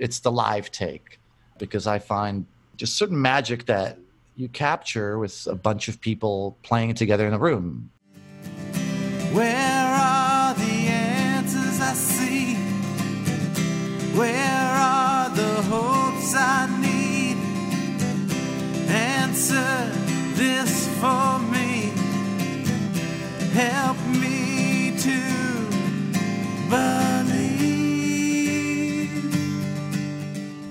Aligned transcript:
it's 0.00 0.20
the 0.20 0.32
live 0.32 0.72
take 0.72 1.20
because 1.58 1.86
I 1.86 1.98
find 1.98 2.46
just 2.76 2.96
certain 2.96 3.20
magic 3.20 3.66
that 3.66 3.98
you 4.34 4.48
capture 4.48 5.18
with 5.18 5.46
a 5.46 5.54
bunch 5.54 5.86
of 5.88 6.00
people 6.00 6.56
playing 6.62 6.94
together 6.94 7.26
in 7.26 7.34
a 7.34 7.38
room. 7.38 7.90
Where 9.32 9.94
are 9.94 10.54
the 10.54 10.88
answers 10.88 11.80
I 11.80 11.92
see? 11.92 12.54
Where 14.18 14.72
are 14.94 15.28
the 15.28 15.62
hopes 15.70 16.34
I 16.34 16.66
need? 16.80 17.36
Answer 18.88 19.92
this 20.34 20.88
for 20.98 21.38
me. 21.54 21.92
Help 23.52 23.98
me 24.06 24.09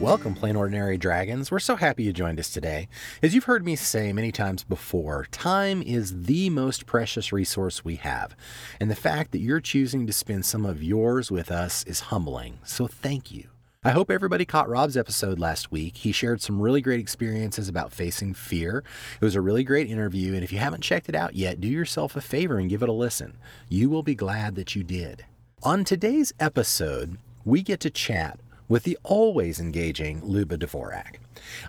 Welcome, 0.09 0.33
Plain 0.33 0.55
Ordinary 0.55 0.97
Dragons. 0.97 1.51
We're 1.51 1.59
so 1.59 1.75
happy 1.75 2.01
you 2.01 2.11
joined 2.11 2.39
us 2.39 2.49
today. 2.49 2.87
As 3.21 3.35
you've 3.35 3.43
heard 3.43 3.63
me 3.63 3.75
say 3.75 4.11
many 4.11 4.31
times 4.31 4.63
before, 4.63 5.27
time 5.29 5.83
is 5.83 6.23
the 6.23 6.49
most 6.49 6.87
precious 6.87 7.31
resource 7.31 7.85
we 7.85 7.97
have. 7.97 8.35
And 8.79 8.89
the 8.89 8.95
fact 8.95 9.31
that 9.31 9.39
you're 9.39 9.61
choosing 9.61 10.07
to 10.07 10.11
spend 10.11 10.45
some 10.45 10.65
of 10.65 10.81
yours 10.81 11.29
with 11.29 11.51
us 11.51 11.83
is 11.83 11.99
humbling. 11.99 12.57
So 12.63 12.87
thank 12.87 13.31
you. 13.31 13.49
I 13.83 13.91
hope 13.91 14.09
everybody 14.09 14.45
caught 14.45 14.67
Rob's 14.67 14.97
episode 14.97 15.37
last 15.37 15.71
week. 15.71 15.97
He 15.97 16.11
shared 16.11 16.41
some 16.41 16.59
really 16.59 16.81
great 16.81 16.99
experiences 16.99 17.69
about 17.69 17.93
facing 17.93 18.33
fear. 18.33 18.83
It 19.21 19.23
was 19.23 19.35
a 19.35 19.41
really 19.41 19.63
great 19.63 19.91
interview, 19.91 20.33
and 20.33 20.43
if 20.43 20.51
you 20.51 20.57
haven't 20.57 20.81
checked 20.81 21.09
it 21.09 21.13
out 21.13 21.35
yet, 21.35 21.61
do 21.61 21.67
yourself 21.67 22.15
a 22.15 22.21
favor 22.21 22.57
and 22.57 22.67
give 22.67 22.81
it 22.81 22.89
a 22.89 22.93
listen. 22.93 23.37
You 23.69 23.91
will 23.91 24.01
be 24.01 24.15
glad 24.15 24.55
that 24.55 24.75
you 24.75 24.83
did. 24.83 25.25
On 25.61 25.83
today's 25.83 26.33
episode, 26.39 27.19
we 27.45 27.61
get 27.61 27.79
to 27.81 27.91
chat 27.91 28.39
with 28.69 28.83
the 28.83 28.97
always 29.03 29.59
engaging 29.59 30.23
Luba 30.23 30.57
Dvorak. 30.57 31.15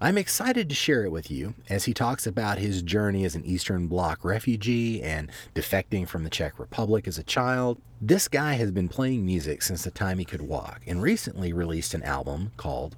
I'm 0.01 0.19
excited 0.19 0.69
to 0.69 0.75
share 0.75 1.05
it 1.05 1.11
with 1.11 1.31
you 1.31 1.55
as 1.69 1.85
he 1.85 1.95
talks 1.95 2.27
about 2.27 2.59
his 2.59 2.83
journey 2.83 3.25
as 3.25 3.35
an 3.35 3.45
Eastern 3.45 3.89
Bloc 3.89 4.25
refugee 4.25 5.03
and 5.03 5.31
defecting 5.55 6.07
from 6.07 6.23
the 6.23 6.31
Czech 6.31 6.59
Republic 6.59 7.09
as 7.09 7.19
a 7.19 7.25
child. 7.25 7.81
This 8.01 8.29
guy 8.29 8.53
has 8.55 8.71
been 8.71 8.89
playing 8.89 9.25
music 9.25 9.63
since 9.63 9.83
the 9.83 9.91
time 9.91 10.19
he 10.19 10.25
could 10.25 10.43
walk 10.43 10.83
and 10.87 11.03
recently 11.03 11.53
released 11.53 11.95
an 11.95 12.03
album 12.03 12.53
called 12.59 12.97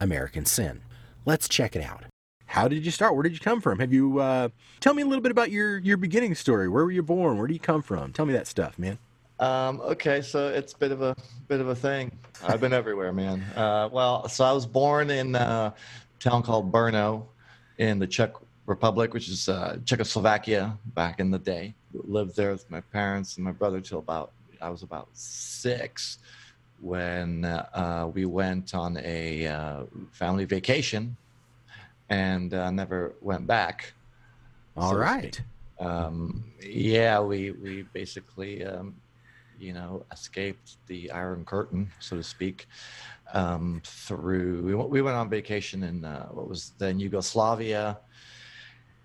American 0.00 0.46
Sin. 0.46 0.80
Let's 1.26 1.48
check 1.48 1.76
it 1.76 1.84
out. 1.84 2.04
How 2.46 2.68
did 2.68 2.84
you 2.84 2.90
start? 2.90 3.14
Where 3.14 3.22
did 3.22 3.32
you 3.32 3.40
come 3.40 3.60
from? 3.60 3.78
Have 3.78 3.92
you 3.92 4.18
uh, 4.18 4.48
tell 4.80 4.94
me 4.94 5.02
a 5.02 5.06
little 5.06 5.22
bit 5.22 5.32
about 5.32 5.50
your 5.50 5.78
your 5.78 5.96
beginning 5.96 6.34
story? 6.34 6.68
Where 6.68 6.84
were 6.84 6.90
you 6.90 7.02
born? 7.02 7.38
Where 7.38 7.46
do 7.46 7.54
you 7.54 7.60
come 7.60 7.80
from? 7.80 8.12
Tell 8.12 8.26
me 8.26 8.32
that 8.34 8.46
stuff, 8.46 8.78
man. 8.78 8.98
Um, 9.38 9.80
okay, 9.80 10.22
so 10.22 10.48
it's 10.48 10.72
a 10.72 10.78
bit 10.78 10.92
of 10.92 11.02
a 11.02 11.16
bit 11.48 11.60
of 11.60 11.68
a 11.68 11.74
thing. 11.74 12.12
I've 12.46 12.60
been 12.60 12.72
everywhere, 12.72 13.12
man. 13.12 13.42
Uh, 13.56 13.88
well, 13.90 14.28
so 14.28 14.44
I 14.44 14.52
was 14.52 14.66
born 14.66 15.10
in 15.10 15.34
a 15.34 15.74
town 16.20 16.42
called 16.42 16.70
Brno 16.72 17.24
in 17.78 17.98
the 17.98 18.06
Czech 18.06 18.32
Republic, 18.66 19.12
which 19.14 19.28
is 19.28 19.48
uh, 19.48 19.78
Czechoslovakia 19.84 20.78
back 20.94 21.18
in 21.18 21.30
the 21.30 21.38
day. 21.38 21.74
Lived 21.92 22.36
there 22.36 22.52
with 22.52 22.70
my 22.70 22.80
parents 22.80 23.36
and 23.36 23.44
my 23.44 23.52
brother 23.52 23.80
till 23.80 23.98
about 23.98 24.32
I 24.60 24.70
was 24.70 24.82
about 24.82 25.08
six 25.12 26.18
when 26.80 27.44
uh, 27.44 28.10
we 28.12 28.26
went 28.26 28.74
on 28.74 28.96
a 28.98 29.46
uh, 29.46 29.82
family 30.12 30.44
vacation 30.44 31.16
and 32.08 32.54
uh, 32.54 32.70
never 32.70 33.14
went 33.20 33.46
back. 33.46 33.92
All 34.76 34.92
so 34.92 34.98
right. 34.98 35.40
Um, 35.80 36.44
yeah, 36.60 37.18
we 37.20 37.50
we 37.50 37.82
basically 37.92 38.64
um, 38.64 38.94
you 39.62 39.72
know 39.72 40.04
escaped 40.12 40.76
the 40.88 41.10
Iron 41.12 41.44
Curtain, 41.44 41.90
so 42.00 42.16
to 42.16 42.22
speak, 42.22 42.66
um, 43.32 43.80
through. 43.84 44.62
We 44.62 44.74
went, 44.74 44.90
we 44.90 45.00
went 45.02 45.16
on 45.16 45.28
vacation 45.30 45.82
in 45.84 46.04
uh, 46.04 46.26
what 46.26 46.48
was 46.48 46.72
then 46.78 46.98
Yugoslavia, 46.98 47.98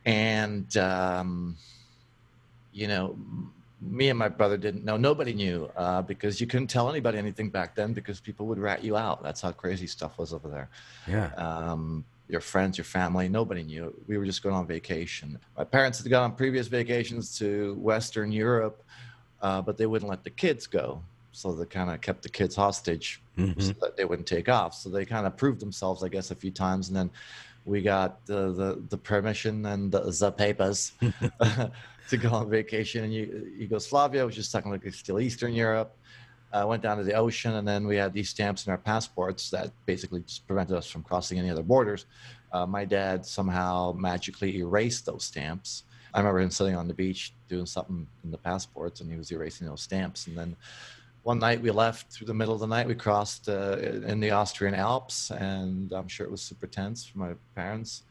and 0.06 0.76
um, 0.78 1.56
you 2.74 2.88
know. 2.88 3.16
Me 3.80 4.10
and 4.10 4.18
my 4.18 4.28
brother 4.28 4.58
didn't 4.58 4.84
know. 4.84 4.98
Nobody 4.98 5.34
knew 5.34 5.70
uh, 5.78 6.02
because 6.02 6.42
you 6.42 6.48
couldn't 6.48 6.66
tell 6.66 6.90
anybody 6.90 7.20
anything 7.20 7.52
back 7.52 7.76
then 7.76 7.94
because 7.94 8.20
people 8.20 8.48
would 8.48 8.58
rat 8.58 8.84
you 8.84 8.98
out. 8.98 9.22
That's 9.22 9.40
how 9.40 9.52
crazy 9.52 9.86
stuff 9.86 10.18
was 10.18 10.34
over 10.34 10.50
there 10.50 10.68
Yeah. 11.08 11.28
um, 11.36 12.04
your 12.28 12.42
friends, 12.42 12.80
your 12.80 12.86
family. 12.86 13.30
Nobody 13.30 13.62
knew. 13.62 13.94
We 14.08 14.18
were 14.18 14.26
just 14.26 14.42
going 14.42 14.56
on 14.56 14.66
vacation. 14.66 15.38
My 15.56 15.64
parents 15.64 16.02
had 16.02 16.10
gone 16.10 16.24
on 16.24 16.36
previous 16.36 16.66
vacations 16.66 17.38
to 17.38 17.76
Western 17.76 18.32
Europe, 18.32 18.82
uh, 19.42 19.62
but 19.62 19.78
they 19.78 19.86
wouldn't 19.86 20.10
let 20.10 20.24
the 20.24 20.30
kids 20.30 20.68
go. 20.68 21.02
So 21.32 21.54
they 21.54 21.66
kind 21.66 21.90
of 21.92 22.02
kept 22.02 22.24
the 22.24 22.30
kids 22.30 22.56
hostage 22.56 23.22
Mhm. 23.38 23.62
so 23.62 23.74
that 23.82 23.96
they 23.96 24.06
wouldn't 24.06 24.28
take 24.28 24.50
off. 24.50 24.74
So 24.74 24.90
they 24.90 25.06
kind 25.06 25.28
of 25.28 25.38
proved 25.38 25.60
themselves, 25.60 26.04
I 26.04 26.08
guess, 26.10 26.32
a 26.32 26.36
few 26.36 26.50
times. 26.50 26.88
And 26.88 26.98
then 26.98 27.12
we 27.66 27.82
got 27.82 28.26
the, 28.26 28.52
the, 28.54 28.84
the 28.90 28.98
permission 28.98 29.66
and 29.68 29.92
the, 29.92 30.00
the 30.00 30.32
papers 30.32 30.94
to 32.10 32.18
go 32.18 32.30
on 32.32 32.50
vacation 32.50 33.04
in 33.04 33.12
Yu- 33.12 33.52
Yugoslavia, 33.60 34.26
which 34.26 34.38
is 34.40 34.52
technically 34.52 34.92
still 34.92 35.20
Eastern 35.20 35.54
Europe. 35.54 35.94
Uh, 36.54 36.66
went 36.66 36.82
down 36.82 36.98
to 36.98 37.04
the 37.04 37.14
ocean, 37.14 37.56
and 37.56 37.68
then 37.68 37.86
we 37.86 37.98
had 37.98 38.14
these 38.14 38.30
stamps 38.30 38.66
in 38.66 38.72
our 38.72 38.78
passports 38.78 39.50
that 39.50 39.70
basically 39.86 40.22
just 40.22 40.48
prevented 40.48 40.78
us 40.78 40.88
from 40.88 41.04
crossing 41.04 41.38
any 41.38 41.50
other 41.52 41.62
borders. 41.62 42.06
Uh, 42.54 42.66
my 42.66 42.86
dad 42.86 43.26
somehow 43.26 43.92
magically 43.92 44.58
erased 44.60 45.06
those 45.06 45.26
stamps. 45.26 45.84
I 46.14 46.20
remember 46.20 46.40
him 46.40 46.52
sitting 46.52 46.76
on 46.76 46.88
the 46.88 46.94
beach 46.94 47.34
doing 47.48 47.66
something 47.66 48.08
in 48.24 48.32
the 48.32 48.38
passports, 48.38 49.02
and 49.02 49.12
he 49.12 49.18
was 49.18 49.32
erasing 49.32 49.68
those 49.68 49.82
stamps. 49.82 50.28
And 50.28 50.38
then 50.38 50.56
one 51.24 51.40
night 51.40 51.62
we 51.62 51.72
left 51.72 52.12
through 52.12 52.28
the 52.28 52.34
middle 52.34 52.54
of 52.54 52.60
the 52.60 52.68
night. 52.68 52.88
We 52.88 52.96
crossed 52.96 53.50
uh, 53.50 53.78
in 53.78 54.20
the 54.20 54.32
Austrian 54.32 54.74
Alps, 54.74 55.32
and 55.32 55.92
I'm 55.92 56.08
sure 56.08 56.26
it 56.26 56.32
was 56.32 56.42
super 56.42 56.68
tense 56.68 57.06
for 57.06 57.18
my 57.20 57.34
parents. 57.56 58.04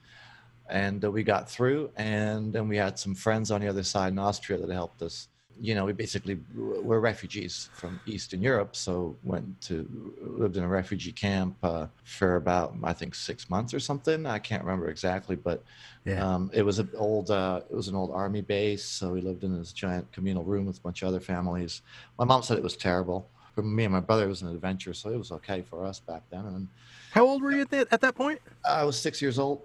And 0.68 1.04
uh, 1.04 1.10
we 1.10 1.22
got 1.22 1.48
through, 1.48 1.90
and 1.96 2.52
then 2.52 2.68
we 2.68 2.76
had 2.76 2.98
some 2.98 3.14
friends 3.14 3.50
on 3.50 3.60
the 3.60 3.68
other 3.68 3.84
side 3.84 4.12
in 4.12 4.18
Austria 4.18 4.58
that 4.58 4.70
helped 4.70 5.00
us. 5.00 5.28
You 5.58 5.74
know, 5.74 5.84
we 5.86 5.92
basically 5.92 6.38
were 6.54 7.00
refugees 7.00 7.70
from 7.74 7.98
Eastern 8.06 8.42
Europe, 8.42 8.76
so 8.76 9.16
went 9.24 9.60
to 9.62 9.88
lived 10.20 10.56
in 10.58 10.62
a 10.62 10.68
refugee 10.68 11.12
camp 11.12 11.56
uh, 11.62 11.86
for 12.04 12.36
about 12.36 12.74
I 12.84 12.92
think 12.92 13.14
six 13.14 13.48
months 13.48 13.72
or 13.72 13.80
something. 13.80 14.26
I 14.26 14.38
can't 14.38 14.62
remember 14.62 14.88
exactly, 14.90 15.36
but 15.36 15.62
Yeah. 16.04 16.22
um, 16.34 16.50
it 16.52 16.62
was 16.62 16.78
an 16.78 16.90
old 16.96 17.30
uh, 17.30 17.62
it 17.70 17.74
was 17.74 17.88
an 17.88 17.94
old 17.94 18.10
army 18.12 18.42
base, 18.42 18.84
so 18.84 19.12
we 19.12 19.20
lived 19.22 19.44
in 19.44 19.58
this 19.58 19.72
giant 19.72 20.10
communal 20.12 20.44
room 20.44 20.66
with 20.66 20.76
a 20.78 20.80
bunch 20.80 21.02
of 21.02 21.08
other 21.08 21.20
families. 21.20 21.80
My 22.18 22.24
mom 22.26 22.42
said 22.42 22.58
it 22.58 22.62
was 22.62 22.76
terrible. 22.76 23.26
For 23.54 23.62
me 23.62 23.84
and 23.84 23.92
my 23.94 24.00
brother, 24.00 24.24
it 24.26 24.28
was 24.28 24.42
an 24.42 24.48
adventure, 24.48 24.92
so 24.92 25.08
it 25.10 25.16
was 25.16 25.32
okay 25.32 25.62
for 25.62 25.86
us 25.86 25.98
back 26.00 26.22
then. 26.30 26.44
And 26.44 26.68
How 27.12 27.24
old 27.26 27.40
were 27.42 27.52
you 27.52 27.62
at 27.62 27.70
that, 27.70 27.88
at 27.90 28.02
that 28.02 28.14
point? 28.14 28.40
I 28.68 28.84
was 28.84 28.98
six 28.98 29.22
years 29.22 29.38
old, 29.38 29.62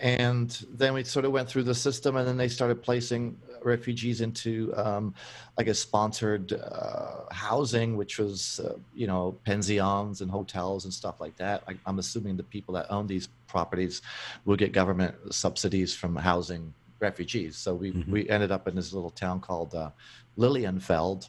and 0.00 0.48
then 0.74 0.94
we 0.94 1.02
sort 1.02 1.24
of 1.24 1.32
went 1.32 1.48
through 1.48 1.64
the 1.64 1.74
system, 1.74 2.14
and 2.16 2.26
then 2.28 2.36
they 2.36 2.46
started 2.48 2.82
placing 2.84 3.36
refugees 3.64 4.20
into 4.20 4.72
um, 4.76 5.14
like 5.58 5.68
a 5.68 5.74
sponsored 5.74 6.52
uh, 6.52 7.24
housing, 7.30 7.96
which 7.96 8.18
was 8.18 8.60
uh, 8.64 8.74
you 8.92 9.06
know 9.06 9.40
pensions 9.44 10.20
and 10.20 10.30
hotels 10.30 10.84
and 10.84 10.92
stuff 10.94 11.20
like 11.20 11.36
that. 11.36 11.62
I, 11.68 11.78
I'm 11.86 11.98
assuming 11.98 12.36
the 12.36 12.42
people 12.44 12.74
that 12.74 12.86
own 12.90 13.06
these 13.06 13.28
properties 13.48 14.02
will 14.44 14.56
get 14.56 14.72
government 14.72 15.14
subsidies 15.32 15.94
from 15.94 16.16
housing 16.16 16.74
refugees. 17.00 17.58
So 17.58 17.74
we 17.74 17.92
Mhm. 17.92 18.10
we 18.10 18.28
ended 18.28 18.50
up 18.52 18.68
in 18.68 18.74
this 18.76 18.92
little 18.92 19.10
town 19.10 19.40
called 19.40 19.74
uh, 19.74 19.90
Lilienfeld 20.38 21.28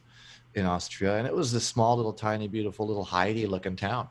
in 0.55 0.65
Austria, 0.65 1.17
and 1.17 1.27
it 1.27 1.35
was 1.35 1.51
this 1.51 1.67
small, 1.67 1.97
little, 1.97 2.13
tiny, 2.13 2.47
beautiful, 2.47 2.87
little 2.87 3.03
Heidi 3.03 3.47
looking 3.47 3.75
town 3.75 4.07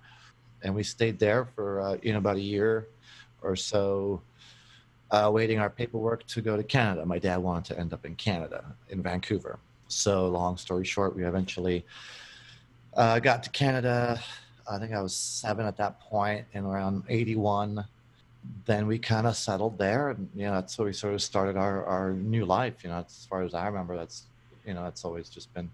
and 0.63 0.75
we 0.75 0.83
stayed 0.83 1.19
there 1.19 1.45
for 1.45 1.81
uh, 1.81 1.97
you 2.03 2.13
know 2.13 2.19
about 2.19 2.37
a 2.37 2.41
year 2.41 2.89
or 3.43 3.57
so 3.57 4.23
uh, 5.13 5.31
waiting 5.33 5.59
our 5.59 5.71
paperwork 5.71 6.27
to 6.27 6.41
go 6.41 6.57
to 6.57 6.63
canada 6.63 7.05
my 7.07 7.19
dad 7.19 7.37
wanted 7.37 7.65
to 7.75 7.81
end 7.81 7.93
up 7.93 8.05
in 8.05 8.15
canada 8.17 8.65
in 8.91 9.03
vancouver 9.03 9.59
so 9.89 10.29
long 10.29 10.57
story 10.57 10.85
short 10.85 11.15
we 11.15 11.25
eventually 11.25 11.85
uh, 12.95 13.19
got 13.19 13.43
to 13.43 13.51
canada 13.51 14.21
i 14.71 14.79
think 14.79 14.93
i 14.93 15.01
was 15.01 15.15
seven 15.15 15.65
at 15.67 15.77
that 15.77 16.01
point 16.01 16.45
and 16.55 16.67
around 16.67 17.03
81 17.09 17.85
then 18.67 18.87
we 18.87 18.99
kind 18.99 19.27
of 19.27 19.37
settled 19.37 19.79
there 19.79 20.11
and 20.11 20.29
you 20.35 20.47
know 20.47 20.55
that's 20.55 20.77
where 20.79 20.87
we 20.87 20.93
sort 20.93 21.15
of 21.15 21.23
started 21.23 21.57
our, 21.57 21.85
our 21.85 22.13
new 22.13 22.45
life 22.45 22.83
you 22.83 22.91
know 22.91 23.05
as 23.07 23.27
far 23.29 23.43
as 23.43 23.55
i 23.55 23.67
remember 23.67 23.97
that's 23.97 24.25
you 24.67 24.75
know 24.75 24.83
that's 24.83 25.05
always 25.05 25.29
just 25.29 25.53
been 25.55 25.71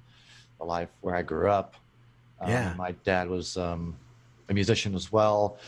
the 0.58 0.64
life 0.64 0.88
where 1.00 1.14
i 1.14 1.22
grew 1.22 1.48
up 1.48 1.74
um, 2.40 2.50
Yeah. 2.50 2.74
my 2.76 2.92
dad 3.04 3.28
was 3.28 3.56
um, 3.56 3.96
a 4.48 4.54
musician 4.54 4.94
as 4.94 5.10
well, 5.12 5.58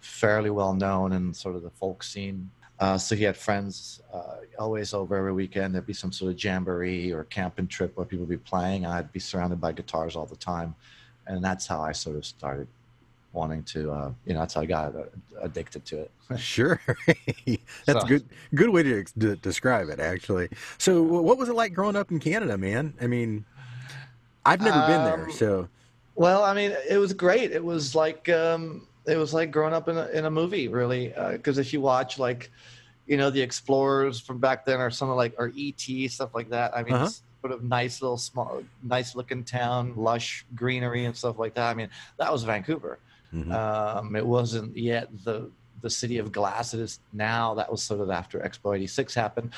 fairly 0.00 0.50
well 0.50 0.74
known 0.74 1.12
in 1.12 1.34
sort 1.34 1.56
of 1.56 1.62
the 1.62 1.70
folk 1.70 2.02
scene. 2.02 2.50
Uh, 2.78 2.98
so 2.98 3.14
he 3.16 3.24
had 3.24 3.36
friends 3.36 4.02
uh, 4.12 4.36
always 4.58 4.92
over 4.92 5.16
every 5.16 5.32
weekend. 5.32 5.74
There'd 5.74 5.86
be 5.86 5.92
some 5.94 6.12
sort 6.12 6.32
of 6.32 6.42
jamboree 6.44 7.10
or 7.12 7.24
camping 7.24 7.66
trip 7.68 7.96
where 7.96 8.04
people 8.04 8.26
would 8.26 8.30
be 8.30 8.36
playing, 8.36 8.84
and 8.84 8.92
I'd 8.92 9.12
be 9.12 9.20
surrounded 9.20 9.60
by 9.60 9.72
guitars 9.72 10.14
all 10.14 10.26
the 10.26 10.36
time. 10.36 10.74
And 11.26 11.42
that's 11.42 11.66
how 11.66 11.80
I 11.80 11.92
sort 11.92 12.16
of 12.16 12.26
started 12.26 12.68
wanting 13.32 13.62
to, 13.64 13.90
uh, 13.90 14.12
you 14.26 14.34
know, 14.34 14.40
that's 14.40 14.54
how 14.54 14.60
I 14.60 14.66
got 14.66 14.94
uh, 14.94 15.04
addicted 15.40 15.84
to 15.86 16.00
it. 16.02 16.10
Sure. 16.38 16.80
That's 17.46 17.58
a 17.86 18.00
So- 18.00 18.06
good 18.06 18.24
good 18.54 18.70
way 18.70 18.82
to, 18.82 19.04
describe 19.36 19.88
it, 19.90 20.00
actually. 20.00 20.48
So, 20.76 21.02
what 21.02 21.38
was 21.38 21.48
it 21.48 21.54
like 21.54 21.72
growing 21.72 21.94
up 21.94 22.10
in 22.10 22.18
Canada, 22.18 22.58
man? 22.58 22.94
I 23.00 23.06
mean, 23.06 23.44
I've 24.44 24.60
never 24.60 24.80
been 24.88 25.04
there, 25.04 25.24
Um, 25.26 25.32
so 25.32 25.68
Well, 26.16 26.42
I 26.42 26.52
mean, 26.52 26.72
it 26.90 26.98
was 26.98 27.12
great. 27.12 27.52
It 27.52 27.64
was 27.64 27.94
like 27.94 28.28
um, 28.28 28.88
it 29.06 29.16
was 29.16 29.32
like 29.34 29.50
growing 29.50 29.72
up 29.74 29.88
in 29.88 29.96
a, 29.96 30.06
in 30.08 30.24
a 30.24 30.30
movie, 30.30 30.68
really. 30.68 31.12
Because 31.32 31.58
if 31.58 31.72
you 31.72 31.80
watch 31.80 32.18
like, 32.18 32.50
you 33.06 33.16
know, 33.16 33.30
the 33.30 33.40
Explorers 33.40 34.20
from 34.20 34.38
back 34.38 34.64
then, 34.64 34.80
or 34.80 34.90
something 34.90 35.16
like, 35.16 35.34
or 35.38 35.52
ET 35.56 36.10
stuff 36.10 36.34
like 36.34 36.50
that. 36.50 36.76
I 36.76 36.82
mean, 36.82 36.94
Uh-huh. 36.94 37.04
it's 37.06 37.22
sort 37.40 37.52
of 37.52 37.62
nice 37.62 38.02
little 38.02 38.16
small, 38.18 38.62
nice 38.82 39.14
looking 39.14 39.44
town, 39.44 39.94
lush 39.96 40.44
greenery 40.56 41.04
and 41.04 41.16
stuff 41.16 41.38
like 41.38 41.54
that. 41.54 41.70
I 41.70 41.74
mean, 41.74 41.88
that 42.18 42.32
was 42.32 42.42
Vancouver. 42.42 42.98
Mhm. 43.32 43.52
Um, 43.52 44.16
it 44.16 44.26
wasn't 44.26 44.76
yet 44.76 45.08
the 45.24 45.50
the 45.82 45.90
city 45.90 46.16
of 46.18 46.32
glass 46.32 46.72
it 46.74 46.80
is 46.80 47.00
now. 47.12 47.54
That 47.54 47.70
was 47.70 47.82
sort 47.82 48.00
of 48.00 48.10
after 48.10 48.40
Expo 48.40 48.74
'86 48.74 49.14
happened, 49.14 49.50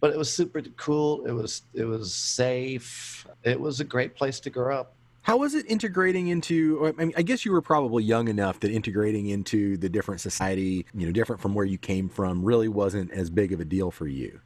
but 0.00 0.10
it 0.12 0.18
was 0.18 0.32
super 0.32 0.60
cool. 0.76 1.24
It 1.24 1.32
was 1.32 1.62
it 1.74 1.84
was 1.84 2.14
safe. 2.14 3.26
It 3.42 3.58
was 3.58 3.80
a 3.80 3.84
great 3.84 4.14
place 4.14 4.38
to 4.40 4.50
grow 4.50 4.76
up. 4.80 4.94
How 5.22 5.36
was 5.36 5.54
it 5.54 5.64
integrating 5.70 6.28
into? 6.28 6.92
I 6.98 7.04
mean, 7.04 7.12
I 7.16 7.22
guess 7.22 7.44
you 7.44 7.52
were 7.52 7.62
probably 7.62 8.02
young 8.02 8.28
enough 8.28 8.58
that 8.60 8.72
integrating 8.72 9.28
into 9.28 9.76
the 9.76 9.88
different 9.88 10.20
society, 10.20 10.84
you 10.94 11.06
know, 11.06 11.12
different 11.12 11.40
from 11.40 11.54
where 11.54 11.64
you 11.64 11.78
came 11.78 12.08
from, 12.08 12.44
really 12.44 12.68
wasn't 12.68 13.10
as 13.12 13.30
big 13.30 13.52
of 13.52 13.60
a 13.60 13.64
deal 13.64 13.90
for 13.90 14.08
you. 14.08 14.40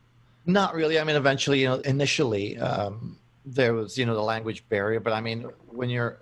Not 0.44 0.75
really. 0.75 1.00
I 1.00 1.05
mean, 1.05 1.17
eventually, 1.17 1.62
you 1.62 1.67
know, 1.67 1.76
initially 1.76 2.58
um, 2.58 3.19
there 3.46 3.73
was, 3.73 3.96
you 3.96 4.05
know, 4.05 4.14
the 4.14 4.23
language 4.23 4.69
barrier. 4.69 5.00
But 5.00 5.14
I 5.14 5.20
mean, 5.20 5.43
when 5.67 5.88
you're 5.88 6.19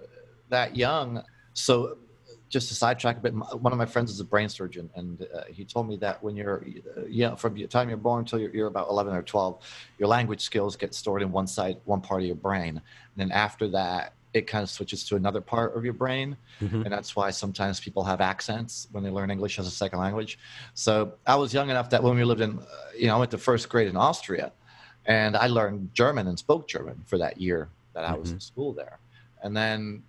that 0.50 0.76
young, 0.76 1.22
so 1.52 1.98
just 2.48 2.68
to 2.68 2.74
sidetrack 2.74 3.16
a 3.16 3.20
bit, 3.20 3.34
one 3.34 3.72
of 3.72 3.78
my 3.78 3.86
friends 3.86 4.12
is 4.12 4.20
a 4.20 4.24
brain 4.24 4.48
surgeon, 4.48 4.88
and 4.94 5.26
uh, 5.34 5.42
he 5.50 5.64
told 5.64 5.88
me 5.88 5.96
that 5.96 6.22
when 6.22 6.36
you're, 6.36 6.64
uh, 6.96 7.00
yeah, 7.08 7.34
from 7.34 7.54
the 7.54 7.66
time 7.66 7.88
you're 7.88 7.98
born 7.98 8.20
until 8.20 8.38
you're, 8.38 8.54
you're 8.54 8.68
about 8.68 8.88
11 8.88 9.12
or 9.12 9.22
12, 9.22 9.58
your 9.98 10.08
language 10.08 10.42
skills 10.42 10.76
get 10.76 10.94
stored 10.94 11.22
in 11.22 11.32
one 11.32 11.48
side, 11.48 11.78
one 11.84 12.00
part 12.00 12.20
of 12.20 12.26
your 12.26 12.36
brain, 12.36 12.76
and 12.76 12.82
then 13.16 13.32
after 13.32 13.66
that, 13.68 14.12
it 14.34 14.48
kind 14.48 14.62
of 14.64 14.68
switches 14.68 15.04
to 15.04 15.16
another 15.16 15.40
part 15.40 15.76
of 15.76 15.84
your 15.84 15.94
brain, 15.94 16.36
Mhm. 16.60 16.84
and 16.84 16.92
that's 16.92 17.14
why 17.14 17.30
sometimes 17.30 17.78
people 17.78 18.02
have 18.02 18.20
accents 18.20 18.88
when 18.90 19.04
they 19.04 19.10
learn 19.10 19.30
English 19.30 19.58
as 19.60 19.66
a 19.66 19.70
second 19.70 20.00
language. 20.00 20.38
So 20.74 21.14
I 21.26 21.36
was 21.36 21.54
young 21.54 21.70
enough 21.70 21.88
that 21.90 22.02
when 22.02 22.16
we 22.16 22.24
lived 22.24 22.40
in, 22.40 22.58
uh, 22.58 22.64
you 22.98 23.06
know, 23.06 23.14
I 23.14 23.18
went 23.20 23.30
to 23.30 23.38
first 23.38 23.68
grade 23.68 23.86
in 23.88 23.96
Austria, 23.96 24.52
and 25.06 25.36
I 25.36 25.46
learned 25.46 25.94
German 25.94 26.26
and 26.26 26.36
spoke 26.38 26.66
German 26.66 27.02
for 27.06 27.16
that 27.18 27.40
year 27.40 27.68
that 27.94 28.04
I 28.04 28.14
was 28.14 28.32
in 28.32 28.40
school 28.40 28.72
there. 28.72 28.98
And 29.42 29.56
then 29.56 30.02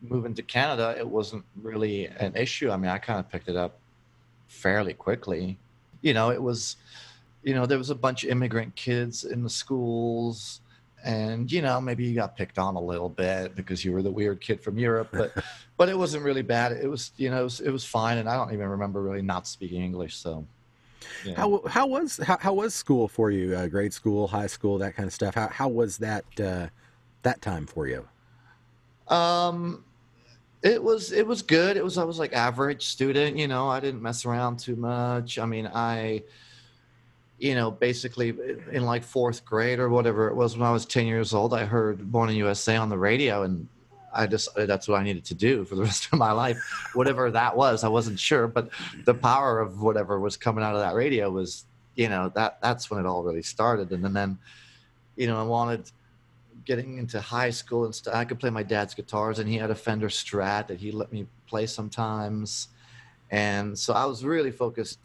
moving 0.00 0.34
to 0.34 0.42
Canada, 0.42 0.94
it 0.96 1.08
wasn't 1.08 1.44
really 1.60 2.06
an 2.06 2.36
issue. 2.36 2.70
I 2.70 2.76
mean, 2.76 2.90
I 2.90 2.98
kind 2.98 3.18
of 3.18 3.28
picked 3.28 3.48
it 3.48 3.56
up 3.56 3.78
fairly 4.46 4.94
quickly. 4.94 5.58
You 6.02 6.14
know, 6.14 6.30
it 6.30 6.40
was, 6.40 6.76
you 7.42 7.54
know, 7.54 7.66
there 7.66 7.78
was 7.78 7.90
a 7.90 7.94
bunch 7.96 8.22
of 8.22 8.30
immigrant 8.30 8.76
kids 8.76 9.24
in 9.24 9.42
the 9.42 9.50
schools. 9.50 10.60
And 11.04 11.50
you 11.50 11.62
know, 11.62 11.80
maybe 11.80 12.04
you 12.04 12.14
got 12.14 12.36
picked 12.36 12.58
on 12.58 12.74
a 12.74 12.80
little 12.80 13.08
bit 13.08 13.54
because 13.54 13.84
you 13.84 13.92
were 13.92 14.02
the 14.02 14.10
weird 14.10 14.40
kid 14.40 14.60
from 14.60 14.78
Europe, 14.78 15.08
but 15.12 15.32
but 15.76 15.88
it 15.88 15.96
wasn't 15.96 16.24
really 16.24 16.42
bad. 16.42 16.72
It 16.72 16.88
was, 16.88 17.12
you 17.16 17.30
know, 17.30 17.40
it 17.40 17.44
was, 17.44 17.60
it 17.60 17.70
was 17.70 17.84
fine. 17.84 18.18
And 18.18 18.28
I 18.28 18.36
don't 18.36 18.52
even 18.52 18.66
remember 18.66 19.02
really 19.02 19.22
not 19.22 19.46
speaking 19.46 19.82
English. 19.82 20.16
So, 20.16 20.46
know. 21.24 21.34
How 21.34 21.62
how 21.68 21.86
was 21.86 22.18
how, 22.18 22.38
how 22.38 22.54
was 22.54 22.74
school 22.74 23.08
for 23.08 23.30
you? 23.30 23.54
Uh, 23.54 23.66
grade 23.66 23.92
school, 23.92 24.26
high 24.26 24.46
school, 24.46 24.78
that 24.78 24.96
kind 24.96 25.06
of 25.06 25.12
stuff. 25.12 25.34
How 25.34 25.48
how 25.48 25.68
was 25.68 25.98
that 25.98 26.24
uh, 26.40 26.68
that 27.22 27.40
time 27.42 27.66
for 27.66 27.86
you? 27.86 28.06
Um, 29.08 29.84
it 30.62 30.82
was 30.82 31.12
it 31.12 31.26
was 31.26 31.42
good. 31.42 31.76
It 31.76 31.84
was 31.84 31.98
I 31.98 32.04
was 32.04 32.18
like 32.18 32.32
average 32.32 32.86
student. 32.86 33.36
You 33.36 33.48
know, 33.48 33.68
I 33.68 33.80
didn't 33.80 34.02
mess 34.02 34.24
around 34.24 34.58
too 34.58 34.76
much. 34.76 35.38
I 35.38 35.46
mean, 35.46 35.70
I, 35.72 36.22
you 37.38 37.54
know, 37.54 37.70
basically 37.70 38.34
in 38.72 38.84
like 38.84 39.04
fourth 39.04 39.44
grade 39.44 39.78
or 39.78 39.88
whatever 39.88 40.28
it 40.28 40.34
was 40.34 40.56
when 40.56 40.66
I 40.66 40.72
was 40.72 40.86
ten 40.86 41.06
years 41.06 41.34
old, 41.34 41.52
I 41.52 41.64
heard 41.64 42.10
Born 42.10 42.30
in 42.30 42.36
USA 42.36 42.76
on 42.76 42.88
the 42.88 42.98
radio, 42.98 43.42
and 43.42 43.68
I 44.14 44.26
decided 44.26 44.68
that's 44.68 44.88
what 44.88 45.00
I 45.00 45.04
needed 45.04 45.24
to 45.26 45.34
do 45.34 45.64
for 45.64 45.74
the 45.74 45.82
rest 45.90 46.08
of 46.12 46.18
my 46.18 46.32
life. 46.32 46.58
whatever 46.94 47.30
that 47.30 47.56
was, 47.56 47.84
I 47.84 47.88
wasn't 47.88 48.18
sure, 48.18 48.48
but 48.48 48.70
the 49.04 49.14
power 49.14 49.60
of 49.60 49.82
whatever 49.82 50.18
was 50.18 50.36
coming 50.36 50.64
out 50.64 50.74
of 50.74 50.80
that 50.80 50.94
radio 50.94 51.30
was, 51.30 51.66
you 51.94 52.08
know, 52.08 52.32
that 52.34 52.58
that's 52.62 52.90
when 52.90 52.98
it 52.98 53.06
all 53.06 53.22
really 53.22 53.42
started. 53.42 53.90
And 53.92 54.02
then, 54.02 54.14
then 54.14 54.38
you 55.16 55.26
know, 55.26 55.38
I 55.38 55.42
wanted 55.42 55.90
getting 56.64 56.98
into 56.98 57.20
high 57.20 57.50
school 57.50 57.84
and 57.84 57.94
stuff, 57.94 58.14
I 58.14 58.24
could 58.24 58.40
play 58.40 58.50
my 58.50 58.62
dad's 58.62 58.92
guitars, 58.94 59.38
and 59.38 59.48
he 59.48 59.56
had 59.56 59.70
a 59.70 59.74
Fender 59.74 60.08
Strat 60.08 60.66
that 60.66 60.78
he 60.78 60.90
let 60.90 61.12
me 61.12 61.26
play 61.46 61.66
sometimes, 61.66 62.68
and 63.30 63.78
so 63.78 63.94
I 63.94 64.04
was 64.04 64.24
really 64.24 64.50
focused, 64.50 64.98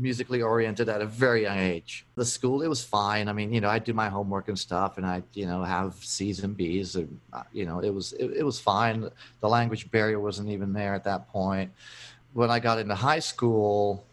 musically 0.00 0.40
oriented 0.42 0.88
at 0.88 1.00
a 1.00 1.06
very 1.06 1.42
young 1.42 1.58
age. 1.58 2.06
The 2.16 2.24
school, 2.24 2.62
it 2.62 2.68
was 2.68 2.82
fine. 2.82 3.28
I 3.28 3.32
mean, 3.32 3.52
you 3.52 3.60
know, 3.60 3.68
I 3.68 3.78
do 3.78 3.92
my 3.92 4.08
homework 4.08 4.48
and 4.48 4.58
stuff, 4.58 4.96
and 4.96 5.06
I, 5.06 5.22
you 5.34 5.46
know, 5.46 5.62
have 5.62 5.94
C's 5.94 6.42
and 6.42 6.56
B's, 6.56 6.96
and 6.96 7.20
uh, 7.32 7.42
you 7.52 7.66
know, 7.66 7.80
it 7.80 7.92
was 7.92 8.12
it, 8.14 8.30
it 8.38 8.42
was 8.44 8.58
fine. 8.58 9.08
The 9.40 9.48
language 9.48 9.90
barrier 9.90 10.18
wasn't 10.18 10.48
even 10.48 10.72
there 10.72 10.94
at 10.94 11.04
that 11.04 11.28
point. 11.28 11.70
When 12.32 12.50
I 12.50 12.60
got 12.60 12.78
into 12.78 12.94
high 12.94 13.18
school, 13.18 14.04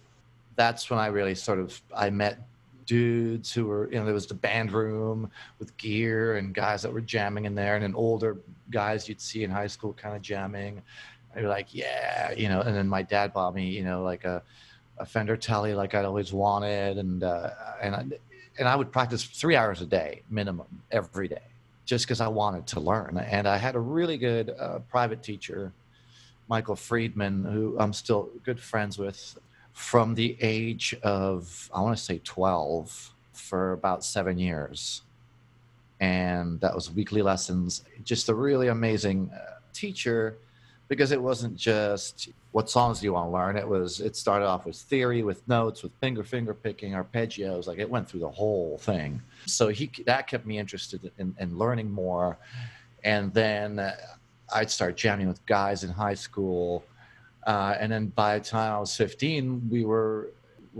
that's 0.55 0.89
when 0.89 0.99
I 0.99 1.07
really 1.07 1.35
sort 1.35 1.59
of 1.59 1.79
I 1.95 2.09
met 2.09 2.39
dudes 2.85 3.53
who 3.53 3.65
were 3.65 3.89
you 3.91 3.99
know 3.99 4.05
there 4.05 4.13
was 4.13 4.27
the 4.27 4.33
band 4.33 4.71
room 4.71 5.29
with 5.59 5.75
gear 5.77 6.37
and 6.37 6.55
guys 6.55 6.81
that 6.81 6.91
were 6.91 7.01
jamming 7.01 7.43
in 7.43 7.53
there 7.53 7.75
and 7.75 7.83
then 7.83 7.93
older 7.93 8.37
guys 8.71 9.09
you'd 9.09 9.19
see 9.19 9.43
in 9.43 9.51
high 9.51 9.67
school 9.67 9.91
kind 9.91 10.15
of 10.15 10.21
jamming 10.21 10.81
I'd 11.35 11.41
be 11.41 11.47
like 11.47 11.67
yeah 11.75 12.31
you 12.31 12.47
know 12.47 12.61
and 12.61 12.73
then 12.73 12.87
my 12.87 13.01
dad 13.01 13.33
bought 13.33 13.53
me 13.53 13.67
you 13.67 13.83
know 13.83 14.03
like 14.03 14.23
a, 14.23 14.41
a 14.99 15.05
Fender 15.05 15.37
Tele 15.37 15.73
like 15.73 15.93
I'd 15.93 16.05
always 16.05 16.33
wanted 16.33 16.97
and 16.97 17.23
uh, 17.23 17.51
and 17.81 17.95
I, 17.95 18.05
and 18.59 18.67
I 18.67 18.75
would 18.75 18.91
practice 18.91 19.23
three 19.23 19.55
hours 19.55 19.81
a 19.81 19.85
day 19.85 20.21
minimum 20.29 20.67
every 20.91 21.27
day 21.27 21.47
just 21.85 22.05
because 22.05 22.21
I 22.21 22.27
wanted 22.27 22.67
to 22.67 22.79
learn 22.79 23.17
and 23.17 23.47
I 23.47 23.57
had 23.57 23.75
a 23.75 23.79
really 23.79 24.17
good 24.17 24.55
uh, 24.59 24.79
private 24.89 25.23
teacher 25.23 25.71
Michael 26.47 26.75
Friedman 26.75 27.43
who 27.43 27.75
I'm 27.79 27.93
still 27.93 28.29
good 28.43 28.59
friends 28.59 28.97
with 28.97 29.37
from 29.77 30.15
the 30.15 30.35
age 30.41 30.95
of 31.03 31.69
I 31.73 31.81
want 31.81 31.95
to 31.95 32.03
say 32.03 32.19
12 32.23 33.13
for 33.31 33.73
about 33.73 34.03
seven 34.03 34.39
years, 34.39 35.03
and 35.99 36.59
that 36.61 36.73
was 36.73 36.91
weekly 36.91 37.21
lessons. 37.21 37.83
Just 38.03 38.27
a 38.29 38.33
really 38.33 38.69
amazing 38.69 39.29
uh, 39.31 39.59
teacher, 39.73 40.37
because 40.87 41.11
it 41.11 41.21
wasn't 41.21 41.55
just 41.55 42.29
what 42.51 42.69
songs 42.69 42.99
do 42.99 43.05
you 43.05 43.13
want 43.13 43.27
to 43.27 43.31
learn. 43.31 43.57
It 43.57 43.67
was 43.67 43.99
it 43.99 44.15
started 44.15 44.45
off 44.45 44.65
with 44.65 44.75
theory, 44.75 45.23
with 45.23 45.47
notes, 45.47 45.83
with 45.83 45.91
finger 45.99 46.23
finger 46.23 46.53
picking, 46.53 46.93
arpeggios. 46.93 47.67
Like 47.67 47.79
it 47.79 47.89
went 47.89 48.09
through 48.09 48.21
the 48.21 48.29
whole 48.29 48.77
thing. 48.77 49.21
So 49.45 49.67
he 49.67 49.91
that 50.05 50.27
kept 50.27 50.45
me 50.45 50.57
interested 50.57 51.11
in, 51.17 51.35
in 51.39 51.57
learning 51.57 51.91
more, 51.91 52.37
and 53.03 53.33
then 53.33 53.93
I'd 54.53 54.71
start 54.71 54.95
jamming 54.95 55.27
with 55.27 55.45
guys 55.45 55.83
in 55.83 55.89
high 55.89 56.13
school. 56.13 56.83
Uh, 57.45 57.75
and 57.79 57.91
then 57.91 58.07
by 58.07 58.37
the 58.37 58.43
time 58.43 58.73
I 58.73 58.79
was 58.79 58.95
15, 58.95 59.69
we 59.69 59.85
were, 59.85 60.31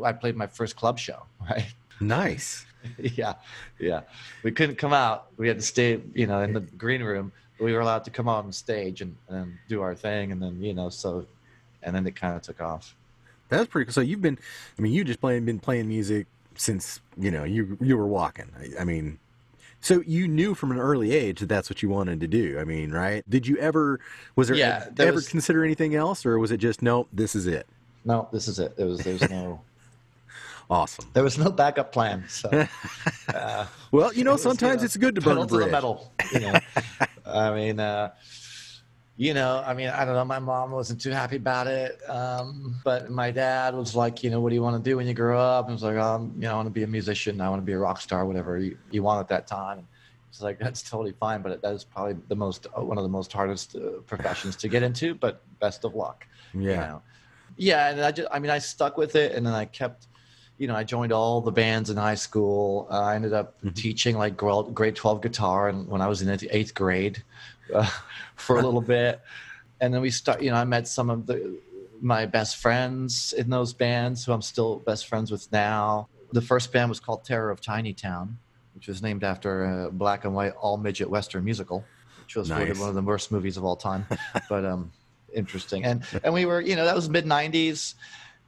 I 0.03 0.11
played 0.11 0.35
my 0.35 0.47
first 0.47 0.75
club 0.75 0.99
show, 0.99 1.23
right? 1.49 1.73
Nice. 1.99 2.65
yeah, 2.97 3.33
yeah. 3.79 4.01
We 4.43 4.51
couldn't 4.51 4.75
come 4.75 4.93
out. 4.93 5.27
We 5.37 5.47
had 5.47 5.57
to 5.57 5.65
stay, 5.65 6.01
you 6.13 6.27
know, 6.27 6.41
in 6.41 6.53
the 6.53 6.61
green 6.61 7.01
room. 7.03 7.31
We 7.59 7.73
were 7.73 7.79
allowed 7.79 8.03
to 8.05 8.11
come 8.11 8.27
on 8.27 8.51
stage 8.51 9.01
and, 9.01 9.15
and 9.29 9.57
do 9.67 9.81
our 9.81 9.95
thing. 9.95 10.31
And 10.31 10.41
then, 10.41 10.61
you 10.61 10.73
know, 10.73 10.89
so, 10.89 11.25
and 11.83 11.95
then 11.95 12.05
it 12.05 12.15
kind 12.15 12.35
of 12.35 12.41
took 12.41 12.61
off. 12.61 12.95
That's 13.49 13.67
pretty 13.67 13.85
cool. 13.85 13.93
So 13.93 14.01
you've 14.01 14.21
been, 14.21 14.37
I 14.77 14.81
mean, 14.81 14.91
you 14.93 15.03
just 15.03 15.21
playing 15.21 15.45
been 15.45 15.59
playing 15.59 15.87
music 15.87 16.27
since 16.55 16.99
you 17.17 17.29
know 17.31 17.43
you 17.43 17.77
you 17.79 17.95
were 17.97 18.07
walking. 18.07 18.51
I, 18.59 18.81
I 18.81 18.83
mean, 18.83 19.19
so 19.79 20.01
you 20.05 20.27
knew 20.27 20.53
from 20.53 20.71
an 20.71 20.79
early 20.79 21.13
age 21.13 21.39
that 21.39 21.45
that's 21.47 21.69
what 21.69 21.81
you 21.81 21.87
wanted 21.89 22.19
to 22.19 22.27
do. 22.27 22.59
I 22.59 22.63
mean, 22.65 22.91
right? 22.91 23.23
Did 23.29 23.47
you 23.47 23.57
ever 23.57 23.99
was 24.35 24.49
there 24.49 24.57
Yeah, 24.57 24.89
ever, 24.99 25.13
was- 25.13 25.29
consider 25.29 25.63
anything 25.63 25.95
else, 25.95 26.25
or 26.25 26.37
was 26.39 26.51
it 26.51 26.57
just 26.57 26.81
no? 26.81 27.07
This 27.13 27.35
is 27.35 27.47
it. 27.47 27.65
No, 28.03 28.27
this 28.31 28.47
is 28.47 28.59
it. 28.59 28.75
There 28.75 28.85
was, 28.87 28.99
there 28.99 29.13
was 29.13 29.29
no, 29.29 29.61
Awesome. 30.69 31.05
there 31.13 31.23
was 31.23 31.37
no 31.37 31.49
backup 31.49 31.91
plan. 31.93 32.25
So, 32.27 32.49
uh, 33.33 33.65
Well, 33.91 34.13
you 34.13 34.23
know, 34.25 34.31
It 34.31 34.33
was, 34.33 34.41
sometimes 34.43 34.81
know, 34.81 34.85
it's 34.85 34.97
good 34.97 35.15
to 35.15 35.21
burn 35.21 35.35
pedal 35.37 35.43
a 35.43 35.47
to 35.47 35.65
the 35.65 35.71
metal. 35.71 36.11
You 36.33 36.39
know, 36.41 36.59
I 37.27 37.53
mean, 37.53 37.79
uh, 37.79 38.11
you 39.15 39.33
know, 39.33 39.63
I 39.65 39.73
mean, 39.73 39.89
I 39.89 40.05
don't 40.05 40.13
know. 40.13 40.25
My 40.25 40.39
mom 40.39 40.71
wasn't 40.71 41.01
too 41.01 41.09
happy 41.09 41.37
about 41.37 41.65
it, 41.67 41.99
um, 42.07 42.75
but 42.83 43.09
my 43.09 43.31
dad 43.31 43.73
was 43.73 43.95
like, 43.95 44.23
you 44.23 44.29
know, 44.29 44.39
what 44.39 44.49
do 44.49 44.55
you 44.55 44.61
want 44.61 44.83
to 44.83 44.89
do 44.89 44.97
when 44.97 45.07
you 45.07 45.13
grow 45.13 45.39
up? 45.39 45.65
And 45.65 45.71
I 45.71 45.73
was 45.73 45.83
like, 45.83 45.97
um, 45.97 46.33
you 46.35 46.41
know, 46.41 46.51
I 46.51 46.55
want 46.55 46.67
to 46.67 46.71
be 46.71 46.83
a 46.83 46.87
musician. 46.87 47.41
I 47.41 47.49
want 47.49 47.61
to 47.61 47.65
be 47.65 47.73
a 47.73 47.79
rock 47.79 47.99
star, 47.99 48.25
whatever 48.25 48.59
you, 48.59 48.77
you 48.91 49.01
want 49.01 49.19
at 49.19 49.27
that 49.29 49.47
time. 49.47 49.79
And 49.79 49.87
it's 50.29 50.41
like 50.41 50.59
that's 50.59 50.83
totally 50.83 51.13
fine, 51.13 51.41
but 51.41 51.61
that 51.61 51.73
is 51.73 51.83
probably 51.83 52.15
the 52.27 52.35
most 52.35 52.67
uh, 52.77 52.83
one 52.83 52.97
of 52.99 53.03
the 53.03 53.09
most 53.09 53.33
hardest 53.33 53.75
uh, 53.75 54.01
professions 54.05 54.55
to 54.57 54.67
get 54.67 54.83
into. 54.83 55.15
But 55.15 55.41
best 55.59 55.83
of 55.83 55.95
luck. 55.95 56.27
you 56.53 56.61
Yeah. 56.61 56.87
know. 56.87 57.01
Yeah, 57.55 57.89
and 57.89 58.01
I 58.01 58.11
just, 58.11 58.27
I 58.31 58.37
mean, 58.37 58.51
I 58.51 58.59
stuck 58.59 58.97
with 58.97 59.15
it, 59.15 59.31
and 59.33 59.43
then 59.45 59.53
I 59.53 59.65
kept, 59.65 60.07
you 60.57 60.67
know, 60.67 60.75
I 60.75 60.83
joined 60.83 61.11
all 61.11 61.41
the 61.41 61.51
bands 61.51 61.89
in 61.89 61.97
high 61.97 62.15
school. 62.15 62.87
Uh, 62.89 63.01
I 63.01 63.15
ended 63.15 63.33
up 63.33 63.61
Mhm. 63.63 63.75
teaching 63.75 64.17
like 64.17 64.35
grade 64.37 64.73
grade 64.73 64.95
twelve 64.95 65.21
guitar, 65.21 65.69
and 65.69 65.87
when 65.87 66.01
I 66.01 66.07
was 66.07 66.21
in 66.21 66.27
the 66.27 66.55
eighth 66.55 66.73
grade, 66.73 67.23
uh, 67.73 67.89
for 68.35 68.57
a 68.57 68.61
little 68.61 68.81
bit, 68.97 69.21
and 69.79 69.93
then 69.93 70.01
we 70.01 70.09
start. 70.09 70.41
You 70.41 70.51
know, 70.51 70.57
I 70.57 70.65
met 70.65 70.87
some 70.87 71.09
of 71.09 71.25
the 71.27 71.59
my 72.01 72.25
best 72.25 72.57
friends 72.57 73.33
in 73.33 73.49
those 73.49 73.73
bands, 73.73 74.25
who 74.25 74.31
I'm 74.31 74.41
still 74.41 74.79
best 74.79 75.07
friends 75.07 75.31
with 75.31 75.51
now. 75.51 76.07
The 76.31 76.41
first 76.41 76.71
band 76.71 76.89
was 76.89 76.99
called 76.99 77.23
Terror 77.23 77.49
of 77.49 77.61
Tiny 77.61 77.93
Town, 77.93 78.37
which 78.75 78.87
was 78.87 79.01
named 79.01 79.23
after 79.23 79.85
a 79.85 79.91
black 79.91 80.25
and 80.25 80.33
white 80.35 80.53
all 80.59 80.77
midget 80.77 81.09
western 81.09 81.43
musical, 81.43 81.85
which 82.21 82.35
was 82.35 82.49
Nice. 82.49 82.77
one 82.77 82.89
of 82.89 82.95
the 82.95 83.01
worst 83.01 83.31
movies 83.31 83.57
of 83.57 83.63
all 83.63 83.75
time. 83.75 84.05
but 84.49 84.65
um, 84.65 84.91
interesting. 85.33 85.85
And 85.85 86.05
and 86.23 86.33
we 86.33 86.45
were, 86.45 86.61
you 86.61 86.75
know, 86.75 86.85
that 86.85 86.95
was 86.95 87.09
mid 87.09 87.25
'90s. 87.25 87.95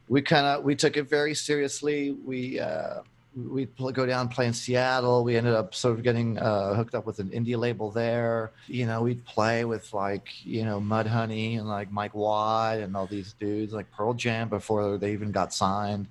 We 0.09 0.21
kind 0.21 0.45
of 0.45 0.63
we 0.63 0.75
took 0.75 0.97
it 0.97 1.03
very 1.03 1.33
seriously. 1.35 2.11
We 2.11 2.59
uh, 2.59 3.01
we'd 3.35 3.69
go 3.77 4.05
down 4.05 4.27
play 4.27 4.47
in 4.47 4.53
Seattle. 4.53 5.23
We 5.23 5.37
ended 5.37 5.53
up 5.53 5.73
sort 5.73 5.97
of 5.97 6.03
getting 6.03 6.37
uh, 6.37 6.73
hooked 6.73 6.95
up 6.95 7.05
with 7.05 7.19
an 7.19 7.29
indie 7.29 7.57
label 7.57 7.91
there. 7.91 8.51
You 8.67 8.85
know, 8.85 9.01
we'd 9.01 9.23
play 9.25 9.65
with 9.65 9.93
like, 9.93 10.45
you 10.45 10.65
know, 10.65 10.79
Mudhoney 10.79 11.57
and 11.57 11.67
like 11.67 11.91
Mike 11.91 12.15
Watt 12.15 12.79
and 12.79 12.95
all 12.95 13.05
these 13.05 13.33
dudes, 13.33 13.73
like 13.73 13.89
Pearl 13.91 14.13
Jam 14.13 14.49
before 14.49 14.97
they 14.97 15.13
even 15.13 15.31
got 15.31 15.53
signed. 15.53 16.07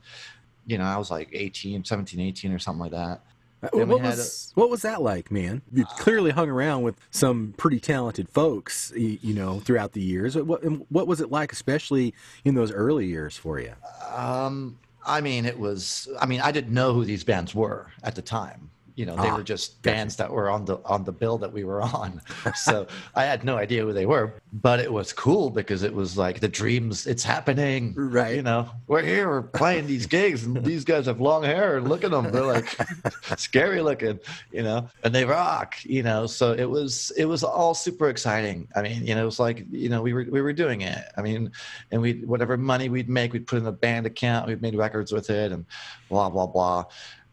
You 0.67 0.79
know, 0.79 0.85
I 0.85 0.97
was 0.97 1.11
like 1.11 1.29
18, 1.33 1.85
17, 1.85 2.21
18 2.21 2.53
or 2.53 2.59
something 2.59 2.81
like 2.81 2.93
that. 2.93 3.21
What 3.61 3.89
was, 3.89 4.53
a, 4.55 4.61
what 4.61 4.71
was 4.71 4.83
that 4.83 5.03
like, 5.03 5.31
man? 5.31 5.63
You 5.73 5.85
clearly 5.85 6.31
hung 6.31 6.49
around 6.49 6.83
with 6.83 6.97
some 7.11 7.55
pretty 7.57 7.81
talented 7.81 8.29
folks, 8.29 8.93
you 8.95 9.35
know, 9.35 9.61
throughout 9.61 9.93
the 9.93 10.01
years. 10.01 10.37
What, 10.37 10.63
what 10.91 11.07
was 11.07 11.21
it 11.21 11.31
like, 11.33 11.53
especially 11.53 12.15
in 12.45 12.55
those 12.55 12.71
early 12.71 13.07
years 13.07 13.37
for 13.37 13.59
you? 13.59 13.73
Um, 14.15 14.79
I 15.05 15.21
mean, 15.21 15.45
it 15.45 15.59
was. 15.59 16.09
I 16.21 16.27
mean, 16.27 16.41
I 16.41 16.53
didn't 16.53 16.73
know 16.73 16.93
who 16.93 17.05
these 17.05 17.25
bands 17.25 17.55
were 17.55 17.91
at 18.05 18.15
the 18.15 18.23
time. 18.23 18.71
You 18.99 19.07
know, 19.07 19.15
they 19.15 19.29
ah, 19.29 19.37
were 19.37 19.45
just 19.45 19.81
gotcha. 19.81 19.95
bands 19.95 20.17
that 20.17 20.33
were 20.33 20.51
on 20.51 20.65
the 20.65 20.81
on 20.85 21.05
the 21.05 21.13
bill 21.13 21.39
that 21.39 21.53
we 21.53 21.63
were 21.63 21.81
on. 21.81 22.21
so 22.57 22.89
I 23.15 23.27
had 23.27 23.45
no 23.45 23.57
idea 23.57 23.85
who 23.85 23.93
they 23.93 24.07
were, 24.07 24.35
but 24.53 24.81
it 24.81 24.93
was 24.93 25.13
cool 25.13 25.51
because 25.51 25.85
it 25.85 25.95
was 25.95 26.19
like 26.19 26.41
the 26.41 26.49
dreams. 26.49 27.07
It's 27.07 27.23
happening, 27.23 27.95
right? 27.95 28.35
You 28.35 28.43
know, 28.43 28.69
we're 28.89 29.03
here, 29.03 29.29
we're 29.29 29.43
playing 29.43 29.87
these 29.87 30.07
gigs, 30.19 30.45
and 30.45 30.65
these 30.65 30.85
guys 30.85 31.07
have 31.07 31.21
long 31.21 31.45
hair. 31.45 31.77
And 31.77 31.89
look 31.89 32.03
at 32.03 32.11
them; 32.11 32.33
they're 32.33 32.43
like 32.43 32.77
scary 33.39 33.83
looking, 33.83 34.19
you 34.51 34.65
know, 34.65 34.89
and 35.05 35.15
they 35.15 35.25
rock, 35.25 35.77
you 35.85 36.03
know. 36.03 36.27
So 36.27 36.53
it 36.53 36.69
was 36.69 37.13
it 37.17 37.27
was 37.27 37.45
all 37.45 37.75
super 37.75 38.09
exciting. 38.09 38.67
I 38.75 38.83
mean, 38.83 39.07
you 39.07 39.15
know, 39.15 39.23
it 39.23 39.27
was 39.27 39.39
like 39.39 39.65
you 39.71 39.91
know 39.91 40.03
we 40.03 40.13
were 40.13 40.27
we 40.29 40.43
were 40.43 40.53
doing 40.53 40.81
it. 40.81 41.05
I 41.17 41.23
mean, 41.23 41.53
and 41.93 42.03
we 42.03 42.25
whatever 42.25 42.57
money 42.57 42.89
we'd 42.89 43.09
make, 43.09 43.33
we'd 43.33 43.47
put 43.47 43.61
in 43.61 43.67
a 43.69 43.71
band 43.71 44.07
account. 44.07 44.49
we'd 44.49 44.61
made 44.61 44.75
records 44.75 45.13
with 45.13 45.31
it, 45.31 45.53
and 45.53 45.67
blah 46.09 46.29
blah 46.31 46.49
blah 46.49 46.87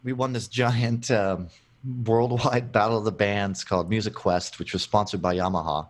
we 0.05 0.13
won 0.13 0.31
this 0.31 0.47
giant 0.47 1.09
um, 1.09 1.49
worldwide 2.05 2.71
battle 2.71 2.97
of 2.97 3.03
the 3.03 3.11
bands 3.11 3.63
called 3.63 3.89
Music 3.89 4.13
Quest, 4.13 4.59
which 4.59 4.71
was 4.71 4.83
sponsored 4.83 5.21
by 5.21 5.35
Yamaha. 5.35 5.87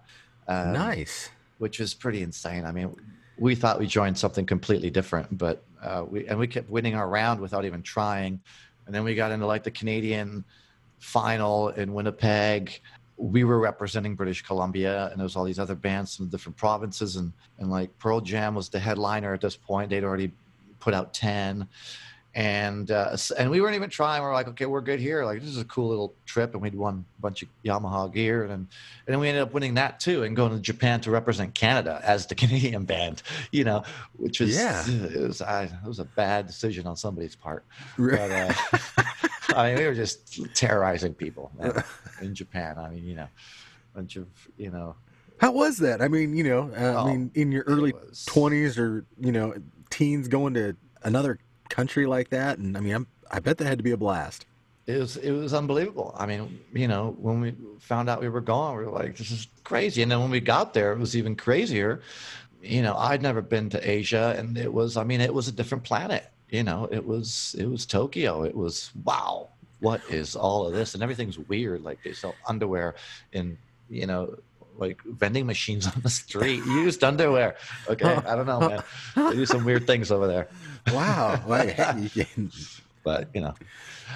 Um, 0.48 0.74
nice. 0.74 1.30
Which 1.58 1.80
was 1.80 1.94
pretty 1.94 2.24
insane. 2.24 2.66
I 2.66 2.72
mean, 2.72 2.96
we 3.38 3.56
thought 3.56 3.78
we 3.78 3.88
joined 3.88 4.18
something 4.18 4.46
completely 4.46 4.90
different, 4.90 5.38
but 5.38 5.64
uh, 5.84 6.06
we 6.10 6.26
and 6.28 6.40
we 6.40 6.48
kept 6.48 6.70
winning 6.70 6.96
our 6.96 7.08
round 7.08 7.42
without 7.42 7.66
even 7.66 7.84
trying. 7.84 8.40
And 8.86 8.96
then 8.96 9.04
we 9.04 9.16
got 9.16 9.32
into 9.32 9.46
like 9.46 9.64
the 9.64 9.72
Canadian 9.72 10.46
final 11.00 11.70
in 11.70 11.94
Winnipeg. 11.94 12.80
We 13.18 13.44
were 13.44 13.60
representing 13.60 14.16
British 14.16 14.42
Columbia, 14.44 15.08
and 15.08 15.20
there 15.20 15.24
was 15.24 15.36
all 15.36 15.44
these 15.44 15.60
other 15.60 15.76
bands 15.76 16.16
from 16.16 16.30
different 16.30 16.56
provinces, 16.58 17.18
and 17.18 17.34
and 17.60 17.70
like 17.70 17.98
Pearl 18.00 18.22
Jam 18.22 18.56
was 18.56 18.70
the 18.70 18.80
headliner 18.80 19.34
at 19.34 19.42
this 19.42 19.58
point. 19.58 19.90
They'd 19.90 20.04
already 20.06 20.32
put 20.80 20.94
out 20.94 21.14
ten 21.14 21.68
and 22.36 22.92
uh, 22.92 23.15
and 23.38 23.50
we 23.50 23.62
weren't 23.62 23.75
even 23.75 23.89
trying. 23.89 24.22
We 24.22 24.27
are 24.27 24.34
like, 24.34 24.50
okay, 24.50 24.65
we're 24.65 24.82
good 24.82 25.00
here. 25.00 25.24
Like 25.24 25.39
this 25.39 25.50
is 25.50 25.58
a 25.58 25.65
cool 25.65 25.88
little 25.88 26.13
trip, 26.25 26.54
and 26.54 26.62
we'd 26.62 26.75
won 26.75 27.06
a 27.18 27.22
bunch 27.22 27.42
of 27.42 27.48
Yamaha 27.63 28.13
gear, 28.13 28.44
and 28.44 28.51
and 28.51 28.68
then 29.08 29.20
we 29.20 29.30
ended 29.30 29.42
up 29.42 29.54
winning 29.54 29.75
that 29.75 30.01
too, 30.01 30.24
and 30.24 30.36
going 30.36 30.51
to 30.51 30.60
Japan 30.60 31.00
to 31.01 31.12
represent 31.12 31.56
Canada 31.56 32.01
as 32.04 32.27
the 32.27 32.36
Canadian 32.44 32.84
band. 32.84 33.24
You 33.51 33.63
know, 33.63 33.84
which 34.18 34.42
was 34.42 34.54
yeah, 34.54 34.84
it 34.86 35.27
was 35.27 35.42
I, 35.42 35.63
it 35.63 35.88
was 35.88 36.00
a 36.00 36.06
bad 36.06 36.46
decision 36.46 36.86
on 36.88 36.98
somebody's 36.98 37.38
part. 37.38 37.65
But, 37.98 38.20
uh, 38.20 38.54
I 39.56 39.70
mean, 39.70 39.77
we 39.77 39.86
were 39.86 39.96
just 39.96 40.54
terrorizing 40.56 41.13
people 41.13 41.51
in 42.22 42.36
Japan. 42.36 42.77
I 42.77 42.89
mean, 42.89 43.06
you 43.06 43.15
know, 43.15 43.27
a 43.94 43.98
bunch 43.98 44.18
of 44.18 44.27
you 44.58 44.72
know. 44.72 44.96
How 45.38 45.51
was 45.51 45.77
that? 45.77 46.01
I 46.01 46.10
mean, 46.10 46.36
you 46.36 46.44
know, 46.44 46.72
uh, 46.74 46.96
oh, 46.96 46.98
I 46.98 47.12
mean, 47.12 47.32
in 47.34 47.54
your 47.54 47.63
early 47.63 47.94
twenties 48.25 48.77
or 48.77 49.06
you 49.22 49.32
know, 49.32 49.54
teens, 49.89 50.27
going 50.27 50.54
to 50.56 50.75
another 51.04 51.39
country 51.70 52.06
like 52.06 52.30
that, 52.30 52.58
and 52.58 52.78
I 52.78 52.80
mean, 52.80 52.94
I'm, 52.94 53.08
I 53.32 53.40
bet 53.40 53.58
that 53.58 53.66
had 53.66 53.80
to 53.80 53.84
be 53.84 53.92
a 53.92 53.98
blast. 53.98 54.46
It 54.88 55.00
was 55.00 55.18
it 55.18 55.32
was 55.32 55.54
unbelievable. 55.54 56.14
I 56.18 56.26
mean, 56.28 56.60
you 56.74 56.88
know, 56.88 57.16
when 57.20 57.42
we 57.42 57.56
found 57.80 58.08
out 58.10 58.22
we 58.22 58.30
were 58.30 58.42
gone, 58.42 58.78
we 58.78 58.86
were 58.86 58.92
like, 58.92 59.18
"This 59.18 59.32
is 59.32 59.48
crazy." 59.64 60.04
And 60.04 60.12
then 60.12 60.20
when 60.20 60.30
we 60.30 60.40
got 60.40 60.74
there, 60.74 60.92
it 60.92 61.00
was 61.00 61.18
even 61.18 61.36
crazier. 61.36 62.02
You 62.62 62.82
know, 62.82 62.96
I'd 62.96 63.22
never 63.22 63.42
been 63.42 63.70
to 63.72 63.90
Asia, 63.90 64.36
and 64.38 64.58
it 64.58 64.72
was, 64.72 64.98
I 64.98 65.04
mean, 65.04 65.22
it 65.22 65.34
was 65.34 65.48
a 65.48 65.52
different 65.52 65.84
planet. 65.84 66.28
You 66.50 66.64
know, 66.64 66.88
it 66.92 67.06
was 67.06 67.56
it 67.58 67.66
was 67.66 67.86
Tokyo. 67.86 68.44
It 68.44 68.56
was 68.56 68.92
wow. 69.04 69.50
What 69.80 70.02
is 70.10 70.36
all 70.36 70.68
of 70.68 70.74
this? 70.74 70.94
And 70.94 71.04
everything's 71.04 71.38
weird. 71.38 71.84
Like 71.84 72.04
they 72.04 72.14
sell 72.14 72.36
underwear 72.48 72.96
in 73.34 73.58
you 73.90 74.06
know 74.06 74.36
like 74.77 75.01
vending 75.03 75.46
machines 75.46 75.88
on 75.96 76.01
the 76.01 76.10
street, 76.10 76.65
used 76.65 77.03
underwear. 77.03 77.55
Okay, 77.89 78.13
I 78.13 78.36
don't 78.36 78.46
know, 78.46 78.60
man. 78.60 78.84
They 79.15 79.36
do 79.36 79.46
some 79.46 79.65
weird 79.65 79.88
things 79.88 80.12
over 80.12 80.27
there. 80.27 80.48
Wow. 80.94 81.41
Like, 81.48 81.77
but 83.03 83.29
you 83.34 83.41
know, 83.41 83.53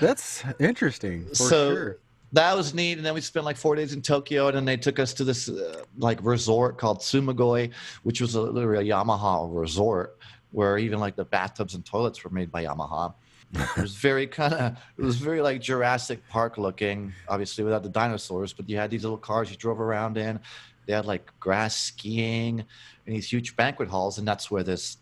that's 0.01 0.43
interesting. 0.59 1.27
so 1.33 1.73
sure. 1.73 1.97
that 2.33 2.55
was 2.55 2.73
neat. 2.73 2.97
And 2.97 3.05
then 3.05 3.13
we 3.13 3.21
spent 3.21 3.45
like 3.45 3.57
four 3.57 3.75
days 3.75 3.93
in 3.93 4.01
Tokyo, 4.01 4.47
and 4.47 4.57
then 4.57 4.65
they 4.65 4.77
took 4.77 4.99
us 4.99 5.13
to 5.15 5.23
this 5.23 5.47
uh, 5.49 5.83
like 5.97 6.19
resort 6.23 6.77
called 6.77 6.99
Tsumagoi, 6.99 7.71
which 8.03 8.21
was 8.21 8.35
a, 8.35 8.41
literally 8.41 8.89
a 8.89 8.93
Yamaha 8.93 9.47
resort 9.51 10.17
where 10.51 10.77
even 10.77 10.99
like 10.99 11.15
the 11.15 11.25
bathtubs 11.25 11.75
and 11.75 11.85
toilets 11.85 12.23
were 12.23 12.31
made 12.31 12.51
by 12.51 12.65
Yamaha. 12.65 13.13
It 13.53 13.77
was 13.77 13.96
very 13.96 14.27
kind 14.27 14.53
of 14.53 14.77
it 14.98 15.01
was 15.01 15.18
very 15.18 15.41
like 15.41 15.62
Jurassic 15.62 16.27
Park 16.29 16.58
looking, 16.58 17.13
obviously 17.27 17.63
without 17.63 17.84
the 17.84 17.89
dinosaurs, 17.89 18.53
but 18.53 18.70
you 18.70 18.77
had 18.77 18.89
these 18.89 19.03
little 19.03 19.18
cars 19.18 19.50
you 19.50 19.58
drove 19.58 19.79
around 19.79 20.18
in. 20.18 20.39
They 20.86 20.94
had 20.94 21.06
like 21.06 21.32
grass 21.39 21.75
skiing 21.75 22.60
and 23.06 23.15
these 23.15 23.32
huge 23.32 23.56
banquet 23.56 23.89
halls, 23.89 24.18
and 24.18 24.27
that's 24.27 24.51
where 24.51 24.63
this 24.63 24.98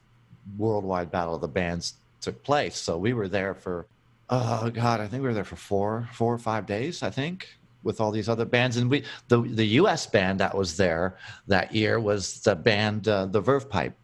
worldwide 0.57 1.11
battle 1.11 1.35
of 1.35 1.41
the 1.41 1.47
bands 1.47 1.95
took 2.21 2.43
place. 2.43 2.77
So 2.77 2.97
we 2.97 3.13
were 3.13 3.27
there 3.27 3.53
for, 3.53 3.87
oh 4.29 4.69
God, 4.69 5.01
I 5.01 5.07
think 5.07 5.21
we 5.21 5.27
were 5.27 5.33
there 5.33 5.43
for 5.43 5.55
four, 5.55 6.09
four 6.13 6.33
or 6.33 6.37
five 6.37 6.65
days, 6.65 7.03
I 7.03 7.09
think, 7.09 7.47
with 7.83 7.99
all 7.99 8.11
these 8.11 8.29
other 8.29 8.45
bands. 8.45 8.77
And 8.77 8.89
we, 8.89 9.03
the 9.27 9.41
the 9.41 9.65
U.S. 9.81 10.07
band 10.07 10.39
that 10.39 10.55
was 10.55 10.77
there 10.77 11.17
that 11.47 11.73
year 11.73 11.99
was 11.99 12.41
the 12.41 12.55
band 12.55 13.07
uh, 13.07 13.25
the 13.25 13.41
Verve 13.41 13.69
Pipe. 13.69 13.95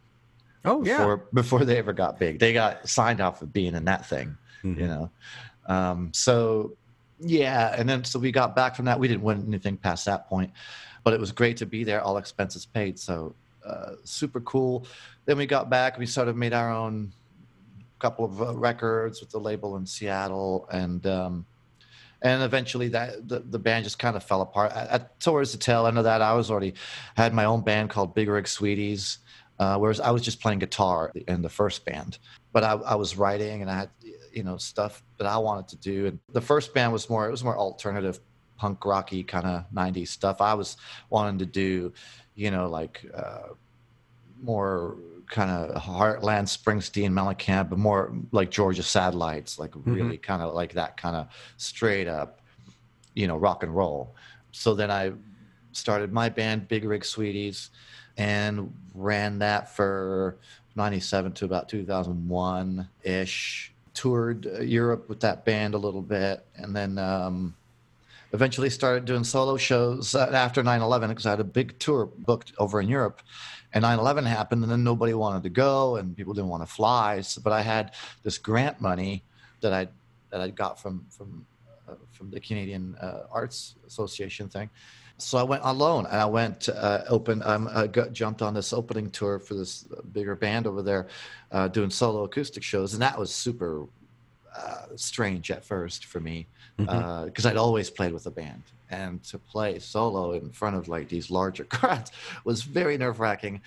Oh 0.65 0.83
yeah. 0.83 0.97
Before, 0.97 1.17
before 1.33 1.65
they 1.65 1.77
ever 1.77 1.93
got 1.93 2.19
big, 2.19 2.39
they 2.39 2.53
got 2.53 2.87
signed 2.87 3.21
off 3.21 3.41
of 3.41 3.51
being 3.51 3.75
in 3.75 3.85
that 3.85 4.05
thing, 4.05 4.37
mm-hmm. 4.63 4.79
you 4.79 4.87
know. 4.87 5.11
Um, 5.67 6.11
so 6.13 6.75
yeah, 7.19 7.75
and 7.77 7.87
then 7.87 8.03
so 8.03 8.19
we 8.19 8.31
got 8.31 8.55
back 8.55 8.75
from 8.75 8.85
that. 8.85 8.99
We 8.99 9.07
didn't 9.07 9.23
win 9.23 9.43
anything 9.47 9.77
past 9.77 10.05
that 10.05 10.27
point, 10.27 10.51
but 11.03 11.13
it 11.13 11.19
was 11.19 11.31
great 11.31 11.57
to 11.57 11.65
be 11.65 11.83
there. 11.83 12.01
All 12.01 12.17
expenses 12.17 12.65
paid. 12.65 12.97
So 12.97 13.35
uh, 13.65 13.93
super 14.03 14.41
cool. 14.41 14.85
Then 15.25 15.37
we 15.37 15.45
got 15.45 15.69
back. 15.69 15.97
We 15.97 16.05
sort 16.05 16.27
of 16.27 16.35
made 16.35 16.53
our 16.53 16.71
own 16.71 17.13
couple 17.99 18.25
of 18.25 18.41
uh, 18.41 18.53
records 18.53 19.21
with 19.21 19.29
the 19.29 19.39
label 19.39 19.77
in 19.77 19.85
Seattle, 19.85 20.67
and 20.71 21.05
um, 21.07 21.45
and 22.21 22.43
eventually 22.43 22.89
that 22.89 23.27
the, 23.27 23.39
the 23.39 23.59
band 23.59 23.85
just 23.85 23.97
kind 23.99 24.15
of 24.15 24.23
fell 24.23 24.41
apart. 24.41 24.71
At, 24.73 24.89
at, 24.89 25.19
towards 25.19 25.51
the 25.51 25.57
tail 25.57 25.87
end 25.87 25.97
of 25.97 26.03
that, 26.03 26.21
I 26.21 26.33
was 26.33 26.51
already 26.51 26.73
had 27.15 27.33
my 27.33 27.45
own 27.45 27.61
band 27.61 27.89
called 27.89 28.13
Big 28.13 28.27
Rig 28.27 28.45
Sweeties, 28.45 29.19
uh, 29.59 29.77
whereas 29.77 29.99
I 29.99 30.11
was 30.11 30.21
just 30.21 30.41
playing 30.41 30.59
guitar 30.59 31.11
in 31.27 31.41
the 31.41 31.49
first 31.49 31.85
band. 31.85 32.19
But 32.51 32.63
I, 32.63 32.73
I 32.73 32.95
was 32.95 33.17
writing, 33.17 33.61
and 33.61 33.69
I 33.69 33.75
had 33.75 33.89
you 34.31 34.43
know 34.43 34.57
stuff 34.57 35.03
that 35.17 35.27
I 35.27 35.37
wanted 35.37 35.67
to 35.69 35.77
do. 35.77 36.07
And 36.07 36.19
the 36.31 36.41
first 36.41 36.73
band 36.73 36.91
was 36.93 37.09
more 37.09 37.27
it 37.27 37.31
was 37.31 37.43
more 37.43 37.57
alternative 37.57 38.19
punk 38.57 38.85
rocky 38.85 39.23
kind 39.23 39.45
of 39.45 39.65
90s 39.73 40.07
stuff 40.09 40.39
i 40.39 40.53
was 40.53 40.77
wanting 41.09 41.37
to 41.39 41.45
do 41.45 41.91
you 42.35 42.51
know 42.51 42.69
like 42.69 43.05
uh, 43.13 43.49
more 44.41 44.97
kind 45.29 45.49
of 45.49 45.81
heartland 45.81 46.45
springsteen 46.47 47.11
mellencamp 47.11 47.69
but 47.69 47.79
more 47.79 48.15
like 48.31 48.51
georgia 48.51 48.83
satellites 48.83 49.57
like 49.57 49.71
mm-hmm. 49.71 49.93
really 49.93 50.17
kind 50.17 50.41
of 50.41 50.53
like 50.53 50.73
that 50.73 50.95
kind 50.97 51.15
of 51.15 51.27
straight 51.57 52.07
up 52.07 52.41
you 53.15 53.27
know 53.27 53.37
rock 53.37 53.63
and 53.63 53.75
roll 53.75 54.15
so 54.51 54.73
then 54.73 54.91
i 54.91 55.11
started 55.71 56.13
my 56.13 56.29
band 56.29 56.67
big 56.67 56.83
rig 56.83 57.03
sweeties 57.03 57.69
and 58.17 58.73
ran 58.93 59.39
that 59.39 59.75
for 59.75 60.37
97 60.75 61.31
to 61.33 61.45
about 61.45 61.69
2001 61.69 62.87
ish 63.03 63.71
toured 63.93 64.47
uh, 64.47 64.61
europe 64.61 65.07
with 65.07 65.19
that 65.19 65.45
band 65.45 65.73
a 65.73 65.77
little 65.77 66.01
bit 66.01 66.45
and 66.55 66.75
then 66.75 66.97
um, 66.97 67.53
eventually 68.33 68.69
started 68.69 69.05
doing 69.05 69.23
solo 69.23 69.57
shows 69.57 70.15
uh, 70.15 70.29
after 70.33 70.63
9-11 70.63 71.09
because 71.09 71.25
i 71.25 71.29
had 71.29 71.39
a 71.39 71.43
big 71.43 71.77
tour 71.79 72.05
booked 72.05 72.53
over 72.57 72.81
in 72.81 72.87
europe. 72.87 73.21
And 73.75 73.83
9-11 73.83 74.27
happened 74.27 74.61
and 74.61 74.71
then 74.71 74.83
nobody 74.83 75.15
wanted 75.15 75.41
to 75.43 75.49
go 75.49 75.95
and 75.95 76.15
people 76.15 76.33
didn't 76.35 76.49
want 76.49 76.61
to 76.61 76.71
fly. 76.71 77.21
So, 77.21 77.41
but 77.41 77.53
i 77.53 77.61
had 77.61 77.93
this 78.23 78.37
grant 78.37 78.81
money 78.81 79.23
that 79.61 79.73
i 79.73 79.87
that 80.29 80.41
i 80.41 80.49
got 80.49 80.79
from 80.79 81.05
from 81.09 81.45
uh, 81.87 81.95
from 82.11 82.29
the 82.29 82.39
canadian 82.39 82.95
uh, 83.01 83.23
arts 83.31 83.75
association 83.87 84.49
thing 84.49 84.69
so 85.17 85.37
i 85.37 85.43
went 85.43 85.61
alone 85.65 86.05
and 86.07 86.19
i 86.19 86.25
went 86.25 86.69
uh, 86.69 87.03
open 87.07 87.41
um, 87.43 87.69
i 87.73 87.87
got, 87.87 88.11
jumped 88.13 88.41
on 88.41 88.53
this 88.53 88.73
opening 88.73 89.09
tour 89.09 89.39
for 89.39 89.53
this 89.53 89.85
bigger 90.11 90.35
band 90.35 90.67
over 90.67 90.81
there 90.81 91.07
uh, 91.51 91.67
doing 91.67 91.89
solo 91.89 92.23
acoustic 92.23 92.63
shows 92.63 92.93
and 92.93 93.01
that 93.01 93.17
was 93.17 93.33
super 93.33 93.85
uh, 94.55 94.85
strange 94.95 95.49
at 95.49 95.63
first 95.63 96.05
for 96.05 96.19
me 96.19 96.47
because 96.77 96.95
mm-hmm. 96.95 97.47
uh, 97.47 97.49
I'd 97.49 97.57
always 97.57 97.89
played 97.89 98.13
with 98.13 98.25
a 98.25 98.31
band, 98.31 98.63
and 98.89 99.23
to 99.25 99.37
play 99.37 99.79
solo 99.79 100.33
in 100.33 100.51
front 100.51 100.75
of 100.75 100.87
like 100.87 101.09
these 101.09 101.29
larger 101.29 101.63
crowds 101.75 102.11
was 102.43 102.63
very 102.63 102.97
nerve 102.97 103.19
wracking. 103.19 103.61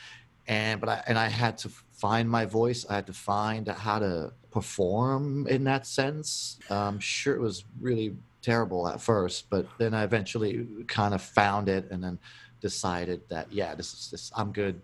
and 0.46 0.80
but 0.80 0.88
I 0.88 1.02
and 1.06 1.18
I 1.18 1.28
had 1.28 1.58
to 1.58 1.68
find 1.92 2.28
my 2.28 2.44
voice. 2.44 2.86
I 2.88 2.94
had 2.96 3.06
to 3.06 3.12
find 3.12 3.68
how 3.68 3.98
to 3.98 4.32
perform 4.50 5.46
in 5.48 5.64
that 5.64 5.86
sense. 5.86 6.58
Um, 6.70 6.98
sure, 6.98 7.34
it 7.34 7.40
was 7.40 7.64
really 7.80 8.16
terrible 8.46 8.86
at 8.86 9.00
first, 9.00 9.50
but 9.50 9.66
then 9.76 9.92
I 9.92 10.04
eventually 10.04 10.66
kind 10.86 11.12
of 11.14 11.20
found 11.20 11.68
it, 11.68 11.90
and 11.90 12.02
then 12.02 12.18
decided 12.60 13.22
that 13.28 13.52
yeah, 13.52 13.74
this 13.74 13.92
is 13.92 14.08
this. 14.10 14.32
I'm 14.36 14.52
good, 14.52 14.80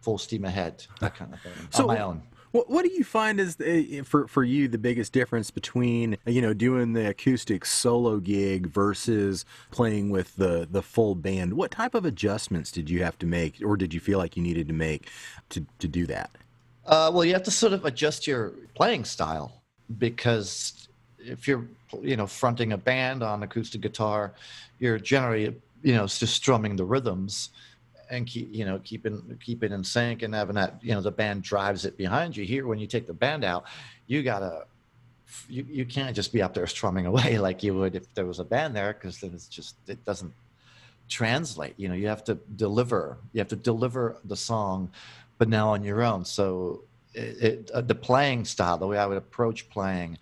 full 0.00 0.16
steam 0.16 0.44
ahead, 0.46 0.84
that 1.00 1.14
kind 1.18 1.34
of 1.34 1.40
thing 1.40 1.52
So- 1.70 1.82
on 1.82 1.86
my 1.88 2.00
own. 2.00 2.22
What, 2.52 2.70
what 2.70 2.84
do 2.84 2.92
you 2.92 3.02
find 3.02 3.40
is 3.40 3.56
the, 3.56 4.02
for 4.02 4.28
for 4.28 4.44
you 4.44 4.68
the 4.68 4.78
biggest 4.78 5.12
difference 5.12 5.50
between 5.50 6.16
you 6.24 6.40
know 6.40 6.54
doing 6.54 6.92
the 6.92 7.08
acoustic 7.08 7.64
solo 7.64 8.20
gig 8.20 8.68
versus 8.68 9.44
playing 9.72 10.10
with 10.10 10.36
the 10.36 10.64
the 10.70 10.80
full 10.80 11.16
band? 11.16 11.54
What 11.54 11.72
type 11.72 11.96
of 11.96 12.04
adjustments 12.04 12.70
did 12.70 12.88
you 12.88 13.02
have 13.02 13.18
to 13.18 13.26
make, 13.26 13.60
or 13.64 13.76
did 13.76 13.92
you 13.92 13.98
feel 13.98 14.18
like 14.20 14.36
you 14.36 14.42
needed 14.44 14.68
to 14.68 14.72
make 14.72 15.10
to 15.48 15.66
to 15.80 15.88
do 15.88 16.06
that? 16.06 16.30
Uh, 16.86 17.10
well, 17.12 17.24
you 17.24 17.32
have 17.32 17.42
to 17.42 17.50
sort 17.50 17.72
of 17.72 17.84
adjust 17.84 18.28
your 18.28 18.50
playing 18.76 19.04
style 19.04 19.60
because 19.98 20.83
if 21.24 21.48
you're, 21.48 21.66
you 22.00 22.16
know, 22.16 22.26
fronting 22.26 22.72
a 22.72 22.76
band 22.76 23.22
on 23.22 23.42
acoustic 23.42 23.80
guitar, 23.80 24.32
you're 24.78 24.98
generally, 24.98 25.54
you 25.82 25.94
know, 25.94 26.06
just 26.06 26.34
strumming 26.34 26.76
the 26.76 26.84
rhythms 26.84 27.50
and 28.10 28.26
keep, 28.26 28.54
you 28.54 28.64
know, 28.64 28.80
keeping 28.84 29.38
keep 29.42 29.62
it 29.62 29.72
in 29.72 29.82
sync 29.82 30.22
and 30.22 30.34
having 30.34 30.54
that, 30.54 30.78
you 30.82 30.92
know, 30.94 31.00
the 31.00 31.10
band 31.10 31.42
drives 31.42 31.84
it 31.84 31.96
behind 31.96 32.36
you. 32.36 32.44
Here, 32.44 32.66
when 32.66 32.78
you 32.78 32.86
take 32.86 33.06
the 33.06 33.14
band 33.14 33.44
out, 33.44 33.64
you 34.06 34.22
gotta, 34.22 34.66
you 35.48 35.66
you 35.68 35.84
can't 35.84 36.14
just 36.14 36.32
be 36.32 36.42
up 36.42 36.54
there 36.54 36.66
strumming 36.66 37.06
away 37.12 37.38
like 37.38 37.62
you 37.62 37.74
would 37.74 37.94
if 37.94 38.12
there 38.14 38.26
was 38.26 38.38
a 38.38 38.44
band 38.44 38.76
there 38.76 38.92
because 38.92 39.20
then 39.20 39.32
it's 39.34 39.48
just 39.48 39.76
it 39.86 40.04
doesn't 40.04 40.32
translate. 41.08 41.74
You 41.76 41.88
know, 41.88 41.94
you 41.94 42.08
have 42.08 42.24
to 42.24 42.34
deliver. 42.56 43.18
You 43.32 43.40
have 43.40 43.48
to 43.48 43.56
deliver 43.56 44.16
the 44.24 44.36
song 44.36 44.90
but 45.38 45.48
now 45.48 45.70
on 45.70 45.84
your 45.84 46.02
own. 46.02 46.24
So 46.24 46.82
it, 47.12 47.42
it, 47.42 47.70
uh, 47.72 47.80
the 47.80 47.94
playing 47.94 48.44
style, 48.44 48.78
the 48.78 48.86
way 48.86 48.98
I 48.98 49.06
would 49.06 49.18
approach 49.18 49.68
playing, 49.70 50.18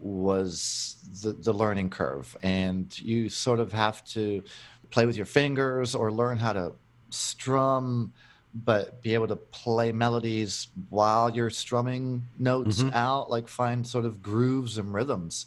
was 0.00 0.96
the, 1.22 1.32
the 1.32 1.52
learning 1.52 1.90
curve, 1.90 2.36
and 2.42 2.98
you 3.00 3.28
sort 3.28 3.60
of 3.60 3.72
have 3.72 4.02
to 4.06 4.42
play 4.90 5.06
with 5.06 5.16
your 5.16 5.26
fingers 5.26 5.94
or 5.94 6.10
learn 6.10 6.38
how 6.38 6.52
to 6.52 6.72
strum, 7.10 8.12
but 8.52 9.00
be 9.02 9.14
able 9.14 9.28
to 9.28 9.36
play 9.36 9.92
melodies 9.92 10.68
while 10.88 11.30
you're 11.30 11.50
strumming 11.50 12.22
notes 12.38 12.82
Mhm. 12.82 12.92
out, 12.94 13.30
like 13.30 13.46
find 13.46 13.86
sort 13.86 14.04
of 14.04 14.20
grooves 14.22 14.78
and 14.78 14.92
rhythms, 14.92 15.46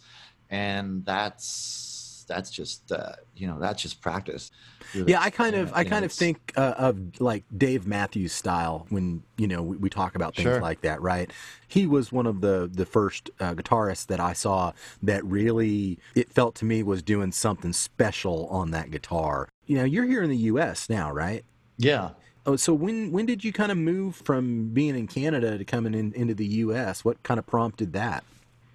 and 0.50 1.03
that's 1.03 1.83
that's 2.24 2.50
just 2.51 2.92
uh, 2.92 3.13
you 3.36 3.48
know 3.48 3.60
that's 3.60 3.82
just 3.82 4.01
practice. 4.01 4.51
really. 4.94 5.12
Yeah, 5.12 5.22
I 5.22 5.30
kind 5.30 5.56
of 5.56 5.72
I 5.74 5.84
kind 5.84 6.03
of 6.06 6.12
think 6.12 6.53
uh, 6.56 6.74
of 6.77 7.20
like 7.22 7.44
Dave 7.56 7.86
Matthews 7.88 8.34
style 8.34 8.86
when 8.89 9.24
you 9.38 9.48
know 9.48 9.62
we, 9.62 9.77
we 9.77 9.89
talk 9.89 10.15
about 10.15 10.36
things 10.36 10.44
Sure. 10.48 10.62
like 10.62 10.82
that, 10.82 11.01
right? 11.01 11.32
He 11.68 11.88
was 11.88 12.12
one 12.12 12.25
of 12.25 12.42
the 12.42 12.70
the 12.72 12.86
first 12.86 13.30
uh, 13.39 13.53
guitarists 13.53 14.08
that 14.08 14.20
I 14.20 14.34
saw 14.34 14.74
that 15.01 15.24
really 15.25 16.00
it 16.15 16.32
felt 16.32 16.56
to 16.56 16.65
me 16.65 16.84
was 16.84 17.01
doing 17.01 17.32
something 17.32 17.74
special 17.74 18.48
on 18.48 18.72
that 18.72 18.92
guitar. 18.92 19.50
You 19.65 19.77
know, 19.77 19.84
you're 19.84 20.06
here 20.06 20.24
in 20.24 20.30
the 20.30 20.38
U.S. 20.38 20.89
now, 20.89 21.12
right? 21.12 21.44
yeah. 21.77 22.12
Oh, 22.46 22.58
so 22.58 22.74
when 22.74 23.13
when 23.13 23.25
did 23.25 23.46
you 23.46 23.53
kind 23.53 23.72
of 23.72 23.77
move 23.77 24.18
from 24.18 24.74
being 24.74 24.98
in 24.98 25.08
Canada 25.08 25.58
to 25.58 25.63
coming 25.63 25.94
in, 25.94 26.12
into 26.12 26.34
the 26.34 26.46
U.S.? 26.46 27.06
What 27.06 27.24
kind 27.24 27.38
of 27.39 27.48
prompted 27.48 27.94
that? 27.94 28.25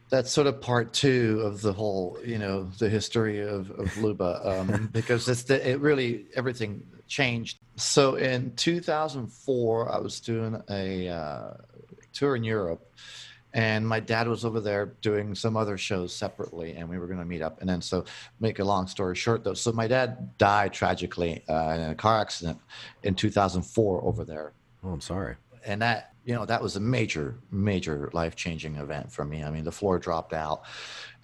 That's 0.09 0.31
sort 0.33 0.47
of 0.47 0.61
part 0.61 0.93
two 0.93 1.41
of 1.45 1.61
the 1.61 1.73
whole, 1.73 2.19
you 2.25 2.39
know, 2.39 2.65
the 2.79 2.89
history 2.89 3.41
of, 3.41 3.71
of 3.73 3.97
Luba, 3.99 4.41
um, 4.45 4.89
because 4.93 5.29
it's 5.29 5.43
the, 5.45 5.69
it 5.69 5.81
really 5.81 6.27
everything 6.35 6.83
changed. 7.07 7.59
So 7.77 8.17
in 8.17 8.55
2004, 8.57 9.93
I 9.93 9.99
was 9.99 10.21
doing 10.21 10.61
a 10.71 11.09
uh, 11.09 11.51
tour 12.13 12.37
in 12.37 12.45
Europe, 12.45 12.87
and 13.55 13.87
my 13.87 14.01
dad 14.01 14.29
was 14.29 14.45
over 14.45 14.61
there 14.61 14.95
doing 15.01 15.35
some 15.35 15.57
other 15.57 15.79
shows 15.79 16.15
separately, 16.15 16.77
and 16.77 16.89
we 16.89 16.99
were 16.99 17.07
going 17.07 17.19
to 17.19 17.25
meet 17.25 17.43
up. 17.43 17.61
And 17.61 17.69
then, 17.69 17.81
so 17.81 18.05
make 18.41 18.59
a 18.59 18.65
long 18.65 18.87
story 18.87 19.15
short, 19.15 19.45
though, 19.45 19.55
so 19.55 19.73
my 19.73 19.87
dad 19.87 20.37
died 20.39 20.73
tragically 20.73 21.43
uh, 21.49 21.75
in 21.77 21.91
a 21.91 21.95
car 21.95 22.21
accident 22.21 22.59
in 23.03 23.15
2004 23.15 24.05
over 24.05 24.25
there 24.25 24.53
Oh, 24.85 24.91
I'm 24.91 25.01
sorry. 25.01 25.37
and 25.67 25.83
that 25.83 26.13
you 26.29 26.35
know 26.35 26.45
that 26.45 26.63
was 26.63 26.77
a 26.77 26.81
major 26.81 27.37
major 27.51 28.11
life 28.13 28.37
changing 28.37 28.77
event 28.77 29.11
for 29.11 29.25
me. 29.25 29.43
I 29.43 29.51
mean 29.51 29.65
the 29.65 29.73
floor 29.73 29.99
dropped 29.99 30.35
out 30.35 30.65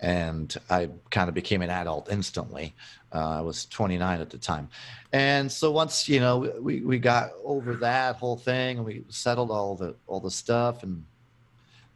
and 0.00 0.56
i 0.70 0.88
kind 1.10 1.28
of 1.28 1.34
became 1.34 1.60
an 1.60 1.68
adult 1.68 2.10
instantly. 2.10 2.74
Uh, 3.14 3.38
i 3.38 3.40
was 3.42 3.66
29 3.66 4.22
at 4.22 4.30
the 4.30 4.38
time. 4.38 4.70
And 5.12 5.52
so 5.52 5.70
once 5.70 6.08
you 6.08 6.20
know 6.20 6.38
we, 6.58 6.80
we 6.80 6.98
got 6.98 7.32
over 7.44 7.76
that 7.76 8.16
whole 8.16 8.38
thing 8.38 8.78
and 8.78 8.86
we 8.86 9.04
settled 9.10 9.50
all 9.50 9.76
the 9.76 9.94
all 10.06 10.20
the 10.20 10.30
stuff 10.30 10.82
and 10.82 11.04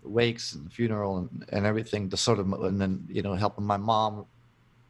the 0.03 0.11
wakes 0.11 0.53
and 0.53 0.67
the 0.67 0.71
funeral 0.71 1.17
and, 1.17 1.47
and 1.49 1.65
everything 1.65 2.11
to 2.11 2.17
sort 2.19 2.39
of 2.39 2.53
and 2.53 2.79
then 2.79 3.07
you 3.09 3.23
know 3.23 3.33
helping 3.33 3.65
my 3.65 3.79
mom 3.79 4.27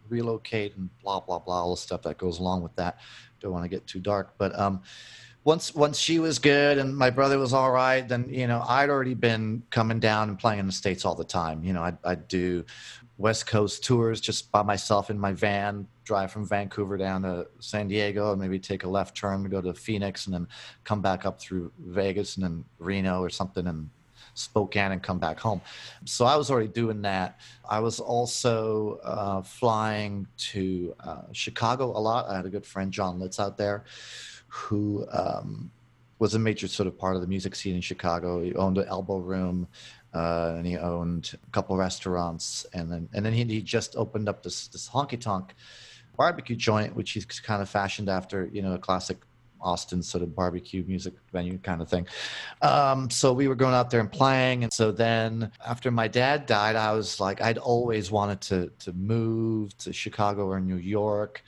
relocate 0.09 0.77
and 0.77 0.91
blah 1.05 1.21
blah 1.21 1.39
blah 1.39 1.63
all 1.63 1.77
the 1.77 1.81
stuff 1.81 2.03
that 2.03 2.19
goes 2.19 2.41
along 2.41 2.65
with 2.65 2.75
that. 2.75 2.99
Don't 3.39 3.53
want 3.53 3.63
to 3.63 3.69
get 3.69 3.87
too 3.87 4.01
dark 4.01 4.35
but 4.39 4.59
um 4.59 4.83
once 5.49 5.75
once 5.75 5.99
she 5.99 6.19
was 6.19 6.39
good 6.39 6.77
and 6.77 6.95
my 6.95 7.09
brother 7.09 7.39
was 7.39 7.55
all 7.55 7.71
right 7.71 8.07
then 8.07 8.29
you 8.29 8.47
know 8.47 8.63
i'd 8.69 8.91
already 8.91 9.15
been 9.15 9.63
coming 9.71 9.99
down 9.99 10.29
and 10.29 10.39
playing 10.39 10.61
in 10.61 10.67
the 10.67 10.73
states 10.73 11.07
all 11.07 11.15
the 11.15 11.25
time. 11.25 11.65
You 11.65 11.73
know 11.73 11.83
i'd, 11.85 11.97
I'd 12.05 12.29
do 12.29 12.67
west 13.17 13.47
coast 13.47 13.83
tours 13.83 14.21
just 14.21 14.53
by 14.53 14.63
myself 14.63 15.09
in 15.09 15.19
my 15.19 15.33
van 15.33 15.89
drive 16.05 16.31
from 16.31 16.47
vancouver 16.47 16.99
down 16.99 17.23
to 17.23 17.47
san 17.61 17.89
diego 17.89 18.33
and 18.33 18.41
maybe 18.43 18.59
take 18.59 18.85
a 18.85 18.89
left 18.89 19.17
turn 19.17 19.43
to 19.43 19.49
go 19.49 19.63
to 19.63 19.73
phoenix 19.73 20.27
and 20.27 20.35
then 20.35 20.47
come 20.85 21.01
back 21.01 21.25
up 21.25 21.41
through 21.41 21.73
vegas 21.79 22.37
and 22.37 22.45
then 22.45 22.63
reno 22.79 23.23
or 23.23 23.31
something 23.31 23.67
and 23.67 23.89
spokane 24.35 24.93
and 24.93 25.03
come 25.03 25.19
back 25.19 25.41
home. 25.41 25.61
So 26.05 26.27
i 26.27 26.37
was 26.37 26.51
already 26.51 26.69
doing 26.69 27.01
that. 27.03 27.41
I 27.69 27.81
was 27.81 27.99
also 27.99 29.01
uh, 29.03 29.43
flying 29.43 30.29
to 30.53 30.95
uh, 31.01 31.23
chicago 31.33 31.87
a 31.87 32.01
lot. 32.09 32.29
I 32.29 32.37
had 32.37 32.45
a 32.45 32.51
good 32.51 32.67
friend 32.67 32.93
john 32.93 33.19
litz 33.19 33.41
out 33.41 33.57
there 33.57 33.85
who 34.49 35.07
um, 35.13 35.71
was 36.19 36.35
a 36.35 36.39
major 36.39 36.69
sort 36.69 36.87
of 36.87 36.99
part 36.99 37.15
of 37.15 37.23
the 37.23 37.29
music 37.29 37.55
scene 37.55 37.75
in 37.75 37.81
Chicago. 37.81 38.43
He 38.43 38.55
owned 38.55 38.79
an 38.79 38.89
elbow 38.89 39.19
room, 39.19 39.69
uh, 40.15 40.55
and 40.57 40.67
he 40.67 40.77
owned 40.77 41.39
a 41.47 41.51
couple 41.51 41.77
restaurants, 41.77 42.67
and 42.73 42.91
then 42.91 43.09
and 43.15 43.25
then 43.25 43.33
he, 43.33 43.45
he 43.45 43.63
just 43.63 43.97
opened 43.97 44.29
up 44.29 44.43
this 44.43 44.69
this 44.69 44.89
honky 44.89 45.21
tonk 45.21 45.55
barbecue 46.17 46.57
joint, 46.57 46.97
which 46.97 47.13
he's 47.13 47.25
kind 47.25 47.63
of 47.63 47.69
fashioned 47.69 48.09
after 48.09 48.49
you 48.53 48.63
know 48.63 48.75
a 48.75 48.79
classic 48.79 49.19
Austin 49.61 50.03
sort 50.03 50.23
of 50.23 50.35
barbecue 50.35 50.85
music 50.87 51.15
venue 51.33 51.59
kind 51.59 51.83
of 51.83 51.89
thing. 51.89 52.07
Um, 52.63 53.11
so 53.11 53.33
we 53.33 53.49
were 53.49 53.55
going 53.55 53.75
out 53.75 53.91
there 53.91 54.01
and 54.01 54.11
playing, 54.11 54.65
and 54.65 54.73
so 54.73 54.93
then 54.93 55.51
after 55.67 55.91
my 55.91 56.09
dad 56.09 56.47
died, 56.47 56.77
I 56.77 56.93
was 56.93 57.21
like, 57.21 57.41
I'd 57.41 57.59
always 57.59 58.11
wanted 58.11 58.41
to 58.43 58.71
to 58.81 58.93
move 58.93 59.77
to 59.79 59.93
Chicago 59.93 60.47
or 60.47 60.61
New 60.61 60.77
York. 60.77 61.43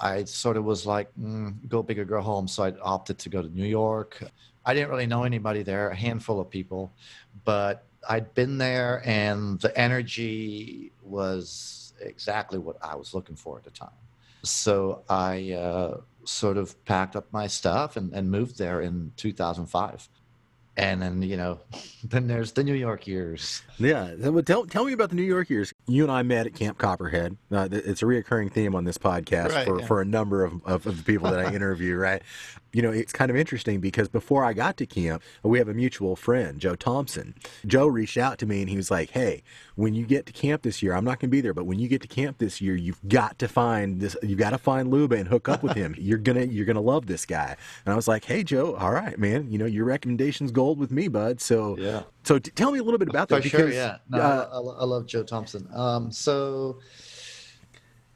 I 0.00 0.24
sort 0.24 0.56
of 0.56 0.64
was 0.64 0.86
like, 0.86 1.10
mm, 1.20 1.54
go 1.68 1.82
big 1.82 1.98
or 1.98 2.04
go 2.04 2.20
home. 2.20 2.48
So 2.48 2.64
I 2.64 2.72
opted 2.80 3.18
to 3.18 3.28
go 3.28 3.42
to 3.42 3.48
New 3.48 3.66
York. 3.66 4.22
I 4.64 4.74
didn't 4.74 4.90
really 4.90 5.06
know 5.06 5.24
anybody 5.24 5.62
there, 5.62 5.90
a 5.90 5.96
handful 5.96 6.40
of 6.40 6.48
people, 6.48 6.92
but 7.44 7.84
I'd 8.08 8.32
been 8.34 8.58
there 8.58 9.02
and 9.04 9.60
the 9.60 9.76
energy 9.78 10.92
was 11.02 11.94
exactly 12.00 12.58
what 12.58 12.76
I 12.82 12.96
was 12.96 13.14
looking 13.14 13.36
for 13.36 13.58
at 13.58 13.64
the 13.64 13.70
time. 13.70 13.90
So 14.42 15.02
I 15.08 15.52
uh, 15.52 16.00
sort 16.24 16.56
of 16.56 16.82
packed 16.84 17.16
up 17.16 17.26
my 17.32 17.46
stuff 17.46 17.96
and, 17.96 18.12
and 18.12 18.30
moved 18.30 18.58
there 18.58 18.80
in 18.80 19.12
2005. 19.16 20.08
And 20.76 21.02
then, 21.02 21.22
you 21.22 21.36
know, 21.36 21.60
then 22.04 22.26
there's 22.26 22.52
the 22.52 22.64
New 22.64 22.74
York 22.74 23.06
years. 23.06 23.62
Yeah, 23.78 24.14
tell 24.44 24.64
tell 24.66 24.84
me 24.84 24.92
about 24.92 25.10
the 25.10 25.16
New 25.16 25.22
York 25.22 25.50
years. 25.50 25.72
You 25.86 26.04
and 26.04 26.12
I 26.12 26.22
met 26.22 26.46
at 26.46 26.54
Camp 26.54 26.78
Copperhead. 26.78 27.36
Uh, 27.50 27.68
it's 27.72 28.02
a 28.02 28.04
reoccurring 28.04 28.52
theme 28.52 28.74
on 28.74 28.84
this 28.84 28.98
podcast 28.98 29.50
Right, 29.50 29.66
for, 29.66 29.80
yeah. 29.80 29.86
for 29.86 30.00
a 30.00 30.04
number 30.04 30.44
of, 30.44 30.64
of, 30.64 30.86
of 30.86 30.96
the 30.98 31.02
people 31.02 31.28
that 31.30 31.40
I 31.40 31.52
interview. 31.54 31.96
Right, 31.96 32.22
you 32.72 32.82
know, 32.82 32.90
it's 32.92 33.12
kind 33.12 33.30
of 33.30 33.36
interesting 33.36 33.80
because 33.80 34.08
before 34.08 34.44
I 34.44 34.52
got 34.52 34.76
to 34.78 34.86
camp, 34.86 35.22
we 35.42 35.58
have 35.58 35.68
a 35.68 35.74
mutual 35.74 36.14
friend, 36.16 36.60
Joe 36.60 36.76
Thompson. 36.76 37.34
Joe 37.66 37.86
reached 37.88 38.16
out 38.16 38.38
to 38.38 38.46
me 38.46 38.60
and 38.60 38.70
he 38.70 38.76
was 38.76 38.90
like, 38.92 39.10
"Hey, 39.10 39.42
when 39.74 39.92
you 39.94 40.06
get 40.06 40.24
to 40.26 40.32
camp 40.32 40.62
this 40.62 40.82
year, 40.82 40.94
I'm 40.94 41.04
not 41.04 41.18
going 41.18 41.28
to 41.30 41.32
be 41.36 41.40
there, 41.40 41.52
but 41.52 41.64
when 41.66 41.78
you 41.80 41.88
get 41.88 42.00
to 42.02 42.08
camp 42.08 42.38
this 42.38 42.60
year, 42.60 42.76
you've 42.76 43.00
got 43.08 43.38
to 43.40 43.48
find 43.48 44.00
this. 44.00 44.16
You've 44.22 44.38
got 44.38 44.50
to 44.50 44.58
find 44.58 44.88
Luba 44.90 45.16
and 45.16 45.26
hook 45.28 45.48
up 45.48 45.62
with 45.64 45.74
him. 45.76 45.94
You're 45.98 46.18
gonna 46.18 46.44
you're 46.44 46.64
gonna 46.66 46.80
love 46.80 47.06
this 47.06 47.26
guy." 47.26 47.56
And 47.84 47.92
I 47.92 47.96
was 47.96 48.06
like, 48.06 48.24
"Hey, 48.24 48.44
Joe, 48.44 48.76
all 48.76 48.92
right, 48.92 49.18
man. 49.18 49.50
You 49.50 49.58
know, 49.58 49.66
your 49.66 49.84
recommendation's 49.84 50.52
gold 50.52 50.78
with 50.78 50.92
me, 50.92 51.08
bud. 51.08 51.40
So, 51.40 51.76
Yeah. 51.76 52.02
so 52.22 52.38
t- 52.38 52.52
tell 52.52 52.70
me 52.70 52.78
a 52.78 52.82
little 52.84 52.98
bit 52.98 53.08
about 53.08 53.28
that 53.30 53.38
For 53.38 53.42
because 53.42 53.60
sure, 53.60 53.72
yeah. 53.72 53.96
No, 54.08 54.18
uh, 54.20 54.48
I, 54.52 54.82
I 54.82 54.84
love 54.84 55.06
Joe 55.06 55.24
Thompson. 55.24 55.68
Um, 55.74 56.10
so, 56.12 56.80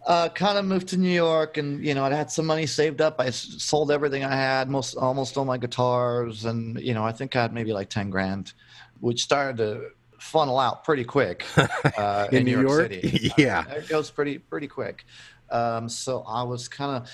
uh, 0.07 0.29
kind 0.29 0.57
of 0.59 0.65
moved 0.65 0.89
to 0.89 0.97
New 0.97 1.11
York, 1.11 1.57
and 1.57 1.85
you 1.85 1.95
know, 1.95 2.05
I 2.05 2.13
had 2.15 2.31
some 2.31 2.47
money 2.47 2.67
saved 2.67 3.01
up. 3.01 3.21
I 3.21 3.31
sold 3.31 3.91
everything 3.91 4.25
I 4.25 4.35
had, 4.35 4.69
most 4.71 4.95
almost 4.97 5.37
all 5.37 5.45
my 5.45 5.59
guitars, 5.59 6.45
and 6.45 6.81
you 6.81 6.95
know, 6.95 7.05
I 7.05 7.13
think 7.13 7.35
I 7.35 7.43
had 7.43 7.53
maybe 7.53 7.73
like 7.73 7.91
ten 7.91 8.11
grand, 8.11 8.53
which 9.01 9.23
started 9.23 9.57
to 9.59 9.91
funnel 10.19 10.59
out 10.59 10.85
pretty 10.85 11.05
quick 11.05 11.45
uh, 11.99 12.27
In 12.33 12.45
New 12.45 12.61
York? 12.61 12.91
City. 12.93 13.31
Yeah. 13.39 13.69
it 13.69 13.89
goes 13.89 14.11
pretty 14.11 14.39
pretty 14.39 14.67
quick. 14.69 15.05
Um, 15.51 15.89
so 15.89 16.25
I 16.27 16.43
was 16.43 16.69
kind 16.69 16.97
of 16.97 17.11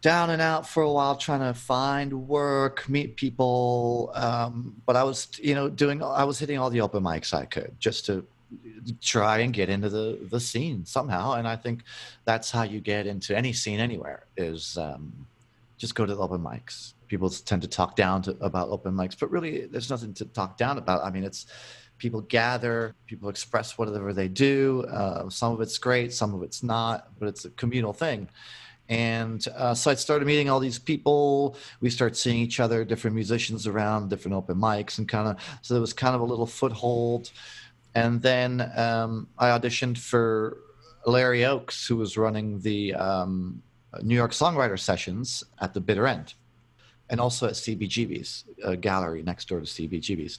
down 0.00 0.30
and 0.30 0.40
out 0.40 0.66
for 0.68 0.82
a 0.82 0.90
while 0.90 1.16
trying 1.16 1.40
to 1.40 1.52
find 1.58 2.26
work, 2.26 2.88
meet 2.88 3.16
people. 3.16 4.10
Um, 4.14 4.80
but 4.86 4.96
I 4.96 5.04
was, 5.04 5.28
you 5.42 5.54
know, 5.54 5.68
doing, 5.68 6.02
I 6.02 6.24
was 6.24 6.38
hitting 6.38 6.58
all 6.58 6.70
the 6.70 6.80
open 6.80 7.02
mics 7.02 7.34
I 7.34 7.44
could 7.44 7.74
just 7.78 8.06
to 8.06 8.24
try 9.00 9.38
and 9.38 9.52
get 9.52 9.68
into 9.68 9.88
the, 9.88 10.18
the 10.30 10.40
scene 10.40 10.84
somehow. 10.84 11.32
And 11.32 11.46
I 11.46 11.56
think 11.56 11.82
that's 12.24 12.50
how 12.50 12.62
you 12.62 12.80
get 12.80 13.06
into 13.06 13.36
any 13.36 13.52
scene 13.52 13.80
anywhere 13.80 14.26
is 14.36 14.76
um, 14.78 15.26
just 15.78 15.94
go 15.94 16.06
to 16.06 16.14
the 16.14 16.22
open 16.22 16.40
mics. 16.40 16.94
People 17.08 17.30
tend 17.30 17.62
to 17.62 17.68
talk 17.68 17.96
down 17.96 18.22
to, 18.22 18.36
about 18.40 18.68
open 18.68 18.94
mics, 18.94 19.18
but 19.18 19.30
really 19.30 19.66
there's 19.66 19.90
nothing 19.90 20.14
to 20.14 20.24
talk 20.26 20.56
down 20.56 20.78
about. 20.78 21.04
I 21.04 21.10
mean, 21.10 21.24
it's, 21.24 21.46
people 21.98 22.22
gather, 22.22 22.94
people 23.06 23.28
express 23.28 23.76
whatever 23.78 24.12
they 24.12 24.28
do. 24.28 24.84
Uh, 24.90 25.28
some 25.28 25.52
of 25.52 25.60
it's 25.60 25.78
great, 25.78 26.12
some 26.12 26.34
of 26.34 26.42
it's 26.42 26.62
not, 26.62 27.08
but 27.18 27.28
it's 27.28 27.44
a 27.44 27.50
communal 27.50 27.92
thing. 27.92 28.28
And 28.88 29.46
uh, 29.56 29.72
so 29.72 29.92
I 29.92 29.94
started 29.94 30.26
meeting 30.26 30.50
all 30.50 30.58
these 30.58 30.78
people. 30.78 31.56
We 31.80 31.90
start 31.90 32.16
seeing 32.16 32.38
each 32.38 32.58
other, 32.58 32.84
different 32.84 33.14
musicians 33.14 33.68
around, 33.68 34.10
different 34.10 34.34
open 34.36 34.56
mics, 34.56 34.98
and 34.98 35.08
kind 35.08 35.28
of 35.28 35.58
so 35.62 35.74
there 35.74 35.80
was 35.80 35.92
kind 35.92 36.16
of 36.16 36.20
a 36.20 36.24
little 36.24 36.46
foothold. 36.46 37.30
And 37.94 38.22
then 38.22 38.70
um, 38.76 39.28
I 39.38 39.48
auditioned 39.48 39.98
for 39.98 40.58
Larry 41.06 41.44
Oakes, 41.44 41.86
who 41.86 41.96
was 41.96 42.16
running 42.16 42.60
the 42.60 42.94
um, 42.94 43.62
New 44.02 44.14
York 44.14 44.32
Songwriter 44.32 44.78
Sessions 44.78 45.42
at 45.60 45.74
the 45.74 45.80
Bitter 45.80 46.06
End 46.06 46.34
and 47.10 47.20
also 47.20 47.46
at 47.46 47.54
CBGB's 47.54 48.44
a 48.64 48.76
gallery 48.76 49.22
next 49.22 49.48
door 49.48 49.60
to 49.60 49.66
CBGB's. 49.66 50.38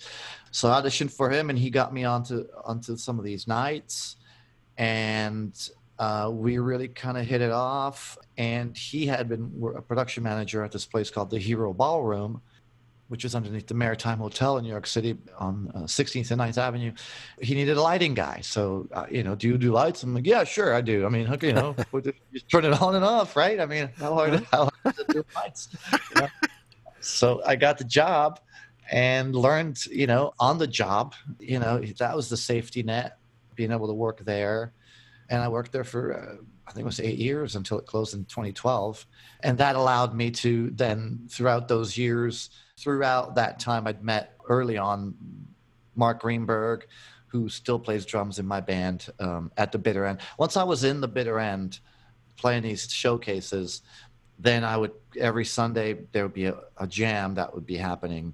So 0.52 0.72
I 0.72 0.82
auditioned 0.82 1.12
for 1.12 1.30
him, 1.30 1.50
and 1.50 1.60
he 1.60 1.70
got 1.70 1.94
me 1.94 2.06
onto 2.06 2.48
onto 2.64 2.96
some 2.98 3.20
of 3.20 3.26
these 3.26 3.48
nights, 3.48 4.16
and 4.78 5.54
uh, 6.00 6.30
we 6.34 6.58
really 6.58 6.88
kind 6.88 7.18
of 7.18 7.26
hit 7.26 7.42
it 7.42 7.52
off. 7.52 8.18
And 8.38 8.76
he 8.76 9.06
had 9.06 9.28
been 9.28 9.52
a 9.76 9.82
production 9.82 10.24
manager 10.24 10.64
at 10.64 10.72
this 10.72 10.86
place 10.86 11.12
called 11.12 11.30
the 11.30 11.40
Hiro 11.40 11.74
Ballroom, 11.74 12.42
which 13.12 13.26
is 13.26 13.36
underneath 13.36 13.67
the 13.67 13.74
Maritime 13.74 14.19
Hotel 14.19 14.58
in 14.58 14.63
New 14.63 14.69
York 14.69 14.88
City 14.88 15.17
on 15.38 15.69
uh, 15.76 15.80
16th 15.80 16.32
and 16.32 16.39
9th 16.39 16.58
Avenue. 16.58 16.93
He 17.41 17.56
needed 17.56 17.76
a 17.76 17.82
lighting 17.82 18.13
guy. 18.13 18.39
So, 18.41 18.88
uh, 18.93 19.06
you 19.12 19.21
know, 19.21 19.36
do 19.36 19.50
you 19.50 19.58
do 19.58 19.74
lights? 19.74 20.02
I'm 20.04 20.15
like, 20.15 20.26
yeah, 20.26 20.45
sure, 20.45 20.74
I 20.74 20.80
do. 20.80 21.06
I 21.06 21.10
mean, 21.10 21.28
you 21.41 21.52
know, 21.52 21.76
you 21.93 22.39
turn 22.50 22.63
it 22.63 22.82
on 22.82 22.95
and 22.95 23.04
off, 23.04 23.36
right? 23.36 23.60
I 23.60 23.65
mean, 23.65 23.89
how 23.97 24.13
hard, 24.13 24.47
how 24.50 24.69
hard 24.84 24.95
is 24.95 25.00
it 25.00 25.08
to 25.10 25.13
do 25.13 25.26
lights? 25.36 25.67
You 25.91 26.21
know? 26.21 26.28
so 27.02 27.41
I 27.45 27.58
got 27.58 27.78
the 27.78 27.84
job 27.84 28.39
and 28.89 29.36
learned, 29.36 29.86
you 29.88 30.08
know, 30.08 30.32
on 30.39 30.58
the 30.58 30.67
job. 30.67 31.13
You 31.38 31.60
know, 31.60 31.80
that 31.80 32.15
was 32.15 32.30
the 32.30 32.38
safety 32.38 32.82
net, 32.82 33.17
being 33.56 33.74
able 33.74 33.88
to 33.88 33.93
work 33.93 34.24
there. 34.24 34.71
And 35.30 35.41
I 35.41 35.50
worked 35.50 35.74
there 35.74 35.84
for, 35.84 36.13
uh, 36.13 36.36
I 36.72 36.74
think 36.74 36.84
it 36.84 36.86
was 36.86 37.02
eight 37.02 37.18
years 37.18 37.58
until 37.58 37.80
it 37.80 37.86
closed 37.86 38.14
in 38.14 38.24
2012. 38.26 39.06
And 39.42 39.58
that 39.58 39.76
allowed 39.76 40.16
me 40.16 40.32
to 40.32 40.70
then, 40.70 41.28
throughout 41.30 41.68
those 41.68 41.98
years, 41.98 42.50
throughout 42.80 43.36
that 43.36 43.60
time, 43.60 43.88
I'd 43.88 44.02
met 44.02 44.38
early 44.48 44.78
on 44.78 45.14
Mark 45.96 46.22
Greenberg, 46.22 46.88
who 47.28 47.50
still 47.50 47.78
plays 47.78 48.06
drums 48.06 48.40
in 48.40 48.46
my 48.46 48.62
band 48.62 49.08
um, 49.20 49.52
at 49.58 49.74
the 49.74 49.78
bitter 49.78 50.06
end. 50.06 50.20
Once 50.38 50.56
I 50.56 50.64
was 50.64 50.86
in 50.86 51.02
the 51.02 51.10
bitter 51.10 51.40
end, 51.40 51.80
playing 52.38 52.64
these 52.64 52.90
showcases, 52.90 53.82
then 54.40 54.64
I 54.64 54.78
would 54.78 54.94
every 55.20 55.46
Sunday 55.46 56.00
there 56.14 56.24
would 56.24 56.34
be 56.34 56.46
a, 56.46 56.56
a, 56.78 56.88
jam 56.88 57.36
that 57.36 57.54
would 57.54 57.66
be 57.66 57.76
happening 57.76 58.34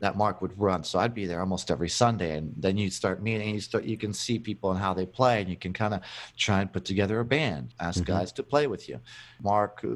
that 0.00 0.16
Mark 0.16 0.42
would 0.42 0.58
run. 0.58 0.84
So 0.84 0.98
I'd 0.98 1.14
be 1.14 1.26
there 1.26 1.40
almost 1.40 1.70
every 1.70 1.88
Sunday, 1.88 2.36
and 2.36 2.52
then 2.56 2.76
you 2.76 2.90
start 2.90 3.22
meeting. 3.22 3.54
You 3.54 3.60
start 3.60 3.84
you 3.84 3.96
can 3.96 4.12
see 4.12 4.38
people 4.38 4.70
and 4.70 4.78
how 4.78 4.94
they 4.94 5.06
play, 5.06 5.40
and 5.40 5.48
you 5.48 5.56
can 5.56 5.72
kind 5.72 5.94
of 5.94 6.02
try 6.36 6.60
and 6.60 6.72
put 6.72 6.84
together 6.84 7.20
a 7.20 7.24
band. 7.24 7.74
Ask 7.80 8.00
mm-hmm. 8.00 8.12
guys 8.12 8.32
to 8.32 8.42
play 8.42 8.66
with 8.66 8.88
you. 8.88 9.00
Mark 9.42 9.80
uh, 9.84 9.94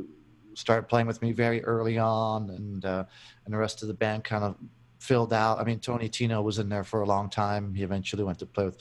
started 0.54 0.88
playing 0.88 1.06
with 1.06 1.20
me 1.22 1.32
very 1.32 1.62
early 1.64 1.98
on, 1.98 2.50
and 2.50 2.84
uh, 2.84 3.04
and 3.44 3.54
the 3.54 3.58
rest 3.58 3.82
of 3.82 3.88
the 3.88 3.94
band 3.94 4.24
kind 4.24 4.44
of 4.44 4.56
filled 4.98 5.32
out. 5.32 5.58
I 5.58 5.64
mean, 5.64 5.80
Tony 5.80 6.08
Tino 6.08 6.40
was 6.42 6.58
in 6.58 6.68
there 6.68 6.84
for 6.84 7.02
a 7.02 7.06
long 7.06 7.28
time. 7.28 7.74
He 7.74 7.82
eventually 7.82 8.24
went 8.24 8.38
to 8.38 8.46
play 8.46 8.64
with. 8.66 8.78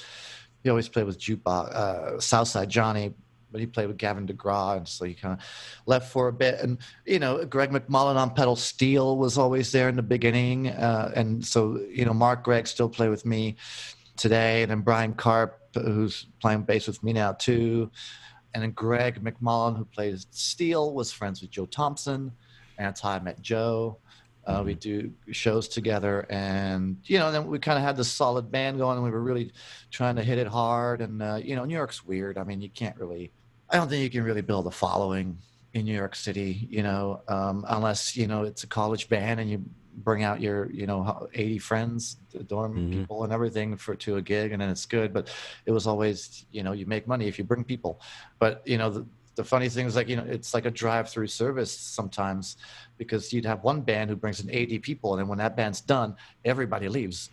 He 0.64 0.70
always 0.70 0.90
played 0.90 1.06
with 1.06 1.20
Jukebox, 1.20 1.74
uh, 1.74 2.20
Southside 2.20 2.70
Johnny 2.70 3.14
but 3.52 3.62
he 3.62 3.68
played 3.68 3.88
with 3.88 3.98
Gavin 3.98 4.28
DeGraw, 4.28 4.78
and 4.78 4.88
so 4.88 5.06
he 5.06 5.14
kind 5.14 5.40
of 5.40 5.46
left 5.86 6.12
for 6.12 6.28
a 6.28 6.34
bit. 6.34 6.60
And 6.62 6.78
you 7.06 7.20
know, 7.20 7.44
Greg 7.46 7.72
McMullen 7.72 8.16
on 8.16 8.34
pedal 8.34 8.56
steel 8.56 9.18
was 9.18 9.38
always 9.38 9.72
there 9.72 9.90
in 9.90 9.96
the 9.96 10.04
beginning, 10.04 10.70
uh, 10.70 11.12
and 11.16 11.46
so 11.46 11.80
you 11.90 12.06
know, 12.06 12.14
Mark 12.14 12.44
Gregg 12.44 12.68
still 12.68 12.90
play 12.90 13.10
with 13.10 13.26
me 13.26 13.56
today, 14.18 14.62
and 14.62 14.72
then 14.72 14.82
Brian 14.82 15.14
Karp, 15.14 15.60
who's 15.74 16.28
playing 16.42 16.64
bass 16.64 16.88
with 16.88 17.02
me 17.04 17.14
now 17.14 17.34
too, 17.34 17.90
and 18.54 18.64
then 18.64 18.72
Greg 18.72 19.24
McMullen, 19.24 19.78
who 19.78 19.86
plays 19.86 20.28
steel, 20.32 20.94
was 20.94 21.12
friends 21.12 21.42
with 21.42 21.52
Joe 21.52 21.66
Thompson, 21.66 22.32
and 22.78 22.88
that's 22.88 23.02
how 23.02 23.12
I 23.12 23.20
met 23.20 23.42
Joe. 23.42 23.98
Uh, 24.46 24.64
we 24.66 24.72
mm-hmm. 24.72 24.80
do 24.80 25.14
shows 25.32 25.68
together, 25.68 26.26
and 26.30 26.98
you 27.04 27.20
know, 27.20 27.32
then 27.32 27.46
we 27.46 27.60
kind 27.60 27.78
of 27.78 27.84
had 27.84 27.96
this 27.96 28.12
solid 28.12 28.50
band 28.50 28.80
going, 28.80 28.98
and 28.98 29.04
we 29.04 29.12
were 29.12 29.22
really 29.22 29.52
trying 29.92 30.16
to 30.16 30.24
hit 30.24 30.40
it 30.40 30.48
hard. 30.48 31.02
And 31.02 31.22
uh, 31.22 31.40
you 31.44 31.56
know, 31.56 31.66
New 31.66 31.76
York's 31.76 32.04
weird. 32.04 32.38
I 32.38 32.44
mean, 32.44 32.60
you 32.60 32.70
can't 32.70 32.98
really 32.98 33.32
I 33.70 33.78
don't 33.78 33.90
think 33.90 34.04
you 34.04 34.10
can 34.10 34.24
really 34.24 34.42
build 34.42 34.68
a 34.68 34.72
following 34.72 35.38
in 35.74 35.86
New 35.86 35.96
York 35.96 36.16
City, 36.16 36.68
you 36.70 36.82
know, 36.82 37.22
um, 37.28 37.66
unless 37.68 38.16
you 38.16 38.28
know 38.28 38.44
it's 38.44 38.64
a 38.64 38.68
college 38.68 39.10
band 39.10 39.40
and 39.40 39.50
you 39.50 39.64
bring 39.98 40.24
out 40.24 40.40
your 40.42 40.72
you 40.72 40.88
know 40.88 41.28
80 41.34 41.58
friends 41.60 42.18
the 42.32 42.44
dorm 42.44 42.74
mm-hmm. 42.76 43.00
people 43.00 43.24
and 43.24 43.34
everything 43.34 43.76
for 43.76 43.96
to 43.96 44.16
a 44.16 44.22
gig 44.22 44.52
and 44.52 44.62
then 44.62 44.70
it's 44.70 44.86
good. 44.86 45.14
But 45.14 45.30
it 45.66 45.72
was 45.72 45.86
always 45.86 46.46
you 46.52 46.64
know 46.64 46.72
you 46.72 46.86
make 46.86 47.08
money 47.08 47.28
if 47.28 47.38
you 47.38 47.44
bring 47.46 47.64
people. 47.64 48.02
But 48.40 48.64
you 48.66 48.78
know 48.78 48.90
the, 48.90 49.06
the 49.36 49.44
funny 49.44 49.70
thing 49.70 49.86
is 49.86 49.96
like 49.96 50.10
you 50.10 50.16
know 50.16 50.26
it's 50.28 50.54
like 50.54 50.66
a 50.66 50.72
drive-through 50.72 51.28
service 51.28 51.72
sometimes 51.72 52.58
because 52.98 53.32
you'd 53.32 53.46
have 53.46 53.64
one 53.64 53.82
band 53.82 54.10
who 54.10 54.16
brings 54.16 54.40
in 54.40 54.50
80 54.50 54.80
people 54.80 55.14
and 55.14 55.22
then 55.22 55.28
when 55.28 55.38
that 55.38 55.56
band's 55.56 55.82
done 55.82 56.16
everybody 56.44 56.90
leaves. 56.90 57.30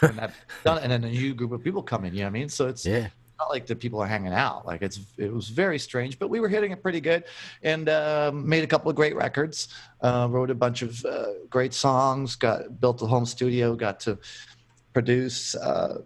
That's 0.00 0.34
done 0.64 0.78
and 0.82 0.90
then 0.90 1.04
a 1.04 1.10
new 1.10 1.34
group 1.34 1.52
of 1.52 1.62
people 1.62 1.82
come 1.82 2.04
in 2.04 2.14
you 2.14 2.20
know 2.20 2.26
what 2.26 2.30
i 2.30 2.32
mean? 2.32 2.48
So 2.48 2.68
it's 2.68 2.86
yeah 2.86 3.08
not 3.38 3.50
like 3.50 3.66
the 3.66 3.76
people 3.76 4.00
are 4.00 4.06
hanging 4.06 4.32
out. 4.32 4.66
Like 4.66 4.82
it's 4.82 5.00
it 5.16 5.32
was 5.32 5.48
very 5.48 5.78
strange, 5.78 6.18
but 6.18 6.28
we 6.28 6.40
were 6.40 6.48
hitting 6.48 6.72
it 6.72 6.82
pretty 6.82 7.00
good, 7.00 7.24
and 7.62 7.88
uh, 7.88 8.30
made 8.34 8.64
a 8.64 8.66
couple 8.66 8.90
of 8.90 8.96
great 8.96 9.16
records. 9.16 9.68
Uh, 10.00 10.28
wrote 10.30 10.50
a 10.50 10.54
bunch 10.54 10.82
of 10.82 11.04
uh, 11.04 11.26
great 11.50 11.74
songs. 11.74 12.36
Got 12.36 12.80
built 12.80 13.02
a 13.02 13.06
home 13.06 13.26
studio. 13.26 13.74
Got 13.74 14.00
to 14.00 14.18
produce 14.92 15.54
uh, 15.56 16.02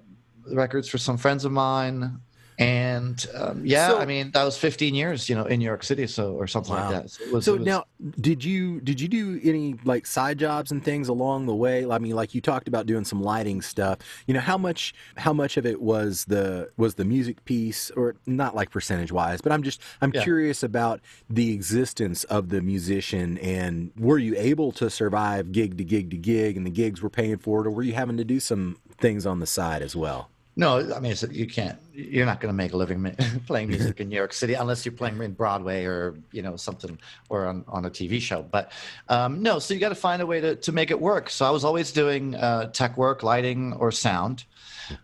records 0.52 0.88
for 0.88 0.98
some 0.98 1.16
friends 1.16 1.44
of 1.44 1.52
mine 1.52 2.20
and 2.58 3.26
um, 3.34 3.64
yeah 3.64 3.88
so, 3.88 3.98
i 3.98 4.04
mean 4.04 4.32
that 4.32 4.42
was 4.42 4.58
15 4.58 4.94
years 4.94 5.28
you 5.28 5.34
know 5.34 5.44
in 5.44 5.60
new 5.60 5.64
york 5.64 5.84
city 5.84 6.06
so 6.08 6.34
or 6.34 6.48
something 6.48 6.74
wow. 6.74 6.90
like 6.90 7.02
that 7.02 7.10
so, 7.10 7.30
was, 7.30 7.44
so 7.44 7.56
was, 7.56 7.64
now 7.64 7.84
did 8.20 8.42
you 8.42 8.80
did 8.80 9.00
you 9.00 9.06
do 9.06 9.40
any 9.44 9.76
like 9.84 10.06
side 10.06 10.38
jobs 10.38 10.72
and 10.72 10.84
things 10.84 11.08
along 11.08 11.46
the 11.46 11.54
way 11.54 11.88
i 11.88 11.98
mean 11.98 12.16
like 12.16 12.34
you 12.34 12.40
talked 12.40 12.66
about 12.66 12.86
doing 12.86 13.04
some 13.04 13.22
lighting 13.22 13.62
stuff 13.62 13.98
you 14.26 14.34
know 14.34 14.40
how 14.40 14.58
much 14.58 14.92
how 15.16 15.32
much 15.32 15.56
of 15.56 15.64
it 15.64 15.80
was 15.80 16.24
the 16.24 16.68
was 16.76 16.96
the 16.96 17.04
music 17.04 17.44
piece 17.44 17.92
or 17.92 18.16
not 18.26 18.56
like 18.56 18.70
percentage 18.70 19.12
wise 19.12 19.40
but 19.40 19.52
i'm 19.52 19.62
just 19.62 19.80
i'm 20.00 20.10
yeah. 20.12 20.22
curious 20.22 20.64
about 20.64 21.00
the 21.30 21.52
existence 21.52 22.24
of 22.24 22.48
the 22.48 22.60
musician 22.60 23.38
and 23.38 23.92
were 23.96 24.18
you 24.18 24.34
able 24.36 24.72
to 24.72 24.90
survive 24.90 25.52
gig 25.52 25.78
to 25.78 25.84
gig 25.84 26.10
to 26.10 26.16
gig 26.16 26.56
and 26.56 26.66
the 26.66 26.70
gigs 26.70 27.02
were 27.02 27.10
paying 27.10 27.38
for 27.38 27.60
it 27.60 27.68
or 27.68 27.70
were 27.70 27.84
you 27.84 27.92
having 27.92 28.16
to 28.16 28.24
do 28.24 28.40
some 28.40 28.78
things 28.98 29.24
on 29.24 29.38
the 29.38 29.46
side 29.46 29.80
as 29.80 29.94
well 29.94 30.28
no, 30.58 30.92
I 30.92 30.98
mean 30.98 31.14
you 31.30 31.46
can't. 31.46 31.78
You're 31.92 32.26
not 32.26 32.40
going 32.40 32.52
to 32.52 32.56
make 32.56 32.72
a 32.72 32.76
living 32.76 33.14
playing 33.46 33.68
music 33.68 34.00
in 34.00 34.08
New 34.08 34.16
York 34.16 34.32
City 34.32 34.54
unless 34.54 34.84
you're 34.84 34.92
playing 34.92 35.22
in 35.22 35.32
Broadway 35.32 35.84
or 35.84 36.16
you 36.32 36.42
know 36.42 36.56
something 36.56 36.98
or 37.28 37.46
on, 37.46 37.64
on 37.68 37.84
a 37.84 37.90
TV 37.90 38.20
show. 38.20 38.42
But 38.42 38.72
um, 39.08 39.40
no, 39.40 39.60
so 39.60 39.72
you 39.72 39.78
got 39.78 39.90
to 39.90 39.94
find 39.94 40.20
a 40.20 40.26
way 40.26 40.40
to 40.40 40.56
to 40.56 40.72
make 40.72 40.90
it 40.90 41.00
work. 41.00 41.30
So 41.30 41.46
I 41.46 41.50
was 41.50 41.64
always 41.64 41.92
doing 41.92 42.34
uh, 42.34 42.72
tech 42.72 42.96
work, 42.98 43.22
lighting 43.22 43.72
or 43.74 43.92
sound, 43.92 44.46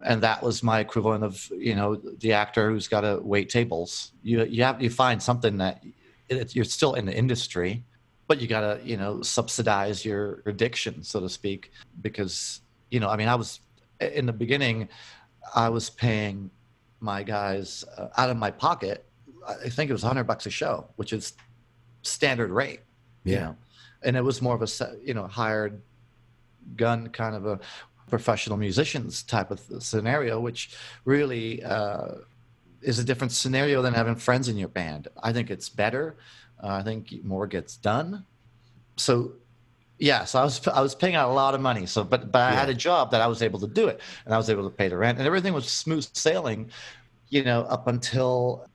and 0.04 0.24
that 0.24 0.42
was 0.42 0.64
my 0.64 0.80
equivalent 0.80 1.22
of 1.22 1.48
you 1.56 1.76
know 1.76 1.94
the 1.94 2.32
actor 2.32 2.70
who's 2.70 2.88
got 2.88 3.02
to 3.02 3.20
wait 3.22 3.48
tables. 3.48 4.10
You 4.24 4.44
you 4.46 4.64
have 4.64 4.82
you 4.82 4.90
find 4.90 5.22
something 5.22 5.58
that 5.58 5.84
it, 6.28 6.56
you're 6.56 6.64
still 6.64 6.94
in 6.94 7.06
the 7.06 7.16
industry, 7.16 7.84
but 8.26 8.40
you 8.40 8.48
got 8.48 8.62
to 8.62 8.80
you 8.84 8.96
know 8.96 9.22
subsidize 9.22 10.04
your 10.04 10.42
addiction, 10.46 11.04
so 11.04 11.20
to 11.20 11.28
speak, 11.28 11.70
because 12.02 12.60
you 12.90 12.98
know 12.98 13.08
I 13.08 13.16
mean 13.16 13.28
I 13.28 13.36
was 13.36 13.60
in 14.00 14.26
the 14.26 14.32
beginning 14.32 14.88
I 15.54 15.68
was 15.68 15.88
paying 15.88 16.50
my 17.00 17.22
guys 17.22 17.84
uh, 17.96 18.08
out 18.16 18.30
of 18.30 18.36
my 18.36 18.50
pocket. 18.50 19.04
I 19.46 19.68
think 19.68 19.90
it 19.90 19.92
was 19.92 20.02
100 20.02 20.24
bucks 20.24 20.46
a 20.46 20.50
show, 20.50 20.86
which 20.96 21.12
is 21.12 21.34
standard 22.02 22.50
rate. 22.50 22.80
Yeah. 23.24 23.32
You 23.32 23.40
know? 23.40 23.56
And 24.02 24.16
it 24.16 24.24
was 24.24 24.42
more 24.42 24.54
of 24.54 24.62
a 24.62 24.96
you 25.02 25.14
know 25.14 25.26
hired 25.26 25.80
gun 26.76 27.08
kind 27.08 27.34
of 27.34 27.46
a 27.46 27.60
professional 28.08 28.56
musicians 28.56 29.22
type 29.22 29.50
of 29.50 29.60
scenario, 29.78 30.40
which 30.40 30.76
really 31.04 31.62
uh, 31.62 32.08
is 32.82 32.98
a 32.98 33.04
different 33.04 33.32
scenario 33.32 33.80
than 33.80 33.94
having 33.94 34.14
friends 34.14 34.48
in 34.48 34.56
your 34.56 34.68
band. 34.68 35.08
I 35.22 35.32
think 35.32 35.50
it's 35.50 35.68
better. 35.68 36.16
Uh, 36.62 36.68
I 36.68 36.82
think 36.82 37.24
more 37.24 37.46
gets 37.46 37.76
done. 37.76 38.24
So 38.96 39.32
yeah, 39.98 40.24
so 40.24 40.40
I 40.40 40.44
was 40.44 40.66
I 40.68 40.80
was 40.80 40.94
paying 40.94 41.14
out 41.14 41.30
a 41.30 41.33
lot 41.33 41.54
of 41.54 41.61
money. 41.61 41.87
So, 41.87 42.04
but 42.04 42.33
but 42.33 42.42
I 42.42 42.52
yeah. 42.52 42.61
had 42.61 42.68
a 42.68 42.74
job 42.74 43.11
that 43.12 43.20
I 43.20 43.26
was 43.26 43.42
able 43.42 43.61
to 43.61 43.68
do 43.68 43.88
it, 43.88 44.00
and 44.24 44.35
I 44.35 44.37
was 44.37 44.50
able 44.50 44.64
to 44.64 44.74
pay 44.74 44.88
the 44.88 44.96
rent, 44.96 45.18
and 45.18 45.26
everything 45.26 45.52
was 45.52 45.68
smooth 45.68 46.07
sailing, 46.14 46.70
you 47.28 47.44
know, 47.44 47.62
up 47.62 47.87
until 47.87 48.68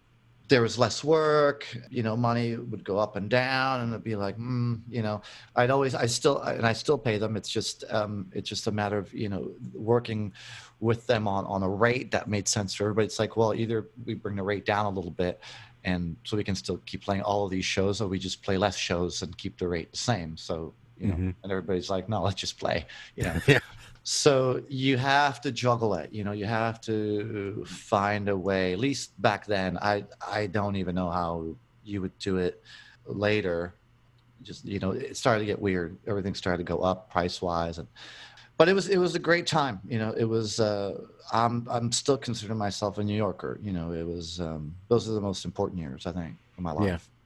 there 0.49 0.63
was 0.63 0.77
less 0.79 1.03
work 1.03 1.65
you 1.89 2.01
know 2.01 2.17
money 2.17 2.58
would 2.58 2.84
go 2.84 2.97
up 2.97 3.15
and 3.15 3.29
down 3.29 3.82
and 3.82 3.91
it'd 3.91 4.03
be 4.03 4.15
like 4.15 4.36
mm, 4.38 4.82
you 4.89 5.01
know 5.01 5.21
i'd 5.55 5.69
always 5.69 5.93
i 5.93 6.08
still 6.08 6.41
and 6.41 6.65
i 6.65 6.73
still 6.73 6.97
pay 6.97 7.17
them 7.19 7.38
it's 7.38 7.49
just 7.49 7.84
um, 7.91 8.25
it's 8.34 8.49
just 8.49 8.65
a 8.67 8.71
matter 8.71 8.97
of 8.97 9.13
you 9.13 9.29
know 9.29 9.51
working 9.73 10.34
with 10.79 11.05
them 11.05 11.27
on 11.27 11.45
on 11.45 11.62
a 11.62 11.69
rate 11.69 12.12
that 12.12 12.27
made 12.27 12.47
sense 12.47 12.73
for 12.73 12.86
everybody 12.86 13.05
it's 13.05 13.19
like 13.19 13.38
well 13.38 13.53
either 13.53 13.89
we 14.05 14.15
bring 14.15 14.36
the 14.36 14.43
rate 14.43 14.65
down 14.65 14.86
a 14.86 14.89
little 14.89 15.12
bit 15.12 15.39
and 15.84 16.17
so 16.23 16.36
we 16.36 16.43
can 16.43 16.55
still 16.55 16.77
keep 16.86 17.03
playing 17.03 17.21
all 17.21 17.45
of 17.45 17.51
these 17.51 17.63
shows 17.63 18.01
or 18.01 18.08
we 18.08 18.17
just 18.19 18.41
play 18.41 18.58
less 18.58 18.75
shows 18.75 19.21
and 19.21 19.38
keep 19.38 19.58
the 19.60 19.67
rate 19.67 19.91
the 19.91 19.97
same 19.97 20.36
so 20.36 20.73
you 20.99 21.07
know 21.07 21.15
Mhm. 21.15 21.35
and 21.43 21.51
everybody's 21.51 21.89
like 21.89 22.09
no 22.09 22.21
let's 22.21 22.39
just 22.39 22.59
play 22.59 22.85
you 23.15 23.23
know. 23.23 23.35
Yeah. 23.47 23.59
so 24.03 24.62
you 24.67 24.97
have 24.97 25.39
to 25.41 25.51
juggle 25.51 25.93
it 25.95 26.12
you 26.12 26.23
know 26.23 26.31
you 26.31 26.45
have 26.45 26.81
to 26.81 27.63
find 27.65 28.27
a 28.29 28.38
way. 28.38 28.73
At 28.73 28.79
least 28.79 29.19
back 29.21 29.45
then 29.45 29.77
i 29.81 30.05
i 30.39 30.47
don't 30.47 30.75
even 30.75 30.95
know 30.95 31.09
how 31.12 31.55
you 31.83 32.01
would 32.01 32.17
do 32.19 32.38
it 32.38 32.62
later. 33.05 33.75
Just 34.41 34.63
you 34.65 34.79
know 34.79 34.91
it 34.91 35.17
started 35.17 35.39
to 35.39 35.45
get 35.45 35.59
weird. 35.59 35.97
Everything 36.07 36.33
started 36.35 36.59
to 36.59 36.63
go 36.75 36.79
up 36.81 37.09
price 37.12 37.41
wise 37.41 37.77
and 37.77 37.88
but 38.57 38.67
it 38.69 38.73
was 38.73 38.88
it 38.89 38.97
was 38.97 39.15
a 39.15 39.19
great 39.19 39.47
time 39.47 39.79
you 39.88 39.97
know. 39.99 40.12
It 40.23 40.25
was 40.25 40.59
uh 40.59 40.93
i'm 41.31 41.67
i'm 41.69 41.91
still 41.91 42.17
considering 42.17 42.57
myself 42.57 42.97
a 42.97 43.03
new 43.03 43.15
yorker 43.25 43.59
you 43.62 43.71
know. 43.73 43.91
It 43.91 44.05
was 44.05 44.39
um 44.39 44.75
those 44.88 45.07
are 45.09 45.13
the 45.13 45.21
most 45.29 45.45
important 45.45 45.79
years 45.79 46.05
i 46.05 46.12
think 46.12 46.35
of 46.57 46.63
my 46.63 46.71
life. 46.71 46.85
Yeah. 46.88 47.18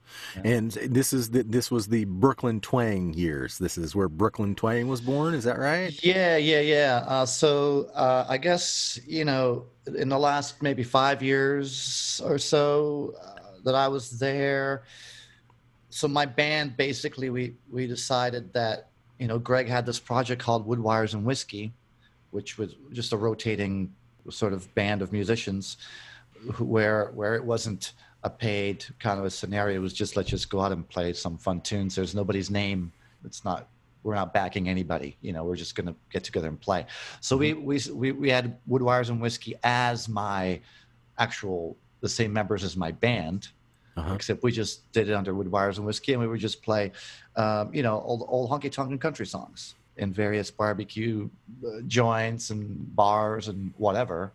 And 0.43 0.71
this 0.71 1.13
is 1.13 1.30
the, 1.30 1.43
this 1.43 1.69
was 1.69 1.88
the 1.88 2.06
Brooklyn 2.06 2.60
Twang 2.60 3.13
years. 3.13 3.58
This 3.58 3.78
is 3.78 3.95
where 3.95 4.10
Brooklyn 4.10 4.56
Twang 4.56 4.88
was 4.88 5.02
born. 5.02 5.34
Is 5.34 5.43
that 5.43 5.60
right? 5.60 5.97
Yeah, 6.04 6.38
yeah, 6.38 6.60
yeah. 6.60 7.04
Uh, 7.08 7.26
so 7.26 7.89
uh, 7.93 8.26
I 8.28 8.38
guess 8.38 8.99
you 9.06 9.26
know, 9.26 9.65
in 9.95 10.10
the 10.10 10.17
last 10.17 10.62
maybe 10.62 10.84
five 10.84 11.21
years 11.21 12.21
or 12.26 12.38
so 12.38 13.13
uh, 13.23 13.60
that 13.63 13.76
I 13.76 13.88
was 13.88 14.19
there, 14.19 14.84
so 15.89 16.08
my 16.08 16.26
band 16.26 16.76
basically 16.76 17.30
we 17.30 17.56
we 17.71 17.86
decided 17.86 18.52
that 18.54 18.89
you 19.19 19.28
know 19.28 19.38
Greg 19.38 19.67
had 19.67 19.86
this 19.86 19.99
project 19.99 20.41
called 20.41 20.65
Wood 20.65 20.80
Wires 20.80 21.13
and 21.13 21.23
Whiskey, 21.23 21.73
which 22.32 22.58
was 22.58 22.76
just 22.91 23.13
a 23.13 23.17
rotating 23.17 23.93
sort 24.30 24.54
of 24.54 24.73
band 24.73 25.02
of 25.02 25.12
musicians, 25.12 25.78
where 26.58 27.12
where 27.13 27.36
it 27.36 27.43
wasn't 27.45 27.93
a 28.23 28.29
paid 28.29 28.86
kind 28.99 29.19
of 29.19 29.25
a 29.25 29.29
scenario. 29.29 29.79
Was 29.81 29.93
just 29.93 30.15
let's 30.15 30.29
just 30.29 30.49
go 30.49 30.62
out 30.62 30.71
and 30.71 30.88
play 30.88 31.13
some 31.13 31.38
fun 31.38 31.62
tunes. 31.62 31.95
There's 31.95 32.15
nobody's 32.15 32.49
name. 32.49 32.91
It's 33.25 33.43
not 33.45 33.67
we're 34.03 34.15
not 34.15 34.33
backing 34.33 34.67
anybody. 34.67 35.15
You 35.21 35.31
know, 35.33 35.43
we're 35.45 35.55
just 35.55 35.75
going 35.75 35.88
to 35.88 35.95
get 36.12 36.23
together 36.25 36.49
and 36.49 36.59
play. 36.59 36.86
So 37.21 37.38
we, 37.38 37.53
we 37.53 37.79
we 37.93 38.12
we 38.12 38.29
had 38.29 38.57
Woodwires 38.69 39.09
and 39.09 39.21
Whiskey 39.21 39.55
as 39.63 40.09
my 40.09 40.59
actual 41.17 41.77
the 42.01 42.09
same 42.09 42.33
members 42.33 42.63
as 42.65 42.75
my 42.75 42.91
band, 42.91 43.47
Uh-huh. 43.95 44.13
except 44.15 44.43
we 44.43 44.51
just 44.51 44.91
did 44.91 45.07
it 45.09 45.13
under 45.13 45.33
Woodwires 45.33 45.77
and 45.77 45.86
Whiskey, 45.86 46.13
and 46.13 46.21
we 46.21 46.27
would 46.27 46.39
just 46.41 46.62
play, 46.63 46.91
um, 47.38 47.73
you 47.73 47.83
know, 47.83 48.01
old 48.01 48.25
old 48.27 48.49
honky 48.49 48.69
tonk 48.71 48.89
and 48.91 48.99
country 48.99 49.25
songs 49.25 49.75
in 49.97 50.12
various 50.12 50.49
barbecue 50.51 51.29
uh, 51.65 51.81
joints 51.88 52.49
and 52.49 52.93
bars 52.95 53.47
and 53.47 53.71
whatever. 53.77 54.31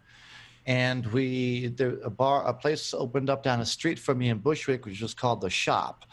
And 0.69 1.07
we 1.07 1.69
there 1.69 1.97
a 2.05 2.11
bar 2.11 2.47
a 2.47 2.53
place 2.53 2.93
opened 2.93 3.31
up 3.31 3.43
down 3.43 3.59
the 3.59 3.67
street 3.67 3.99
from 3.99 4.19
me 4.19 4.29
in 4.29 4.39
Bushwick, 4.39 4.85
which 4.85 5.01
was 5.01 5.15
called 5.15 5.41
the 5.41 5.49
Shop, 5.49 6.05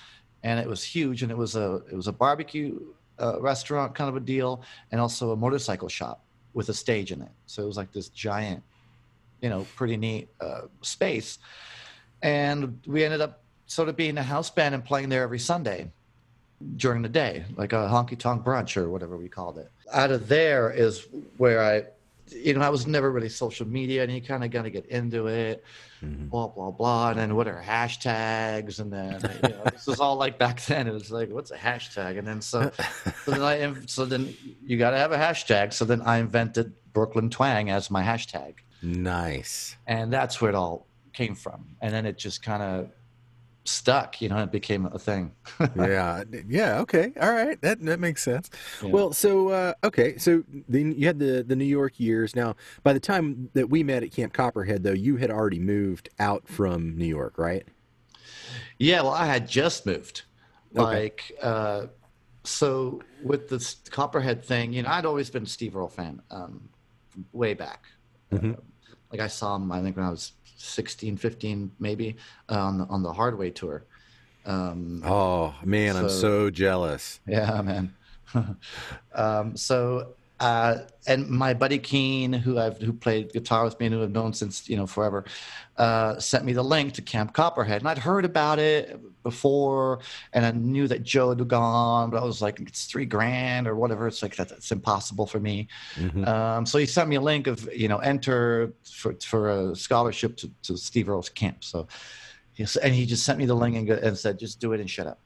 and 0.43 0.57
it 0.59 0.67
was 0.67 0.81
huge, 0.81 1.23
and 1.23 1.31
it 1.31 1.37
was 1.37 1.57
a 1.57 1.81
it 1.91 1.95
was 1.95 2.07
a 2.07 2.13
barbecue 2.13 2.79
uh, 3.19 3.41
restaurant 3.41 3.93
kind 3.93 4.09
of 4.09 4.15
a 4.15 4.21
deal, 4.21 4.61
and 4.91 5.01
also 5.01 5.31
a 5.31 5.35
motorcycle 5.35 5.89
shop 5.89 6.23
with 6.53 6.69
a 6.69 6.73
stage 6.73 7.11
in 7.11 7.21
it. 7.21 7.31
So 7.47 7.63
it 7.63 7.65
was 7.65 7.75
like 7.75 7.91
this 7.91 8.07
giant, 8.07 8.63
you 9.41 9.49
know, 9.49 9.67
pretty 9.75 9.97
neat 9.97 10.29
uh, 10.39 10.61
space. 10.81 11.37
And 12.23 12.79
we 12.87 13.03
ended 13.03 13.19
up 13.19 13.43
sort 13.67 13.89
of 13.89 13.97
being 13.97 14.17
a 14.17 14.23
house 14.23 14.49
band 14.49 14.73
and 14.73 14.85
playing 14.85 15.09
there 15.09 15.21
every 15.21 15.39
Sunday 15.39 15.91
during 16.77 17.01
the 17.01 17.09
day, 17.09 17.43
like 17.57 17.73
a 17.73 17.89
honky 17.89 18.17
tonk 18.17 18.45
brunch 18.45 18.77
or 18.77 18.89
whatever 18.89 19.17
we 19.17 19.27
called 19.27 19.57
it. 19.57 19.69
Out 19.91 20.11
of 20.11 20.29
there 20.29 20.71
is 20.71 21.07
where 21.35 21.61
I, 21.61 21.83
you 22.31 22.53
know, 22.53 22.61
I 22.61 22.69
was 22.69 22.88
never 22.88 23.11
really 23.11 23.29
social 23.29 23.67
media, 23.67 24.03
and 24.03 24.11
you 24.11 24.21
kind 24.21 24.43
of 24.43 24.51
got 24.51 24.63
to 24.63 24.69
get 24.69 24.85
into 24.88 25.27
it, 25.27 25.63
Mhm. 26.03 26.29
blah 26.29 26.47
blah 26.47 26.71
blah, 26.71 27.09
and 27.11 27.19
then 27.19 27.35
what 27.35 27.47
are 27.47 27.61
hashtags, 27.65 28.79
and 28.79 28.91
then 28.91 29.19
you 29.43 29.49
know, 29.49 29.63
this 29.71 29.88
was 29.88 29.99
all 29.99 30.15
like 30.17 30.38
back 30.39 30.61
then. 30.65 30.88
It 30.88 30.93
was 30.93 31.11
like, 31.11 31.29
what's 31.31 31.51
a 31.51 31.57
hashtag? 31.57 32.17
And 32.19 32.27
then 32.27 32.41
so, 32.41 32.71
so 33.23 33.31
then 33.31 33.41
I, 33.41 33.75
so 33.85 34.05
then 34.05 34.33
you 34.65 34.77
got 34.77 34.91
to 34.91 34.97
have 34.97 35.11
a 35.11 35.17
hashtag. 35.17 35.73
So 35.73 35.85
then 35.85 36.01
I 36.01 36.17
invented 36.17 36.73
Brooklyn 36.93 37.29
Twang 37.29 37.69
as 37.69 37.91
my 37.91 38.01
hashtag 38.03 38.55
Nice. 38.81 39.75
and 39.88 40.11
that's 40.13 40.39
where 40.41 40.49
it 40.49 40.55
all 40.55 40.88
came 41.13 41.35
from 41.35 41.65
and 41.81 41.93
then 41.93 42.05
it 42.05 42.17
just 42.17 42.41
kind 42.43 42.61
of 42.63 42.89
stuck 43.67 44.21
you 44.21 44.30
know 44.30 44.38
it 44.43 44.51
became 44.51 44.86
a 44.86 44.99
thing 44.99 45.32
yeah. 45.75 46.23
Yeah. 46.47 46.80
Okay. 46.82 47.12
All 47.19 47.32
right. 47.32 47.60
That 47.62 47.82
that 47.82 47.99
makes 47.99 48.23
sense. 48.23 48.49
Yeah. 48.84 48.89
Well, 48.89 49.12
so 49.12 49.49
uh, 49.49 49.73
okay. 49.84 50.17
So 50.17 50.43
then 50.69 50.93
you 50.93 51.08
had 51.08 51.17
the 51.19 51.43
the 51.43 51.56
New 51.56 51.65
York 51.65 51.99
years. 51.99 52.36
Now, 52.36 52.56
by 52.84 52.93
the 52.93 52.99
time 52.99 53.49
that 53.54 53.69
we 53.69 53.84
met 53.84 54.04
at 54.04 54.12
Camp 54.12 54.34
Copperhead, 54.34 54.84
though, 54.84 54.91
you 54.93 55.17
had 55.17 55.32
already 55.32 55.60
moved 55.60 56.10
out 56.19 56.47
from 56.47 56.95
New 56.97 57.06
York, 57.08 57.38
right? 57.38 57.67
yeah 58.78 59.01
well 59.01 59.13
i 59.13 59.25
had 59.25 59.47
just 59.47 59.86
moved 59.86 60.23
Okay. 60.75 60.84
like 60.84 61.32
uh 61.41 61.88
so 62.43 63.01
with 63.23 63.47
this 63.49 63.75
copperhead 63.89 64.43
thing 64.43 64.73
you 64.73 64.84
know 64.84 64.89
i'd 64.89 65.06
always 65.06 65.30
been 65.30 65.43
a 65.43 65.47
steve 65.47 65.75
earle 65.75 65.88
fan 65.88 66.21
um 66.32 66.69
way 67.32 67.54
back 67.54 67.86
Mhm. 68.32 68.54
Uh, 68.58 68.62
like 69.12 69.21
i 69.21 69.28
saw 69.28 69.56
him 69.56 69.71
i 69.71 69.82
think 69.82 69.95
when 69.95 70.06
i 70.06 70.10
was 70.10 70.34
16 70.55 71.17
15 71.17 71.71
maybe 71.79 72.15
uh, 72.49 72.57
on 72.59 72.77
the 72.77 72.85
on 72.85 73.03
the 73.03 73.11
hardway 73.13 73.49
tour 73.49 73.83
um 74.45 75.01
Oh 75.05 75.55
man, 75.63 75.95
I'm 75.95 76.09
So- 76.09 76.21
so 76.21 76.49
jealous. 76.49 77.19
Yeah, 77.27 77.61
man. 77.61 77.95
um, 79.15 79.55
so, 79.57 80.13
uh, 80.39 80.80
and 81.08 81.30
my 81.30 81.54
buddy 81.54 81.80
Keen, 81.80 82.34
who 82.34 82.60
I've 82.60 82.78
who 82.82 82.91
played 82.91 83.32
guitar 83.32 83.63
with 83.63 83.80
me 83.80 83.86
and 83.86 83.95
who 83.95 84.04
I've 84.04 84.12
known 84.12 84.34
since 84.34 84.67
you 84.67 84.76
know 84.76 84.86
forever, 84.86 85.24
uh, 85.78 86.19
sent 86.19 86.43
me 86.43 86.52
the 86.52 86.63
link 86.63 86.93
to 86.93 87.02
Camp 87.02 87.34
Copperhead, 87.34 87.82
and 87.82 87.88
I'd 87.88 87.98
heard 87.98 88.26
about 88.26 88.60
it 88.60 89.00
before, 89.24 90.00
and 90.34 90.45
I 90.45 90.52
knew 90.52 90.88
that 90.88 91.04
Joe 91.04 91.30
had 91.30 91.48
gone, 91.48 92.10
but 92.10 92.21
I 92.21 92.26
was 92.26 92.41
like, 92.41 92.60
it's 92.60 92.86
three 92.86 93.06
grand 93.06 93.67
or 93.67 93.76
whatever. 93.76 94.08
It's 94.08 94.21
like 94.21 94.36
that, 94.36 94.50
that's 94.50 94.71
impossible 94.71 95.26
for 95.26 95.39
me. 95.39 95.67
Mhm. 95.95 96.28
Um, 96.28 96.65
so 96.65 96.78
he 96.80 96.86
sent 96.86 97.08
me 97.08 97.15
a 97.15 97.21
link 97.21 97.48
of 97.48 97.69
you 97.74 97.88
know 97.88 98.00
enter 98.00 98.74
for 98.84 99.13
for 99.21 99.71
a 99.71 99.76
scholarship 99.76 100.36
to, 100.38 100.52
to 100.63 100.78
Steve 100.78 101.08
Earle's 101.08 101.30
camp. 101.30 101.63
So, 101.63 101.88
yes, 102.56 102.76
and 102.76 102.93
he 102.93 103.06
just 103.06 103.24
sent 103.24 103.39
me 103.39 103.45
the 103.45 103.56
link 103.56 103.76
and, 103.78 103.88
go, 103.88 103.93
and 103.93 104.17
said, 104.17 104.38
just 104.38 104.60
do 104.60 104.74
it 104.74 104.82
and 104.82 104.89
shut 104.89 105.08
up. 105.08 105.19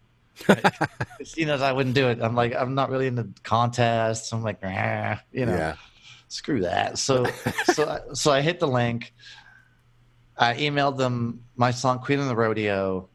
He 1.36 1.46
knows 1.46 1.62
I 1.70 1.72
wouldn't 1.72 1.96
do 1.96 2.08
it. 2.10 2.20
I'm 2.22 2.36
like, 2.36 2.56
I'm 2.56 2.76
not 2.76 2.90
really 2.90 3.08
into 3.08 3.28
contests. 3.44 4.32
I'm 4.34 4.44
like, 4.44 4.60
you 4.62 5.46
know, 5.46 5.56
Yeah. 5.56 5.76
screw 6.28 6.62
that. 6.62 6.98
So, 6.98 7.26
so, 7.74 7.88
I- 7.90 8.14
so 8.14 8.32
I 8.32 8.42
hit 8.42 8.60
the 8.60 8.68
link. 8.68 9.14
I 10.38 10.54
emailed 10.56 10.98
them 10.98 11.44
my 11.58 11.72
song 11.72 12.00
"Queen 12.00 12.20
of 12.20 12.28
the 12.28 12.36
Rodeo," 12.36 13.10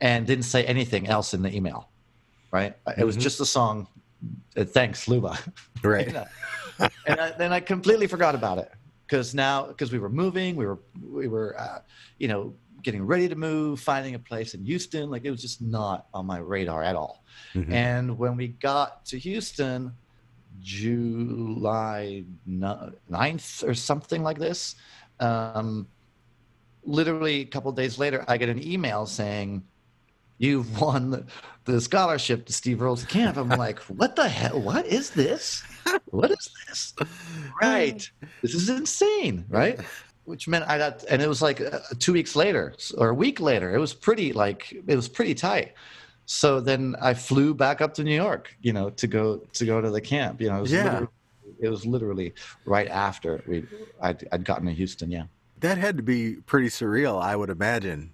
and 0.00 0.26
didn't 0.26 0.44
say 0.44 0.64
anything 0.64 1.06
else 1.06 1.32
in 1.32 1.42
the 1.42 1.54
email. 1.54 1.88
Right? 2.50 2.74
It 2.98 3.04
was 3.04 3.16
Mhm. 3.16 3.20
just 3.20 3.40
a 3.40 3.46
song. 3.46 3.86
uh, 4.56 4.64
Thanks, 4.64 5.06
Luba. 5.08 5.38
Right. 5.82 6.08
You 6.08 6.12
know? 6.12 6.26
and 7.06 7.20
I, 7.20 7.30
then 7.32 7.52
I 7.52 7.60
completely 7.60 8.06
forgot 8.06 8.34
about 8.34 8.58
it 8.58 8.70
because 9.06 9.34
now 9.34 9.66
because 9.66 9.92
we 9.92 9.98
were 9.98 10.10
moving, 10.10 10.56
we 10.56 10.66
were 10.66 10.78
we 11.00 11.26
were 11.28 11.54
uh, 11.58 11.78
you 12.18 12.26
know 12.28 12.52
getting 12.82 13.04
ready 13.06 13.28
to 13.28 13.34
move, 13.34 13.80
finding 13.80 14.14
a 14.14 14.18
place 14.18 14.54
in 14.54 14.64
Houston. 14.64 15.10
Like 15.10 15.24
it 15.24 15.30
was 15.30 15.40
just 15.42 15.60
not 15.62 16.06
on 16.14 16.26
my 16.26 16.38
radar 16.38 16.82
at 16.82 16.96
all. 16.96 17.24
Mhm. 17.54 17.72
And 17.72 18.18
when 18.18 18.36
we 18.36 18.48
got 18.48 19.04
to 19.06 19.18
Houston, 19.18 19.92
July 20.60 22.24
ni- 22.46 22.90
9th 23.10 23.64
or 23.66 23.74
something 23.74 24.22
like 24.22 24.38
this, 24.38 24.76
um, 25.20 25.86
literally 26.84 27.40
a 27.42 27.44
couple 27.44 27.70
days 27.72 27.98
later, 27.98 28.24
I 28.28 28.36
get 28.36 28.48
an 28.48 28.62
email 28.66 29.06
saying, 29.06 29.64
You've 30.38 30.80
won 30.80 31.10
the, 31.10 31.26
the 31.66 31.80
scholarship 31.82 32.46
to 32.46 32.52
Steve 32.52 32.80
Earle's 32.80 33.04
camp. 33.04 33.36
I'm 33.36 33.48
like, 33.50 33.78
What 34.00 34.16
the 34.16 34.28
hell? 34.28 34.60
What 34.60 34.86
is 34.86 35.10
this? 35.10 35.62
What 36.06 36.30
is 36.30 36.50
this? 36.66 36.94
Right. 37.60 38.08
This 38.42 38.54
is 38.54 38.70
insane. 38.70 39.44
Right. 39.48 39.80
Which 40.24 40.46
meant 40.46 40.64
I 40.68 40.78
got, 40.78 41.04
and 41.10 41.20
it 41.20 41.28
was 41.28 41.42
like 41.42 41.60
uh, 41.60 41.80
two 41.98 42.12
weeks 42.12 42.36
later 42.36 42.74
or 42.96 43.08
a 43.08 43.14
week 43.14 43.40
later. 43.40 43.74
It 43.74 43.78
was 43.78 43.92
pretty, 43.94 44.32
like, 44.32 44.72
it 44.86 44.94
was 44.94 45.08
pretty 45.08 45.34
tight. 45.34 45.74
So 46.26 46.60
then 46.60 46.94
I 47.02 47.14
flew 47.14 47.54
back 47.54 47.80
up 47.80 47.94
to 47.94 48.04
New 48.04 48.14
York, 48.14 48.54
you 48.60 48.72
know, 48.72 48.90
to 48.90 49.06
go 49.08 49.38
to 49.38 49.66
go 49.66 49.80
to 49.80 49.90
the 49.90 50.00
camp. 50.00 50.40
You 50.40 50.50
know, 50.50 50.58
it 50.58 50.60
was, 50.60 50.72
Yeah. 50.72 50.84
literally, 50.84 51.08
it 51.60 51.68
was 51.68 51.84
literally 51.86 52.34
right 52.64 52.88
after 52.88 53.42
we 53.48 53.64
I'd, 54.00 54.28
I'd 54.30 54.44
gotten 54.44 54.66
to 54.66 54.72
Houston. 54.72 55.10
Yeah. 55.10 55.24
That 55.60 55.78
had 55.78 55.96
to 55.98 56.02
be 56.02 56.36
pretty 56.46 56.68
surreal, 56.68 57.20
I 57.22 57.36
would 57.36 57.50
imagine. 57.50 58.12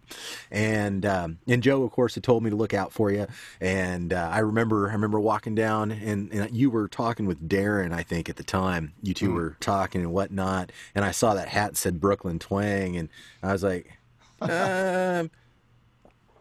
And 0.51 1.07
um, 1.07 1.39
and 1.47 1.63
Joe, 1.63 1.83
of 1.85 1.93
course, 1.93 2.15
had 2.15 2.25
told 2.25 2.43
me 2.43 2.51
to 2.51 2.57
look 2.57 2.75
out 2.75 2.93
for 2.93 3.11
you. 3.11 3.27
And 3.61 4.13
uh, 4.13 4.29
I 4.33 4.41
remember 4.41 4.89
I 4.89 4.93
remember 4.93 5.21
walking 5.21 5.55
down, 5.55 5.91
and, 5.93 6.33
and 6.33 6.51
you 6.55 6.71
were 6.71 6.89
talking 6.89 7.27
with 7.27 7.49
Darren, 7.49 7.93
I 7.93 8.03
think, 8.03 8.29
at 8.29 8.37
the 8.37 8.45
time. 8.45 8.93
You 9.03 9.15
two 9.15 9.31
Mm. 9.31 9.35
were 9.35 9.57
talking 9.61 10.01
and 10.03 10.13
whatnot. 10.13 10.73
And 10.95 11.05
I 11.05 11.11
saw 11.13 11.35
that 11.35 11.49
hat 11.49 11.77
said 11.77 12.01
Brooklyn 12.01 12.39
Twang, 12.39 12.97
and 12.97 13.09
I 13.43 13.53
was 13.53 13.63
like, 13.63 13.93
um, 14.41 15.31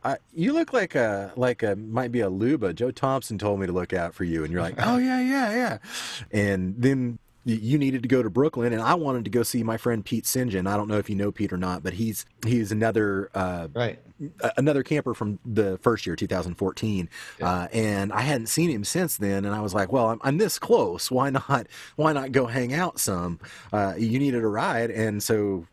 I, 0.03 0.17
you 0.33 0.53
look 0.53 0.71
like 0.73 0.93
a 0.95 1.33
like 1.35 1.63
a 1.63 1.75
might 1.75 2.11
be 2.11 2.19
a 2.19 2.29
Luba. 2.29 2.73
Joe 2.73 2.91
Thompson 2.91 3.37
told 3.37 3.59
me 3.59 3.65
to 3.67 3.73
look 3.73 3.93
out 3.93 4.13
for 4.13 4.23
you, 4.23 4.43
and 4.43 4.53
you're 4.53 4.61
like, 4.61 4.75
oh 4.79 4.97
yeah, 4.97 5.19
yeah, 5.19 5.51
yeah. 5.53 5.77
And 6.31 6.75
then 6.77 7.17
you 7.45 7.77
needed 7.77 8.01
to 8.01 8.07
go 8.09 8.23
to 8.23 8.29
Brooklyn, 8.29 8.73
and 8.73 8.81
I 8.81 8.95
wanted 8.95 9.23
to 9.25 9.29
go 9.31 9.43
see 9.43 9.61
my 9.61 9.77
friend 9.77 10.03
Pete 10.03 10.25
St. 10.25 10.49
John. 10.49 10.65
I 10.65 10.75
don't 10.75 10.87
know 10.87 10.97
if 10.97 11.09
you 11.09 11.15
know 11.15 11.31
Pete 11.31 11.53
or 11.53 11.57
not, 11.57 11.83
but 11.83 11.93
he's 11.93 12.25
he's 12.45 12.71
another 12.71 13.29
uh, 13.35 13.67
Right. 13.73 13.99
another 14.57 14.81
camper 14.81 15.13
from 15.13 15.37
the 15.45 15.77
first 15.79 16.05
year, 16.07 16.15
2014, 16.15 17.07
uh, 17.41 17.67
and 17.71 18.11
I 18.11 18.21
hadn't 18.21 18.47
seen 18.47 18.69
him 18.71 18.83
since 18.83 19.17
then. 19.17 19.45
And 19.45 19.53
I 19.53 19.59
was 19.61 19.73
like, 19.75 19.91
"Well, 19.91 20.07
I'm, 20.09 20.19
I'm 20.23 20.37
this 20.37 20.57
close. 20.57 21.11
Why 21.11 21.29
not? 21.29 21.67
Why 21.97 22.13
not 22.13 22.31
go 22.31 22.47
hang 22.47 22.73
out 22.73 22.99
some? 22.99 23.39
Uh, 23.71 23.93
you 23.97 24.17
needed 24.17 24.43
a 24.43 24.47
ride, 24.47 24.89
and 24.89 25.21
so 25.21 25.67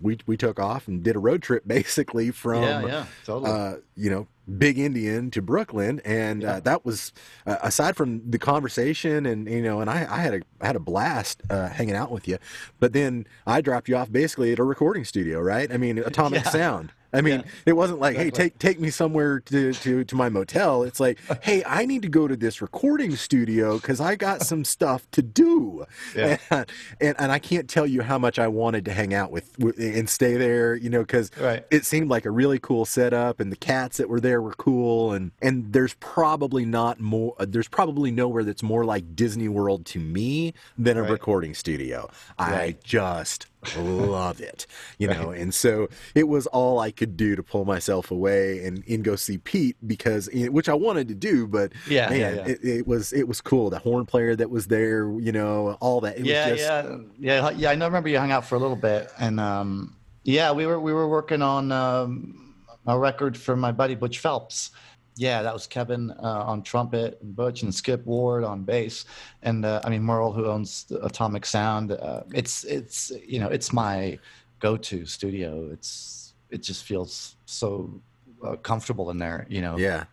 we 0.00 0.18
we 0.26 0.36
took 0.36 0.60
off 0.60 0.86
and 0.86 1.02
did 1.02 1.16
a 1.16 1.18
road 1.18 1.42
trip 1.42 1.64
basically 1.66 2.30
from 2.30 2.62
yeah, 2.62 2.86
yeah, 2.86 3.06
totally. 3.24 3.50
uh, 3.50 3.76
you 3.96 4.10
know, 4.10 4.28
Big 4.58 4.78
Indian 4.78 5.30
to 5.32 5.42
Brooklyn, 5.42 6.00
and 6.04 6.44
uh, 6.44 6.60
that 6.60 6.84
was 6.84 7.12
uh, 7.46 7.56
aside 7.62 7.96
from 7.96 8.22
the 8.30 8.38
conversation, 8.38 9.26
and 9.26 9.48
you 9.48 9.62
know, 9.62 9.80
and 9.80 9.90
I, 9.90 10.06
I 10.08 10.20
had 10.20 10.34
a 10.34 10.40
I 10.60 10.66
had 10.66 10.76
a 10.76 10.80
blast 10.80 11.42
uh, 11.50 11.68
hanging 11.68 11.96
out 11.96 12.10
with 12.12 12.28
you. 12.28 12.38
But 12.78 12.92
then 12.92 13.26
I 13.46 13.60
dropped 13.60 13.88
you 13.88 13.96
off 13.96 14.10
basically 14.12 14.52
at 14.52 14.58
a 14.58 14.64
recording 14.64 15.04
studio, 15.04 15.40
right? 15.40 15.72
I 15.72 15.76
mean, 15.76 15.98
Atomic 15.98 16.36
Yeah. 16.44 16.50
Sound. 16.50 16.92
I 17.12 17.20
mean, 17.20 17.40
Yeah. 17.40 17.50
it 17.66 17.72
wasn't 17.74 18.00
like, 18.00 18.16
hey, 18.16 18.30
take 18.30 18.58
take 18.58 18.78
me 18.80 18.90
somewhere 18.90 19.40
to, 19.40 19.72
to, 19.72 20.04
to 20.04 20.14
my 20.16 20.28
motel. 20.28 20.82
It's 20.82 21.00
like, 21.00 21.18
hey, 21.42 21.62
I 21.64 21.86
need 21.86 22.02
to 22.02 22.08
go 22.08 22.26
to 22.28 22.36
this 22.36 22.60
recording 22.60 23.16
studio 23.16 23.76
because 23.78 24.00
I 24.00 24.16
got 24.16 24.42
some 24.42 24.64
stuff 24.64 25.10
to 25.12 25.22
do, 25.22 25.84
Yeah. 26.14 26.38
and, 26.50 26.66
and 27.00 27.16
and 27.18 27.32
I 27.32 27.38
can't 27.38 27.68
tell 27.68 27.86
you 27.86 28.02
how 28.02 28.18
much 28.18 28.38
I 28.38 28.48
wanted 28.48 28.84
to 28.86 28.92
hang 28.92 29.14
out 29.14 29.30
with, 29.30 29.58
with 29.58 29.78
and 29.78 30.08
stay 30.08 30.36
there, 30.36 30.74
you 30.74 30.90
know, 30.90 31.00
because 31.00 31.30
Right. 31.40 31.64
it 31.70 31.84
seemed 31.84 32.08
like 32.10 32.24
a 32.24 32.30
really 32.30 32.58
cool 32.58 32.84
setup, 32.84 33.40
and 33.40 33.50
the 33.52 33.56
cats 33.56 33.96
that 33.98 34.08
were 34.08 34.20
there 34.20 34.40
were 34.42 34.54
cool, 34.54 35.12
and 35.12 35.30
and 35.42 35.72
there's 35.72 35.94
probably 35.94 36.64
not 36.64 37.00
more, 37.00 37.34
uh, 37.38 37.46
there's 37.48 37.68
probably 37.68 38.10
nowhere 38.10 38.44
that's 38.44 38.62
more 38.62 38.84
like 38.84 39.14
Disney 39.16 39.48
World 39.48 39.86
to 39.86 39.98
me 40.00 40.54
than 40.78 40.96
a 40.96 41.02
Right. 41.02 41.10
recording 41.12 41.54
studio. 41.54 42.10
I 42.38 42.76
just 42.82 43.46
love 43.76 44.40
it, 44.40 44.66
you 44.98 45.08
know, 45.08 45.30
and 45.30 45.52
so 45.54 45.88
it 46.14 46.28
was 46.28 46.46
all 46.48 46.78
I 46.78 46.90
could 46.90 47.16
do 47.16 47.34
to 47.36 47.42
pull 47.42 47.64
myself 47.64 48.10
away 48.10 48.64
and, 48.64 48.84
and 48.88 49.02
go 49.02 49.16
see 49.16 49.38
Pete 49.38 49.76
because 49.86 50.28
which 50.32 50.68
I 50.68 50.74
wanted 50.74 51.08
to 51.08 51.14
do, 51.14 51.46
but 51.46 51.72
Yeah, 51.88 52.08
man, 52.10 52.18
yeah, 52.20 52.30
yeah. 52.34 52.46
It, 52.46 52.64
it 52.64 52.86
was 52.86 53.12
it 53.12 53.26
was 53.26 53.40
cool. 53.40 53.70
The 53.70 53.78
horn 53.78 54.06
player 54.06 54.36
that 54.36 54.50
was 54.50 54.66
there, 54.66 55.10
you 55.18 55.32
know, 55.32 55.76
all 55.80 56.00
that. 56.02 56.18
It 56.18 56.26
yeah, 56.26 56.50
was 56.50 56.60
just, 56.60 56.70
yeah, 56.70 56.96
yeah, 57.18 57.50
yeah. 57.50 57.70
I 57.70 57.74
know- 57.74 57.86
remember 57.86 58.08
you 58.08 58.18
hung 58.18 58.32
out 58.32 58.44
for 58.44 58.54
a 58.54 58.58
little 58.58 58.76
bit, 58.76 59.10
and 59.18 59.40
um, 59.40 59.96
yeah, 60.24 60.52
we 60.52 60.66
were 60.66 60.80
we 60.80 60.92
were 60.92 61.08
working 61.08 61.40
on 61.42 61.72
um, 61.72 62.54
a 62.86 62.98
record 62.98 63.36
for 63.36 63.56
my 63.56 63.72
buddy 63.72 63.94
Butch 63.94 64.18
Phelps. 64.18 64.70
Yeah, 65.16 65.42
that 65.42 65.52
was 65.54 65.66
Kevin 65.66 66.10
uh, 66.10 66.44
on 66.46 66.62
trumpet, 66.62 67.18
and 67.22 67.34
Butch 67.34 67.62
and 67.62 67.74
Skip 67.74 68.04
Ward 68.04 68.44
on 68.44 68.64
bass, 68.64 69.06
and 69.42 69.64
uh, 69.64 69.80
I 69.82 69.88
mean 69.88 70.02
Merle, 70.02 70.32
who 70.32 70.46
owns 70.46 70.84
the 70.84 71.02
Atomic 71.04 71.46
Sound. 71.46 71.92
Uh, 71.92 72.22
it's 72.34 72.64
it's 72.64 73.12
you 73.26 73.40
know 73.40 73.48
it's 73.48 73.72
my 73.72 74.18
go-to 74.58 75.06
studio. 75.06 75.70
It's 75.72 76.34
it 76.50 76.62
just 76.62 76.84
feels 76.84 77.36
so 77.46 78.00
uh, 78.44 78.56
comfortable 78.56 79.10
in 79.10 79.18
there. 79.18 79.46
You 79.48 79.62
know. 79.62 79.78
Yeah. 79.78 80.04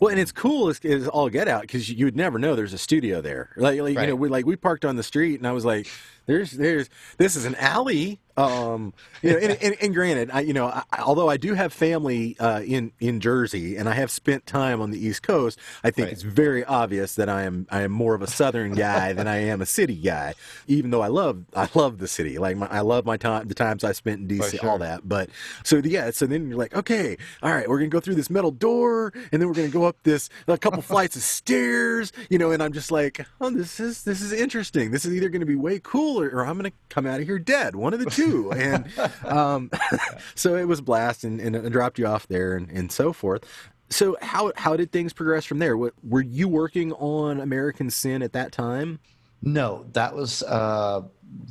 Well, 0.00 0.10
and 0.10 0.20
it's 0.20 0.32
cool 0.32 0.68
as, 0.68 0.78
as 0.84 1.08
all 1.08 1.28
get 1.28 1.48
out 1.48 1.62
because 1.62 1.90
you 1.90 2.04
would 2.04 2.16
never 2.16 2.38
know 2.38 2.54
there's 2.54 2.72
a 2.72 2.78
studio 2.78 3.20
there. 3.20 3.50
Like, 3.56 3.80
like 3.80 3.98
you 3.98 4.06
know, 4.06 4.14
we 4.14 4.28
like 4.28 4.46
we 4.46 4.56
parked 4.56 4.84
on 4.84 4.96
the 4.96 5.02
street, 5.02 5.40
and 5.40 5.46
I 5.46 5.52
was 5.52 5.64
like, 5.64 5.88
"There's, 6.26 6.52
there's, 6.52 6.88
this 7.16 7.36
is 7.36 7.44
an 7.44 7.56
alley." 7.56 8.20
Um, 8.38 8.92
you 9.22 9.32
know, 9.32 9.38
and, 9.38 9.58
and, 9.62 9.76
and 9.80 9.94
granted, 9.94 10.30
I, 10.32 10.40
you 10.40 10.52
know, 10.52 10.66
I, 10.66 10.82
although 11.00 11.28
I 11.28 11.36
do 11.36 11.54
have 11.54 11.72
family 11.72 12.36
uh, 12.38 12.60
in 12.64 12.92
in 13.00 13.18
Jersey, 13.20 13.76
and 13.76 13.88
I 13.88 13.92
have 13.94 14.10
spent 14.10 14.46
time 14.46 14.80
on 14.80 14.92
the 14.92 14.98
East 15.04 15.22
Coast, 15.22 15.58
I 15.82 15.90
think 15.90 16.06
Right. 16.06 16.12
it's 16.12 16.22
very 16.22 16.64
obvious 16.64 17.16
that 17.16 17.28
I 17.28 17.42
am 17.42 17.66
I 17.70 17.82
am 17.82 17.90
more 17.90 18.14
of 18.14 18.22
a 18.22 18.28
Southern 18.28 18.72
guy 18.74 19.12
than 19.12 19.26
I 19.26 19.38
am 19.38 19.60
a 19.60 19.66
city 19.66 19.96
guy. 19.96 20.34
Even 20.68 20.90
though 20.92 21.00
I 21.02 21.08
love 21.08 21.44
I 21.56 21.68
love 21.74 21.98
the 21.98 22.06
city, 22.06 22.38
like 22.38 22.56
my, 22.56 22.66
I 22.68 22.80
love 22.80 23.04
my 23.04 23.16
time, 23.16 23.48
the 23.48 23.54
times 23.54 23.82
I 23.82 23.90
spent 23.92 24.20
in 24.20 24.28
DC, 24.38 24.62
all 24.62 24.78
that. 24.78 25.08
But 25.08 25.30
so 25.64 25.78
yeah, 25.78 26.10
so 26.12 26.26
then 26.26 26.48
you're 26.48 26.58
like, 26.58 26.76
okay, 26.76 27.16
all 27.42 27.52
right, 27.52 27.68
we're 27.68 27.78
gonna 27.78 27.88
go 27.88 28.00
through 28.00 28.14
this 28.14 28.30
metal 28.30 28.52
door, 28.52 29.12
and 29.32 29.42
then 29.42 29.48
we're 29.48 29.54
gonna 29.54 29.68
go 29.68 29.84
up 29.84 29.96
this 30.04 30.28
a 30.46 30.56
couple 30.56 30.80
flights 30.82 31.16
of 31.16 31.22
stairs, 31.22 32.12
you 32.30 32.38
know. 32.38 32.52
And 32.52 32.62
I'm 32.62 32.72
just 32.72 32.92
like, 32.92 33.26
oh, 33.40 33.50
this 33.50 33.80
is 33.80 34.04
this 34.04 34.20
is 34.20 34.32
interesting. 34.32 34.92
This 34.92 35.04
is 35.04 35.12
either 35.12 35.28
gonna 35.28 35.44
be 35.44 35.56
way 35.56 35.80
cooler, 35.82 36.30
or 36.32 36.46
I'm 36.46 36.56
gonna 36.56 36.72
come 36.88 37.04
out 37.04 37.18
of 37.20 37.26
here 37.26 37.40
dead. 37.40 37.74
One 37.74 37.92
of 37.92 37.98
the 37.98 38.06
two. 38.08 38.27
And 38.52 38.86
um, 39.24 39.70
so 40.34 40.56
it 40.56 40.64
was 40.64 40.80
blast, 40.80 41.24
and, 41.24 41.40
and 41.40 41.70
dropped 41.72 41.98
you 41.98 42.06
off 42.06 42.26
there, 42.28 42.56
and, 42.56 42.70
and 42.70 42.90
so 42.90 43.12
forth. 43.12 43.44
So 43.90 44.16
how 44.20 44.52
how 44.56 44.76
did 44.76 44.92
things 44.92 45.12
progress 45.12 45.44
from 45.44 45.58
there? 45.58 45.76
What, 45.76 45.94
were 46.02 46.22
you 46.22 46.48
working 46.48 46.92
on 46.94 47.40
American 47.40 47.90
Sin 47.90 48.22
at 48.22 48.32
that 48.34 48.52
time? 48.52 48.98
No, 49.42 49.86
that 49.92 50.14
was 50.14 50.42
uh, 50.42 51.02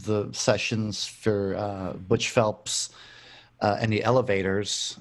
the 0.06 0.30
sessions 0.34 1.06
for 1.06 1.56
uh, 1.56 1.94
Butch 1.94 2.30
Phelps 2.30 2.90
uh, 3.62 3.78
and 3.80 3.92
the 3.92 4.04
Elevators. 4.04 5.00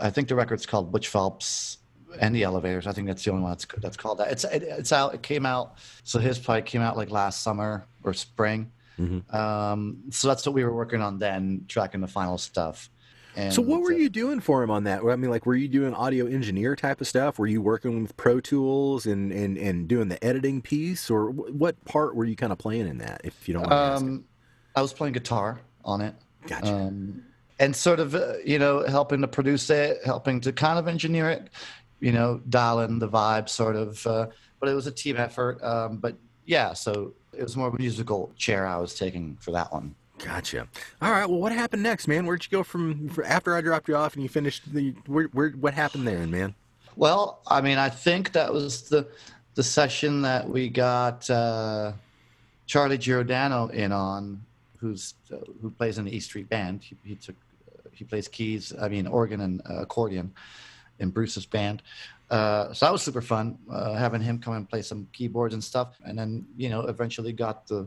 I 0.00 0.10
think 0.10 0.28
the 0.28 0.34
record's 0.34 0.66
called 0.66 0.92
Butch 0.92 1.08
Phelps 1.08 1.78
and 2.20 2.34
the 2.34 2.42
Elevators. 2.42 2.86
I 2.86 2.92
think 2.92 3.06
that's 3.06 3.24
the 3.24 3.30
only 3.30 3.42
one 3.42 3.52
that's 3.52 3.66
that's 3.78 3.96
called 3.96 4.18
that. 4.18 4.30
It's 4.30 4.44
it, 4.44 4.62
it's 4.62 4.92
out. 4.92 5.14
It 5.14 5.22
came 5.22 5.46
out. 5.46 5.76
So 6.04 6.18
his 6.18 6.38
probably 6.38 6.62
came 6.62 6.82
out 6.82 6.96
like 6.96 7.10
last 7.10 7.42
summer 7.42 7.86
or 8.04 8.12
spring. 8.14 8.70
Um, 8.98 10.04
so 10.10 10.28
that's 10.28 10.46
what 10.46 10.54
we 10.54 10.64
were 10.64 10.74
working 10.74 11.02
on 11.02 11.18
then, 11.18 11.64
tracking 11.68 12.00
the 12.00 12.08
final 12.08 12.38
stuff. 12.38 12.90
And 13.36 13.52
So 13.52 13.60
what 13.60 13.82
were 13.82 13.92
uh, 13.92 13.96
you 13.96 14.08
doing 14.08 14.40
for 14.40 14.62
him 14.62 14.70
on 14.70 14.84
that? 14.84 15.02
I 15.04 15.16
mean, 15.16 15.30
like, 15.30 15.44
were 15.44 15.54
you 15.54 15.68
doing 15.68 15.92
audio 15.92 16.26
engineer 16.26 16.74
type 16.74 17.02
of 17.02 17.06
stuff? 17.06 17.38
Were 17.38 17.46
you 17.46 17.60
working 17.60 18.02
with 18.02 18.16
Pro 18.16 18.40
Tools 18.40 19.04
and 19.04 19.30
and, 19.30 19.58
and 19.58 19.86
doing 19.86 20.08
the 20.08 20.22
editing 20.24 20.62
piece, 20.62 21.10
or 21.10 21.30
what 21.30 21.82
part 21.84 22.16
were 22.16 22.24
you 22.24 22.34
kind 22.34 22.50
of 22.50 22.58
playing 22.58 22.88
in 22.88 22.98
that? 22.98 23.20
If 23.24 23.46
you 23.46 23.54
don't 23.54 23.68
mind 23.68 23.74
asking. 23.74 24.08
Um, 24.08 24.24
I 24.74 24.82
was 24.82 24.92
playing 24.92 25.12
guitar 25.12 25.60
on 25.84 26.00
it. 26.00 26.14
Gotcha. 26.46 26.72
Um, 26.72 27.22
and 27.58 27.74
sort 27.74 28.00
of, 28.00 28.14
uh, 28.14 28.34
you 28.44 28.58
know, 28.58 28.86
helping 28.86 29.20
to 29.22 29.28
produce 29.28 29.68
it, 29.70 29.98
helping 30.04 30.40
to 30.42 30.52
kind 30.52 30.78
of 30.78 30.88
engineer 30.88 31.30
it, 31.30 31.50
you 32.00 32.12
know, 32.12 32.40
dial 32.48 32.80
in 32.80 32.98
the 32.98 33.08
vibe, 33.08 33.48
sort 33.48 33.76
of. 33.76 34.06
Uh, 34.06 34.26
but 34.60 34.68
it 34.68 34.74
was 34.74 34.86
a 34.86 34.92
team 34.92 35.16
effort. 35.16 35.62
Um, 35.62 35.98
but 35.98 36.16
yeah, 36.44 36.72
so 36.72 37.14
it 37.36 37.42
was 37.42 37.56
more 37.56 37.68
of 37.68 37.74
a 37.74 37.78
musical 37.78 38.32
chair 38.36 38.66
I 38.66 38.78
was 38.78 38.94
taking 38.94 39.36
for 39.40 39.50
that 39.52 39.72
one. 39.72 39.94
Gotcha. 40.18 40.66
All 41.02 41.10
right. 41.10 41.28
Well, 41.28 41.40
what 41.40 41.52
happened 41.52 41.82
next, 41.82 42.08
man? 42.08 42.24
Where'd 42.24 42.44
you 42.44 42.50
go 42.50 42.62
from 42.62 43.10
after 43.24 43.54
I 43.54 43.60
dropped 43.60 43.88
you 43.88 43.96
off 43.96 44.14
and 44.14 44.22
you 44.22 44.28
finished 44.28 44.72
the? 44.72 44.94
Where, 45.06 45.24
where 45.32 45.50
what 45.50 45.74
happened 45.74 46.06
there, 46.06 46.26
man? 46.26 46.54
Well, 46.96 47.40
I 47.46 47.60
mean, 47.60 47.76
I 47.76 47.90
think 47.90 48.32
that 48.32 48.52
was 48.52 48.88
the 48.88 49.06
the 49.54 49.62
session 49.62 50.22
that 50.22 50.48
we 50.48 50.68
got 50.68 51.28
uh, 51.28 51.92
Charlie 52.66 52.98
Giordano 52.98 53.68
in 53.68 53.92
on, 53.92 54.42
who's 54.78 55.14
uh, 55.32 55.36
who 55.60 55.70
plays 55.70 55.98
in 55.98 56.06
the 56.06 56.16
East 56.16 56.28
Street 56.28 56.48
Band. 56.48 56.82
He, 56.82 56.96
he 57.04 57.14
took 57.16 57.36
he 57.92 58.04
plays 58.04 58.28
keys, 58.28 58.72
I 58.80 58.88
mean 58.88 59.06
organ 59.06 59.42
and 59.42 59.60
uh, 59.68 59.82
accordion 59.82 60.32
in 60.98 61.10
Bruce's 61.10 61.46
band. 61.46 61.82
Uh, 62.30 62.72
so 62.72 62.86
that 62.86 62.92
was 62.92 63.02
super 63.02 63.22
fun 63.22 63.56
uh, 63.70 63.94
having 63.94 64.20
him 64.20 64.38
come 64.38 64.54
and 64.54 64.68
play 64.68 64.82
some 64.82 65.06
keyboards 65.12 65.54
and 65.54 65.62
stuff, 65.62 65.96
and 66.04 66.18
then 66.18 66.44
you 66.56 66.68
know 66.68 66.82
eventually 66.82 67.32
got 67.32 67.66
the 67.68 67.86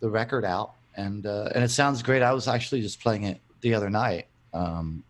the 0.00 0.08
record 0.08 0.44
out, 0.44 0.72
and 0.96 1.26
uh, 1.26 1.48
and 1.54 1.64
it 1.64 1.70
sounds 1.70 2.02
great. 2.02 2.22
I 2.22 2.32
was 2.32 2.48
actually 2.48 2.82
just 2.82 3.00
playing 3.00 3.24
it 3.24 3.40
the 3.60 3.74
other 3.74 3.90
night. 3.90 4.26
Um, 4.52 5.04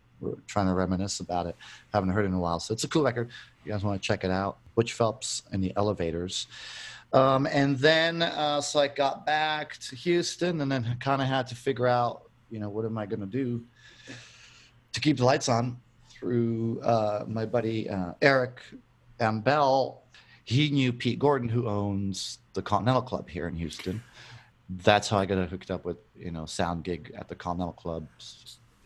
trying 0.47 0.67
to 0.67 0.75
reminisce 0.75 1.21
about 1.21 1.47
it. 1.47 1.57
Haven't 1.93 2.11
heard 2.11 2.25
it 2.25 2.29
in 2.29 2.35
a 2.35 2.41
while, 2.41 2.61
so 2.61 2.73
it's 2.73 2.85
a 2.85 2.89
cool 2.89 3.05
record. 3.05 3.31
You 3.65 3.73
guys 3.73 3.85
want 3.85 4.01
to 4.01 4.07
check 4.07 4.25
it 4.25 4.31
out? 4.31 4.59
Butch 4.75 4.93
Phelps 4.93 5.43
and 5.53 5.63
the 5.63 5.73
Elevators. 5.77 6.47
Um, 7.13 7.47
and 7.47 7.79
then 7.79 8.23
uh, 8.23 8.61
so 8.61 8.81
I 8.81 8.89
got 8.89 9.27
back 9.27 9.77
to 9.79 9.97
Houston, 9.97 10.61
and 10.61 10.71
then 10.71 10.97
kind 11.01 11.21
of 11.21 11.27
had 11.27 11.49
to 11.49 11.57
figure 11.57 11.87
out, 11.89 12.23
you 12.51 12.61
know, 12.61 12.69
what 12.69 12.85
am 12.85 12.97
I 12.97 13.07
going 13.07 13.21
to 13.21 13.27
do 13.27 13.65
to 14.93 15.01
keep 15.01 15.17
the 15.17 15.25
lights 15.25 15.49
on 15.49 15.79
through 16.19 16.81
uh, 16.83 17.25
my 17.27 17.47
buddy 17.47 17.89
uh, 17.89 18.13
Eric 18.23 18.61
Ambel. 19.21 19.99
He 20.45 20.71
knew 20.71 20.93
Pete 20.93 21.19
Gordon, 21.19 21.49
who 21.49 21.69
owns 21.69 22.39
the 22.55 22.63
Continental 22.63 23.03
Club 23.03 23.29
here 23.29 23.47
in 23.49 23.55
Houston. 23.57 24.03
That's 24.71 25.09
how 25.09 25.19
I 25.19 25.27
got 25.27 25.49
hooked 25.49 25.71
up 25.71 25.85
with, 25.85 25.99
you 26.17 26.31
know, 26.31 26.47
sound 26.47 26.85
gig 26.85 27.13
at 27.17 27.29
the 27.29 27.35
Continental 27.35 27.75
Club 27.75 28.07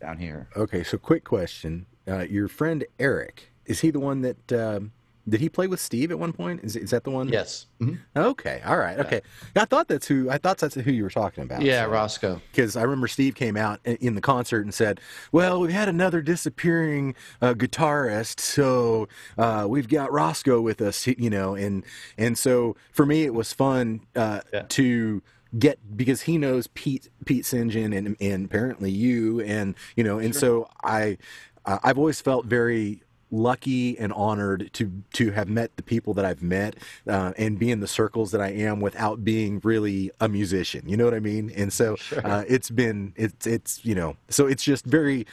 down 0.00 0.18
here. 0.18 0.48
Okay. 0.56 0.82
So, 0.82 0.98
quick 0.98 1.24
question: 1.24 1.86
uh, 2.08 2.20
Your 2.20 2.48
friend 2.48 2.84
Eric 2.98 3.52
is 3.66 3.80
he 3.80 3.90
the 3.90 4.00
one 4.00 4.22
that? 4.22 4.52
Um, 4.52 4.92
did 5.28 5.40
he 5.40 5.48
play 5.48 5.66
with 5.68 5.78
Steve 5.80 6.10
at 6.10 6.18
one 6.18 6.32
point? 6.32 6.64
Is, 6.64 6.74
is 6.76 6.90
that 6.90 7.04
the 7.04 7.10
one? 7.10 7.28
Yes. 7.28 7.66
Mhm. 7.80 7.98
Okay. 8.16 8.60
All 8.64 8.76
right. 8.76 8.98
Okay. 8.98 9.20
I 9.54 9.64
thought 9.64 9.86
that's 9.88 10.08
who. 10.08 10.28
I 10.28 10.38
thought 10.38 10.58
that's 10.58 10.74
who 10.74 10.90
you 10.90 11.02
were 11.04 11.10
talking 11.10 11.44
about. 11.44 11.62
Yeah, 11.62 11.84
so- 11.84 11.90
Roscoe. 11.90 12.40
because 12.50 12.76
I 12.76 12.82
remember 12.82 13.06
Steve 13.08 13.34
came 13.34 13.56
out 13.56 13.78
in 13.84 14.14
the 14.16 14.20
concert 14.20 14.62
and 14.64 14.74
said, 14.74 15.00
"Well, 15.30 15.60
we've 15.60 15.70
had 15.70 15.88
another 15.88 16.22
disappearing 16.22 17.14
uh, 17.40 17.54
guitarist, 17.54 18.40
so 18.40 19.08
uh, 19.38 19.66
we've 19.68 19.88
got 19.88 20.12
Roscoe 20.12 20.60
with 20.60 20.80
us, 20.80 21.06
you 21.06 21.30
know." 21.30 21.54
And 21.54 21.84
and 22.18 22.36
so 22.36 22.76
for 22.92 23.06
me, 23.06 23.22
it 23.22 23.34
was 23.34 23.52
fun 23.52 24.00
uh, 24.16 24.40
Yeah. 24.52 24.62
to 24.70 25.22
get 25.58 25.78
because 25.96 26.22
he 26.22 26.38
knows 26.38 26.66
Pete 26.68 27.10
Pete. 27.26 27.44
John 27.44 27.92
and 27.92 28.16
and 28.20 28.44
apparently 28.46 28.90
you 28.90 29.40
and 29.42 29.74
you 29.96 30.02
know 30.02 30.18
and 30.18 30.34
so 30.34 30.68
I 30.82 31.18
uh, 31.66 31.78
I've 31.84 31.98
always 31.98 32.20
felt 32.20 32.46
very 32.46 33.02
lucky 33.32 33.98
and 33.98 34.12
honored 34.12 34.70
to 34.74 35.02
to 35.14 35.32
have 35.32 35.48
met 35.48 35.74
the 35.76 35.82
people 35.82 36.14
that 36.14 36.24
I've 36.24 36.42
met 36.42 36.76
uh, 37.08 37.32
and 37.36 37.58
be 37.58 37.70
in 37.70 37.80
the 37.80 37.88
circles 37.88 38.30
that 38.30 38.40
I 38.40 38.50
am 38.50 38.80
without 38.80 39.24
being 39.24 39.60
really 39.64 40.10
a 40.20 40.28
musician. 40.28 40.88
You 40.88 40.96
know 40.96 41.04
what 41.04 41.14
I 41.14 41.20
mean? 41.20 41.50
And 41.56 41.72
so 41.72 41.96
Sure. 41.96 42.24
uh, 42.24 42.44
it's 42.46 42.70
been 42.70 43.12
it's 43.16 43.46
it's 43.46 43.84
you 43.84 43.94
know 43.94 44.16
so 44.28 44.46
it's 44.46 44.62
just 44.62 44.84
very 44.84 45.26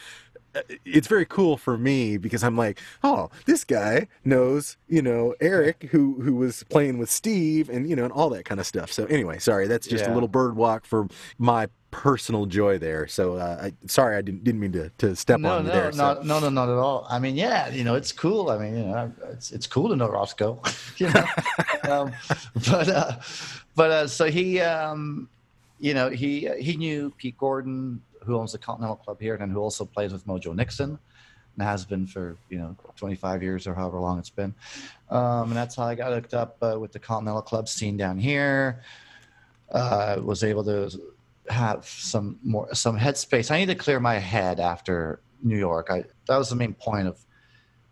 uh, 0.56 0.62
it's 0.84 1.08
very 1.08 1.26
cool 1.26 1.58
for 1.58 1.78
me 1.78 2.18
because 2.18 2.44
I'm 2.44 2.58
like, 2.58 2.80
oh, 3.04 3.30
this 3.46 3.64
guy 3.64 4.08
knows, 4.26 4.78
you 4.88 5.02
know, 5.02 5.36
Eric 5.42 5.90
who 5.92 6.22
who 6.22 6.36
was 6.36 6.64
playing 6.70 6.98
with 6.98 7.10
Steve 7.12 7.70
and 7.70 7.88
you 7.90 7.96
know 7.96 8.04
and 8.06 8.14
all 8.14 8.30
that 8.32 8.46
kind 8.46 8.60
of 8.60 8.66
stuff. 8.66 8.92
So 8.92 9.06
anyway, 9.06 9.38
sorry, 9.40 9.68
that's 9.68 9.86
just 9.88 10.06
a 10.08 10.14
little 10.14 10.30
bird 10.30 10.56
walk 10.56 10.86
for 10.86 11.08
my 11.38 11.68
personal 11.92 12.46
joy 12.46 12.78
there. 12.78 13.08
So 13.08 13.36
uh, 13.36 13.60
I, 13.64 13.74
sorry, 13.88 14.18
I 14.18 14.22
didn't 14.22 14.44
didn't 14.44 14.62
mean 14.62 14.72
to, 14.74 14.90
to 15.00 15.16
step 15.16 15.40
no, 15.40 15.58
on 15.58 15.66
no, 15.66 15.72
there. 15.72 15.92
so- 15.92 16.22
no, 16.24 16.40
no, 16.40 16.50
not 16.50 16.70
at 16.70 16.78
all. 16.78 17.08
I 17.10 17.20
mean, 17.20 17.36
yeah, 17.36 17.70
you 17.70 17.84
know, 17.84 17.96
it's 17.96 18.12
cool. 18.12 18.50
I 18.50 18.58
mean, 18.58 18.78
you 18.78 18.84
know, 18.84 19.12
it's 19.32 19.52
it's 19.52 19.68
cool 19.68 19.90
to 19.90 19.96
know 19.96 20.08
Roscoe, 20.08 20.62
you 20.98 21.10
know. 21.10 21.26
um, 21.90 22.12
but 22.70 22.90
uh, 22.90 23.12
but 23.76 23.92
uh, 23.92 24.08
so 24.08 24.26
he, 24.26 24.60
um, 24.62 25.30
you 25.80 25.94
know, 25.94 26.10
he 26.10 26.50
he 26.60 26.78
knew 26.78 27.14
Pete 27.18 27.38
Gordon, 27.38 28.02
who 28.24 28.38
owns 28.38 28.52
the 28.52 28.58
Continental 28.58 28.96
Club 28.98 29.20
here, 29.20 29.36
and 29.36 29.52
who 29.52 29.60
also 29.60 29.86
plays 29.86 30.12
with 30.12 30.26
Mojo 30.28 30.56
Nixon, 30.56 31.00
and 31.56 31.64
has 31.64 31.86
been 31.86 32.06
for 32.06 32.38
you 32.50 32.58
know 32.60 32.76
25 32.98 33.42
years 33.42 33.68
or 33.68 33.74
however 33.74 34.00
long 34.00 34.20
it's 34.20 34.30
been. 34.30 34.54
Um, 35.10 35.50
and 35.50 35.56
that's 35.56 35.76
how 35.76 35.84
I 35.84 35.96
got 35.96 36.14
hooked 36.14 36.34
up 36.34 36.58
uh, 36.62 36.80
with 36.80 36.92
the 36.92 37.00
Continental 37.00 37.42
Club 37.42 37.68
scene 37.68 37.98
down 37.98 38.18
here. 38.18 38.84
Uh, 39.72 40.20
was 40.24 40.44
able 40.44 40.64
to 40.64 40.90
have 41.50 41.86
some 41.86 42.40
more 42.44 42.74
some 42.74 42.98
headspace. 42.98 43.52
I 43.52 43.60
need 43.60 43.68
to 43.68 43.76
clear 43.76 44.00
my 44.00 44.16
head 44.16 44.60
after 44.60 45.20
New 45.42 45.58
York. 45.58 45.88
I 45.90 46.04
that 46.28 46.38
was 46.38 46.50
the 46.50 46.56
main 46.56 46.74
point 46.74 47.08
of 47.08 47.20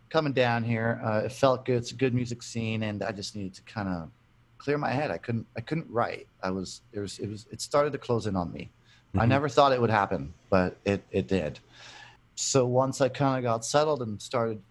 coming 0.10 0.34
down 0.34 0.64
here. 0.64 1.01
Uh, 1.03 1.22
it 1.26 1.32
felt 1.32 1.66
good. 1.66 1.78
It's 1.78 1.91
a 1.91 1.95
good 1.95 2.14
music 2.14 2.43
scene, 2.43 2.84
and 2.84 3.03
I 3.03 3.12
just 3.12 3.36
needed 3.36 3.55
to 3.55 3.62
kind 3.64 3.89
of 3.89 4.10
clear 4.58 4.78
my 4.78 4.91
head. 4.91 5.12
I 5.12 5.18
couldn't 5.18 5.47
I 5.58 5.62
couldn't 5.62 5.89
write. 5.89 6.28
I 6.43 6.51
was 6.51 6.82
it 6.93 6.99
was 6.99 7.20
it 7.20 7.30
was 7.30 7.47
it 7.51 7.62
started 7.62 7.91
to 7.93 7.97
close 7.97 8.28
in 8.28 8.36
on 8.36 8.51
me. 8.51 8.70
I 9.16 9.26
Mhm. 9.26 9.30
never 9.30 9.49
thought 9.49 9.72
it 9.72 9.82
would 9.82 9.89
happen, 9.89 10.34
but 10.49 10.78
it 10.86 11.03
it 11.12 11.28
did. 11.28 11.60
So 12.36 12.66
once 12.68 13.01
I 13.01 13.10
kind 13.10 13.38
of 13.38 13.43
got 13.43 13.66
settled 13.66 14.01
and 14.01 14.22
started 14.22 14.62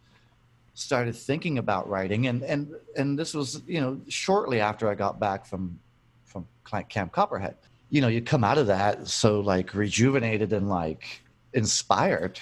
started 0.75 1.17
thinking 1.17 1.59
about 1.59 1.89
writing 1.89 2.27
and 2.27 2.43
and 2.43 2.75
and 2.97 3.19
this 3.19 3.33
was 3.35 3.63
you 3.67 3.81
know 3.81 4.01
shortly 4.09 4.61
after 4.61 4.89
I 4.89 4.95
got 4.95 5.19
back 5.19 5.47
from 5.47 5.81
from 6.25 6.47
Camp 6.89 7.13
Copperhead 7.13 7.57
you 7.91 8.01
know 8.01 8.09
you 8.09 8.21
come 8.21 8.45
out 8.45 8.59
of 8.59 8.67
that 8.67 9.07
so 9.07 9.41
like 9.41 9.75
rejuvenated 9.75 10.53
and 10.53 10.69
like 10.69 11.23
inspired 11.55 12.39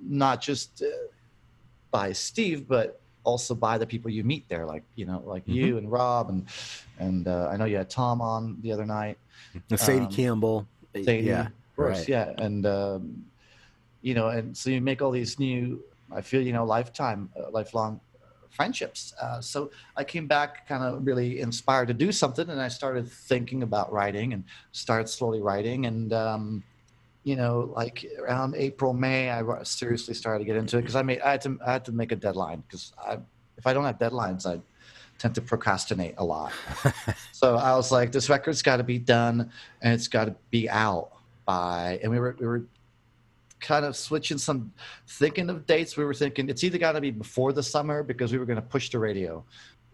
not 0.00 0.40
just 0.40 0.82
uh, 0.82 0.86
by 1.90 2.12
Steve 2.12 2.68
but 2.68 3.00
also 3.24 3.54
by 3.54 3.78
the 3.78 3.86
people 3.86 4.10
you 4.10 4.22
meet 4.22 4.46
there 4.48 4.66
like 4.66 4.82
you 4.96 5.06
know 5.06 5.22
like 5.24 5.42
you 5.46 5.78
and 5.78 5.90
Rob 5.90 6.28
and 6.28 6.46
and 6.98 7.26
uh, 7.26 7.48
I 7.50 7.56
know 7.56 7.64
you 7.64 7.76
had 7.76 7.88
Tom 7.88 8.20
on 8.20 8.58
the 8.60 8.72
other 8.72 8.86
night 8.86 9.18
Sadie 9.76 9.98
um, 10.00 10.10
Campbell. 10.10 10.66
Sadie, 10.94 11.22
yeah, 11.22 11.46
of 11.46 11.76
course, 11.76 11.98
right. 11.98 12.08
yeah, 12.08 12.32
and 12.38 12.66
um, 12.66 13.24
you 14.02 14.14
know, 14.14 14.28
and 14.28 14.56
so 14.56 14.70
you 14.70 14.80
make 14.80 15.02
all 15.02 15.10
these 15.10 15.38
new. 15.38 15.82
I 16.12 16.20
feel 16.20 16.42
you 16.42 16.52
know, 16.52 16.64
lifetime, 16.64 17.30
uh, 17.38 17.50
lifelong 17.50 18.00
friendships. 18.54 19.14
Uh, 19.20 19.40
so 19.40 19.70
I 19.96 20.04
came 20.04 20.26
back 20.26 20.66
kind 20.68 20.82
of 20.82 21.06
really 21.06 21.40
inspired 21.40 21.88
to 21.88 21.94
do 21.94 22.12
something, 22.12 22.48
and 22.48 22.60
I 22.60 22.68
started 22.68 23.08
thinking 23.08 23.62
about 23.62 23.92
writing 23.92 24.32
and 24.32 24.44
started 24.72 25.08
slowly 25.08 25.42
writing, 25.42 25.86
and 25.86 26.12
um, 26.12 26.64
you 27.24 27.36
know, 27.36 27.72
like 27.74 28.06
around 28.20 28.54
April, 28.56 28.92
May, 28.92 29.30
I 29.30 29.42
seriously 29.64 30.14
started 30.14 30.40
to 30.40 30.44
get 30.44 30.56
into 30.56 30.78
it 30.78 30.82
because 30.82 30.96
I 30.96 31.02
made 31.02 31.20
I 31.20 31.32
had 31.32 31.40
to 31.42 31.58
I 31.66 31.72
had 31.72 31.84
to 31.86 31.92
make 31.92 32.12
a 32.12 32.16
deadline 32.16 32.62
because 32.66 32.92
I 32.98 33.18
if 33.56 33.66
I 33.66 33.72
don't 33.72 33.84
have 33.84 33.98
deadlines, 33.98 34.46
I 34.46 34.60
tend 35.18 35.34
to 35.34 35.40
procrastinate 35.40 36.14
a 36.18 36.24
lot. 36.24 36.52
so 37.32 37.56
I 37.56 37.74
was 37.74 37.90
like, 37.90 38.12
this 38.12 38.28
record's 38.28 38.62
got 38.62 38.76
to 38.78 38.84
be 38.84 38.98
done 38.98 39.50
and 39.80 39.94
it's 39.94 40.08
got 40.08 40.26
to 40.26 40.36
be 40.50 40.68
out 40.68 41.12
by. 41.44 41.98
And 42.02 42.10
we 42.10 42.18
were 42.18 42.36
we 42.38 42.46
were 42.46 42.64
kind 43.64 43.84
of 43.84 43.96
switching 43.96 44.38
some 44.38 44.72
thinking 45.08 45.48
of 45.50 45.66
dates. 45.66 45.96
We 45.96 46.04
were 46.04 46.14
thinking 46.14 46.48
it's 46.48 46.62
either 46.62 46.78
got 46.78 46.92
to 46.92 47.00
be 47.00 47.10
before 47.10 47.52
the 47.52 47.62
summer 47.62 48.02
because 48.02 48.30
we 48.32 48.38
were 48.38 48.44
going 48.44 48.56
to 48.64 48.68
push 48.76 48.90
the 48.90 48.98
radio, 48.98 49.44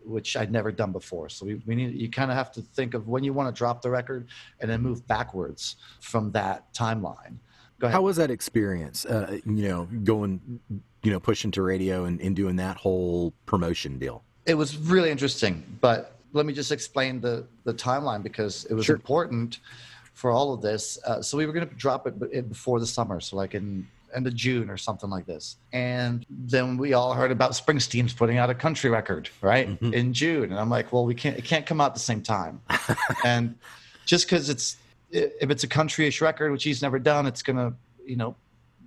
which 0.04 0.36
I'd 0.36 0.50
never 0.52 0.70
done 0.72 0.92
before. 0.92 1.28
So 1.28 1.46
we, 1.46 1.62
we 1.66 1.74
need 1.76 1.94
you 1.94 2.10
kind 2.10 2.30
of 2.30 2.36
have 2.36 2.50
to 2.52 2.62
think 2.62 2.94
of 2.94 3.08
when 3.08 3.22
you 3.24 3.32
want 3.32 3.54
to 3.54 3.56
drop 3.58 3.80
the 3.80 3.90
record 3.90 4.28
and 4.60 4.70
then 4.70 4.82
move 4.82 5.06
backwards 5.06 5.76
from 6.00 6.32
that 6.32 6.72
timeline. 6.74 7.36
Go 7.78 7.86
ahead. 7.86 7.94
How 7.94 8.02
was 8.02 8.16
that 8.16 8.30
experience? 8.30 9.06
Uh, 9.06 9.38
you 9.46 9.68
know, 9.68 9.88
going, 10.04 10.60
you 11.02 11.10
know, 11.12 11.20
pushing 11.20 11.50
to 11.52 11.62
radio 11.62 12.04
and, 12.04 12.20
and 12.20 12.36
doing 12.36 12.56
that 12.56 12.76
whole 12.76 13.32
promotion 13.46 13.98
deal. 13.98 14.22
it 14.46 14.54
was 14.54 14.76
really 14.76 15.10
interesting 15.10 15.54
but 15.80 16.16
let 16.32 16.44
me 16.46 16.52
just 16.52 16.72
explain 16.72 17.20
the 17.20 17.34
the 17.64 17.74
timeline 17.74 18.22
because 18.22 18.64
it 18.70 18.74
was 18.74 18.86
Sure. 18.86 18.96
important 18.96 19.60
for 20.20 20.30
all 20.30 20.52
of 20.52 20.60
this 20.60 20.98
uh, 21.06 21.22
so 21.22 21.38
we 21.38 21.46
were 21.46 21.52
going 21.54 21.66
to 21.66 21.74
drop 21.76 22.06
it 22.06 22.48
before 22.48 22.78
the 22.78 22.86
summer 22.86 23.20
so 23.20 23.36
like 23.36 23.54
in 23.54 23.86
end 24.14 24.26
of 24.26 24.34
june 24.34 24.68
or 24.68 24.76
something 24.76 25.08
like 25.08 25.24
this. 25.24 25.56
And 25.72 26.26
then 26.28 26.76
we 26.76 26.94
all 26.94 27.14
heard 27.14 27.30
about 27.30 27.52
springsteen's 27.52 28.12
putting 28.12 28.38
out 28.38 28.50
a 28.50 28.54
country 28.54 28.90
record 28.90 29.30
right 29.40 29.66
Mhm. 29.80 29.92
in 29.94 30.12
june. 30.12 30.50
And 30.50 30.58
i'm 30.58 30.68
like 30.68 30.92
well 30.92 31.04
we 31.06 31.14
can't 31.14 31.38
it 31.38 31.44
can't 31.44 31.64
come 31.64 31.80
out 31.80 31.92
at 31.92 31.94
the 31.94 32.00
same 32.00 32.22
time. 32.22 32.60
And 33.24 33.54
just 34.04 34.26
because 34.26 34.50
it's 34.50 34.76
if 35.12 35.48
it's 35.50 35.64
a 35.64 35.68
countryish 35.68 36.20
record 36.20 36.52
which 36.52 36.64
he's 36.64 36.82
never 36.82 36.98
done 36.98 37.24
it's 37.26 37.42
gonna 37.42 37.72
you 38.04 38.16
know 38.16 38.34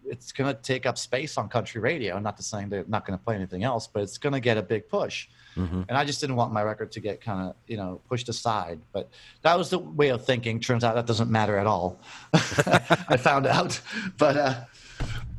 it's 0.06 0.32
going 0.32 0.54
to 0.54 0.62
take 0.62 0.86
up 0.86 0.98
space 0.98 1.38
on 1.38 1.50
country 1.50 1.82
radio. 1.82 2.20
Not 2.20 2.38
to 2.38 2.44
saying 2.44 2.70
they're 2.70 2.86
not 2.88 3.06
going 3.06 3.18
to 3.18 3.24
play 3.24 3.36
anything 3.36 3.64
else, 3.64 3.88
but 3.88 4.04
it's 4.04 4.18
going 4.18 4.34
to 4.34 4.40
get 4.40 4.58
a 4.58 4.62
big 4.62 4.88
push. 4.88 5.28
Mm-hmm. 5.56 5.84
And 5.88 5.98
I 5.98 6.06
just 6.06 6.20
didn't 6.22 6.36
want 6.36 6.52
my 6.52 6.64
record 6.64 6.92
to 6.94 7.00
get 7.00 7.22
kind 7.22 7.50
of, 7.50 7.56
you 7.68 7.78
know, 7.78 8.02
pushed 8.10 8.30
aside. 8.30 8.80
But 8.92 9.10
that 9.42 9.58
was 9.58 9.70
the 9.70 9.80
way 9.80 10.10
of 10.10 10.26
thinking. 10.26 10.60
Turns 10.60 10.84
out 10.84 10.96
that 10.96 11.06
doesn't 11.06 11.30
matter 11.30 11.58
at 11.58 11.68
all. 11.68 12.00
I 12.34 13.18
found 13.18 13.48
out. 13.48 13.80
But, 14.18 14.38
uh, 14.38 14.56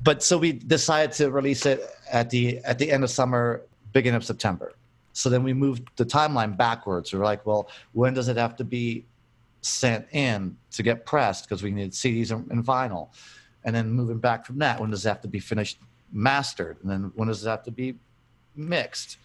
but 0.02 0.22
so 0.22 0.38
we 0.38 0.52
decided 0.52 1.12
to 1.16 1.30
release 1.30 1.66
it 1.66 1.82
at 2.10 2.30
the 2.30 2.58
at 2.58 2.78
the 2.78 2.92
end 2.92 3.04
of 3.04 3.10
summer, 3.10 3.62
beginning 3.92 4.16
of 4.16 4.24
September. 4.24 4.74
So 5.14 5.30
then 5.30 5.42
we 5.42 5.54
moved 5.54 5.88
the 5.96 6.04
timeline 6.04 6.56
backwards. 6.56 7.12
We 7.12 7.18
were 7.18 7.24
like, 7.24 7.46
well, 7.46 7.70
when 7.92 8.14
does 8.14 8.28
it 8.28 8.36
have 8.36 8.56
to 8.56 8.64
be 8.64 9.06
sent 9.62 10.06
in 10.12 10.56
to 10.72 10.82
get 10.82 11.06
pressed? 11.06 11.48
Because 11.48 11.62
we 11.62 11.70
needed 11.70 11.92
CDs 11.92 12.32
and, 12.32 12.50
and 12.50 12.64
vinyl. 12.64 13.08
And 13.64 13.74
then 13.74 13.90
moving 13.90 14.18
back 14.18 14.44
from 14.44 14.58
that, 14.58 14.80
when 14.80 14.90
does 14.90 15.04
it 15.04 15.08
have 15.08 15.22
to 15.22 15.28
be 15.28 15.40
finished 15.40 15.78
mastered? 16.12 16.76
And 16.82 16.90
then 16.90 17.12
when 17.14 17.28
does 17.28 17.44
it 17.44 17.48
have 17.48 17.62
to 17.64 17.70
be 17.70 17.96
mixed? 18.54 19.18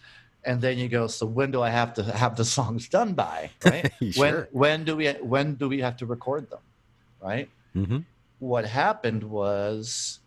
And 0.44 0.60
then 0.60 0.78
you 0.78 0.88
go, 0.88 1.06
so 1.06 1.26
when 1.26 1.50
do 1.50 1.60
I 1.60 1.68
have 1.68 1.92
to 1.94 2.02
have 2.02 2.36
the 2.36 2.44
songs 2.56 2.88
done 2.88 3.12
by? 3.12 3.50
Right? 3.64 3.92
When 4.16 4.46
when 4.52 4.84
do 4.84 4.96
we 4.96 5.08
when 5.12 5.54
do 5.54 5.68
we 5.68 5.80
have 5.80 5.96
to 5.98 6.06
record 6.06 6.50
them? 6.50 6.60
Right? 7.22 7.48
Mm-hmm. 7.76 7.98
what 8.40 8.64
happened 8.64 9.22
was 9.22 10.18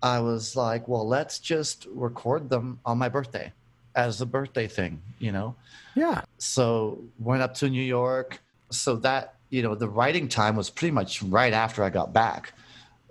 I 0.00 0.20
was 0.20 0.54
like, 0.54 0.86
well, 0.86 1.08
let's 1.08 1.40
just 1.40 1.88
record 1.90 2.48
them 2.48 2.78
on 2.84 2.98
my 2.98 3.08
birthday 3.08 3.52
as 3.96 4.20
a 4.20 4.26
birthday 4.26 4.68
thing, 4.68 5.00
you 5.18 5.32
know? 5.32 5.56
Yeah. 5.96 6.22
So 6.38 7.02
went 7.18 7.42
up 7.42 7.54
to 7.54 7.68
New 7.68 7.82
York. 7.82 8.40
So 8.70 8.96
that, 8.96 9.34
you 9.50 9.62
know, 9.62 9.74
the 9.74 9.88
writing 9.88 10.28
time 10.28 10.56
was 10.56 10.68
pretty 10.70 10.92
much 10.92 11.22
right 11.22 11.52
after 11.52 11.82
I 11.82 11.90
got 11.90 12.12
back 12.12 12.52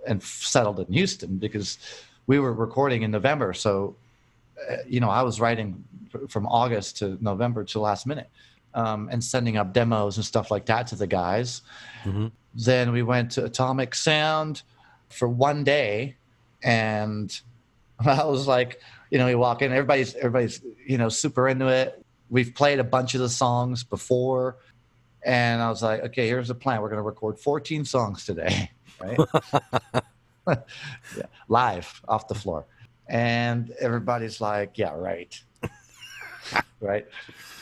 and 0.06 0.22
settled 0.22 0.80
in 0.80 0.92
Houston 0.92 1.36
because 1.36 1.78
we 2.26 2.38
were 2.38 2.52
recording 2.52 3.02
in 3.02 3.10
November. 3.10 3.52
So, 3.52 3.96
uh, 4.70 4.76
you 4.86 5.00
know, 5.00 5.10
I 5.10 5.22
was 5.22 5.40
writing 5.40 5.84
from 6.28 6.46
August 6.46 6.98
to 6.98 7.18
November 7.20 7.64
to 7.64 7.80
last 7.80 8.06
minute 8.06 8.30
um, 8.74 9.08
and 9.10 9.22
sending 9.22 9.56
up 9.56 9.72
demos 9.72 10.16
and 10.16 10.24
stuff 10.24 10.50
like 10.50 10.66
that 10.66 10.86
to 10.88 10.96
the 10.96 11.06
guys. 11.06 11.62
Mhm. 12.04 12.30
Then 12.54 12.92
we 12.92 13.02
went 13.02 13.32
to 13.32 13.44
Atomic 13.44 13.94
Sound 13.94 14.62
for 15.08 15.28
one 15.28 15.64
day, 15.64 16.16
and 16.62 17.36
I 17.98 18.24
was 18.24 18.46
like, 18.46 18.80
you 19.10 19.18
know, 19.18 19.26
we 19.26 19.34
walk 19.34 19.62
in, 19.62 19.72
everybody's 19.72 20.14
everybody's 20.14 20.60
you 20.86 20.98
know 20.98 21.08
super 21.08 21.48
into 21.48 21.68
it. 21.68 22.04
We've 22.30 22.54
played 22.54 22.78
a 22.78 22.84
bunch 22.84 23.14
of 23.14 23.20
the 23.20 23.28
songs 23.28 23.84
before, 23.84 24.56
and 25.24 25.62
I 25.62 25.68
was 25.68 25.82
like, 25.82 26.02
okay, 26.04 26.26
here's 26.26 26.48
the 26.48 26.54
plan. 26.54 26.80
We're 26.80 26.88
going 26.88 26.98
to 26.98 27.02
record 27.02 27.38
14 27.38 27.84
songs 27.84 28.24
today, 28.24 28.70
right? 29.04 29.18
yeah, 31.16 31.26
live 31.48 32.00
off 32.08 32.28
the 32.28 32.34
floor, 32.34 32.66
and 33.08 33.70
everybody's 33.80 34.40
like, 34.40 34.76
yeah, 34.78 34.92
right, 34.94 35.40
right. 36.80 37.06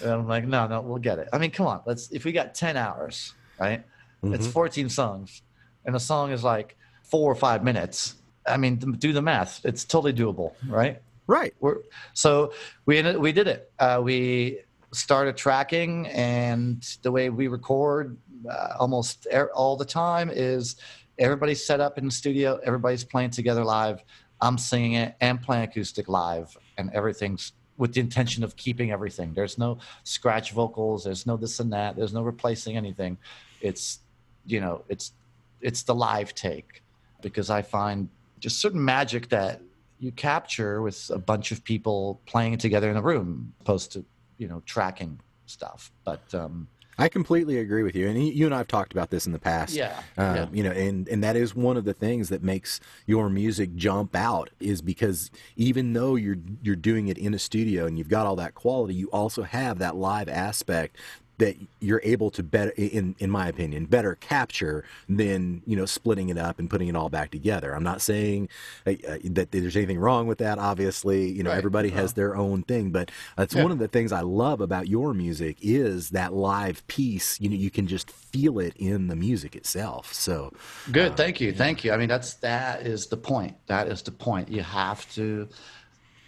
And 0.03 0.11
I'm 0.11 0.29
like, 0.29 0.47
no, 0.47 0.67
no, 0.67 0.81
we'll 0.81 0.99
get 0.99 1.19
it. 1.19 1.29
I 1.33 1.39
mean, 1.39 1.51
come 1.51 1.67
on, 1.67 1.81
let's. 1.87 2.11
If 2.11 2.25
we 2.25 2.33
got 2.33 2.55
10 2.55 2.77
hours, 2.77 3.35
right? 3.61 3.85
It's 4.25 4.47
Mhm. 4.47 4.53
14 4.53 4.89
songs, 4.89 5.43
and 5.85 5.97
a 5.97 6.01
song 6.01 6.31
is 6.33 6.45
like 6.45 6.77
four 7.05 7.31
or 7.31 7.35
five 7.35 7.65
minutes. 7.65 8.15
I 8.47 8.57
mean, 8.57 8.77
do 8.77 9.13
the 9.13 9.23
math. 9.23 9.65
It's 9.65 9.85
totally 9.85 10.13
doable, 10.13 10.55
right? 10.67 11.01
Right. 11.29 11.55
We're, 11.61 11.79
so 12.15 12.53
we 12.87 12.99
ended, 12.99 13.17
we 13.19 13.31
did 13.33 13.47
it. 13.47 13.71
Uh, 13.79 14.01
we 14.03 14.61
started 14.93 15.37
tracking, 15.37 16.07
and 16.09 16.83
the 17.03 17.11
way 17.13 17.31
we 17.31 17.47
record 17.49 18.17
uh, 18.51 18.75
almost 18.79 19.27
er- 19.33 19.51
all 19.55 19.77
the 19.77 19.85
time 19.85 20.31
is 20.33 20.77
everybody's 21.19 21.65
set 21.65 21.81
up 21.81 21.99
in 21.99 22.05
the 22.07 22.11
studio, 22.11 22.59
everybody's 22.65 23.05
playing 23.05 23.31
together 23.31 23.65
live. 23.65 24.03
I'm 24.41 24.59
singing 24.59 24.95
it 24.95 25.15
and 25.21 25.41
playing 25.41 25.65
acoustic 25.65 26.09
live, 26.09 26.57
and 26.77 26.91
everything's 26.93 27.53
with 27.77 27.95
the 27.95 28.01
intention 28.01 28.45
of 28.45 28.57
keeping 28.57 28.91
everything. 28.91 29.33
There's 29.35 29.59
no 29.59 29.79
scratch 30.05 30.53
vocals. 30.53 31.05
There's 31.05 31.27
no 31.27 31.37
this 31.37 31.61
and 31.61 31.73
that. 31.73 31.97
There's 31.97 32.13
no 32.13 32.23
replacing 32.23 32.77
anything. 32.77 33.19
It's 33.61 34.01
you 34.47 34.61
know 34.61 34.85
it's 34.89 35.13
it's 35.61 35.83
the 35.83 35.95
live 35.95 36.35
take 36.35 36.83
because 37.21 37.51
I 37.51 37.63
find 37.63 38.09
just 38.41 38.61
certain 38.61 38.85
magic 38.85 39.29
that 39.29 39.63
you 40.01 40.11
capture 40.11 40.83
with 40.83 41.11
a 41.15 41.19
bunch 41.19 41.53
of 41.53 41.63
people 41.63 42.21
playing 42.27 42.59
together 42.59 42.91
in 42.91 42.97
a 42.97 43.03
room, 43.03 43.55
opposed 43.61 43.93
to 43.93 44.05
you 44.39 44.49
know 44.49 44.63
tracking 44.67 45.21
stuff. 45.47 45.93
But 46.05 46.23
um, 46.35 46.67
I 46.99 47.09
completely 47.09 47.59
agree 47.59 47.83
with 47.83 47.97
you, 47.97 48.07
and 48.07 48.23
you 48.23 48.45
and 48.45 48.55
I 48.55 48.59
have 48.59 48.69
talked 48.69 48.93
about 48.93 49.11
this 49.11 49.27
in 49.27 49.33
the 49.33 49.39
past. 49.39 49.75
Yeah, 49.75 50.03
um, 50.19 50.37
yeah. 50.37 50.47
you 50.53 50.63
know, 50.63 50.73
and 50.73 51.09
and 51.09 51.25
that 51.25 51.37
is 51.37 51.55
one 51.55 51.77
of 51.77 51.85
the 51.85 51.95
things 51.95 52.29
that 52.29 52.43
makes 52.43 52.81
your 53.07 53.31
music 53.31 53.75
jump 53.75 54.15
out 54.15 54.51
is 54.61 54.83
because 54.83 55.31
even 55.57 55.95
though 55.95 56.17
you're 56.17 56.37
you're 56.63 56.77
doing 56.77 57.09
it 57.09 57.17
in 57.17 57.33
a 57.33 57.39
studio 57.39 57.87
and 57.87 57.97
you've 57.97 58.11
got 58.11 58.27
all 58.27 58.37
that 58.37 58.55
quality, 58.55 58.95
you 58.95 59.09
also 59.11 59.43
have 59.43 59.79
that 59.79 59.97
live 59.97 60.29
aspect 60.29 60.97
that 61.43 61.57
you're 61.81 62.01
able 62.05 62.31
to 62.31 62.43
better 62.43 62.73
in 62.77 63.15
in 63.19 63.31
my 63.31 63.47
opinion 63.49 63.85
better 63.87 64.15
capture 64.17 64.85
than 65.09 65.63
you 65.67 65.77
know 65.77 65.87
splitting 65.87 66.29
it 66.29 66.39
up 66.39 66.59
and 66.61 66.71
putting 66.71 66.89
it 66.89 66.97
all 66.97 67.09
back 67.09 67.31
together 67.31 67.75
i'm 67.77 67.83
not 67.93 68.01
saying 68.01 68.49
uh, 68.87 68.93
uh, 69.09 69.19
that 69.25 69.51
there's 69.51 69.77
anything 69.77 69.99
wrong 69.99 70.27
with 70.27 70.39
that 70.39 70.59
obviously 70.59 71.21
you 71.31 71.43
know 71.43 71.51
Right. 71.51 71.59
everybody 71.65 71.91
has 71.91 72.11
Uh-huh. 72.13 72.21
their 72.21 72.37
own 72.37 72.63
thing 72.63 72.91
but 72.91 73.11
that's 73.37 73.55
Yeah. 73.55 73.63
one 73.65 73.73
of 73.73 73.79
the 73.79 73.89
things 73.89 74.13
i 74.13 74.21
love 74.45 74.61
about 74.61 74.87
your 74.89 75.13
music 75.15 75.57
is 75.61 76.11
that 76.11 76.33
live 76.33 76.87
piece 76.87 77.41
you 77.41 77.49
know 77.49 77.57
you 77.57 77.71
can 77.71 77.87
just 77.87 78.09
feel 78.11 78.59
it 78.61 78.75
in 78.77 79.09
the 79.09 79.17
music 79.17 79.57
itself 79.57 80.13
so 80.13 80.53
Good, 80.91 81.17
thank 81.17 81.41
you, 81.41 81.53
thank 81.53 81.85
you. 81.85 81.93
I 81.93 81.97
mean, 81.97 82.09
that's 82.09 82.35
that 82.37 82.87
is 82.87 83.07
the 83.07 83.17
point. 83.17 83.57
That 83.67 83.87
is 83.89 84.03
the 84.03 84.11
point. 84.13 84.49
You 84.49 84.63
have 84.63 85.01
to. 85.15 85.49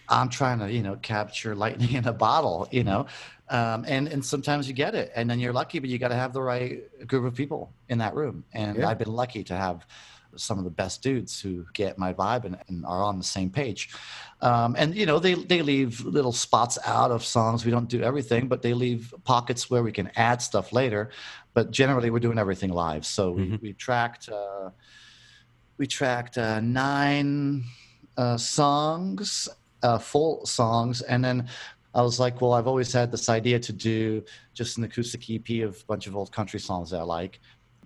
I'm 0.09 0.29
trying 0.29 0.59
to, 0.61 0.71
you 0.71 0.83
know, 0.83 0.97
capture 0.97 1.55
lightning 1.55 1.93
in 2.01 2.07
a 2.07 2.13
bottle, 2.13 2.69
you 2.71 2.85
know, 2.85 3.07
um, 3.59 3.85
and 3.95 4.05
and 4.13 4.23
sometimes 4.25 4.63
you 4.69 4.75
get 4.85 4.95
it, 4.95 5.09
and 5.17 5.25
then 5.29 5.39
you're 5.43 5.57
lucky, 5.61 5.79
but 5.83 5.89
you 5.91 5.99
got 5.99 6.13
to 6.17 6.21
have 6.25 6.33
the 6.39 6.43
right 6.43 6.73
group 7.11 7.25
of 7.31 7.35
people 7.43 7.63
in 7.93 7.99
that 7.99 8.15
room. 8.21 8.37
And 8.53 8.77
Yeah. 8.77 8.89
I've 8.89 8.99
been 9.05 9.15
lucky 9.25 9.43
to 9.51 9.55
have 9.67 9.77
some 10.37 10.59
of 10.61 10.65
the 10.65 10.77
best 10.83 10.97
dudes 11.09 11.33
who 11.43 11.65
get 11.75 11.97
my 11.97 12.13
vibe 12.13 12.45
and, 12.45 12.57
and 12.69 12.85
are 12.85 13.03
on 13.11 13.19
the 13.19 13.29
same 13.37 13.51
page. 13.51 13.83
Um, 14.41 14.75
and 14.81 14.89
you 15.01 15.07
know, 15.07 15.19
they 15.27 15.35
they 15.53 15.63
leave 15.63 15.91
little 16.19 16.33
spots 16.47 16.77
out 16.85 17.11
of 17.17 17.21
songs. 17.37 17.65
We 17.65 17.71
don't 17.77 17.89
do 17.97 18.03
everything, 18.11 18.49
but 18.49 18.61
they 18.63 18.75
leave 18.75 19.03
pockets 19.25 19.71
where 19.71 19.83
we 19.89 19.93
can 19.93 20.11
add 20.17 20.43
stuff 20.43 20.73
later. 20.73 21.11
But 21.57 21.71
generally, 21.81 22.11
we're 22.11 22.25
doing 22.29 22.39
everything 22.39 22.73
live. 22.73 23.05
So 23.07 23.23
we, 23.37 23.43
Mhm. 23.47 23.63
we 23.63 23.73
tracked. 23.87 24.29
Uh, 24.29 24.71
we 25.79 25.87
tracked 25.87 26.37
uh, 26.39 26.61
nine 26.61 27.65
uh, 28.17 28.37
songs, 28.37 29.49
uh, 29.83 29.99
full 29.99 30.47
songs, 30.47 31.03
and 31.03 31.25
then 31.25 31.49
I 31.95 32.03
was 32.03 32.19
like, 32.19 32.41
well, 32.41 32.53
I've 32.53 32.67
always 32.67 32.93
had 32.93 33.13
this 33.13 33.29
idea 33.29 33.59
to 33.61 33.73
do 33.73 34.25
just 34.53 34.79
an 34.79 34.85
acoustic 34.85 35.31
EP 35.31 35.63
of 35.63 35.81
a 35.81 35.85
bunch 35.87 36.07
of 36.07 36.17
old 36.17 36.33
country 36.33 36.59
songs 36.59 36.91
that 36.91 36.99
I 36.99 37.03
like, 37.03 37.41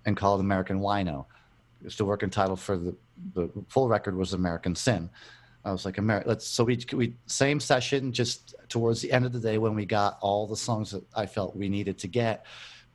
and 0.07 0.17
call 0.17 0.37
it 0.37 0.41
American 0.41 0.81
Wino. 0.81 1.27
It's 1.85 1.97
the 1.97 2.05
working 2.05 2.31
title 2.31 2.57
for 2.57 2.77
the 2.77 2.97
the 3.35 3.51
full 3.69 3.89
record 3.89 4.17
was 4.17 4.33
American 4.33 4.75
Sin. 4.75 5.11
I 5.65 5.73
was 5.73 5.85
like, 5.85 5.97
Ameri- 5.97 6.27
let's 6.27 6.47
so 6.47 6.65
we 6.65 6.79
we 6.93 7.15
same 7.27 7.61
session, 7.61 8.13
just 8.13 8.55
towards 8.69 9.03
the 9.03 9.13
end 9.13 9.27
of 9.27 9.33
the 9.33 9.41
day 9.41 9.59
when 9.59 9.75
we 9.75 9.85
got 9.85 10.19
all 10.21 10.47
the 10.47 10.57
songs 10.57 10.91
that 10.93 11.05
I 11.15 11.27
felt 11.27 11.55
we 11.55 11.69
needed 11.69 11.99
to 11.99 12.09
get, 12.09 12.47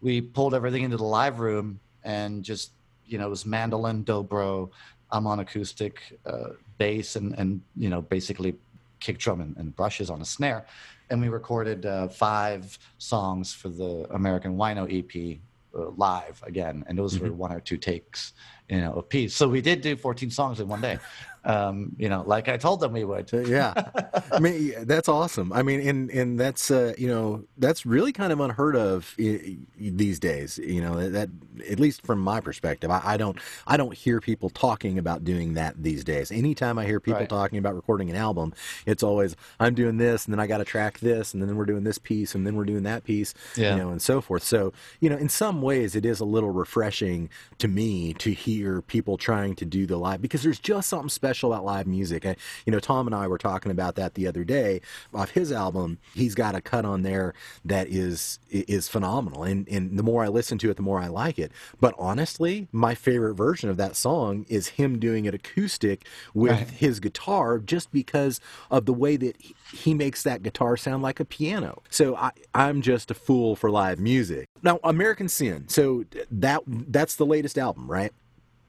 we 0.02 0.22
pulled 0.22 0.56
everything 0.56 0.84
into 0.84 0.98
the 0.98 1.04
live 1.04 1.40
room 1.40 1.80
and 2.04 2.44
just 2.44 2.72
you 3.06 3.18
know 3.18 3.28
it 3.28 3.30
was 3.30 3.46
mandolin, 3.46 4.04
dobro. 4.04 4.70
I'm 5.12 5.28
on 5.28 5.40
acoustic, 5.40 6.20
uh, 6.26 6.50
bass, 6.80 7.16
and 7.16 7.34
and 7.38 7.62
you 7.76 7.90
know 7.90 8.02
basically 8.02 8.56
kick 9.00 9.20
drum 9.20 9.42
and, 9.42 9.56
and 9.58 9.76
brushes 9.76 10.10
on 10.10 10.22
a 10.22 10.26
snare, 10.26 10.66
and 11.10 11.22
we 11.22 11.30
recorded 11.30 11.86
uh, 11.86 12.08
five 12.08 12.78
songs 12.98 13.54
for 13.54 13.70
the 13.70 14.08
American 14.12 14.58
Wino 14.58 14.88
EP 14.88 15.40
uh, 15.76 15.90
live 15.98 16.42
again, 16.46 16.84
and 16.88 16.98
those 16.98 17.20
were 17.20 17.32
one 17.32 17.52
or 17.52 17.60
two 17.60 17.78
takes, 17.78 18.34
you 18.70 18.80
know, 18.80 18.94
a 18.94 19.04
piece. 19.04 19.36
So 19.36 19.48
we 19.48 19.62
did 19.62 19.82
do 19.82 19.96
14 19.96 20.30
songs 20.32 20.60
in 20.60 20.68
one 20.68 20.82
day, 20.82 20.98
um, 21.46 21.94
you 21.98 22.08
know, 22.10 22.24
like 22.26 22.48
I 22.48 22.56
told 22.58 22.80
them 22.80 22.94
we 22.94 23.04
would. 23.04 23.34
Uh, 23.34 23.40
yeah 23.42 23.74
i 24.32 24.40
mean 24.40 24.74
that's 24.86 25.10
awesome 25.10 25.52
i 25.54 25.62
mean 25.62 25.80
and 25.88 26.10
and 26.12 26.40
that's 26.40 26.72
uh 26.72 26.94
you 26.98 27.08
know 27.08 27.44
that's 27.58 27.86
really 27.86 28.12
kind 28.14 28.32
of 28.32 28.40
unheard 28.40 28.76
of 28.76 29.14
these 29.18 30.20
days 30.20 30.58
you 30.58 30.82
know 30.82 31.10
that 31.10 31.30
at 31.70 31.80
least 31.80 32.06
from 32.06 32.20
my 32.20 32.40
perspective 32.40 32.90
I, 32.90 33.02
I 33.04 33.18
don't 33.18 33.38
i 33.68 33.76
don't 33.78 33.94
hear 33.94 34.20
people 34.22 34.50
talking 34.50 34.98
about 34.98 35.24
doing 35.24 35.54
that 35.56 35.82
these 35.82 36.04
days 36.04 36.32
anytime 36.32 36.80
i 36.80 36.86
hear 36.86 37.00
people 37.00 37.20
Right. 37.22 37.30
talking 37.30 37.60
about 37.60 37.76
recording 37.76 38.10
an 38.10 38.16
album 38.16 38.54
it's 38.86 39.04
always 39.04 39.36
i'm 39.60 39.76
doing 39.76 39.98
this 39.98 40.26
and 40.26 40.34
then 40.34 40.40
i 40.40 40.48
got 40.48 40.58
to 40.60 40.66
track 40.66 41.00
this 41.00 41.34
and 41.34 41.44
then 41.44 41.56
we're 41.56 41.66
doing 41.66 41.84
this 41.84 41.98
piece 41.98 42.34
and 42.34 42.48
then 42.48 42.56
we're 42.56 42.66
doing 42.66 42.84
that 42.84 43.04
piece 43.04 43.34
Yeah. 43.58 43.76
you 43.76 43.82
know 43.82 43.90
and 43.90 44.02
so 44.02 44.22
forth 44.22 44.44
so 44.44 44.72
you 45.00 45.10
know 45.10 45.18
in 45.18 45.30
some 45.30 45.62
ways 45.62 45.96
it 45.96 46.06
is 46.06 46.20
a 46.20 46.26
little 46.26 46.52
refreshing 46.52 47.30
to 47.60 47.68
me 47.68 48.14
to 48.16 48.32
hear 48.32 48.53
people 48.88 49.18
trying 49.18 49.56
to 49.56 49.66
do 49.66 49.86
the 49.86 49.98
live 49.98 50.22
because 50.22 50.44
there's 50.44 50.60
just 50.60 50.90
something 50.90 51.10
special 51.10 51.52
about 51.54 51.66
live 51.66 51.88
music. 51.88 52.26
I, 52.26 52.36
you 52.66 52.72
know 52.72 52.80
tom 52.80 53.08
and 53.08 53.16
i 53.16 53.28
were 53.28 53.38
talking 53.38 53.72
about 53.72 53.96
that 53.96 54.14
the 54.14 54.28
other 54.28 54.44
day 54.44 54.82
off 55.14 55.32
his 55.32 55.52
album. 55.52 55.98
He's 56.14 56.36
got 56.36 56.56
a 56.56 56.62
cut 56.62 56.86
on 56.86 57.02
there 57.04 57.34
that 57.66 57.88
is 57.88 58.40
is 58.50 58.88
phenomenal. 58.88 59.44
And 59.44 59.68
and 59.70 59.98
the 59.98 60.04
more 60.04 60.24
i 60.24 60.28
listen 60.28 60.58
to 60.60 60.70
it 60.70 60.76
the 60.76 60.82
more 60.84 61.00
i 61.00 61.08
like 61.08 61.40
it. 61.40 61.52
But 61.80 61.96
honestly 61.98 62.68
my 62.72 62.94
favorite 62.96 63.34
version 63.36 63.70
of 63.70 63.78
that 63.78 63.96
song 63.96 64.46
is 64.50 64.70
him 64.70 65.00
doing 65.00 65.26
it 65.26 65.34
acoustic 65.34 66.06
with 66.34 66.52
Right. 66.52 66.70
his 66.70 67.00
guitar 67.00 67.58
just 67.60 67.92
because 67.92 68.40
of 68.70 68.86
the 68.86 68.94
way 68.94 69.16
that 69.18 69.36
he, 69.40 69.56
he 69.74 69.94
makes 69.94 70.24
that 70.24 70.44
guitar 70.44 70.78
sound 70.78 71.02
like 71.04 71.20
a 71.20 71.26
piano. 71.26 71.82
So 71.90 72.16
i 72.16 72.32
i'm 72.54 72.82
just 72.82 73.10
a 73.12 73.14
fool 73.14 73.56
for 73.56 73.70
live 73.72 74.00
music. 74.00 74.48
Now 74.62 74.80
american 74.84 75.28
sin. 75.30 75.68
So 75.68 76.06
that 76.32 76.62
that's 76.68 77.16
the 77.16 77.26
latest 77.26 77.58
album 77.58 77.90
right 77.90 78.12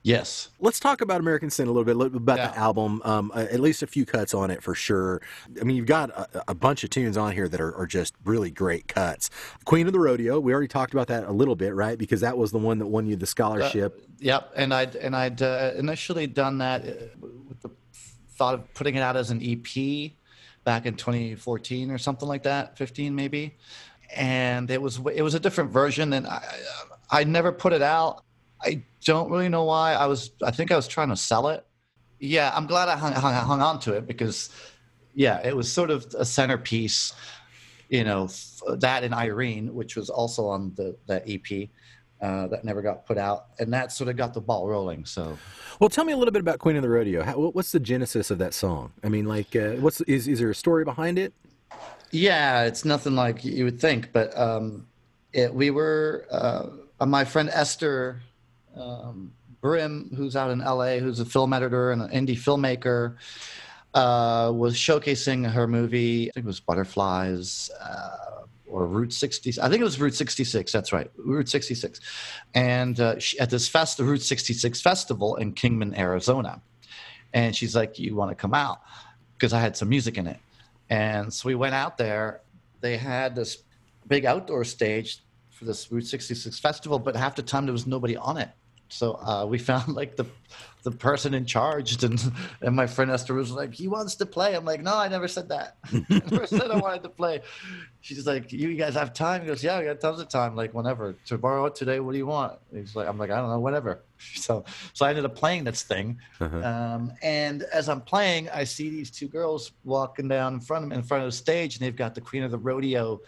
Yes. 0.05 0.49
Let's 0.59 0.79
talk 0.79 1.01
about 1.01 1.19
American 1.19 1.49
Sin 1.49 1.67
a 1.67 1.71
little 1.71 1.83
bit, 1.83 1.95
a 1.95 1.97
little 1.97 2.19
bit 2.19 2.21
about 2.21 2.53
the 2.53 2.59
album. 2.59 3.01
Um, 3.03 3.31
uh, 3.33 3.47
at 3.49 3.59
least 3.59 3.81
a 3.81 3.87
few 3.87 4.05
cuts 4.05 4.35
on 4.35 4.51
it 4.51 4.61
for 4.61 4.75
sure. 4.75 5.19
I 5.59 5.63
mean, 5.63 5.75
you've 5.75 5.87
got 5.87 6.11
a, 6.11 6.43
a 6.49 6.53
bunch 6.53 6.83
of 6.83 6.91
tunes 6.91 7.17
on 7.17 7.31
here 7.31 7.47
that 7.47 7.59
are, 7.59 7.75
are 7.75 7.87
just 7.87 8.13
really 8.23 8.51
great 8.51 8.87
cuts. 8.87 9.31
Queen 9.65 9.87
of 9.87 9.93
the 9.93 9.99
Rodeo, 9.99 10.39
we 10.39 10.53
already 10.53 10.67
talked 10.67 10.93
about 10.93 11.07
that 11.07 11.23
a 11.23 11.31
little 11.31 11.55
bit, 11.55 11.73
right? 11.73 11.97
Because 11.97 12.21
that 12.21 12.37
was 12.37 12.51
the 12.51 12.59
one 12.59 12.77
that 12.77 12.85
won 12.85 13.07
you 13.07 13.15
the 13.15 13.25
scholarship. 13.25 13.99
Yep, 14.19 14.51
and 14.55 14.75
I'd 14.75 14.95
and 14.95 15.15
I'd 15.15 15.41
uh, 15.41 15.71
initially 15.75 16.27
done 16.27 16.59
that 16.59 16.85
uh, 16.85 16.91
with 17.49 17.61
the 17.61 17.71
thought 18.35 18.53
of 18.53 18.73
putting 18.75 18.93
it 18.93 19.01
out 19.01 19.17
as 19.17 19.31
an 19.31 19.41
EP 19.41 20.11
back 20.63 20.85
in 20.85 20.93
2014 20.93 21.89
or 21.89 21.97
something 21.97 22.27
like 22.27 22.43
that, 22.43 22.77
15 22.77 23.15
maybe, 23.15 23.55
and 24.15 24.69
it 24.69 24.79
was 24.79 24.99
it 25.15 25.23
was 25.23 25.33
a 25.33 25.39
different 25.39 25.71
version, 25.71 26.13
and 26.13 26.27
I 26.27 26.43
I 27.09 27.23
never 27.23 27.51
put 27.51 27.73
it 27.73 27.81
out. 27.81 28.24
I 28.61 28.83
don't 29.03 29.29
really 29.31 29.49
know 29.49 29.63
why. 29.63 29.93
I 29.93 30.07
was 30.07 30.31
I 30.43 30.51
think 30.51 30.71
I 30.71 30.75
was 30.75 30.87
trying 30.87 31.09
to 31.09 31.15
sell 31.15 31.49
it. 31.49 31.65
Yeah, 32.19 32.51
I'm 32.55 32.65
glad 32.65 32.89
I 32.89 32.97
hung, 32.97 33.13
hung, 33.13 33.33
hung 33.33 33.61
on 33.61 33.79
to 33.81 33.93
it 33.93 34.07
because 34.07 34.49
yeah, 35.13 35.45
it 35.45 35.55
was 35.55 35.71
sort 35.71 35.89
of 35.89 36.05
a 36.17 36.25
centerpiece. 36.25 37.13
You 37.89 38.03
know, 38.03 38.25
f- 38.25 38.61
that 38.79 39.03
and 39.03 39.13
Irene, 39.13 39.73
which 39.73 39.95
was 39.95 40.09
also 40.09 40.47
on 40.47 40.73
the 40.75 40.97
that 41.07 41.23
EP 41.27 41.69
uh, 42.21 42.47
that 42.47 42.63
never 42.63 42.81
got 42.81 43.05
put 43.05 43.17
out, 43.17 43.47
and 43.59 43.71
that 43.73 43.91
sort 43.91 44.09
of 44.09 44.17
got 44.17 44.33
the 44.33 44.41
ball 44.41 44.67
rolling. 44.67 45.05
So 45.05 45.37
Well, 45.79 45.89
tell 45.89 46.03
me 46.05 46.13
a 46.13 46.17
little 46.17 46.31
bit 46.31 46.39
about 46.39 46.59
Queen 46.59 46.75
of 46.75 46.81
the 46.81 46.89
Rodeo. 46.89 47.23
How, 47.23 47.33
what's 47.33 47.71
the 47.71 47.79
genesis 47.79 48.31
of 48.31 48.39
that 48.39 48.53
song? 48.53 48.91
I 49.03 49.09
mean, 49.09 49.25
like, 49.25 49.55
uh, 49.55 49.73
what's 49.73 50.01
is 50.01 50.27
is 50.27 50.39
there 50.39 50.49
a 50.49 50.55
story 50.55 50.83
behind 50.83 51.19
it? 51.19 51.33
yeah, 52.11 52.63
it's 52.63 52.85
nothing 52.85 53.15
like 53.15 53.43
you 53.43 53.65
would 53.65 53.79
think, 53.79 54.13
but 54.13 54.35
um, 54.37 54.87
it, 55.33 55.53
we 55.53 55.69
were 55.69 56.25
uh, 56.31 56.67
my 57.05 57.25
friend 57.25 57.49
Esther 57.51 58.21
um, 58.79 59.31
Brim, 59.61 60.11
who's 60.15 60.35
out 60.35 60.51
in 60.51 60.59
LA, 60.59 60.97
who's 60.97 61.19
a 61.19 61.25
film 61.25 61.53
editor 61.53 61.91
and 61.91 62.01
an 62.01 62.09
indie 62.09 62.37
filmmaker. 62.37 63.15
Uh, 63.93 64.51
was 64.53 64.75
showcasing 64.75 65.49
her 65.49 65.67
movie. 65.67 66.29
I 66.29 66.31
think 66.33 66.43
it 66.43 66.47
was 66.47 66.59
Butterflies 66.59 67.71
uh, 67.79 68.43
or 68.67 68.87
Route 68.87 69.13
60. 69.13 69.53
I 69.61 69.69
think 69.69 69.79
it 69.79 69.85
was 69.85 69.99
Route 70.01 70.13
66. 70.13 70.69
That's 70.69 70.91
right, 70.91 71.09
Route 71.15 71.47
66. 71.47 72.01
And 72.53 72.99
uh, 72.99 73.17
she, 73.19 73.39
at 73.39 73.49
this 73.49 73.69
fest, 73.69 73.97
the 73.97 74.03
Route 74.03 74.21
66 74.21 74.81
festival 74.81 75.37
in 75.37 75.53
Kingman, 75.53 75.97
Arizona. 75.97 76.61
And 77.33 77.55
she's 77.55 77.75
like, 77.75 77.97
"You 77.97 78.15
want 78.15 78.31
to 78.31 78.35
come 78.35 78.53
out?" 78.53 78.81
Because 79.37 79.53
I 79.53 79.61
had 79.61 79.77
some 79.77 79.89
music 79.89 80.17
in 80.17 80.27
it. 80.27 80.39
And 80.89 81.33
so 81.33 81.47
we 81.47 81.55
went 81.55 81.73
out 81.73 81.97
there. 81.97 82.41
They 82.81 82.97
had 82.97 83.33
this 83.33 83.63
big 84.07 84.25
outdoor 84.25 84.63
stage 84.65 85.23
for 85.51 85.65
this 85.65 85.91
Route 85.91 86.05
66 86.05 86.59
festival, 86.59 86.99
but 86.99 87.15
half 87.15 87.35
the 87.35 87.41
time 87.41 87.65
there 87.65 87.73
was 87.73 87.87
nobody 87.87 88.17
on 88.17 88.37
it. 88.37 88.49
So 88.89 89.13
uh, 89.15 89.45
we 89.47 89.57
found 89.57 89.93
like 89.95 90.15
the 90.15 90.25
the 90.83 90.91
person 90.91 91.33
in 91.33 91.45
charge, 91.45 92.03
and 92.07 92.21
and 92.61 92.75
my 92.75 92.85
friend 92.87 93.09
Esther 93.09 93.33
was 93.33 93.51
like, 93.51 93.73
"He 93.73 93.87
wants 93.87 94.15
to 94.15 94.25
play." 94.25 94.55
I'm 94.55 94.65
like, 94.65 94.81
"No, 94.81 94.95
I 94.95 95.07
never 95.07 95.27
said 95.27 95.49
that. 95.49 95.77
I 95.93 96.05
never 96.29 96.45
said 96.47 96.69
I 96.69 96.77
wanted 96.77 97.03
to 97.03 97.09
play." 97.09 97.41
She's 98.01 98.27
like, 98.27 98.51
"You 98.53 98.75
guys 98.75 98.93
have 98.93 99.11
time?" 99.13 99.41
He 99.41 99.47
goes, 99.47 99.63
"Yeah, 99.63 99.79
we 99.79 99.85
got 99.85 99.99
tons 99.99 100.19
of 100.19 100.29
time. 100.29 100.55
Like 100.55 100.73
whenever, 100.75 101.15
tomorrow, 101.25 101.69
today. 101.69 101.99
What 101.99 102.11
do 102.11 102.19
you 102.19 102.27
want?" 102.27 102.59
He's 102.71 102.95
like, 102.95 103.07
"I'm 103.07 103.17
like, 103.17 103.31
I 103.31 103.37
don't 103.37 103.49
know, 103.49 103.59
whatever." 103.59 104.03
So 104.35 104.63
so 104.93 105.05
I 105.05 105.09
ended 105.09 105.25
up 105.25 105.35
playing 105.35 105.65
this 105.65 105.83
thing, 105.83 106.19
Uh-huh. 106.39 106.57
um, 106.59 107.11
and 107.21 107.63
as 107.63 107.89
I'm 107.89 107.99
playing, 108.01 108.49
I 108.49 108.63
see 108.63 108.89
these 108.89 109.11
two 109.11 109.27
girls 109.27 109.71
walking 109.83 110.29
down 110.29 110.53
in 110.53 110.59
front 110.61 110.85
of 110.85 110.91
in 110.97 111.03
front 111.03 111.23
of 111.23 111.27
the 111.27 111.35
stage, 111.35 111.75
and 111.75 111.85
they've 111.85 111.95
got 111.95 112.15
the 112.15 112.21
Queen 112.21 112.43
of 112.43 112.49
the 112.51 112.57
Rodeo, 112.57 113.19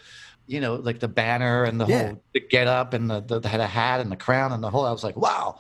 you 0.48 0.60
know, 0.62 0.76
like 0.76 1.00
the 1.00 1.08
banner 1.08 1.64
and 1.66 1.80
the 1.80 1.86
Yeah. 1.86 2.08
whole 2.08 2.24
the 2.34 2.40
get 2.40 2.68
up 2.68 2.94
and 2.94 3.10
the, 3.10 3.20
the 3.22 3.40
they 3.40 3.50
had 3.50 3.60
a 3.60 3.68
hat 3.68 4.00
and 4.02 4.12
the 4.12 4.16
crown 4.16 4.52
and 4.54 4.64
the 4.64 4.70
whole. 4.70 4.86
I 4.86 4.92
was 4.92 5.04
like, 5.04 5.18
wow. 5.18 5.60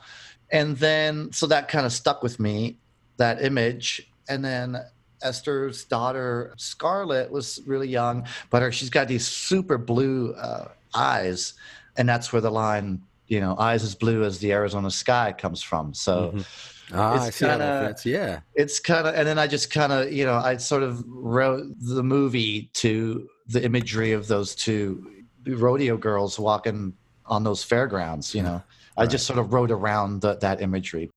And 0.51 0.77
then 0.77 1.31
so 1.33 1.45
that 1.47 1.67
kind 1.67 1.85
of 1.85 1.91
stuck 1.91 2.23
with 2.23 2.39
me, 2.39 2.77
that 3.17 3.43
image. 3.43 4.09
And 4.29 4.43
then 4.43 4.77
Esther's 5.21 5.83
daughter 5.85 6.53
Scarlett 6.57 7.31
was 7.31 7.59
really 7.65 7.87
young, 7.89 8.25
but 8.49 8.61
her 8.61 8.71
she's 8.71 8.89
got 8.89 9.07
these 9.07 9.27
super 9.27 9.77
blue 9.77 10.33
uh, 10.35 10.69
eyes, 10.95 11.53
and 11.97 12.07
that's 12.07 12.31
where 12.31 12.41
the 12.41 12.51
line, 12.51 13.01
you 13.27 13.39
know, 13.41 13.55
eyes 13.57 13.83
as 13.83 13.95
blue 13.95 14.23
as 14.23 14.39
the 14.39 14.51
Arizona 14.53 14.91
sky 14.91 15.33
comes 15.37 15.61
from. 15.61 15.93
So 15.93 16.31
Mhm. 16.35 16.45
Ah, 16.93 17.15
It's 17.15 17.25
I 17.25 17.29
see 17.31 17.45
how 17.45 17.57
that 17.57 18.01
kinda- 18.03 18.17
Yeah. 18.17 18.39
it's 18.55 18.79
kind 18.79 19.05
of 19.07 19.13
and 19.15 19.27
then 19.27 19.37
i 19.37 19.45
just 19.45 19.69
kind 19.69 19.91
of 19.91 20.09
you 20.13 20.23
know 20.25 20.35
i 20.35 20.55
sort 20.55 20.83
of 20.83 21.03
wrote 21.05 21.65
the 21.81 22.01
movie 22.01 22.69
to 22.75 23.27
the 23.47 23.63
imagery 23.63 24.11
of 24.11 24.27
those 24.27 24.55
two 24.55 25.23
rodeo 25.45 25.97
girls 25.97 26.37
walking 26.37 26.93
on 27.25 27.43
those 27.43 27.63
fairgrounds 27.63 28.33
you 28.35 28.43
know? 28.43 28.61
I 28.97 29.05
just 29.05 29.27
sort 29.27 29.37
of 29.37 29.53
wrote 29.53 29.69
around 29.69 30.21
the, 30.21 30.37
that 30.37 30.59
imagery 30.61 31.11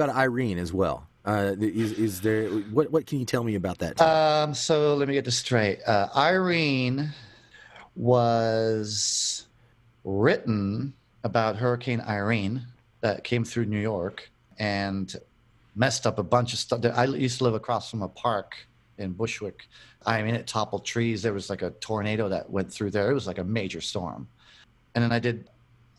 about 0.00 0.16
Irene 0.16 0.58
as 0.58 0.72
well. 0.72 1.06
Uh, 1.24 1.54
is, 1.60 1.92
is 1.92 2.20
there 2.22 2.48
what 2.48 2.90
what 2.90 3.06
can 3.06 3.18
you 3.18 3.26
tell 3.26 3.44
me 3.44 3.54
about 3.54 3.78
that? 3.78 4.00
um 4.00 4.54
so 4.54 4.94
let 4.94 5.06
me 5.06 5.12
get 5.12 5.24
this 5.24 5.36
straight. 5.36 5.78
Uh, 5.86 6.08
irene 6.16 7.10
was 7.94 9.46
written 10.02 10.94
about 11.22 11.56
hurricane 11.56 12.00
irene 12.00 12.66
that 13.02 13.22
came 13.22 13.44
through 13.44 13.66
new 13.66 13.78
york 13.78 14.30
and 14.58 15.16
messed 15.76 16.06
up 16.06 16.18
a 16.18 16.22
bunch 16.22 16.54
of 16.54 16.58
stuff. 16.58 16.80
I 16.94 17.04
used 17.04 17.36
to 17.38 17.44
live 17.44 17.54
across 17.54 17.90
from 17.90 18.00
a 18.00 18.08
park 18.08 18.56
in 18.96 19.12
bushwick. 19.12 19.68
I 20.06 20.22
mean 20.22 20.34
it 20.34 20.46
toppled 20.46 20.86
trees. 20.86 21.20
There 21.20 21.34
was 21.34 21.50
like 21.50 21.60
a 21.60 21.70
tornado 21.72 22.30
that 22.30 22.48
went 22.48 22.72
through 22.72 22.92
there. 22.92 23.10
It 23.10 23.14
was 23.14 23.26
like 23.26 23.38
a 23.38 23.44
major 23.44 23.82
storm. 23.82 24.26
And 24.94 25.04
then 25.04 25.12
i 25.12 25.18
did 25.18 25.50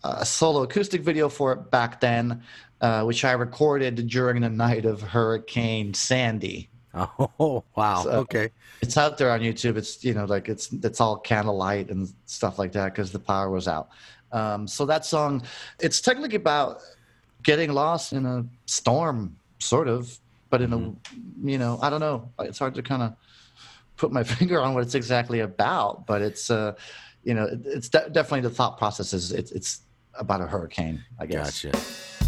a 0.04 0.26
solo 0.26 0.64
acoustic 0.64 1.02
video 1.02 1.30
for 1.30 1.52
it 1.54 1.72
back 1.72 2.00
then 2.02 2.42
uh, 2.82 3.04
which 3.04 3.24
i 3.24 3.32
recorded 3.32 4.08
during 4.08 4.42
the 4.42 4.50
night 4.50 4.86
of 4.86 5.02
hurricane 5.02 5.94
sandy 5.94 6.70
oh 6.94 7.64
wow. 7.76 8.04
so- 8.04 8.10
okay. 8.12 8.50
it's 8.82 8.98
out 8.98 9.18
there 9.18 9.32
on 9.32 9.40
YouTube. 9.40 9.78
It's 9.78 10.04
you 10.04 10.14
know 10.14 10.26
like 10.26 10.50
it's 10.50 10.74
it's 10.74 11.00
all 11.00 11.16
candlelight 11.18 11.90
and 11.90 12.12
stuff 12.26 12.60
like 12.60 12.74
that 12.74 12.94
because 12.94 13.14
the 13.14 13.20
power 13.20 13.50
was 13.50 13.66
out. 13.68 13.88
Um, 14.34 14.68
so 14.68 14.86
that 14.88 15.06
song, 15.06 15.44
it's 15.80 16.02
technically 16.02 16.36
about 16.36 16.82
getting 17.44 17.72
lost 17.72 18.12
in 18.12 18.26
a 18.26 18.46
storm, 18.66 19.38
sort 19.60 19.88
of, 19.88 20.18
but 20.50 20.62
in 20.62 20.74
a 20.74 20.80
you 21.50 21.58
know 21.58 21.80
I 21.82 21.90
don't 21.90 22.02
know. 22.02 22.30
It's 22.40 22.60
hard 22.60 22.76
to 22.76 22.84
kind 22.84 23.04
of 23.04 23.16
put 23.96 24.12
my 24.12 24.24
finger 24.36 24.60
on 24.60 24.74
what 24.74 24.84
it's 24.84 24.96
exactly 24.96 25.40
about, 25.40 26.06
but 26.06 26.22
it's 26.22 26.50
uh 26.50 26.74
you 27.24 27.34
know 27.34 27.46
it- 27.46 27.62
it's 27.66 27.88
de- 27.88 28.10
definitely 28.10 28.42
the 28.42 28.50
thought 28.54 28.78
process 28.78 29.14
is 29.14 29.32
it's 29.32 29.52
it's 29.54 29.80
about 30.16 30.42
a 30.42 30.48
hurricane. 30.48 31.04
I 31.20 31.26
guess. 31.26 31.64
Gotcha. 31.64 32.21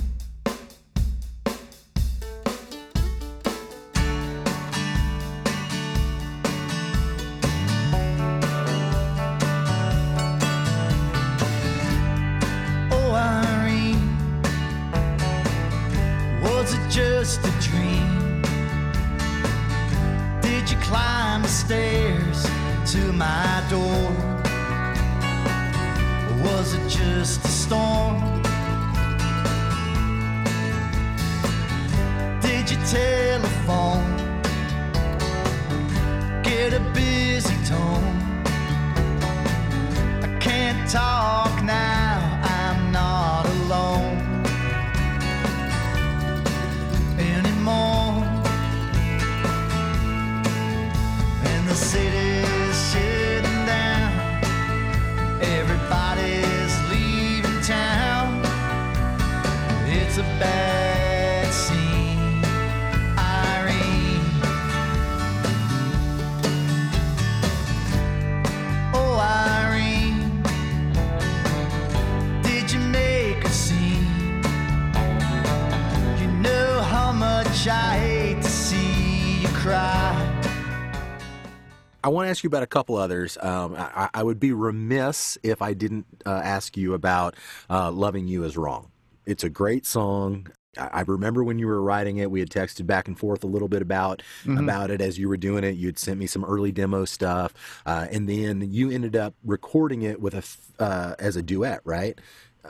Ask 82.44 82.46
you 82.46 82.50
about 82.50 82.64
a 82.64 82.68
couple 82.68 82.98
others. 82.98 83.38
Um, 83.42 83.74
I, 83.78 84.10
I 84.14 84.22
would 84.24 84.38
be 84.40 84.52
remiss 84.52 85.38
if 85.44 85.62
I 85.62 85.74
didn't 85.74 86.06
uh, 86.26 86.42
ask 86.44 86.76
you 86.76 86.94
about 86.94 87.36
uh, 87.70 87.90
"Loving 87.90 88.28
You 88.28 88.44
Is 88.44 88.58
Wrong." 88.58 88.92
It's 89.26 89.46
a 89.46 89.50
great 89.50 89.86
song. 89.86 90.48
I 90.78 91.02
remember 91.02 91.44
when 91.44 91.58
you 91.60 91.68
were 91.68 91.82
writing 91.82 92.18
it, 92.18 92.30
we 92.32 92.40
had 92.42 92.50
texted 92.50 92.86
back 92.88 93.08
and 93.08 93.18
forth 93.18 93.44
a 93.44 93.48
little 93.48 93.68
bit 93.70 93.82
about 93.82 94.22
Mhm. 94.44 94.60
about 94.62 94.92
it 94.92 95.00
as 95.02 95.18
you 95.18 95.30
were 95.30 95.38
doing 95.38 95.64
it. 95.64 95.76
You'd 95.78 95.98
sent 96.00 96.20
me 96.20 96.28
some 96.28 96.44
early 96.44 96.72
demo 96.74 97.06
stuff, 97.06 97.54
uh, 97.86 98.08
and 98.12 98.28
then 98.28 98.74
you 98.74 98.90
ended 98.92 99.16
up 99.16 99.36
recording 99.46 100.02
it 100.02 100.20
with 100.20 100.34
a 100.34 100.84
uh, 100.84 101.16
as 101.20 101.38
a 101.38 101.42
duet, 101.42 101.80
right? 101.86 102.20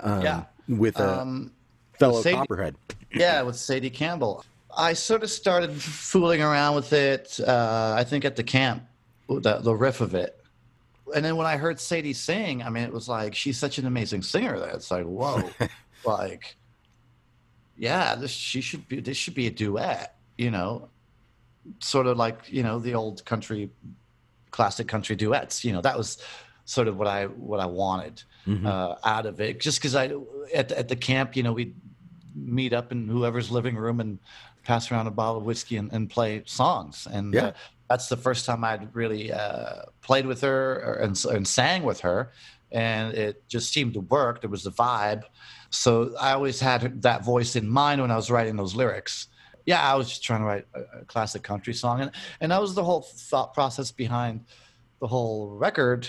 um, 0.01 0.21
Yeah. 0.23 0.43
with 0.67 0.99
a 0.99 1.21
Um, 1.21 1.51
fellow 1.99 2.21
Sadie- 2.21 2.35
Copperhead. 2.37 2.75
yeah, 3.13 3.41
with 3.43 3.55
Sadie 3.55 3.89
Campbell. 3.91 4.43
I 4.75 4.93
sort 4.93 5.21
of 5.23 5.29
started 5.29 5.71
fooling 5.81 6.41
around 6.41 6.73
with 6.75 6.93
it. 6.93 7.39
Uh, 7.39 7.93
I 7.95 8.03
think 8.03 8.25
at 8.25 8.35
the 8.35 8.43
camp, 8.43 8.81
the, 9.27 9.59
the 9.59 9.73
riff 9.75 10.01
of 10.01 10.13
it, 10.15 10.39
and 11.15 11.23
then 11.23 11.35
when 11.35 11.47
I 11.47 11.57
heard 11.57 11.79
Sadie 11.79 12.13
sing, 12.13 12.63
I 12.63 12.69
mean, 12.69 12.83
it 12.83 12.93
was 12.93 13.07
like 13.09 13.35
she's 13.35 13.57
such 13.57 13.77
an 13.77 13.85
amazing 13.85 14.21
singer 14.21 14.59
that 14.59 14.75
it's 14.75 14.89
like, 14.91 15.05
whoa, 15.05 15.49
like, 16.05 16.55
yeah, 17.77 18.15
this 18.15 18.31
she 18.31 18.61
should 18.61 18.87
be. 18.87 18.99
This 18.99 19.17
should 19.17 19.33
be 19.33 19.47
a 19.47 19.51
duet, 19.51 20.15
you 20.37 20.51
know, 20.51 20.89
sort 21.79 22.07
of 22.07 22.17
like 22.17 22.51
you 22.51 22.63
know 22.63 22.79
the 22.79 22.93
old 22.93 23.23
country, 23.25 23.69
classic 24.51 24.87
country 24.87 25.15
duets. 25.15 25.63
You 25.65 25.73
know, 25.73 25.81
that 25.81 25.97
was 25.97 26.17
sort 26.65 26.87
of 26.87 26.97
what 26.97 27.07
I 27.07 27.25
what 27.25 27.59
I 27.59 27.65
wanted 27.65 28.21
Mhm. 28.47 28.65
uh, 28.65 28.95
out 29.05 29.25
of 29.25 29.39
it. 29.41 29.59
Just 29.59 29.79
because 29.79 29.95
I 29.95 30.11
at 30.53 30.69
the, 30.69 30.77
at 30.79 30.87
the 30.89 30.95
camp, 30.95 31.35
you 31.35 31.43
know, 31.43 31.53
we'd 31.53 31.75
meet 32.35 32.73
up 32.73 32.91
in 32.91 33.07
whoever's 33.07 33.49
living 33.51 33.75
room 33.75 33.99
and 33.99 34.19
pass 34.63 34.91
around 34.91 35.07
a 35.07 35.11
bottle 35.11 35.37
of 35.37 35.43
whiskey 35.45 35.77
and, 35.77 35.91
and 35.93 36.09
play 36.09 36.41
songs. 36.45 37.07
And 37.11 37.33
Yeah. 37.33 37.45
uh, 37.47 37.51
that's 37.89 38.07
the 38.07 38.17
first 38.17 38.45
time 38.45 38.63
I'd 38.63 38.95
really 38.95 39.31
uh, 39.31 39.83
played 40.01 40.25
with 40.25 40.41
her 40.41 40.99
and, 41.01 41.21
and 41.25 41.47
sang 41.47 41.83
with 41.83 41.99
her. 42.01 42.31
And 42.71 43.13
it 43.13 43.47
just 43.47 43.71
seemed 43.71 43.93
to 43.93 43.99
work. 43.99 44.41
There 44.41 44.49
was 44.49 44.65
a 44.65 44.71
vibe. 44.71 45.23
So 45.69 46.15
I 46.19 46.33
always 46.33 46.59
had 46.59 47.01
that 47.03 47.23
voice 47.23 47.55
in 47.55 47.67
mind 47.67 48.01
when 48.01 48.11
I 48.11 48.15
was 48.15 48.31
writing 48.31 48.55
those 48.55 48.75
lyrics. 48.75 49.27
Yeah, 49.65 49.81
I 49.81 49.95
was 49.95 50.09
just 50.09 50.23
trying 50.23 50.41
to 50.41 50.45
write 50.45 50.65
a, 50.73 51.01
a 51.01 51.05
classic 51.05 51.43
country 51.43 51.73
song. 51.73 52.01
And, 52.01 52.11
and 52.41 52.51
that 52.51 52.61
was 52.61 52.73
the 52.73 52.83
whole 52.83 53.01
thought 53.01 53.53
process 53.53 53.91
behind 53.91 54.45
the 54.99 55.07
whole 55.07 55.49
record. 55.49 56.07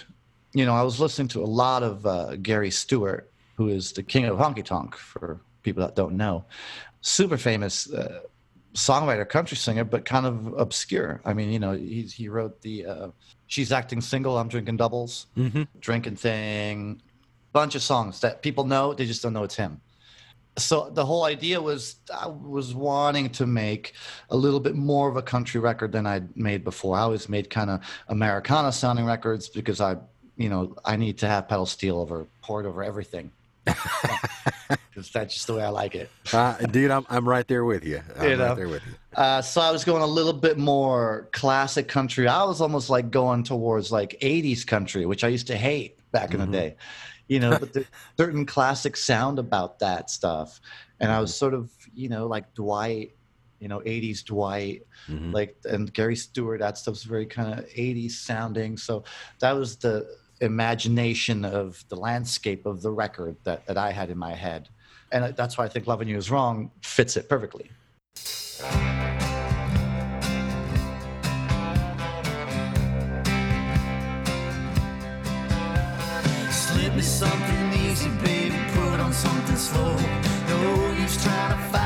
You 0.53 0.65
know, 0.67 0.75
I 0.75 0.83
was 0.83 1.01
listening 1.01 1.29
to 1.29 1.43
a 1.43 1.47
lot 1.47 1.83
of 1.83 2.07
uh, 2.07 2.37
Gary 2.37 2.71
Stewart, 2.71 3.31
who 3.57 3.69
is 3.69 3.93
the 3.93 4.03
king 4.03 4.25
of 4.25 4.39
honky 4.39 4.65
tonk 4.65 4.97
for 4.97 5.41
people 5.63 5.83
that 5.85 5.97
don't 5.97 6.17
know. 6.17 6.45
Super 7.01 7.37
famous 7.37 7.93
uh, 7.93 8.21
songwriter, 8.75 9.29
country 9.29 9.57
singer, 9.57 9.85
but 9.85 10.05
kind 10.05 10.27
of 10.27 10.53
obscure. 10.59 11.21
I 11.25 11.33
mean, 11.33 11.51
you 11.51 11.59
know, 11.59 11.73
he, 11.73 12.03
he 12.03 12.29
wrote 12.29 12.61
the 12.63 12.87
uh, 12.87 13.09
She's 13.47 13.73
Acting 13.73 14.01
Single, 14.01 14.37
I'm 14.37 14.49
Drinking 14.49 14.77
Doubles, 14.77 15.27
Mhm. 15.37 15.67
Drinking 15.81 16.17
Thing, 16.17 17.01
bunch 17.53 17.75
of 17.75 17.83
songs 17.83 18.21
that 18.21 18.43
people 18.43 18.65
know, 18.65 18.93
they 18.93 19.07
just 19.07 19.23
don't 19.23 19.33
know 19.33 19.45
it's 19.45 19.55
him. 19.55 19.81
So 20.57 20.91
the 20.91 21.05
whole 21.05 21.25
idea 21.25 21.61
was 21.61 21.97
I 22.13 22.29
was 22.29 22.75
wanting 22.75 23.29
to 23.31 23.47
make 23.47 23.95
a 24.31 24.37
little 24.37 24.61
bit 24.61 24.77
more 24.77 25.09
of 25.09 25.17
a 25.17 25.23
country 25.23 25.61
record 25.61 25.91
than 25.91 26.07
I'd 26.07 26.37
made 26.37 26.63
before. 26.63 26.97
I 26.97 27.01
always 27.03 27.29
made 27.29 27.51
kind 27.51 27.71
of 27.71 27.81
Americana 28.09 28.71
sounding 28.71 29.05
records 29.05 29.49
because 29.49 29.81
I, 29.81 29.97
you 30.37 30.49
know, 30.49 30.77
I 30.85 30.97
need 30.97 31.19
to 31.19 31.27
have 31.27 31.49
pedal 31.49 31.67
steel 31.67 31.99
over 31.99 32.27
poured 32.43 32.67
over 32.67 32.85
everything. 32.85 33.33
Because 34.91 35.11
that's 35.11 35.35
just 35.35 35.47
the 35.49 35.55
way 35.55 35.63
I 35.65 35.71
like 35.71 35.97
it. 35.97 36.09
Uh, 36.33 36.57
dude, 36.59 36.91
I'm 36.93 37.05
I'm 37.11 37.29
right 37.29 37.47
there 37.49 37.65
with 37.65 37.85
you. 37.85 38.01
I'm 38.17 38.31
You 38.31 38.37
know. 38.37 38.47
right 38.49 38.57
there 38.57 38.69
with 38.69 38.83
you. 38.87 38.95
Uh, 39.17 39.43
so 39.43 39.61
I 39.61 39.73
was 39.73 39.85
going 39.85 40.03
a 40.03 40.07
little 40.07 40.33
bit 40.33 40.57
more 40.57 41.29
classic 41.33 41.89
country. 41.89 42.29
I 42.29 42.45
was 42.45 42.61
almost 42.61 42.91
like 42.91 43.11
going 43.11 43.43
towards 43.43 43.91
like 43.91 44.17
80s 44.23 44.65
country, 44.65 45.05
which 45.05 45.25
I 45.25 45.29
used 45.29 45.49
to 45.49 45.57
hate 45.57 45.99
back 46.13 46.33
in 46.33 46.39
the 46.41 46.47
day. 46.47 46.77
You 47.27 47.41
know, 47.41 47.59
but 47.59 47.73
there's 47.73 47.87
certain 48.17 48.47
classic 48.47 48.97
sound 48.97 49.39
about 49.41 49.81
that 49.81 50.11
stuff. 50.11 50.61
And 51.01 51.11
I 51.11 51.21
was 51.21 51.35
sort 51.37 51.55
of, 51.55 51.71
you 51.93 52.09
know, 52.09 52.27
like 52.29 52.55
Dwight, 52.55 53.17
you 53.59 53.67
know, 53.69 53.81
80s 53.81 54.25
Dwight, 54.25 54.83
Mhm. 55.11 55.33
like, 55.35 55.57
and 55.65 55.93
Gary 55.93 56.15
Stewart, 56.17 56.61
that 56.61 56.79
stuff's 56.79 57.03
very 57.03 57.27
kind 57.27 57.59
of 57.59 57.67
80s 57.67 58.13
sounding. 58.13 58.77
So 58.77 59.03
that 59.41 59.53
was 59.53 59.77
the 59.77 60.07
imagination 60.41 61.45
of 61.45 61.85
the 61.89 61.97
landscape 61.97 62.67
of 62.67 62.83
the 62.83 62.91
record 62.91 63.37
that, 63.45 63.67
that 63.67 63.77
I 63.79 63.93
had 63.93 64.11
in 64.11 64.19
my 64.19 64.35
head. 64.35 64.69
And 65.13 65.37
that's 65.37 65.57
why 65.57 65.65
I 65.65 65.69
think 65.69 65.87
Loving 65.87 66.09
You 66.09 66.17
is 66.17 66.31
Wrong 66.31 66.71
fits 66.83 67.17
it 67.17 67.29
perfectly. 67.29 67.71
Slip 76.51 76.95
me 76.95 77.03
something 77.03 77.73
easy, 77.75 78.11
baby. 78.25 78.57
Put 78.73 79.01
on 79.01 79.13
something 79.13 79.57
slow. 79.57 79.97
No 80.49 80.95
use 81.01 81.23
trying 81.23 81.57
to 81.57 81.65
fight 81.69 81.84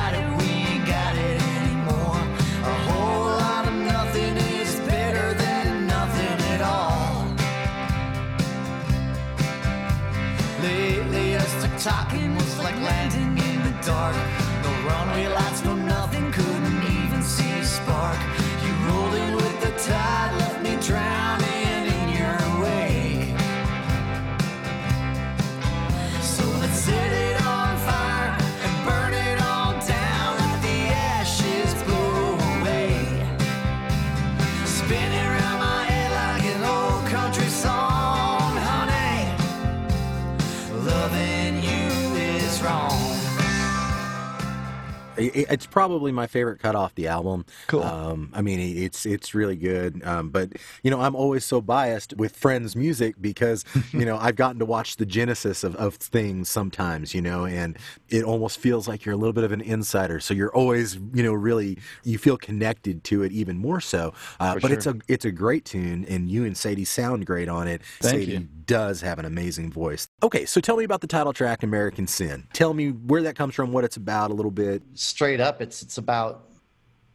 talking 11.89 12.28
It's 45.43 45.67
probably 45.67 46.13
my 46.13 46.27
favorite 46.27 46.61
cut 46.61 46.75
off 46.75 46.95
the 46.95 47.09
album. 47.09 47.45
Cool. 47.67 47.83
Um, 47.83 48.31
I 48.33 48.43
mean, 48.43 48.61
it's 48.61 49.07
it's 49.07 49.35
really 49.35 49.57
good. 49.57 50.03
Um, 50.05 50.31
but 50.31 50.53
you 50.83 50.91
know, 50.91 51.01
I'm 51.01 51.15
always 51.15 51.45
so 51.45 51.61
biased 51.61 52.17
with 52.17 52.37
Friends 52.37 52.75
music 52.75 53.15
because 53.21 53.65
you 53.93 54.05
know 54.05 54.17
I've 54.17 54.37
gotten 54.37 54.59
to 54.59 54.65
watch 54.65 54.97
the 54.97 55.07
genesis 55.07 55.65
of, 55.65 55.77
of 55.77 55.95
things 55.95 56.49
sometimes. 56.49 57.15
You 57.15 57.23
know, 57.23 57.45
and 57.45 57.77
it 58.09 58.25
almost 58.25 58.59
feels 58.59 58.89
like 58.89 59.05
you're 59.05 59.15
a 59.15 59.19
little 59.19 59.33
bit 59.33 59.45
of 59.45 59.53
an 59.53 59.61
insider. 59.61 60.21
So 60.21 60.35
you're 60.35 60.55
always 60.55 60.97
you 61.15 61.23
know 61.23 61.33
really 61.33 61.79
you 62.05 62.19
feel 62.19 62.37
connected 62.37 63.05
to 63.05 63.23
it 63.23 63.33
even 63.33 63.59
more 63.59 63.81
so. 63.81 64.15
Uh, 64.41 64.59
but 64.61 64.71
it's 64.71 64.87
a 64.87 64.97
it's 65.07 65.25
a 65.25 65.33
great 65.33 65.65
tune, 65.65 66.05
and 66.09 66.31
you 66.31 66.45
and 66.45 66.57
Sadie 66.57 66.85
sound 66.85 67.27
great 67.27 67.49
on 67.49 67.69
it. 67.69 67.83
Thank 68.01 68.21
Sadie 68.21 68.33
you. 68.33 68.49
does 68.67 69.01
have 69.03 69.19
an 69.19 69.25
amazing 69.25 69.71
voice. 69.71 70.08
Okay, 70.21 70.47
so 70.47 70.61
tell 70.61 70.77
me 70.77 70.85
about 70.85 71.01
the 71.01 71.07
title 71.07 71.33
track, 71.33 71.63
American 71.63 72.07
Sin. 72.09 72.49
Tell 72.53 72.75
me 72.75 72.89
where 72.91 73.23
that 73.23 73.37
comes 73.37 73.55
from, 73.55 73.73
what 73.73 73.85
it's 73.85 73.97
about, 73.97 74.33
a 74.33 74.35
little 74.35 74.51
bit. 74.51 74.83
straight 74.95 75.41
up 75.41 75.63
it's 75.63 75.83
it's 75.83 75.99
about 75.99 76.49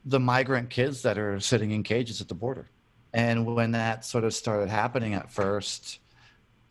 the 0.05 0.19
migrant 0.19 0.69
kids 0.69 1.01
that 1.01 1.17
are 1.17 1.39
sitting 1.39 1.71
in 1.71 1.83
cages 1.83 2.19
at 2.21 2.27
the 2.27 2.33
border 2.33 2.69
and 3.13 3.45
when 3.45 3.71
that 3.71 4.03
sort 4.03 4.23
of 4.23 4.33
started 4.33 4.69
happening 4.69 5.13
at 5.13 5.31
first 5.31 5.99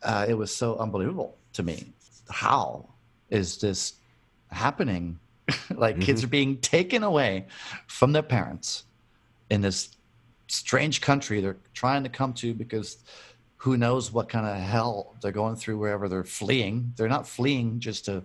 uh, 0.03 0.25
it 0.27 0.33
was 0.35 0.55
so 0.55 0.77
unbelievable 0.77 1.37
to 1.53 1.63
me 1.63 1.91
how 2.29 2.87
is 3.29 3.57
this 3.57 3.93
happening 4.51 5.17
like 5.75 5.99
kids 5.99 6.23
are 6.23 6.27
being 6.27 6.57
taken 6.57 7.03
away 7.03 7.45
from 7.87 8.11
their 8.11 8.21
parents 8.23 8.83
in 9.49 9.61
this 9.61 9.95
strange 10.47 11.01
country 11.01 11.41
they're 11.41 11.57
trying 11.73 12.03
to 12.03 12.09
come 12.09 12.33
to 12.33 12.53
because 12.53 12.97
who 13.63 13.77
knows 13.77 14.11
what 14.11 14.27
kind 14.27 14.45
of 14.45 14.57
hell 14.57 15.15
they're 15.21 15.31
going 15.31 15.55
through 15.55 15.77
wherever 15.77 16.09
they're 16.09 16.25
fleeing. 16.25 16.91
They're 16.97 17.07
not 17.07 17.25
fleeing 17.25 17.79
just 17.79 18.03
to 18.05 18.23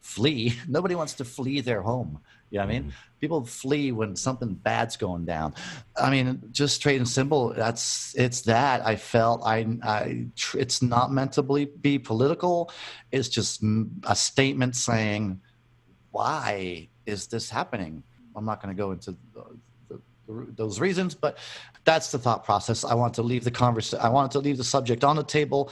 flee. 0.00 0.54
Nobody 0.68 0.96
wants 0.96 1.14
to 1.14 1.24
flee 1.24 1.60
their 1.60 1.82
home. 1.82 2.18
You 2.50 2.58
know 2.58 2.64
what 2.64 2.70
i 2.70 2.72
mean? 2.72 2.82
Mm-hmm. 2.82 3.20
People 3.20 3.44
flee 3.44 3.92
when 3.92 4.16
something 4.16 4.54
bad's 4.54 4.96
going 4.96 5.24
down. 5.24 5.54
I 5.96 6.10
mean 6.10 6.42
just 6.50 6.74
straight 6.74 6.96
and 6.96 7.08
simple 7.08 7.54
that's 7.54 8.12
it's 8.18 8.40
that 8.42 8.84
i 8.84 8.96
felt 8.96 9.40
i 9.44 9.64
i 9.84 10.26
tr- 10.34 10.58
it's 10.58 10.82
not 10.82 11.12
meant 11.12 11.32
to 11.34 11.44
be, 11.44 11.66
be 11.66 12.00
political. 12.00 12.72
It's 13.12 13.28
just 13.28 13.62
a 14.02 14.16
statement 14.16 14.74
saying 14.74 15.40
why 16.10 16.88
is 17.06 17.28
this 17.28 17.48
happening? 17.48 18.02
I'm 18.34 18.44
not 18.44 18.60
going 18.60 18.74
to 18.74 18.82
go 18.82 18.90
into 18.90 19.12
the, 19.32 19.44
the, 19.88 20.00
the, 20.26 20.46
those 20.56 20.80
reasons 20.80 21.14
but 21.14 21.38
that's 21.84 22.12
the 22.12 22.18
thought 22.18 22.44
process. 22.44 22.84
I 22.84 22.94
want 22.94 23.14
to 23.14 23.22
leave 23.22 23.44
the 23.44 23.50
conversation 23.50 24.04
i 24.04 24.08
wanted 24.08 24.30
to 24.32 24.38
leave 24.38 24.56
the 24.56 24.64
subject 24.64 25.02
on 25.04 25.16
the 25.16 25.24
table 25.24 25.70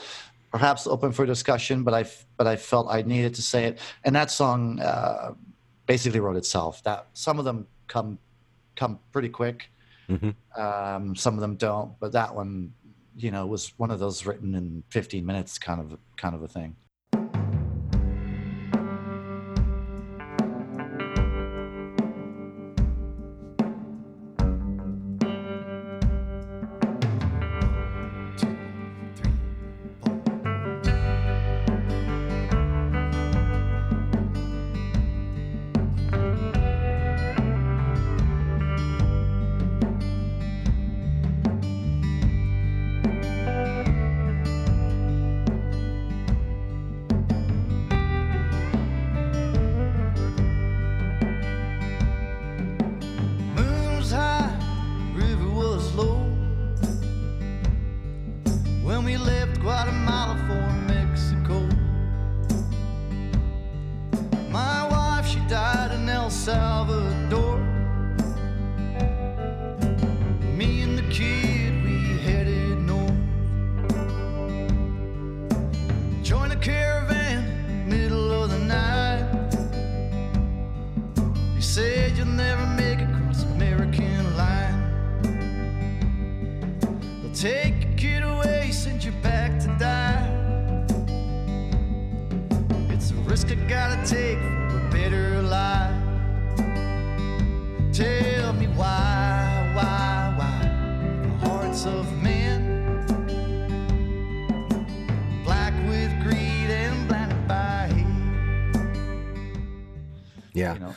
perhaps 0.51 0.85
open 0.85 1.11
for 1.13 1.25
discussion 1.25 1.83
but 1.83 1.93
i 1.93 2.03
but 2.37 2.45
i 2.47 2.55
felt 2.55 2.87
i 2.89 3.01
needed 3.01 3.33
to 3.35 3.41
say 3.41 3.65
it. 3.65 3.79
And 4.03 4.15
that 4.15 4.29
song 4.31 4.79
uh, 4.81 5.33
basically 5.85 6.19
wrote 6.19 6.37
itself. 6.37 6.83
That 6.83 7.07
some 7.13 7.39
of 7.39 7.45
them 7.45 7.67
come 7.87 8.19
come 8.75 8.99
pretty 9.11 9.29
quick. 9.29 9.69
Mhm. 10.09 10.35
um, 10.57 11.15
some 11.15 11.35
of 11.35 11.39
them 11.41 11.55
don't 11.55 11.97
but 12.01 12.11
that 12.11 12.35
one 12.35 12.73
you 13.15 13.31
know 13.31 13.45
was 13.45 13.71
one 13.77 13.91
of 13.91 13.99
those 13.99 14.25
written 14.25 14.55
in 14.55 14.83
15 14.89 15.25
minutes 15.25 15.57
kind 15.57 15.79
of 15.79 15.97
kind 16.17 16.35
of 16.35 16.41
a 16.43 16.47
thing 16.49 16.75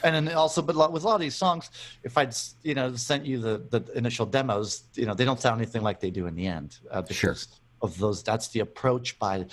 and 0.05 0.15
then 0.15 0.35
also 0.37 0.63
but 0.63 0.93
with 0.93 1.03
a 1.03 1.07
lot 1.07 1.15
of 1.15 1.21
these 1.21 1.35
songs 1.35 1.71
if 2.05 2.17
i'd 2.19 2.35
you 2.63 2.75
know 2.75 2.95
sent 2.95 3.25
you 3.27 3.39
the 3.41 3.55
the 3.71 3.81
initial 3.97 4.27
demos 4.27 4.85
you 4.95 5.07
know 5.07 5.15
they 5.15 5.25
don't 5.25 5.41
sound 5.41 5.61
anything 5.61 5.83
like 5.83 5.99
they 5.99 6.11
do 6.11 6.27
in 6.27 6.35
the 6.35 6.47
end 6.47 6.79
uh, 6.91 7.03
because 7.03 7.17
Sure. 7.19 7.37
of 7.83 7.99
those 7.99 8.23
that's 8.23 8.49
the 8.49 8.61
approach 8.61 9.19
by 9.19 9.47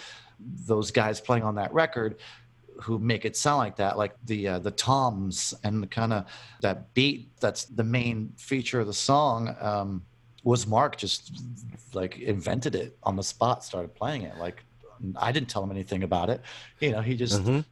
those 0.68 0.92
guys 0.92 1.20
playing 1.22 1.44
on 1.44 1.56
that 1.56 1.74
record 1.74 2.18
who 2.82 3.00
make 3.00 3.26
it 3.26 3.36
sound 3.38 3.60
like 3.60 3.76
that 3.78 3.98
like 3.98 4.14
the 4.26 4.48
uh, 4.48 4.60
the 4.60 4.72
toms 4.72 5.54
and 5.64 5.82
the 5.84 5.88
kind 5.88 6.14
of 6.14 6.26
that 6.62 6.94
beat 6.94 7.30
that's 7.40 7.66
the 7.66 7.84
main 7.84 8.32
feature 8.38 8.80
of 8.80 8.88
the 8.88 8.94
song 8.94 9.56
um 9.62 10.04
was 10.44 10.66
mark 10.66 10.98
just 10.98 11.22
like 11.94 12.18
invented 12.20 12.74
it 12.76 12.98
on 13.04 13.16
the 13.16 13.24
spot 13.24 13.64
started 13.64 13.94
playing 13.94 14.24
it 14.24 14.36
like 14.38 14.64
i 15.18 15.32
didn't 15.32 15.50
tell 15.50 15.64
him 15.64 15.72
anything 15.72 16.04
about 16.04 16.30
it 16.30 16.42
you 16.80 16.92
know 16.92 17.02
he 17.02 17.16
just 17.16 17.42
Mhm. 17.44 17.64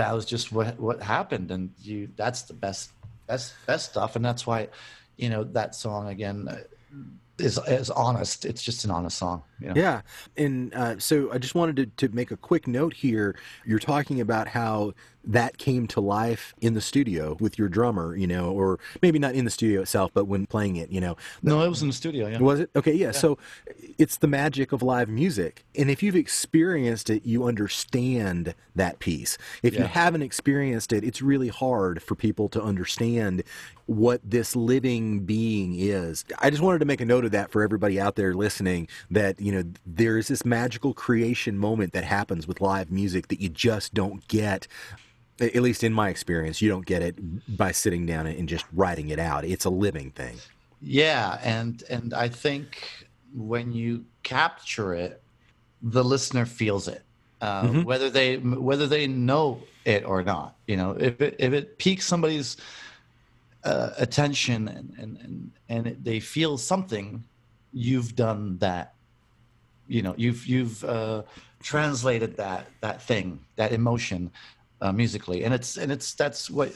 That 0.00 0.14
was 0.14 0.24
just 0.24 0.50
what 0.50 0.80
what 0.80 1.02
happened. 1.02 1.50
And 1.50 1.70
you 1.82 2.08
that's 2.16 2.42
the 2.42 2.54
best 2.54 2.92
best 3.26 3.54
best 3.66 3.90
stuff. 3.90 4.16
And 4.16 4.24
that's 4.24 4.46
why 4.46 4.68
you 5.16 5.28
know 5.28 5.44
that 5.44 5.74
song 5.74 6.08
again 6.08 6.48
is 7.38 7.58
is 7.68 7.90
honest. 7.90 8.44
It's 8.46 8.62
just 8.62 8.84
an 8.84 8.90
honest 8.90 9.18
song 9.18 9.42
you 9.60 9.68
know? 9.68 9.74
Yeah. 9.74 10.02
And 10.36 10.74
uh, 10.74 10.98
so 10.98 11.30
I 11.32 11.38
just 11.38 11.54
wanted 11.54 11.76
to, 11.76 12.08
to 12.08 12.14
make 12.14 12.30
a 12.30 12.36
quick 12.36 12.66
note 12.66 12.94
here. 12.94 13.36
You're 13.64 13.78
talking 13.78 14.20
about 14.20 14.48
how 14.48 14.94
that 15.24 15.58
came 15.58 15.86
to 15.86 16.00
life 16.00 16.54
in 16.60 16.74
the 16.74 16.80
studio 16.80 17.36
with 17.40 17.58
your 17.58 17.68
drummer, 17.68 18.16
you 18.16 18.26
know, 18.26 18.50
or 18.50 18.78
maybe 19.02 19.18
not 19.18 19.34
in 19.34 19.44
the 19.44 19.50
studio 19.50 19.82
itself, 19.82 20.10
but 20.14 20.24
when 20.24 20.46
playing 20.46 20.76
it, 20.76 20.90
you 20.90 21.00
know. 21.00 21.16
no 21.42 21.62
it 21.62 21.68
was 21.68 21.82
in 21.82 21.88
the 21.88 21.94
studio 21.94 22.26
yeah 22.26 22.38
Was 22.38 22.60
it? 22.60 22.70
Okay, 22.74 22.94
yeah. 22.94 23.10
So 23.10 23.38
it's 23.98 24.16
the 24.16 24.26
magic 24.26 24.72
of 24.72 24.82
live 24.82 25.08
music. 25.08 25.64
And 25.76 25.90
if 25.90 26.02
you've 26.02 26.16
experienced 26.16 27.10
it, 27.10 27.26
you 27.26 27.44
understand 27.44 28.54
that 28.74 28.98
piece. 28.98 29.36
If 29.62 29.74
you 29.74 29.84
haven't 29.84 30.22
experienced 30.22 30.92
it, 30.92 31.04
it's 31.04 31.20
really 31.20 31.48
hard 31.48 32.02
for 32.02 32.14
people 32.14 32.48
to 32.50 32.62
understand 32.62 33.42
what 33.86 34.20
this 34.24 34.54
living 34.54 35.20
being 35.20 35.74
is. 35.76 36.24
I 36.38 36.50
just 36.50 36.62
wanted 36.62 36.78
to 36.78 36.84
make 36.84 37.00
a 37.00 37.04
note 37.04 37.24
of 37.24 37.32
that 37.32 37.50
for 37.50 37.62
everybody 37.62 38.00
out 38.00 38.14
there 38.14 38.34
listening 38.34 38.88
that, 39.10 39.40
you 39.40 39.49
know, 39.52 39.64
there 39.86 40.18
is 40.18 40.28
this 40.28 40.44
magical 40.44 40.94
creation 40.94 41.56
moment 41.58 41.92
that 41.92 42.04
happens 42.04 42.46
with 42.46 42.60
live 42.60 42.90
music 42.90 43.28
that 43.28 43.40
you 43.40 43.48
just 43.48 43.94
don't 43.94 44.26
get 44.28 44.66
at 45.40 45.56
least 45.62 45.82
in 45.82 45.92
my 45.92 46.10
experience, 46.10 46.60
you 46.60 46.68
don't 46.68 46.84
get 46.84 47.00
it 47.02 47.16
by 47.56 47.72
sitting 47.72 48.04
down 48.04 48.26
and 48.26 48.46
just 48.48 48.66
writing 48.74 49.08
it 49.08 49.18
out. 49.18 49.44
It's 49.44 49.64
a 49.64 49.70
living 49.70 50.10
thing. 50.10 50.42
yeah 50.82 51.38
and 51.42 51.82
and 51.90 52.14
i 52.14 52.26
think 52.28 53.06
when 53.34 53.70
you 53.70 54.04
capture 54.22 54.94
it 54.94 55.22
the 55.82 56.02
listener 56.02 56.46
feels 56.46 56.88
it 56.88 57.02
uh, 57.42 57.64
Mhm. 57.68 57.84
whether 57.84 58.08
they 58.10 58.36
whether 58.38 58.86
they 58.86 59.06
know 59.06 59.68
it 59.84 60.04
or 60.06 60.22
not 60.22 60.56
you 60.66 60.76
know 60.78 60.92
if 60.98 61.20
it 61.20 61.36
if 61.38 61.52
it 61.52 61.76
piques 61.78 62.06
somebody's 62.06 62.56
uh, 63.64 63.90
attention 63.98 64.68
and 64.68 64.94
and 64.98 65.16
and, 65.18 65.50
and 65.68 65.86
it, 65.86 66.04
they 66.04 66.18
feel 66.20 66.56
something 66.56 67.22
you've 67.72 68.14
done 68.16 68.56
that 68.58 68.94
you 69.90 70.02
know 70.02 70.14
you've 70.16 70.46
you've 70.46 70.84
uh, 70.84 71.22
translated 71.62 72.36
that 72.36 72.66
that 72.80 73.02
thing 73.02 73.40
that 73.56 73.72
emotion 73.72 74.30
uh, 74.80 74.92
musically. 74.92 75.44
And 75.44 75.52
it's 75.52 75.76
and 75.76 75.90
it's 75.92 76.14
that's 76.14 76.50
what 76.50 76.72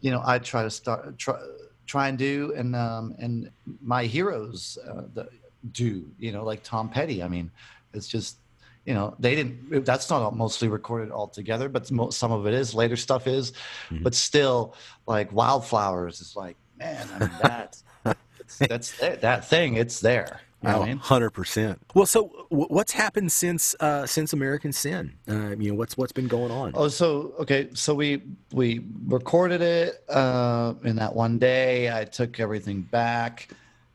you 0.00 0.10
know 0.10 0.22
i 0.24 0.38
try 0.38 0.62
to 0.62 0.70
start 0.70 1.18
try, 1.18 1.38
try 1.86 2.08
and 2.08 2.16
do. 2.16 2.52
And 2.56 2.74
um 2.74 3.14
and 3.18 3.50
my 3.82 4.04
heroes 4.04 4.78
uh, 4.88 5.02
the, 5.14 5.28
do 5.72 6.04
you 6.18 6.32
know 6.32 6.44
like 6.44 6.62
tom 6.62 6.88
petty. 6.88 7.22
I 7.22 7.28
mean 7.28 7.50
it's 7.92 8.08
just 8.08 8.38
you 8.86 8.94
know 8.94 9.14
they 9.18 9.34
didn't 9.34 9.84
that's 9.84 10.08
not 10.10 10.36
mostly 10.36 10.68
recorded 10.68 11.10
all 11.10 11.28
together 11.28 11.68
but 11.68 11.86
some 12.12 12.32
of 12.32 12.46
it 12.46 12.54
is 12.54 12.74
later 12.74 12.96
stuff 12.96 13.26
is. 13.26 13.52
Mhm. 13.90 14.02
but 14.02 14.14
still 14.14 14.74
like 15.06 15.32
wildflowers 15.32 16.20
is 16.20 16.36
like 16.36 16.56
man 16.76 17.08
i 17.14 17.18
mean 17.20 17.30
that's 17.40 17.84
that's, 18.04 18.58
that's 18.58 18.98
there, 18.98 19.16
that 19.16 19.44
thing 19.46 19.76
it's 19.76 20.00
there 20.00 20.40
you 20.64 20.72
know 20.72 20.78
what 20.80 20.84
I 20.86 20.88
mean? 20.88 20.98
hundred 20.98 21.30
percent. 21.30 21.78
Well, 21.94 22.06
so 22.06 22.26
wh- 22.48 22.70
what's 22.70 22.92
happened 22.92 23.30
since 23.32 23.74
uh, 23.80 24.06
since 24.06 24.32
American 24.32 24.72
Sin? 24.72 25.14
Uh, 25.28 25.50
you 25.56 25.70
know, 25.70 25.74
what's 25.74 25.96
what's 25.96 26.12
been 26.12 26.28
going 26.28 26.50
on? 26.50 26.72
Oh, 26.74 26.88
so 26.88 27.34
okay, 27.40 27.68
so 27.74 27.94
we 27.94 28.22
we 28.52 28.84
recorded 29.06 29.60
it 29.62 30.02
uh, 30.08 30.74
in 30.84 30.96
that 30.96 31.14
one 31.14 31.38
day. 31.38 31.92
I 31.96 32.04
took 32.04 32.40
everything 32.40 32.82
back 32.82 33.48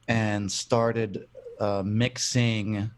and 0.07 0.51
started 0.51 1.27
uh, 1.59 1.83
mixing 1.85 2.89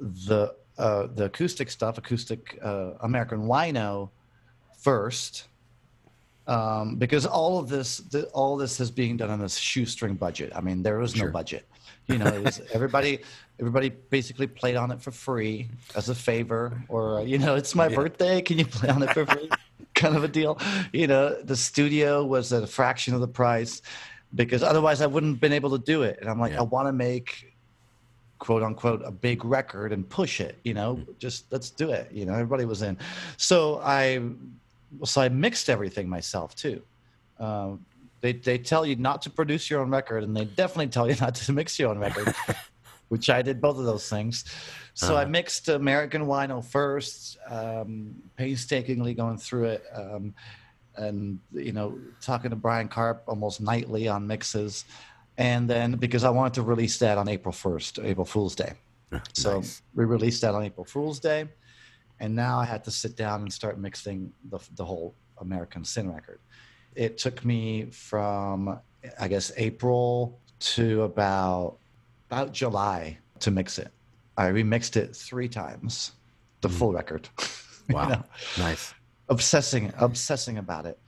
the 0.00 0.54
uh, 0.78 1.06
the 1.14 1.24
acoustic 1.24 1.70
stuff, 1.70 1.98
acoustic 1.98 2.58
uh, 2.62 2.90
American 3.00 3.42
Wino, 3.46 4.10
first, 4.76 5.48
um, 6.46 6.96
because 6.96 7.24
all 7.26 7.58
of 7.58 7.68
this 7.68 7.98
the, 7.98 8.24
all 8.34 8.56
this 8.56 8.78
is 8.80 8.90
being 8.90 9.16
done 9.16 9.30
on 9.30 9.40
this 9.40 9.56
shoestring 9.56 10.14
budget. 10.14 10.52
I 10.54 10.60
mean, 10.60 10.82
there 10.82 10.98
was 10.98 11.14
no 11.16 11.20
Sure. 11.22 11.30
budget. 11.30 11.66
You 12.12 12.18
know, 12.18 12.26
it 12.26 12.42
was 12.42 12.60
everybody 12.72 13.18
everybody 13.58 13.88
basically 13.88 14.46
played 14.46 14.76
on 14.76 14.90
it 14.92 15.02
for 15.02 15.10
free 15.10 15.68
as 15.96 16.08
a 16.08 16.14
favor, 16.14 16.80
or 16.88 17.18
uh, 17.18 17.22
you 17.22 17.38
know, 17.38 17.56
it's 17.56 17.74
my 17.74 17.88
Yeah. 17.88 17.96
birthday. 17.96 18.40
Can 18.42 18.58
you 18.58 18.64
play 18.66 18.88
on 18.90 19.02
it 19.02 19.10
for 19.10 19.26
free? 19.26 19.50
kind 19.94 20.14
of 20.16 20.22
a 20.22 20.28
deal. 20.28 20.58
You 20.92 21.06
know, 21.08 21.34
the 21.42 21.56
studio 21.56 22.24
was 22.24 22.52
at 22.52 22.62
a 22.62 22.66
fraction 22.66 23.12
of 23.14 23.20
the 23.20 23.28
price 23.28 23.82
because 24.34 24.62
otherwise 24.62 25.00
I 25.00 25.06
wouldn't 25.06 25.34
have 25.34 25.40
been 25.40 25.52
able 25.52 25.70
to 25.76 25.84
do 25.84 26.02
it. 26.02 26.18
And 26.20 26.30
I'm 26.30 26.38
like, 26.38 26.52
Yeah. 26.52 26.60
I 26.60 26.62
want 26.62 26.86
to 26.88 26.92
make 26.92 27.52
quote 28.38 28.62
unquote 28.62 29.02
a 29.04 29.10
big 29.10 29.44
record 29.44 29.92
and 29.94 30.06
push 30.10 30.42
it 30.42 30.58
you 30.62 30.74
know 30.74 31.00
just 31.18 31.50
let's 31.50 31.70
do 31.70 31.90
it 31.90 32.12
you 32.12 32.26
know 32.26 32.34
everybody 32.34 32.66
was 32.66 32.82
in 32.82 32.94
so 33.38 33.80
i 33.82 34.20
so 35.06 35.22
i 35.22 35.28
mixed 35.30 35.70
everything 35.70 36.06
myself 36.06 36.54
too 36.54 36.82
um, 37.40 37.82
they, 38.26 38.32
they 38.32 38.58
tell 38.58 38.84
you 38.84 38.96
not 39.08 39.18
to 39.22 39.30
produce 39.30 39.64
your 39.70 39.80
own 39.82 39.90
record 39.98 40.20
and 40.24 40.36
they 40.36 40.44
definitely 40.62 40.88
tell 40.96 41.06
you 41.10 41.16
not 41.20 41.34
to 41.36 41.52
mix 41.52 41.78
your 41.78 41.90
own 41.90 41.98
record 41.98 42.34
which 43.08 43.26
i 43.30 43.40
did 43.48 43.60
both 43.60 43.78
of 43.78 43.84
those 43.84 44.08
things 44.14 44.44
so 44.94 45.14
i 45.14 45.22
Uh-huh. 45.22 45.30
mixed 45.38 45.68
american 45.68 46.22
wino 46.30 46.58
first 46.78 47.38
um, 47.58 48.14
painstakingly 48.36 49.12
going 49.22 49.38
through 49.46 49.64
it 49.74 49.82
um, 50.00 50.34
and 50.96 51.38
you 51.52 51.72
know 51.78 51.88
talking 52.20 52.50
to 52.50 52.56
brian 52.66 52.88
carp 52.88 53.18
almost 53.32 53.60
nightly 53.60 54.08
on 54.14 54.26
mixes 54.26 54.84
and 55.38 55.62
then 55.72 55.88
because 56.06 56.24
i 56.24 56.30
wanted 56.38 56.54
to 56.54 56.62
release 56.62 56.96
that 57.04 57.16
on 57.22 57.26
april 57.36 57.52
1st 57.52 58.04
april 58.12 58.26
fool's 58.34 58.54
day 58.54 58.72
so 59.34 59.50
we 59.94 60.04
released 60.16 60.40
that 60.42 60.52
on 60.58 60.62
April 60.64 60.84
Fool's 60.84 61.20
Day, 61.20 61.40
and 62.22 62.30
now 62.34 62.54
I 62.58 62.66
had 62.72 62.82
to 62.88 62.90
sit 63.02 63.12
down 63.24 63.36
and 63.44 63.50
start 63.60 63.74
mixing 63.78 64.18
the 64.50 64.58
the 64.80 64.84
whole 64.90 65.14
American 65.46 65.82
Sin 65.84 66.06
record. 66.16 66.40
It 66.96 67.18
took 67.18 67.44
me 67.44 67.84
from 67.86 68.80
I 69.20 69.28
guess 69.28 69.52
April 69.56 70.40
to 70.58 71.02
about 71.02 71.76
about 72.30 72.52
July 72.52 73.18
to 73.40 73.50
mix 73.50 73.78
it. 73.78 73.92
I 74.36 74.46
remixed 74.46 74.96
it 74.96 75.14
three 75.14 75.48
times, 75.48 76.12
the 76.60 76.68
hmm. 76.68 76.74
full 76.74 76.92
record. 76.92 77.28
You 77.88 77.94
Wow, 77.94 78.08
know? 78.08 78.24
nice. 78.58 78.94
obsessing 79.28 79.92
obsessing 79.98 80.58
about 80.58 80.86
it 80.86 80.98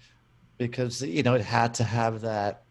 because 0.58 1.02
you 1.02 1.24
know 1.24 1.34
it 1.34 1.40
had 1.40 1.74
to 1.74 1.82
have 1.82 2.20
that 2.20 2.62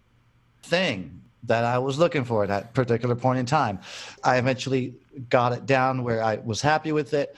thing 0.64 1.22
that 1.44 1.66
I 1.66 1.78
was 1.78 2.00
looking 2.00 2.24
for 2.24 2.44
at 2.44 2.48
that 2.48 2.74
particular 2.74 3.16
point 3.16 3.40
in 3.40 3.46
time. 3.46 3.80
I 4.24 4.38
eventually 4.38 4.96
got 5.28 5.52
it 5.52 5.66
down 5.66 6.04
where 6.04 6.24
I 6.24 6.38
was 6.38 6.62
happy 6.62 6.94
with 6.94 7.14
it. 7.14 7.36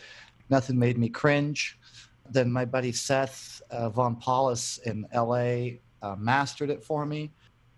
Nothing 0.51 0.77
made 0.77 0.99
me 0.99 1.09
cringe. 1.09 1.78
Then 2.31 2.51
my 2.51 2.65
buddy 2.65 2.91
Seth 2.91 3.61
uh, 3.71 3.89
Von 3.89 4.15
Paulus 4.15 4.77
in 4.85 5.05
LA 5.13 5.79
uh, 6.01 6.15
mastered 6.17 6.69
it 6.69 6.83
for 6.83 7.05
me 7.05 7.31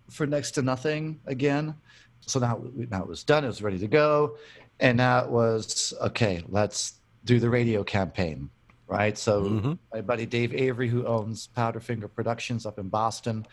for 0.10 0.26
next 0.28 0.52
to 0.52 0.62
nothing 0.62 1.20
again. 1.26 1.76
So 2.22 2.39
now, 2.39 2.62
now 2.76 3.02
it 3.02 3.08
was 3.08 3.24
done. 3.24 3.43
It 3.43 3.47
was 3.47 3.62
ready 3.62 3.80
to 3.80 3.88
go, 3.88 4.38
and 4.80 4.97
now 4.97 5.24
it 5.24 5.30
was 5.30 5.93
okay. 6.02 6.43
Let's 6.47 6.99
do 7.26 7.39
the 7.39 7.49
radio 7.49 7.84
campaign 7.84 8.49
right? 8.91 9.18
So 9.18 9.43
Mhm. 9.43 9.80
my 9.93 10.02
buddy 10.02 10.26
Dave 10.26 10.54
Avery, 10.54 10.89
who 10.89 11.06
owns 11.08 11.47
Powderfinger 11.56 12.14
Productions 12.14 12.66
up 12.66 12.78
in 12.78 12.89
Boston, 12.89 13.45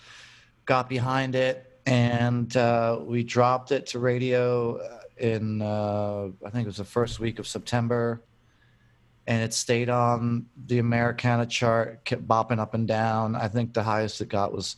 got 0.65 0.89
behind 0.89 1.37
it, 1.37 1.81
and 1.87 2.55
uh, 2.57 2.99
we 3.01 3.23
dropped 3.23 3.71
it 3.71 3.87
to 3.87 4.01
radio 4.01 4.81
in 5.17 5.63
uh, 5.63 6.29
I 6.45 6.51
think 6.51 6.65
it 6.65 6.67
was 6.67 6.79
the 6.79 6.85
first 6.85 7.21
week 7.21 7.39
of 7.39 7.47
September, 7.47 8.25
and 9.29 9.43
it 9.43 9.53
stayed 9.53 9.91
on 9.91 10.47
the 10.67 10.79
Americana 10.79 11.45
chart, 11.45 12.03
kept 12.07 12.27
bopping 12.27 12.59
up 12.59 12.73
and 12.73 12.89
down. 12.89 13.37
I 13.37 13.47
think 13.47 13.75
the 13.75 13.83
highest 13.83 14.23
it 14.23 14.29
got 14.31 14.55
was 14.55 14.77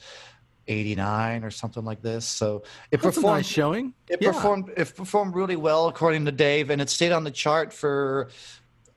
89 0.67 1.45
or 1.45 1.51
something 1.53 1.85
like 1.85 2.03
this. 2.03 2.27
So 2.27 2.65
it 2.91 3.01
That's 3.01 3.05
a 3.17 3.21
performed 3.21 3.37
nice 3.39 3.47
showing. 3.47 3.95
it 4.09 4.21
Yeah. 4.21 4.33
performed 4.33 4.71
it 4.77 4.95
performed 4.97 5.37
really 5.37 5.55
well 5.55 5.87
according 5.87 6.25
to 6.25 6.33
Dave, 6.33 6.69
and 6.71 6.83
it 6.83 6.91
stayed 6.91 7.13
on 7.13 7.23
the 7.23 7.31
chart 7.31 7.73
for 7.73 8.29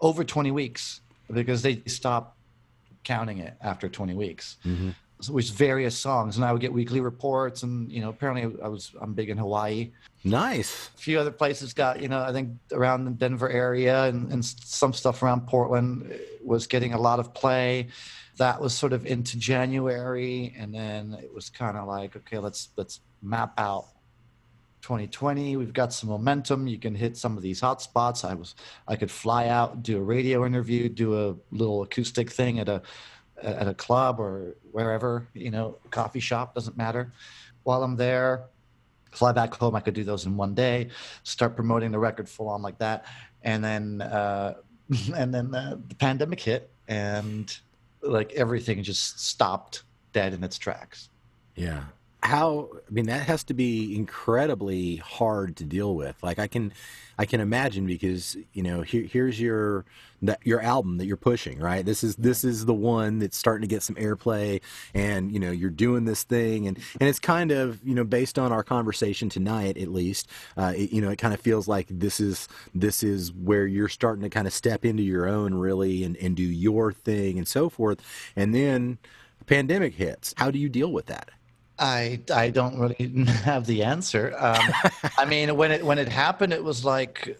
over 0.01 0.23
20 0.23 0.49
weeks 0.49 1.01
because 1.31 1.61
they 1.61 1.83
stopped 1.85 2.35
counting 3.03 3.37
it 3.37 3.53
after 3.61 3.87
20 3.87 4.15
weeks. 4.15 4.57
Mhm. 4.65 4.95
Was 5.29 5.49
various 5.49 5.97
songs, 5.97 6.35
and 6.35 6.45
I 6.45 6.51
would 6.51 6.61
get 6.61 6.73
weekly 6.73 6.99
reports, 6.99 7.63
and 7.63 7.91
you 7.91 8.01
know, 8.01 8.09
apparently 8.09 8.61
I 8.61 8.67
was 8.67 8.93
I'm 9.01 9.13
big 9.13 9.29
in 9.29 9.37
Hawaii. 9.37 9.91
Nice. 10.23 10.89
A 10.95 10.97
few 10.97 11.19
other 11.19 11.31
places 11.31 11.73
got 11.73 12.01
you 12.01 12.07
know 12.07 12.21
I 12.21 12.31
think 12.31 12.57
around 12.71 13.05
the 13.05 13.11
Denver 13.11 13.49
area, 13.49 14.05
and, 14.05 14.31
and 14.31 14.43
some 14.43 14.93
stuff 14.93 15.23
around 15.23 15.47
Portland 15.47 16.09
eh, 16.11 16.17
was 16.43 16.67
getting 16.67 16.93
a 16.93 16.99
lot 16.99 17.19
of 17.19 17.33
play. 17.33 17.87
That 18.37 18.59
was 18.59 18.73
sort 18.73 18.93
of 18.93 19.05
into 19.05 19.37
January, 19.37 20.53
and 20.57 20.73
then 20.73 21.17
it 21.21 21.33
was 21.33 21.49
kind 21.49 21.77
of 21.77 21.87
like 21.87 22.15
okay, 22.15 22.37
let's 22.37 22.69
let's 22.77 23.01
map 23.21 23.53
out 23.57 23.87
2020 24.83 25.55
we've 25.55 25.71
got 25.71 25.93
some 25.93 26.09
momentum 26.09 26.67
you 26.67 26.77
can 26.77 26.93
hit 26.93 27.15
some 27.15 27.37
of 27.37 27.41
these 27.41 27.61
hot 27.61 27.81
spots 27.81 28.25
i 28.25 28.33
was 28.33 28.53
i 28.85 28.97
could 28.97 29.09
fly 29.09 29.47
out 29.47 29.81
do 29.81 29.97
a 29.97 30.01
radio 30.01 30.45
interview 30.45 30.89
do 30.89 31.29
a 31.29 31.35
little 31.55 31.83
acoustic 31.83 32.29
thing 32.29 32.59
at 32.59 32.67
a 32.67 32.81
at 33.41 33.67
a 33.67 33.73
club 33.73 34.19
or 34.19 34.55
wherever 34.71 35.27
you 35.33 35.51
know 35.51 35.77
coffee 35.91 36.19
shop 36.19 36.55
doesn't 36.55 36.77
matter. 36.77 37.11
While 37.63 37.83
i'm 37.83 37.95
there 37.95 38.45
fly 39.11 39.31
back 39.31 39.53
home 39.53 39.75
i 39.75 39.79
could 39.79 39.93
do 39.93 40.03
those 40.03 40.25
in 40.25 40.35
one 40.35 40.55
day 40.55 40.89
start 41.21 41.55
promoting 41.55 41.91
the 41.91 41.99
record 41.99 42.27
full 42.27 42.49
on 42.49 42.61
like 42.61 42.77
that. 42.79 43.05
And 43.43 43.63
then 43.63 44.01
uh 44.01 44.55
and 45.15 45.33
then 45.33 45.53
uh, 45.53 45.77
the 45.87 45.95
pandemic 45.95 46.39
hit 46.39 46.69
and 46.87 47.55
like 48.01 48.33
everything 48.33 48.83
just 48.83 49.19
stopped 49.19 49.83
dead 50.11 50.33
in 50.33 50.43
its 50.43 50.57
tracks. 50.57 51.09
Yeah. 51.55 51.83
How 52.23 52.69
I 52.87 52.91
mean 52.91 53.07
that 53.07 53.27
has 53.27 53.43
to 53.45 53.53
be 53.53 53.95
incredibly 53.95 54.95
hard 54.97 55.57
to 55.57 55.65
deal 55.65 55.93
with. 55.95 56.15
Like 56.23 56.39
I 56.39 56.47
can 56.47 56.71
I 57.17 57.25
can 57.25 57.41
imagine 57.41 57.85
because, 57.85 58.37
you 58.53 58.63
know, 58.63 58.81
here, 58.81 59.03
here's 59.03 59.39
your 59.39 59.85
that 60.21 60.39
your 60.45 60.61
album 60.61 60.97
that 60.97 61.05
you're 61.05 61.17
pushing, 61.17 61.59
right? 61.59 61.85
This 61.85 62.03
is 62.03 62.15
this 62.15 62.43
is 62.43 62.65
the 62.65 62.73
one 62.73 63.19
that's 63.19 63.37
starting 63.37 63.61
to 63.61 63.67
get 63.67 63.83
some 63.83 63.95
airplay 63.97 64.61
and, 64.93 65.31
you 65.31 65.39
know, 65.39 65.51
you're 65.51 65.69
doing 65.69 66.05
this 66.05 66.23
thing 66.23 66.65
and 66.65 66.79
and 66.99 67.09
it's 67.09 67.19
kind 67.19 67.51
of, 67.51 67.83
you 67.83 67.93
know, 67.93 68.05
based 68.05 68.39
on 68.39 68.53
our 68.53 68.63
conversation 68.63 69.27
tonight 69.29 69.77
at 69.77 69.89
least, 69.89 70.29
uh 70.57 70.73
it, 70.75 70.91
you 70.93 71.01
know, 71.01 71.09
it 71.09 71.17
kind 71.17 71.33
of 71.33 71.41
feels 71.41 71.67
like 71.67 71.87
this 71.89 72.19
is 72.21 72.47
this 72.73 73.03
is 73.03 73.33
where 73.33 73.67
you're 73.67 73.89
starting 73.89 74.23
to 74.23 74.29
kind 74.29 74.47
of 74.47 74.53
step 74.53 74.85
into 74.85 75.03
your 75.03 75.27
own 75.27 75.53
really 75.53 76.03
and 76.05 76.15
and 76.17 76.35
do 76.37 76.43
your 76.43 76.93
thing 76.93 77.37
and 77.37 77.47
so 77.47 77.69
forth. 77.69 77.99
And 78.35 78.55
then 78.55 78.97
pandemic 79.45 79.95
hits. 79.95 80.33
How 80.37 80.49
do 80.51 80.57
you 80.57 80.69
deal 80.69 80.91
with 80.91 81.07
that? 81.07 81.29
I 81.79 82.21
I 82.33 82.49
don't 82.49 82.79
really 82.79 83.25
have 83.43 83.65
the 83.65 83.83
answer. 83.83 84.35
Um, 84.37 84.61
I 85.17 85.25
mean, 85.25 85.55
when 85.55 85.71
it 85.71 85.85
when 85.85 85.97
it 85.97 86.07
happened, 86.07 86.53
it 86.53 86.63
was 86.63 86.85
like, 86.85 87.39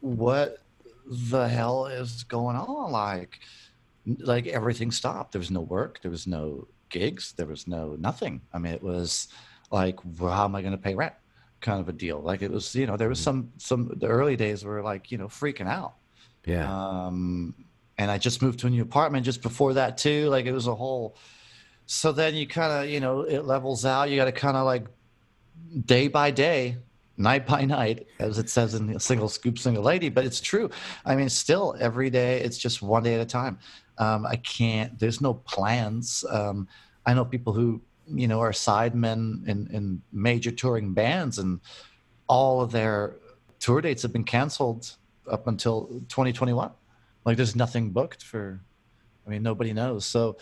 what 0.00 0.58
the 1.06 1.48
hell 1.48 1.86
is 1.86 2.24
going 2.24 2.56
on? 2.56 2.92
Like, 2.92 3.40
like 4.18 4.46
everything 4.46 4.90
stopped. 4.90 5.32
There 5.32 5.40
was 5.40 5.50
no 5.50 5.60
work. 5.60 6.00
There 6.02 6.10
was 6.10 6.26
no 6.26 6.66
gigs. 6.88 7.32
There 7.32 7.46
was 7.46 7.66
no 7.66 7.96
nothing. 7.98 8.40
I 8.52 8.58
mean, 8.58 8.74
it 8.74 8.82
was 8.82 9.28
like, 9.70 9.98
well, 10.18 10.32
how 10.32 10.44
am 10.44 10.54
I 10.54 10.62
going 10.62 10.72
to 10.72 10.78
pay 10.78 10.94
rent? 10.94 11.14
Kind 11.60 11.80
of 11.80 11.88
a 11.88 11.92
deal. 11.92 12.20
Like 12.20 12.42
it 12.42 12.50
was, 12.50 12.74
you 12.74 12.86
know, 12.86 12.96
there 12.96 13.08
was 13.08 13.20
some 13.20 13.52
some 13.58 13.92
the 13.96 14.06
early 14.06 14.36
days 14.36 14.64
were 14.64 14.82
like, 14.82 15.10
you 15.10 15.18
know, 15.18 15.28
freaking 15.28 15.68
out. 15.68 15.94
Yeah. 16.44 16.70
Um, 16.70 17.54
and 17.98 18.10
I 18.10 18.18
just 18.18 18.42
moved 18.42 18.60
to 18.60 18.68
a 18.68 18.70
new 18.70 18.82
apartment 18.82 19.24
just 19.24 19.42
before 19.42 19.74
that 19.74 19.98
too. 19.98 20.28
Like 20.28 20.46
it 20.46 20.52
was 20.52 20.66
a 20.66 20.74
whole. 20.74 21.16
So 21.90 22.12
then 22.12 22.34
you 22.34 22.46
kind 22.46 22.70
of, 22.70 22.90
you 22.90 23.00
know, 23.00 23.22
it 23.22 23.46
levels 23.46 23.86
out. 23.86 24.10
You 24.10 24.16
got 24.16 24.26
to 24.26 24.32
kind 24.32 24.58
of 24.58 24.66
like 24.66 24.84
day 25.86 26.06
by 26.06 26.30
day, 26.30 26.76
night 27.16 27.46
by 27.46 27.64
night, 27.64 28.06
as 28.18 28.38
it 28.38 28.50
says 28.50 28.74
in 28.74 28.92
the 28.92 29.00
single 29.00 29.30
scoop, 29.30 29.58
single 29.58 29.82
lady. 29.82 30.10
But 30.10 30.26
it's 30.26 30.38
true. 30.38 30.68
I 31.06 31.16
mean, 31.16 31.30
still 31.30 31.74
every 31.80 32.10
day, 32.10 32.40
it's 32.42 32.58
just 32.58 32.82
one 32.82 33.04
day 33.04 33.14
at 33.14 33.22
a 33.22 33.24
time. 33.24 33.58
Um, 33.96 34.26
I 34.26 34.36
can't. 34.36 34.98
There's 34.98 35.22
no 35.22 35.32
plans. 35.32 36.26
Um, 36.28 36.68
I 37.06 37.14
know 37.14 37.24
people 37.24 37.54
who, 37.54 37.80
you 38.06 38.28
know, 38.28 38.40
are 38.40 38.52
sidemen 38.52 39.48
in 39.48 39.66
in 39.72 40.02
major 40.12 40.50
touring 40.50 40.92
bands, 40.92 41.38
and 41.38 41.58
all 42.26 42.60
of 42.60 42.70
their 42.70 43.16
tour 43.60 43.80
dates 43.80 44.02
have 44.02 44.12
been 44.12 44.24
canceled 44.24 44.94
up 45.30 45.46
until 45.46 45.86
2021. 46.10 46.70
Like 47.24 47.38
there's 47.38 47.56
nothing 47.56 47.92
booked 47.92 48.22
for, 48.22 48.60
I 49.26 49.30
mean, 49.30 49.42
nobody 49.42 49.72
knows. 49.72 50.04
So 50.04 50.36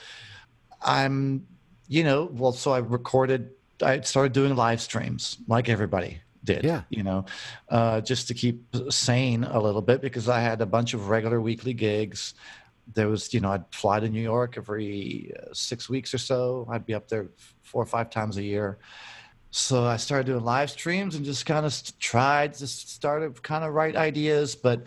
I'm, 0.82 1.46
you 1.88 2.04
know, 2.04 2.30
well, 2.32 2.52
so 2.52 2.72
I 2.72 2.78
recorded, 2.78 3.50
I 3.82 4.00
started 4.00 4.32
doing 4.32 4.56
live 4.56 4.80
streams 4.80 5.38
like 5.48 5.68
everybody 5.68 6.20
did, 6.44 6.64
Yeah. 6.64 6.82
you 6.90 7.02
know, 7.02 7.24
uh, 7.68 8.00
just 8.00 8.28
to 8.28 8.34
keep 8.34 8.64
sane 8.90 9.44
a 9.44 9.60
little 9.60 9.82
bit 9.82 10.00
because 10.00 10.28
I 10.28 10.40
had 10.40 10.60
a 10.60 10.66
bunch 10.66 10.94
of 10.94 11.08
regular 11.08 11.40
weekly 11.40 11.74
gigs. 11.74 12.34
There 12.94 13.08
was, 13.08 13.34
you 13.34 13.40
know, 13.40 13.50
I'd 13.50 13.64
fly 13.72 13.98
to 14.00 14.08
New 14.08 14.20
York 14.20 14.54
every 14.56 15.32
uh, 15.36 15.52
six 15.52 15.88
weeks 15.88 16.14
or 16.14 16.18
so. 16.18 16.66
I'd 16.70 16.86
be 16.86 16.94
up 16.94 17.08
there 17.08 17.26
four 17.62 17.82
or 17.82 17.86
five 17.86 18.10
times 18.10 18.36
a 18.36 18.42
year. 18.42 18.78
So 19.50 19.84
I 19.84 19.96
started 19.96 20.26
doing 20.26 20.44
live 20.44 20.70
streams 20.70 21.14
and 21.16 21.24
just 21.24 21.46
kind 21.46 21.66
of 21.66 21.74
tried 21.98 22.54
to 22.54 22.66
start 22.66 23.34
to 23.34 23.40
kind 23.42 23.64
of 23.64 23.72
write 23.72 23.96
ideas, 23.96 24.54
but 24.54 24.86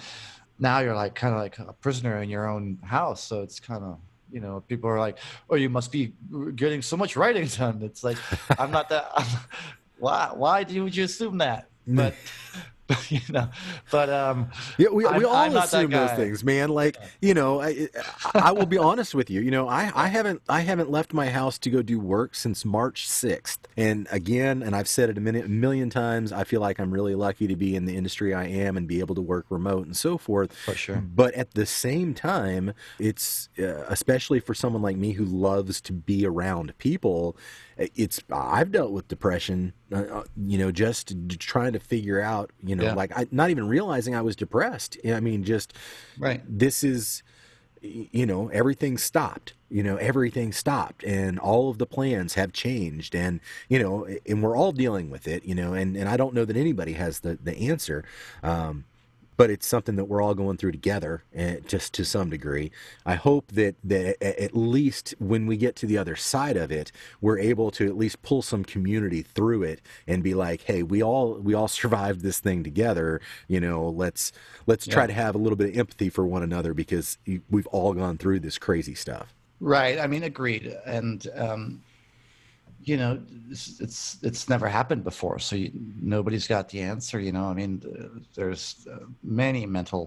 now 0.60 0.80
you're 0.80 0.96
like 0.96 1.16
kind 1.16 1.34
of 1.34 1.42
like 1.42 1.60
a 1.60 1.74
prisoner 1.74 2.22
in 2.22 2.30
your 2.30 2.48
own 2.48 2.78
house. 2.84 3.22
So 3.24 3.42
it's 3.42 3.60
kind 3.60 3.84
of, 3.84 3.98
you 4.32 4.40
know, 4.40 4.64
people 4.68 4.90
are 4.90 5.00
like, 5.00 5.18
oh, 5.50 5.56
you 5.56 5.70
must 5.70 5.92
be 5.92 6.14
getting 6.56 6.82
so 6.82 6.98
much 6.98 7.16
writing 7.16 7.48
done. 7.58 7.82
It's 7.84 8.04
like, 8.04 8.18
I'm 8.58 8.72
not 8.72 8.90
that. 8.90 9.12
why? 10.00 10.32
Why 10.34 10.64
do 10.64 10.74
you 10.74 11.04
assume 11.04 11.40
that? 11.40 11.66
But, 11.92 12.14
you 13.10 13.20
know, 13.30 13.50
but 13.92 14.10
um, 14.10 14.50
Yeah, 14.78 14.90
we, 14.90 15.04
we 15.04 15.06
I'm- 15.06 15.26
all 15.26 15.36
I'm 15.36 15.56
assume 15.56 15.92
those 15.92 16.12
things, 16.12 16.44
man. 16.44 16.70
Like, 16.70 16.98
you 17.22 17.34
know, 17.34 17.62
I, 17.62 17.88
I 18.34 18.52
will 18.52 18.66
be 18.66 18.78
honest 18.78 19.14
with 19.14 19.30
you. 19.30 19.42
You 19.42 19.52
know, 19.52 19.68
I, 19.68 19.92
I 19.96 20.08
haven't 20.08 20.42
I 20.50 20.62
haven't 20.62 20.90
left 20.90 21.14
my 21.14 21.30
house 21.30 21.58
to 21.60 21.70
go 21.70 21.82
do 21.82 22.00
work 22.00 22.36
since 22.36 22.66
March 22.66 23.08
sixth. 23.08 23.68
And 23.78 24.08
again, 24.12 24.64
and 24.64 24.76
I've 24.76 24.88
said 24.88 25.10
it 25.10 25.18
a, 25.18 25.22
minute, 25.22 25.46
a 25.46 25.50
million 25.50 25.90
times, 25.90 26.32
I 26.32 26.44
feel 26.44 26.62
like 26.62 26.80
I'm 26.80 26.92
really 26.92 27.16
lucky 27.16 27.48
to 27.48 27.56
be 27.56 27.76
in 27.76 27.86
the 27.86 27.96
industry 27.96 28.34
I 28.34 28.46
am 28.46 28.76
and 28.78 28.88
be 28.88 29.00
able 29.00 29.16
to 29.16 29.22
work 29.22 29.46
remote 29.50 29.86
and 29.86 29.96
so 29.96 30.18
forth. 30.18 30.56
For 30.56 30.74
sure. 30.74 30.98
But 30.98 31.34
at 31.36 31.54
the 31.54 31.66
same 31.66 32.14
time, 32.14 32.74
it's 33.00 33.50
uh, 33.60 33.84
especially 33.88 34.40
for 34.40 34.54
someone 34.54 34.82
like 34.82 34.98
me 34.98 35.14
who 35.14 35.26
loves 35.26 35.82
to 35.82 35.94
be 35.94 36.26
around 36.26 36.78
people. 36.78 37.38
It's 37.78 38.20
I've 38.32 38.72
dealt 38.72 38.92
with 38.92 39.08
depression, 39.08 39.74
uh, 39.92 39.96
uh, 39.96 40.24
you 40.38 40.58
know, 40.58 40.72
just 40.72 41.14
trying 41.40 41.74
to 41.74 41.80
figure 41.80 42.22
out, 42.22 42.52
you 42.64 42.76
know, 42.76 42.84
Yeah. 42.84 42.94
like 42.94 43.12
I, 43.18 43.28
not 43.32 43.50
even 43.50 43.68
realizing 43.68 44.16
I 44.16 44.22
was 44.22 44.36
depressed. 44.36 44.98
I 45.06 45.20
mean, 45.20 45.44
just 45.44 45.74
right. 46.18 46.42
this 46.48 46.84
is 46.84 47.24
you 47.82 48.26
know 48.26 48.50
everything 48.50 48.98
stopped 48.98 49.54
you 49.70 49.82
know 49.82 49.96
everything 49.96 50.52
stopped 50.52 51.02
and 51.06 51.40
all 51.40 51.70
of 51.70 51.78
the 51.78 51.86
plans 51.86 52.34
have 52.34 52.52
changed 52.52 53.16
and 53.16 53.40
you 53.70 53.80
know 53.80 54.06
and 54.28 54.44
we're 54.44 54.54
all 54.58 54.74
dealing 54.74 55.10
with 55.10 55.26
it 55.30 55.46
you 55.46 55.56
know 55.56 55.72
and 55.74 55.96
and 55.96 56.10
i 56.10 56.18
don't 56.18 56.34
know 56.34 56.44
that 56.44 56.58
anybody 56.58 56.92
has 56.92 57.22
the 57.22 57.40
the 57.42 57.56
answer 57.70 58.04
um 58.44 58.84
but 59.40 59.50
it's 59.50 59.66
something 59.66 59.96
that 59.96 60.04
we're 60.04 60.22
all 60.22 60.36
going 60.36 60.58
through 60.58 60.74
together 60.74 61.24
uh, 61.38 61.54
just 61.66 61.94
to 61.94 62.04
some 62.04 62.30
degree 62.30 62.70
i 63.06 63.16
hope 63.16 63.54
that 63.54 63.74
that 63.82 64.22
at 64.22 64.54
least 64.54 65.16
when 65.18 65.48
we 65.48 65.56
get 65.56 65.78
to 65.78 65.86
the 65.86 65.98
other 65.98 66.18
side 66.18 66.58
of 66.58 66.74
it 66.74 66.92
we're 67.22 67.40
able 67.40 67.72
to 67.72 67.88
at 67.88 67.98
least 67.98 68.22
pull 68.22 68.42
some 68.42 68.66
community 68.66 69.22
through 69.22 69.64
it 69.64 69.82
and 70.06 70.24
be 70.24 70.34
like 70.34 70.64
hey 70.64 70.84
we 70.84 71.02
all 71.02 71.36
we 71.36 71.54
all 71.54 71.68
survived 71.80 72.20
this 72.20 72.42
thing 72.42 72.66
together 72.66 73.22
you 73.48 73.62
know 73.62 73.88
let's 73.88 74.34
let's 74.68 74.86
try 74.86 75.08
to 75.08 75.14
have 75.14 75.36
a 75.36 75.38
little 75.38 75.56
bit 75.56 75.70
of 75.70 75.78
empathy 75.78 76.10
for 76.10 76.26
one 76.26 76.44
another 76.44 76.74
because 76.74 77.18
we've 77.50 77.68
all 77.68 77.94
gone 77.94 78.18
through 78.18 78.42
this 78.42 78.58
crazy 78.58 78.94
stuff 78.94 79.34
Right. 79.62 80.00
I 80.00 80.08
mean, 80.08 80.24
agreed. 80.24 80.74
And 80.86 81.28
um, 81.36 81.82
you 82.90 82.98
know, 82.98 83.22
it's, 83.52 83.80
it's 83.80 84.18
it's 84.30 84.50
never 84.54 84.68
happened 84.68 85.04
before, 85.12 85.38
so 85.48 85.56
you, 85.56 85.70
nobody's 86.16 86.48
got 86.56 86.70
the 86.70 86.80
answer. 86.94 87.18
You 87.28 87.34
know, 87.36 87.46
I 87.52 87.54
mean, 87.54 87.72
uh, 87.86 88.20
there's 88.36 88.88
uh, 88.92 89.06
many 89.24 89.66
mental, 89.66 90.02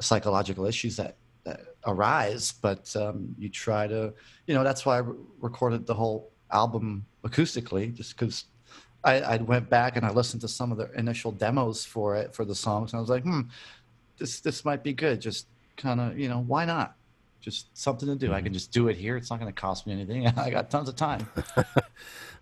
psychological 0.00 0.64
issues 0.72 0.94
that, 1.00 1.16
that 1.44 1.60
arise, 1.92 2.44
but 2.66 2.84
um, 2.96 3.16
you 3.38 3.48
try 3.48 3.86
to, 3.86 4.12
you 4.46 4.54
know, 4.54 4.64
that's 4.68 4.82
why 4.86 4.98
I 5.00 5.02
recorded 5.40 5.86
the 5.86 5.94
whole 5.94 6.30
album 6.50 7.06
acoustically, 7.24 7.94
just 7.94 8.10
because. 8.16 8.44
I, 9.04 9.20
I 9.34 9.36
went 9.36 9.70
back 9.70 9.96
and 9.96 10.04
I 10.04 10.10
listened 10.10 10.40
to 10.40 10.48
some 10.48 10.72
of 10.72 10.78
the 10.78 10.88
initial 10.98 11.30
demos 11.30 11.84
for 11.84 12.16
it 12.16 12.34
for 12.34 12.44
the 12.44 12.56
songs, 12.56 12.92
and 12.92 12.98
I 12.98 13.00
was 13.00 13.12
like, 13.14 13.22
hmm, 13.22 13.42
this 14.18 14.40
this 14.40 14.64
might 14.64 14.82
be 14.82 14.92
good. 14.92 15.20
Just 15.20 15.46
kind 15.76 16.00
of, 16.00 16.18
you 16.18 16.28
know, 16.28 16.42
why 16.52 16.64
not? 16.64 16.88
Just 17.46 17.74
something 17.78 18.08
to 18.08 18.16
do. 18.16 18.32
I 18.34 18.42
can 18.42 18.52
just 18.52 18.72
do 18.72 18.88
it 18.88 18.96
here. 18.96 19.16
It's 19.16 19.30
not 19.30 19.38
going 19.38 19.52
to 19.52 19.58
cost 19.58 19.86
me 19.86 19.92
anything. 19.92 20.26
I 20.36 20.50
got 20.50 20.68
tons 20.68 20.88
of 20.88 20.96
time. 20.96 21.26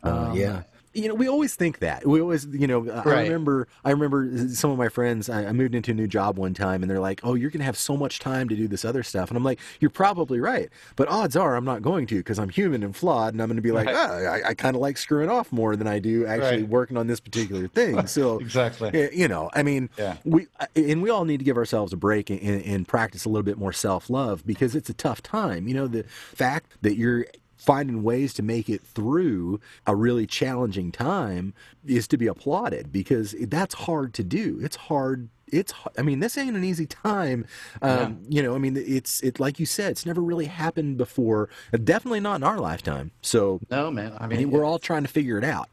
Uh, 0.02 0.28
Um, 0.30 0.36
yeah. 0.36 0.62
You 0.94 1.08
know, 1.08 1.14
we 1.14 1.28
always 1.28 1.56
think 1.56 1.80
that. 1.80 2.06
We 2.06 2.20
always, 2.20 2.46
you 2.46 2.66
know, 2.66 2.88
I 2.88 3.02
Right. 3.02 3.22
remember, 3.24 3.66
I 3.84 3.90
remember 3.90 4.48
some 4.48 4.70
of 4.70 4.78
my 4.78 4.88
friends. 4.88 5.28
I, 5.28 5.46
I 5.46 5.52
moved 5.52 5.74
into 5.74 5.90
a 5.90 5.94
new 5.94 6.06
job 6.06 6.38
one 6.38 6.54
time, 6.54 6.82
and 6.82 6.90
they're 6.90 7.00
like, 7.00 7.20
"Oh, 7.24 7.34
you're 7.34 7.50
gonna 7.50 7.64
have 7.64 7.76
so 7.76 7.96
much 7.96 8.20
time 8.20 8.48
to 8.48 8.54
do 8.54 8.68
this 8.68 8.84
other 8.84 9.02
stuff," 9.02 9.28
and 9.28 9.36
I'm 9.36 9.42
like, 9.44 9.58
"You're 9.80 9.90
probably 9.90 10.38
right, 10.40 10.70
but 10.96 11.08
odds 11.08 11.34
are 11.36 11.56
I'm 11.56 11.64
not 11.64 11.82
going 11.82 12.06
to 12.06 12.16
because 12.18 12.38
I'm 12.38 12.48
human 12.48 12.82
and 12.84 12.94
flawed, 12.94 13.34
and 13.34 13.42
I'm 13.42 13.48
gonna 13.48 13.60
be 13.60 13.72
like, 13.72 13.86
Right. 13.86 13.96
oh, 13.96 14.24
I, 14.24 14.50
I 14.50 14.54
kind 14.54 14.76
of 14.76 14.82
like 14.82 14.96
screwing 14.96 15.28
off 15.28 15.50
more 15.52 15.74
than 15.74 15.86
I 15.88 15.98
do 15.98 16.26
actually 16.26 16.62
Right. 16.62 16.68
working 16.68 16.96
on 16.96 17.08
this 17.08 17.20
particular 17.20 17.66
thing." 17.68 18.06
So, 18.14 18.38
Exactly. 18.38 18.90
Eh, 18.94 19.08
you 19.12 19.26
know, 19.26 19.50
I 19.52 19.62
mean, 19.64 19.90
Yeah. 19.98 20.18
we 20.24 20.46
and 20.76 21.02
we 21.02 21.10
all 21.10 21.24
need 21.24 21.38
to 21.38 21.44
give 21.44 21.56
ourselves 21.56 21.92
a 21.92 21.96
break 21.96 22.30
and, 22.30 22.40
and 22.40 22.86
practice 22.86 23.24
a 23.24 23.28
little 23.28 23.42
bit 23.42 23.58
more 23.58 23.72
self 23.72 24.08
love 24.08 24.46
because 24.46 24.76
it's 24.76 24.88
a 24.88 24.94
tough 24.94 25.22
time. 25.22 25.66
You 25.66 25.74
know, 25.74 25.86
the 25.88 26.04
fact 26.34 26.72
that 26.82 26.96
you're 26.96 27.26
finding 27.64 28.02
ways 28.02 28.34
to 28.34 28.42
make 28.42 28.68
it 28.68 28.82
through 28.82 29.60
a 29.86 29.96
really 29.96 30.26
challenging 30.26 30.92
time 30.92 31.54
is 31.86 32.06
to 32.08 32.16
be 32.16 32.26
applauded 32.26 32.92
because 32.92 33.34
that's 33.48 33.74
hard 33.74 34.12
to 34.14 34.22
do. 34.22 34.58
It's 34.62 34.76
hard. 34.76 35.28
It's 35.46 35.72
i 35.98 36.02
mean 36.02 36.20
this 36.20 36.36
ain't 36.36 36.56
an 36.56 36.64
easy 36.64 36.86
time. 36.86 37.46
Um, 37.80 38.20
You 38.28 38.42
know 38.42 38.54
I 38.54 38.58
mean 38.58 38.76
it's 38.76 39.20
it 39.22 39.38
like 39.38 39.60
you 39.60 39.66
said 39.66 39.92
it's 39.92 40.06
never 40.06 40.20
really 40.20 40.46
happened 40.46 40.96
before. 40.98 41.48
Definitely 41.72 42.20
not 42.20 42.36
in 42.36 42.44
our 42.44 42.58
lifetime. 42.58 43.12
So 43.22 43.60
No, 43.70 43.90
man. 43.90 44.16
I 44.18 44.26
mean, 44.26 44.50
we're 44.50 44.64
all 44.64 44.78
trying 44.78 45.02
to 45.02 45.08
figure 45.08 45.38
it 45.38 45.44
out. 45.44 45.68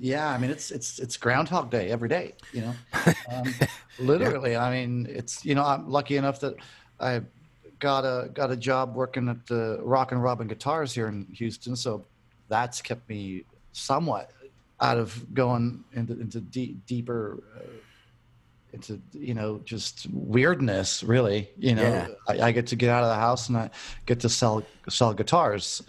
Yeah, 0.00 0.28
I 0.28 0.38
mean 0.38 0.50
it's 0.50 0.70
it's 0.70 0.98
it's 0.98 1.16
Groundhog 1.16 1.70
Day 1.70 1.90
every 1.90 2.08
day. 2.08 2.34
You 2.52 2.62
know, 2.62 2.74
um, 3.32 3.54
literally. 3.98 4.56
I 4.56 4.70
mean, 4.70 5.06
it's 5.08 5.44
you 5.44 5.54
know 5.54 5.64
I'm 5.64 5.88
lucky 5.88 6.16
enough 6.16 6.40
that 6.40 6.56
I 6.98 7.20
got 7.84 8.06
a 8.06 8.30
got 8.30 8.50
a 8.50 8.56
job 8.56 8.94
working 8.94 9.28
at 9.28 9.46
the 9.46 9.78
Rockin' 9.82 10.18
Robin 10.18 10.46
Guitars 10.48 10.94
here 10.94 11.06
in 11.06 11.26
Houston, 11.34 11.76
so 11.76 12.06
that's 12.48 12.80
kept 12.80 13.06
me 13.10 13.44
somewhat 13.72 14.30
out 14.80 14.96
of 14.96 15.34
going 15.34 15.84
into 15.92 16.18
into 16.18 16.40
deep, 16.40 16.86
deeper. 16.86 17.42
Uh, 17.54 17.68
into 18.72 19.00
you 19.12 19.34
know 19.34 19.60
just 19.64 20.08
weirdness 20.10 21.04
really 21.04 21.48
you 21.56 21.76
know 21.76 21.82
Yeah. 21.82 22.08
I, 22.26 22.48
I 22.48 22.50
get 22.50 22.66
to 22.68 22.76
get 22.76 22.90
out 22.90 23.04
of 23.04 23.08
the 23.08 23.20
house 23.28 23.48
and 23.48 23.56
i 23.56 23.70
get 24.04 24.18
to 24.20 24.28
sell 24.28 24.64
sell 24.88 25.14
guitars 25.14 25.80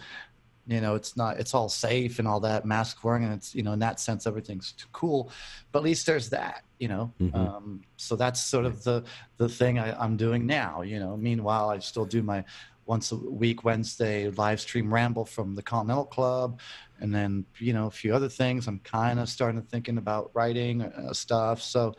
you 0.68 0.80
know 0.80 0.94
it's 0.96 1.16
not 1.16 1.38
it's 1.38 1.54
all 1.54 1.68
safe 1.68 2.18
and 2.18 2.26
all 2.26 2.40
that 2.40 2.64
mask 2.64 3.04
wearing 3.04 3.24
and 3.24 3.32
it's 3.34 3.54
you 3.54 3.62
know 3.62 3.72
in 3.72 3.78
that 3.78 4.00
sense 4.00 4.26
everything's 4.26 4.72
too 4.72 4.88
cool. 4.92 5.30
But 5.72 5.80
at 5.80 5.84
least 5.84 6.06
there's 6.06 6.28
that 6.30 6.64
you 6.78 6.88
know? 6.88 7.12
Mhm. 7.20 7.34
um, 7.34 7.82
so 7.96 8.16
that's 8.16 8.40
sort 8.44 8.66
of 8.66 8.82
the 8.84 9.02
the 9.38 9.48
thing 9.48 9.78
I, 9.78 9.98
i'm 10.02 10.16
doing 10.16 10.44
now 10.46 10.82
you 10.82 10.98
know? 10.98 11.16
Meanwhile 11.16 11.70
i 11.70 11.78
still 11.78 12.04
do 12.04 12.22
my 12.22 12.44
once 12.84 13.12
a 13.12 13.16
week 13.16 13.64
wednesday 13.64 14.28
live 14.30 14.60
stream 14.60 14.92
ramble 14.92 15.24
from 15.24 15.54
the 15.54 15.62
continental 15.62 16.04
club 16.04 16.60
and 17.00 17.14
then 17.14 17.44
you 17.58 17.72
know 17.72 17.86
a 17.86 17.90
few 17.90 18.14
other 18.14 18.28
things. 18.28 18.66
I'm 18.66 18.80
kind 18.80 19.20
of 19.20 19.28
starting 19.28 19.60
to 19.60 19.66
thinking 19.68 19.98
about 19.98 20.30
writing 20.34 20.82
uh, 20.82 21.12
stuff. 21.12 21.60
So 21.62 21.94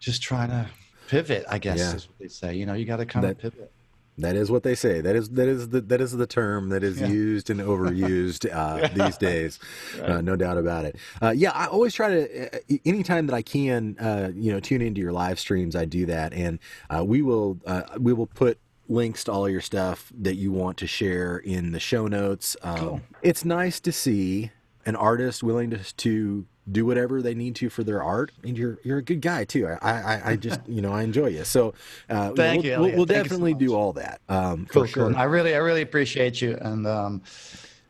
just 0.00 0.20
trying 0.22 0.48
to 0.50 0.68
pivot 1.06 1.44
i 1.48 1.58
guess 1.58 1.78
Yeah. 1.78 1.94
is 1.94 2.08
what 2.08 2.18
they 2.18 2.28
say 2.28 2.54
you 2.54 2.66
know? 2.66 2.74
You 2.74 2.84
got 2.84 2.96
to 2.96 3.06
kind 3.06 3.24
of 3.26 3.38
pivot 3.38 3.70
That 4.18 4.36
is 4.36 4.50
what 4.50 4.62
they 4.62 4.74
say. 4.76 5.00
That 5.00 5.16
is 5.16 5.30
that 5.30 5.48
is 5.48 5.70
the 5.70 5.80
that 5.82 6.00
is 6.00 6.12
the 6.12 6.26
term 6.26 6.68
that 6.68 6.84
is 6.84 7.00
Yeah. 7.00 7.08
used 7.08 7.50
and 7.50 7.60
overused 7.60 8.48
uh, 8.54 8.88
these 8.94 9.16
days. 9.18 9.58
Uh, 10.00 10.20
no 10.20 10.36
doubt 10.36 10.56
about 10.56 10.84
it. 10.84 10.96
Uh, 11.20 11.30
yeah, 11.30 11.50
I 11.50 11.66
always 11.66 11.94
try 11.94 12.08
to. 12.10 12.46
Uh, 12.56 12.76
anytime 12.84 13.26
that 13.26 13.34
I 13.34 13.42
can, 13.42 13.96
uh, 13.98 14.30
you 14.34 14.52
know, 14.52 14.60
tune 14.60 14.82
into 14.82 15.00
your 15.00 15.12
live 15.12 15.40
streams. 15.40 15.74
I 15.74 15.84
do 15.84 16.06
that, 16.06 16.32
and 16.32 16.60
uh, 16.90 17.04
we 17.04 17.22
will 17.22 17.58
uh, 17.66 17.82
we 17.98 18.12
will 18.12 18.26
put 18.28 18.58
links 18.86 19.24
to 19.24 19.32
all 19.32 19.48
your 19.48 19.62
stuff 19.62 20.12
that 20.16 20.34
you 20.36 20.52
want 20.52 20.76
to 20.76 20.86
share 20.86 21.38
in 21.38 21.72
the 21.72 21.80
show 21.80 22.06
notes. 22.06 22.56
Um, 22.62 22.76
Cool. 22.76 23.00
It's 23.22 23.44
nice 23.44 23.80
to 23.80 23.90
see 23.92 24.50
an 24.86 24.96
artist 24.96 25.42
willing 25.42 25.70
to 25.70 25.94
to 25.96 26.46
do 26.70 26.86
whatever 26.86 27.20
they 27.20 27.34
need 27.34 27.54
to 27.56 27.68
for 27.68 27.84
their 27.84 28.02
art, 28.02 28.32
and 28.42 28.56
you're 28.56 28.78
you're 28.84 28.98
a 28.98 29.02
good 29.02 29.20
guy 29.20 29.44
too. 29.44 29.66
I 29.66 29.78
I, 29.82 30.30
I 30.32 30.36
just 30.36 30.60
you 30.68 30.80
know 30.80 30.92
I 30.92 31.02
enjoy 31.02 31.28
you. 31.28 31.44
So 31.44 31.74
uh, 32.08 32.32
Thank 32.32 32.64
we'll, 32.64 32.72
you, 32.72 32.80
we'll, 32.80 32.90
we'll 32.90 33.00
you 33.00 33.06
so 33.06 33.22
definitely 33.22 33.54
do 33.54 33.74
all 33.74 33.92
that 33.94 34.20
um, 34.28 34.66
cool, 34.66 34.82
for 34.82 34.88
sure. 34.88 35.08
cool. 35.08 35.16
I 35.16 35.24
really, 35.24 35.54
I 35.54 35.58
really 35.58 35.82
appreciate 35.82 36.40
you. 36.40 36.56
And 36.60 36.86
um, 36.86 37.22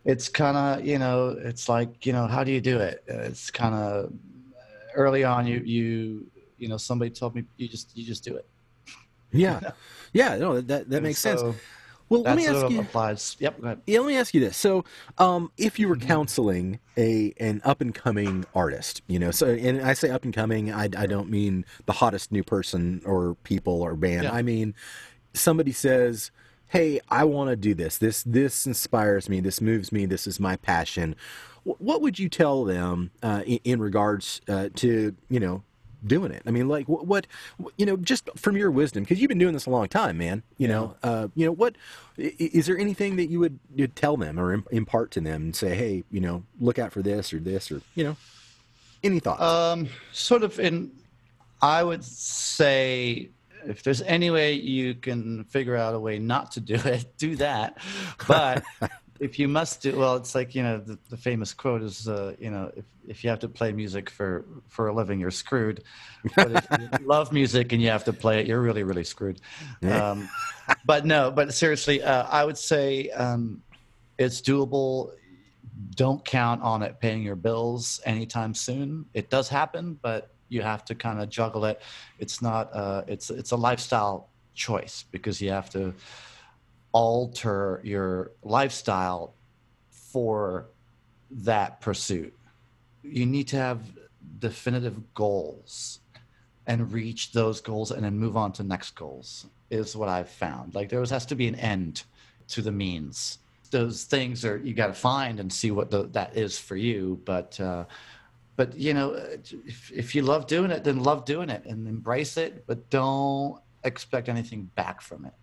it's 0.05 0.29
kind 0.29 0.57
of, 0.57 0.87
you 0.87 0.99
know, 0.99 1.37
it's 1.39 1.69
like, 1.69 2.05
you 2.07 2.13
know, 2.13 2.27
how 2.27 2.45
do 2.45 2.53
you 2.53 2.61
do 2.61 2.79
it? 2.79 3.03
It's 3.07 3.51
kind 3.51 3.75
of 3.75 4.13
early 4.95 5.25
on. 5.25 5.47
You, 5.47 5.61
you, 5.65 6.27
you 6.59 6.69
know, 6.69 6.77
somebody 6.77 7.11
told 7.11 7.35
me 7.35 7.45
you 7.57 7.69
just, 7.69 7.97
you 7.97 8.05
just 8.05 8.25
do 8.25 8.37
it. 8.37 8.47
Yeah, 9.33 9.61
yeah, 10.13 10.37
no, 10.37 10.61
that 10.61 10.89
that 10.89 10.97
And 10.97 11.03
makes 11.03 11.19
sense. 11.19 11.43
Well, 12.15 12.23
let 12.23 12.37
me 12.37 12.47
ask 12.47 12.71
you. 12.71 12.81
applies. 12.81 13.37
Yep. 13.41 13.61
Yeah, 13.87 13.99
let 14.01 14.07
me 14.09 14.17
ask 14.17 14.35
you 14.35 14.41
this. 14.41 14.57
So, 14.57 14.85
um, 15.19 15.51
if 15.57 15.79
you 15.79 15.89
were 15.89 15.97
Mm-hmm. 15.97 16.09
counseling 16.09 16.81
a 16.97 17.33
an 17.39 17.61
up 17.65 17.81
and 17.81 17.95
coming 17.95 18.45
artist, 18.55 19.03
you 19.07 19.19
know, 19.19 19.31
so 19.31 19.49
and 19.49 19.83
I 19.83 19.93
say 19.95 20.11
up 20.11 20.25
and 20.25 20.33
coming, 20.35 20.73
I, 20.73 20.85
I 20.97 21.07
don't 21.07 21.29
mean 21.31 21.65
the 21.87 21.93
hottest 21.93 22.33
new 22.33 22.43
person 22.43 23.03
or 23.05 23.35
people 23.45 23.83
or 23.83 23.95
band. 23.97 24.25
Yeah. 24.25 24.33
I 24.33 24.43
mean 24.43 24.75
somebody 25.35 25.73
says, 25.73 26.31
"Hey, 26.69 27.01
I 27.09 27.25
want 27.25 27.51
to 27.51 27.57
do 27.57 27.75
this. 27.75 27.99
This 27.99 28.23
this 28.25 28.67
inspires 28.67 29.29
me. 29.29 29.41
This 29.41 29.61
moves 29.61 29.93
me. 29.93 30.07
This 30.07 30.27
is 30.27 30.39
my 30.41 30.57
passion." 30.57 31.17
What 31.65 32.03
would 32.03 32.19
you 32.19 32.29
tell 32.29 32.65
them 32.65 33.11
uh, 33.23 33.43
in, 33.47 33.59
in 33.65 33.81
regards 33.81 34.43
uh, 34.49 34.69
to 34.77 35.17
you 35.31 35.41
know 35.41 35.63
doing 36.07 36.33
it? 36.33 36.43
I 36.47 36.51
mean, 36.51 36.69
like 36.69 36.89
what, 36.89 37.07
what 37.07 37.27
you 37.77 37.87
know, 37.87 37.97
just 37.97 38.29
from 38.37 38.57
your 38.57 38.71
wisdom, 38.71 39.03
because 39.03 39.21
you've 39.21 39.29
been 39.29 39.39
doing 39.39 39.55
this 39.55 39.67
a 39.67 39.71
long 39.71 39.89
time, 39.89 40.19
man. 40.19 40.43
You 40.59 40.69
know, 40.69 40.97
uh, 41.03 41.29
you 41.35 41.47
know 41.47 41.53
what? 41.53 41.77
Is 42.17 42.67
there 42.67 42.79
anything 42.79 43.17
that 43.17 43.27
you 43.27 43.41
would 43.41 43.59
you'd 43.75 43.97
tell 43.97 44.17
them 44.17 44.39
or 44.39 44.63
impart 44.71 45.11
to 45.13 45.21
them 45.21 45.43
and 45.43 45.57
say, 45.57 45.75
hey, 45.75 46.05
you 46.11 46.21
know, 46.21 46.45
look 46.61 46.79
out 46.79 46.93
for 46.93 47.03
this 47.03 47.33
or 47.33 47.39
this 47.39 47.71
or 47.71 47.81
you 47.95 48.05
know, 48.05 48.17
any 49.03 49.21
thoughts? 49.21 49.43
Um, 49.43 49.89
sort 50.13 50.43
of 50.43 50.59
in, 50.61 50.93
I 51.61 51.83
would 51.83 52.05
say 52.05 53.31
if 53.67 53.83
there's 53.83 54.03
any 54.03 54.31
way 54.31 54.53
you 54.53 54.95
can 54.95 55.45
figure 55.45 55.77
out 55.77 55.95
a 55.95 55.99
way 55.99 56.19
not 56.19 56.53
to 56.53 56.61
do 56.61 56.75
it, 56.75 57.07
do 57.19 57.37
that. 57.37 57.79
But 58.29 58.63
if 59.25 59.39
you 59.39 59.49
must 59.49 59.81
do, 59.81 59.97
well, 59.97 60.17
it's 60.17 60.35
like, 60.35 60.55
you 60.55 60.63
know, 60.63 60.77
the, 60.77 60.99
the 61.09 61.17
famous 61.17 61.55
quote 61.55 61.83
is, 61.83 62.07
uh, 62.07 62.35
you 62.39 62.51
know, 62.51 62.71
if, 62.77 62.85
if 63.09 63.25
you 63.25 63.31
have 63.31 63.39
to 63.39 63.49
play 63.49 63.73
music 63.73 64.11
for, 64.11 64.45
for 64.69 64.89
a 64.89 64.95
living, 64.95 65.19
you're 65.19 65.31
screwed. 65.31 65.83
But 66.37 66.53
if 66.53 66.67
you 66.79 67.07
love 67.07 67.33
music 67.33 67.73
and 67.73 67.81
you 67.81 67.89
have 67.89 68.05
to 68.05 68.13
play 68.13 68.41
it, 68.41 68.47
you're 68.47 68.61
really, 68.61 68.83
really 68.83 69.03
screwed. 69.03 69.41
Um, 69.83 70.29
but 70.85 71.07
no, 71.07 71.31
but 71.31 71.55
seriously, 71.55 72.03
uh, 72.03 72.25
I 72.25 72.45
would 72.45 72.59
say 72.59 73.09
um, 73.11 73.63
it's 74.19 74.43
doable 74.43 75.13
don't 75.97 76.23
count 76.25 76.63
on 76.63 76.83
it 76.83 77.01
paying 77.01 77.23
your 77.23 77.35
bills 77.35 78.01
anytime 78.05 78.53
soon. 78.53 79.07
It 79.15 79.31
does 79.31 79.49
happen, 79.49 79.99
but 80.03 80.35
you 80.51 80.61
have 80.61 80.85
to 80.85 80.95
kind 80.95 81.21
of 81.21 81.31
juggle 81.31 81.65
it. 81.65 81.81
It's 82.19 82.43
not. 82.43 82.75
Uh, 82.75 83.03
it's 83.07 83.31
it's 83.31 83.53
a 83.53 83.57
lifestyle 83.57 84.29
choice 84.55 85.05
because 85.11 85.41
you 85.41 85.51
have 85.51 85.71
to 85.71 85.95
alter 86.95 87.81
your 87.85 88.31
lifestyle 88.43 89.35
for 89.91 90.69
that 91.31 91.81
pursuit. 91.81 92.33
You 93.03 93.27
need 93.27 93.49
to 93.49 93.57
have 93.57 93.81
definitive 94.39 95.13
goals 95.13 95.99
and 96.67 96.93
reach 96.93 97.33
those 97.33 97.61
goals 97.61 97.91
and 97.91 98.05
then 98.05 98.17
move 98.17 98.37
on 98.37 98.53
to 98.53 98.63
next 98.63 98.93
goals 98.93 99.47
is 99.71 99.97
what 99.97 100.09
I've 100.09 100.31
found. 100.31 100.75
Like 100.75 100.89
there 100.89 101.01
has 101.01 101.27
to 101.27 101.35
be 101.35 101.49
an 101.49 101.57
end 101.57 102.05
to 102.49 102.63
the 102.63 102.73
means. 102.73 103.39
Those 103.71 104.05
things 104.05 104.45
are 104.45 104.57
you 104.59 104.73
got 104.73 104.87
to 104.87 104.95
find 104.95 105.41
and 105.41 105.53
see 105.53 105.73
what 105.73 105.91
the, 105.91 106.05
that 106.13 106.37
is 106.37 106.59
for 106.59 106.77
you. 106.77 107.21
But 107.25 107.59
uh, 107.61 107.85
but 108.57 108.77
you 108.77 108.95
know, 108.95 109.15
if, 109.67 109.91
if 109.91 110.15
you 110.15 110.23
love 110.23 110.47
doing 110.47 110.71
it, 110.71 110.85
then 110.85 111.03
love 111.03 111.25
doing 111.25 111.51
it 111.51 111.65
and 111.65 111.89
embrace 111.89 112.37
it. 112.37 112.65
But 112.69 112.89
don't 112.89 113.61
expect 113.83 114.29
anything 114.29 114.71
back 114.77 115.01
from 115.01 115.25
it. 115.25 115.35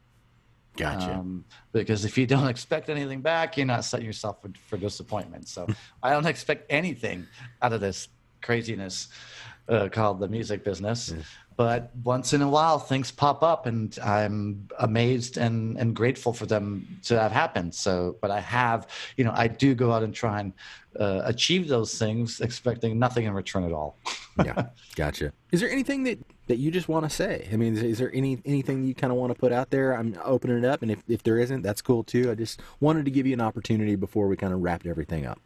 Gotcha. 0.77 1.15
Um, 1.15 1.45
because 1.71 2.05
if 2.05 2.17
you 2.17 2.25
don't 2.25 2.47
expect 2.55 2.89
anything 2.89 3.21
back, 3.21 3.57
you're 3.57 3.65
not 3.65 3.85
setting 3.85 4.05
yourself 4.05 4.41
for, 4.41 4.51
for 4.67 4.77
disappointment. 4.77 5.47
So 5.47 5.67
I 6.03 6.11
don't 6.11 6.25
expect 6.25 6.65
anything 6.69 7.27
out 7.61 7.73
of 7.73 7.81
this 7.81 8.09
craziness 8.41 9.09
uh, 9.69 9.89
called 9.89 10.19
the 10.19 10.27
music 10.27 10.63
business. 10.63 11.13
But 11.57 11.91
once 12.03 12.33
in 12.33 12.41
a 12.41 12.49
while, 12.49 12.79
things 12.79 13.11
pop 13.11 13.43
up, 13.43 13.65
and 13.67 13.97
I'm 13.99 14.67
amazed 14.79 15.37
and, 15.37 15.77
and 15.77 15.95
grateful 15.95 16.33
for 16.33 16.45
them 16.47 16.87
to 17.03 17.19
have 17.19 17.31
happened. 17.31 17.75
So, 17.75 18.17
but 18.21 18.31
I 18.31 18.39
have, 18.39 18.87
you 19.17 19.23
know, 19.23 19.33
I 19.35 19.47
do 19.47 19.75
go 19.75 19.91
out 19.91 20.01
and 20.01 20.13
try 20.13 20.39
and 20.39 20.53
uh, 20.99 21.21
achieve 21.25 21.67
those 21.67 21.99
things, 21.99 22.41
expecting 22.41 22.97
nothing 22.97 23.25
in 23.25 23.33
return 23.33 23.63
at 23.63 23.73
all. 23.73 23.97
yeah, 24.43 24.69
gotcha. 24.95 25.33
Is 25.51 25.59
there 25.59 25.69
anything 25.69 26.03
that, 26.05 26.19
that 26.47 26.57
you 26.57 26.71
just 26.71 26.89
want 26.89 27.05
to 27.05 27.09
say? 27.09 27.47
I 27.51 27.55
mean, 27.55 27.75
is, 27.75 27.83
is 27.83 27.97
there 27.99 28.11
any 28.13 28.41
anything 28.45 28.83
you 28.83 28.93
kind 28.95 29.11
of 29.11 29.17
want 29.17 29.33
to 29.33 29.39
put 29.39 29.51
out 29.51 29.69
there? 29.69 29.93
I'm 29.93 30.17
opening 30.23 30.57
it 30.57 30.65
up, 30.65 30.81
and 30.81 30.91
if, 30.91 31.03
if 31.07 31.23
there 31.23 31.39
isn't, 31.39 31.61
that's 31.61 31.81
cool 31.81 32.03
too. 32.03 32.31
I 32.31 32.35
just 32.35 32.61
wanted 32.79 33.05
to 33.05 33.11
give 33.11 33.25
you 33.27 33.33
an 33.33 33.41
opportunity 33.41 33.95
before 33.95 34.27
we 34.27 34.35
kind 34.35 34.53
of 34.53 34.61
wrapped 34.61 34.85
everything 34.85 35.25
up. 35.25 35.39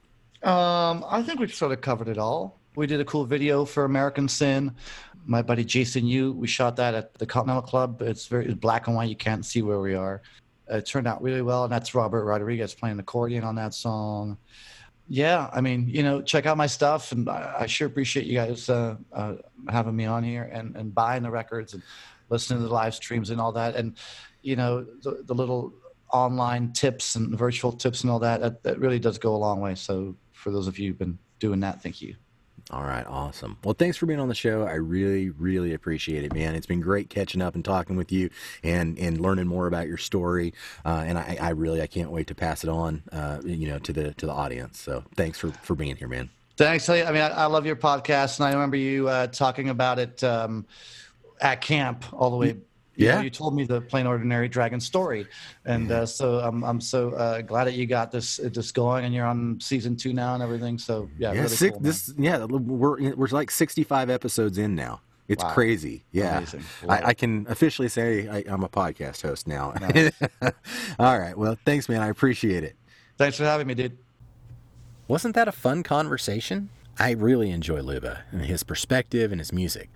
Um, 0.48 1.04
I 1.08 1.24
think 1.24 1.40
we've 1.40 1.54
sort 1.54 1.72
of 1.72 1.82
covered 1.82 2.08
it 2.08 2.18
all. 2.18 2.60
We 2.76 2.88
did 2.88 3.00
a 3.00 3.06
cool 3.06 3.26
video 3.26 3.66
for 3.66 3.86
American 3.86 4.28
Sin. 4.28 4.76
My 5.26 5.42
buddy 5.42 5.64
Jason 5.64 6.06
Yu, 6.06 6.34
we 6.34 6.48
shot 6.48 6.76
that 6.76 6.94
at 6.94 7.14
the 7.16 7.26
Continental 7.26 7.64
Club. 7.64 8.02
It's 8.02 8.28
very 8.28 8.46
it's 8.46 8.54
black 8.56 8.88
and 8.88 8.96
white. 8.96 9.10
You 9.10 9.16
can't 9.16 9.46
see 9.46 9.62
where 9.62 9.80
we 9.80 9.96
are. 9.96 10.22
it 10.68 10.86
turned 10.86 11.08
out 11.08 11.22
really 11.22 11.42
well. 11.42 11.64
And 11.64 11.74
that's 11.74 11.96
Robert 11.96 12.26
Rodriguez 12.26 12.76
playing 12.76 13.00
accordion 13.00 13.44
on 13.44 13.56
that 13.56 13.74
song. 13.74 14.38
Yeah, 15.08 15.50
I 15.54 15.62
mean, 15.62 15.88
you 15.88 16.02
know, 16.02 16.22
check 16.22 16.46
out 16.48 16.58
my 16.58 16.66
stuff, 16.66 17.12
and 17.12 17.30
I, 17.30 17.56
I 17.60 17.66
sure 17.68 17.88
appreciate 17.88 18.26
you 18.26 18.34
guys 18.34 18.70
uh, 18.70 18.96
uh, 19.14 19.36
having 19.70 19.96
me 19.96 20.06
on 20.06 20.24
here 20.24 20.50
and, 20.52 20.76
and 20.76 20.96
buying 20.96 21.22
the 21.22 21.30
records 21.30 21.74
and 21.74 21.84
listening 22.30 22.60
to 22.60 22.68
the 22.68 22.74
live 22.74 22.96
streams 22.96 23.30
and 23.30 23.40
all 23.40 23.52
that. 23.52 23.76
And 23.76 23.96
you 24.42 24.56
know, 24.56 24.84
the, 25.02 25.24
the 25.26 25.34
little 25.34 25.74
online 26.12 26.72
tips 26.72 27.16
and 27.16 27.38
virtual 27.38 27.72
tips 27.72 28.02
and 28.02 28.12
all 28.12 28.20
that, 28.20 28.42
that, 28.42 28.64
that 28.64 28.80
really 28.80 29.00
does 29.00 29.18
go 29.18 29.36
a 29.36 29.38
long 29.38 29.60
way. 29.60 29.76
So 29.76 30.16
for 30.32 30.52
those 30.52 30.68
of 30.68 30.80
you 30.80 30.90
who've 30.90 30.98
been 30.98 31.18
doing 31.40 31.60
that, 31.62 31.82
thank 31.82 32.02
you. 32.02 32.16
All 32.72 32.84
right, 32.84 33.06
awesome. 33.06 33.58
Well, 33.64 33.76
thanks 33.76 33.96
for 33.96 34.08
being 34.08 34.20
on 34.20 34.28
the 34.28 34.34
show. 34.36 34.64
I 34.64 34.74
really, 34.74 35.30
really 35.30 35.74
appreciate 35.74 36.24
it, 36.24 36.34
man. 36.34 36.56
It's 36.56 36.66
been 36.66 36.82
great 36.82 37.12
catching 37.12 37.40
up 37.40 37.54
and 37.54 37.64
talking 37.64 37.96
with 37.96 38.12
you 38.12 38.32
and 38.64 38.98
and 38.98 39.22
learning 39.22 39.46
more 39.46 39.68
about 39.68 39.88
your 39.88 39.98
story. 39.98 40.52
Uh, 40.84 41.04
and 41.06 41.18
I, 41.20 41.38
I 41.40 41.50
really, 41.50 41.84
I 41.84 41.88
can't 41.88 42.10
wait 42.10 42.26
to 42.28 42.36
pass 42.36 42.64
it 42.64 42.70
on, 42.70 43.04
uh, 43.12 43.40
you 43.46 43.68
know, 43.68 43.78
to 43.80 43.94
the 43.94 44.14
to 44.16 44.26
the 44.26 44.32
audience. 44.32 44.80
So 44.80 45.04
thanks 45.16 45.38
for 45.38 45.52
for 45.52 45.76
being 45.76 45.96
here, 45.96 46.08
man. 46.08 46.32
Thanks. 46.58 46.90
I 46.90 47.04
mean, 47.12 47.22
I, 47.22 47.28
I 47.28 47.46
love 47.46 47.68
your 47.68 47.76
podcast, 47.76 48.40
and 48.40 48.48
I 48.48 48.54
remember 48.54 48.78
you 48.78 49.10
uh, 49.10 49.28
talking 49.28 49.70
about 49.70 50.00
it 50.00 50.24
um, 50.24 50.66
at 51.42 51.62
camp 51.62 52.04
all 52.14 52.32
the 52.32 52.38
way 52.38 52.58
you 52.96 53.08
yeah, 53.08 53.16
know, 53.16 53.22
you 53.22 53.30
told 53.30 53.56
me 53.56 53.64
the 53.66 53.82
plain 53.82 54.08
ordinary 54.08 54.48
dragon 54.48 54.80
story, 54.80 55.28
and 55.66 55.90
Yeah. 55.90 56.02
uh, 56.02 56.06
so 56.06 56.40
I'm 56.40 56.64
I'm 56.64 56.80
so 56.82 57.12
uh, 57.12 57.42
glad 57.42 57.66
that 57.66 57.74
you 57.74 57.86
got 57.86 58.12
this 58.12 58.38
this 58.38 58.72
going, 58.72 59.06
and 59.06 59.14
you're 59.14 59.26
on 59.26 59.60
season 59.60 59.96
two 59.96 60.14
now 60.14 60.34
and 60.34 60.42
everything. 60.44 60.78
So 60.78 61.10
yeah, 61.18 61.32
yeah. 61.34 61.42
really 61.42 61.56
six, 61.56 61.72
cool, 61.74 61.82
this, 61.82 62.14
yeah, 62.18 62.46
we're 62.46 63.14
we're 63.16 63.28
like 63.28 63.52
sixty 63.52 63.84
five 63.84 64.10
episodes 64.10 64.58
in 64.58 64.76
now. 64.76 65.02
It's 65.28 65.44
Wow. 65.44 65.54
crazy. 65.54 66.04
Yeah, 66.12 66.46
I, 66.88 67.02
I 67.04 67.14
can 67.16 67.48
officially 67.50 67.90
say 67.90 68.28
I, 68.30 68.44
I'm 68.48 68.64
a 68.64 68.70
podcast 68.70 69.24
host 69.24 69.48
now. 69.48 69.74
Nice. 69.82 70.12
All 71.00 71.18
right. 71.20 71.36
Well, 71.36 71.58
thanks, 71.66 71.90
man. 71.90 72.02
I 72.02 72.10
appreciate 72.10 72.64
it. 72.64 72.76
Thanks 73.18 73.36
for 73.38 73.44
having 73.44 73.66
me, 73.66 73.74
dude. 73.74 73.98
Wasn't 75.08 75.34
that 75.36 75.48
a 75.48 75.52
fun 75.52 75.84
conversation? 75.84 76.70
I 77.00 77.12
really 77.12 77.52
enjoy 77.52 77.82
Luba 77.82 78.24
and 78.32 78.42
his 78.46 78.64
perspective 78.64 79.32
and 79.32 79.40
his 79.42 79.52
music. 79.52 79.90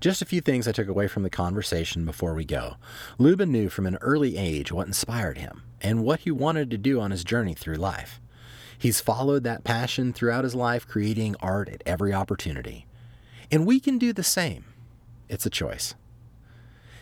Just 0.00 0.22
a 0.22 0.26
few 0.26 0.40
things 0.40 0.68
I 0.68 0.72
took 0.72 0.86
away 0.86 1.08
from 1.08 1.24
the 1.24 1.30
conversation 1.30 2.04
before 2.04 2.34
we 2.34 2.44
go. 2.44 2.76
Lubin 3.18 3.50
knew 3.50 3.68
from 3.68 3.86
an 3.86 3.98
early 4.00 4.36
age 4.36 4.70
what 4.70 4.86
inspired 4.86 5.38
him 5.38 5.62
and 5.80 6.04
what 6.04 6.20
he 6.20 6.30
wanted 6.30 6.70
to 6.70 6.78
do 6.78 7.00
on 7.00 7.10
his 7.10 7.24
journey 7.24 7.54
through 7.54 7.76
life. 7.76 8.20
He's 8.78 9.00
followed 9.00 9.42
that 9.42 9.64
passion 9.64 10.12
throughout 10.12 10.44
his 10.44 10.54
life, 10.54 10.86
creating 10.86 11.34
art 11.40 11.68
at 11.68 11.82
every 11.84 12.12
opportunity. 12.12 12.86
And 13.50 13.66
we 13.66 13.80
can 13.80 13.98
do 13.98 14.12
the 14.12 14.22
same. 14.22 14.66
It's 15.28 15.46
a 15.46 15.50
choice. 15.50 15.96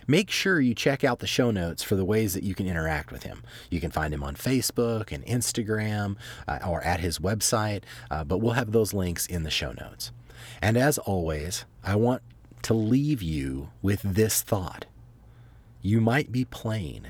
Make 0.06 0.31
sure 0.31 0.60
you 0.60 0.74
check 0.74 1.05
out 1.05 1.18
the 1.18 1.27
show 1.27 1.51
notes 1.51 1.82
for 1.82 1.97
the 1.97 2.05
ways 2.05 2.32
that 2.32 2.44
you 2.44 2.55
can 2.55 2.66
interact 2.66 3.12
with 3.12 3.24
him. 3.24 3.43
You 3.68 3.81
can 3.81 3.90
find 3.90 4.14
him 4.14 4.23
on 4.23 4.36
Facebook 4.36 5.12
and 5.12 5.27
Instagram 5.27 6.16
uh, 6.48 6.60
or 6.66 6.81
at 6.82 7.01
his 7.01 7.18
website, 7.18 7.82
uh, 8.10 8.24
but 8.24 8.39
we'll 8.39 8.52
have 8.52 8.73
those 8.73 8.94
links 8.94 9.27
in 9.27 9.43
the 9.43 9.51
show 9.51 9.73
notes. 9.73 10.12
And 10.62 10.77
as 10.77 10.97
always, 10.97 11.66
I 11.85 11.97
want 11.97 12.23
to 12.66 12.74
leave 12.74 13.22
you 13.22 13.68
with 13.80 14.02
this 14.02 14.43
thought. 14.43 14.86
You 15.82 16.01
might 16.01 16.32
be 16.32 16.44
plain, 16.44 17.06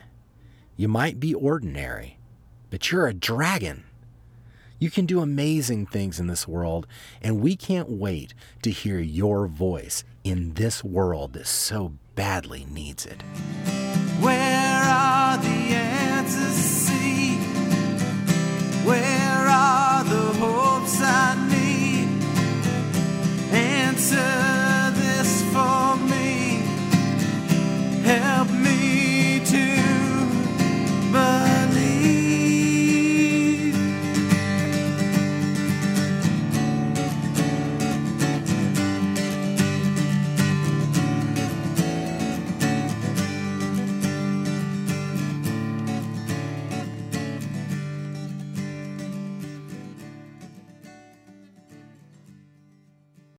you 0.77 0.87
might 0.87 1.19
be 1.19 1.33
ordinary, 1.33 2.19
but 2.69 2.93
you're 2.93 3.07
a 3.07 3.15
dragon. 3.15 3.85
You 4.79 4.91
can 4.91 5.07
do 5.07 5.23
amazing 5.23 5.87
things 5.87 6.21
in 6.21 6.27
this 6.27 6.47
world, 6.47 6.87
and 7.23 7.41
we 7.41 7.57
can't 7.57 7.89
wait 7.89 8.35
to 8.61 8.71
hear 8.71 8.99
your 8.99 9.47
voice 9.47 10.05
in 10.25 10.53
this 10.53 10.85
world 10.85 11.33
that 11.33 11.47
so 11.47 11.95
badly 12.15 12.67
needs 12.71 13.07
it. 13.07 13.23
Where 14.21 14.83
are 14.83 15.39
the 15.39 15.49
answers 15.49 16.53
see? 16.53 17.39
Where 18.85 19.49
are 19.49 20.05
the 20.05 20.35
hopes 20.35 21.01
I 21.01 21.49
need? 21.49 22.23
Answers 23.55 24.66
me, 26.03 26.63
help 28.05 28.51
me. 28.51 29.06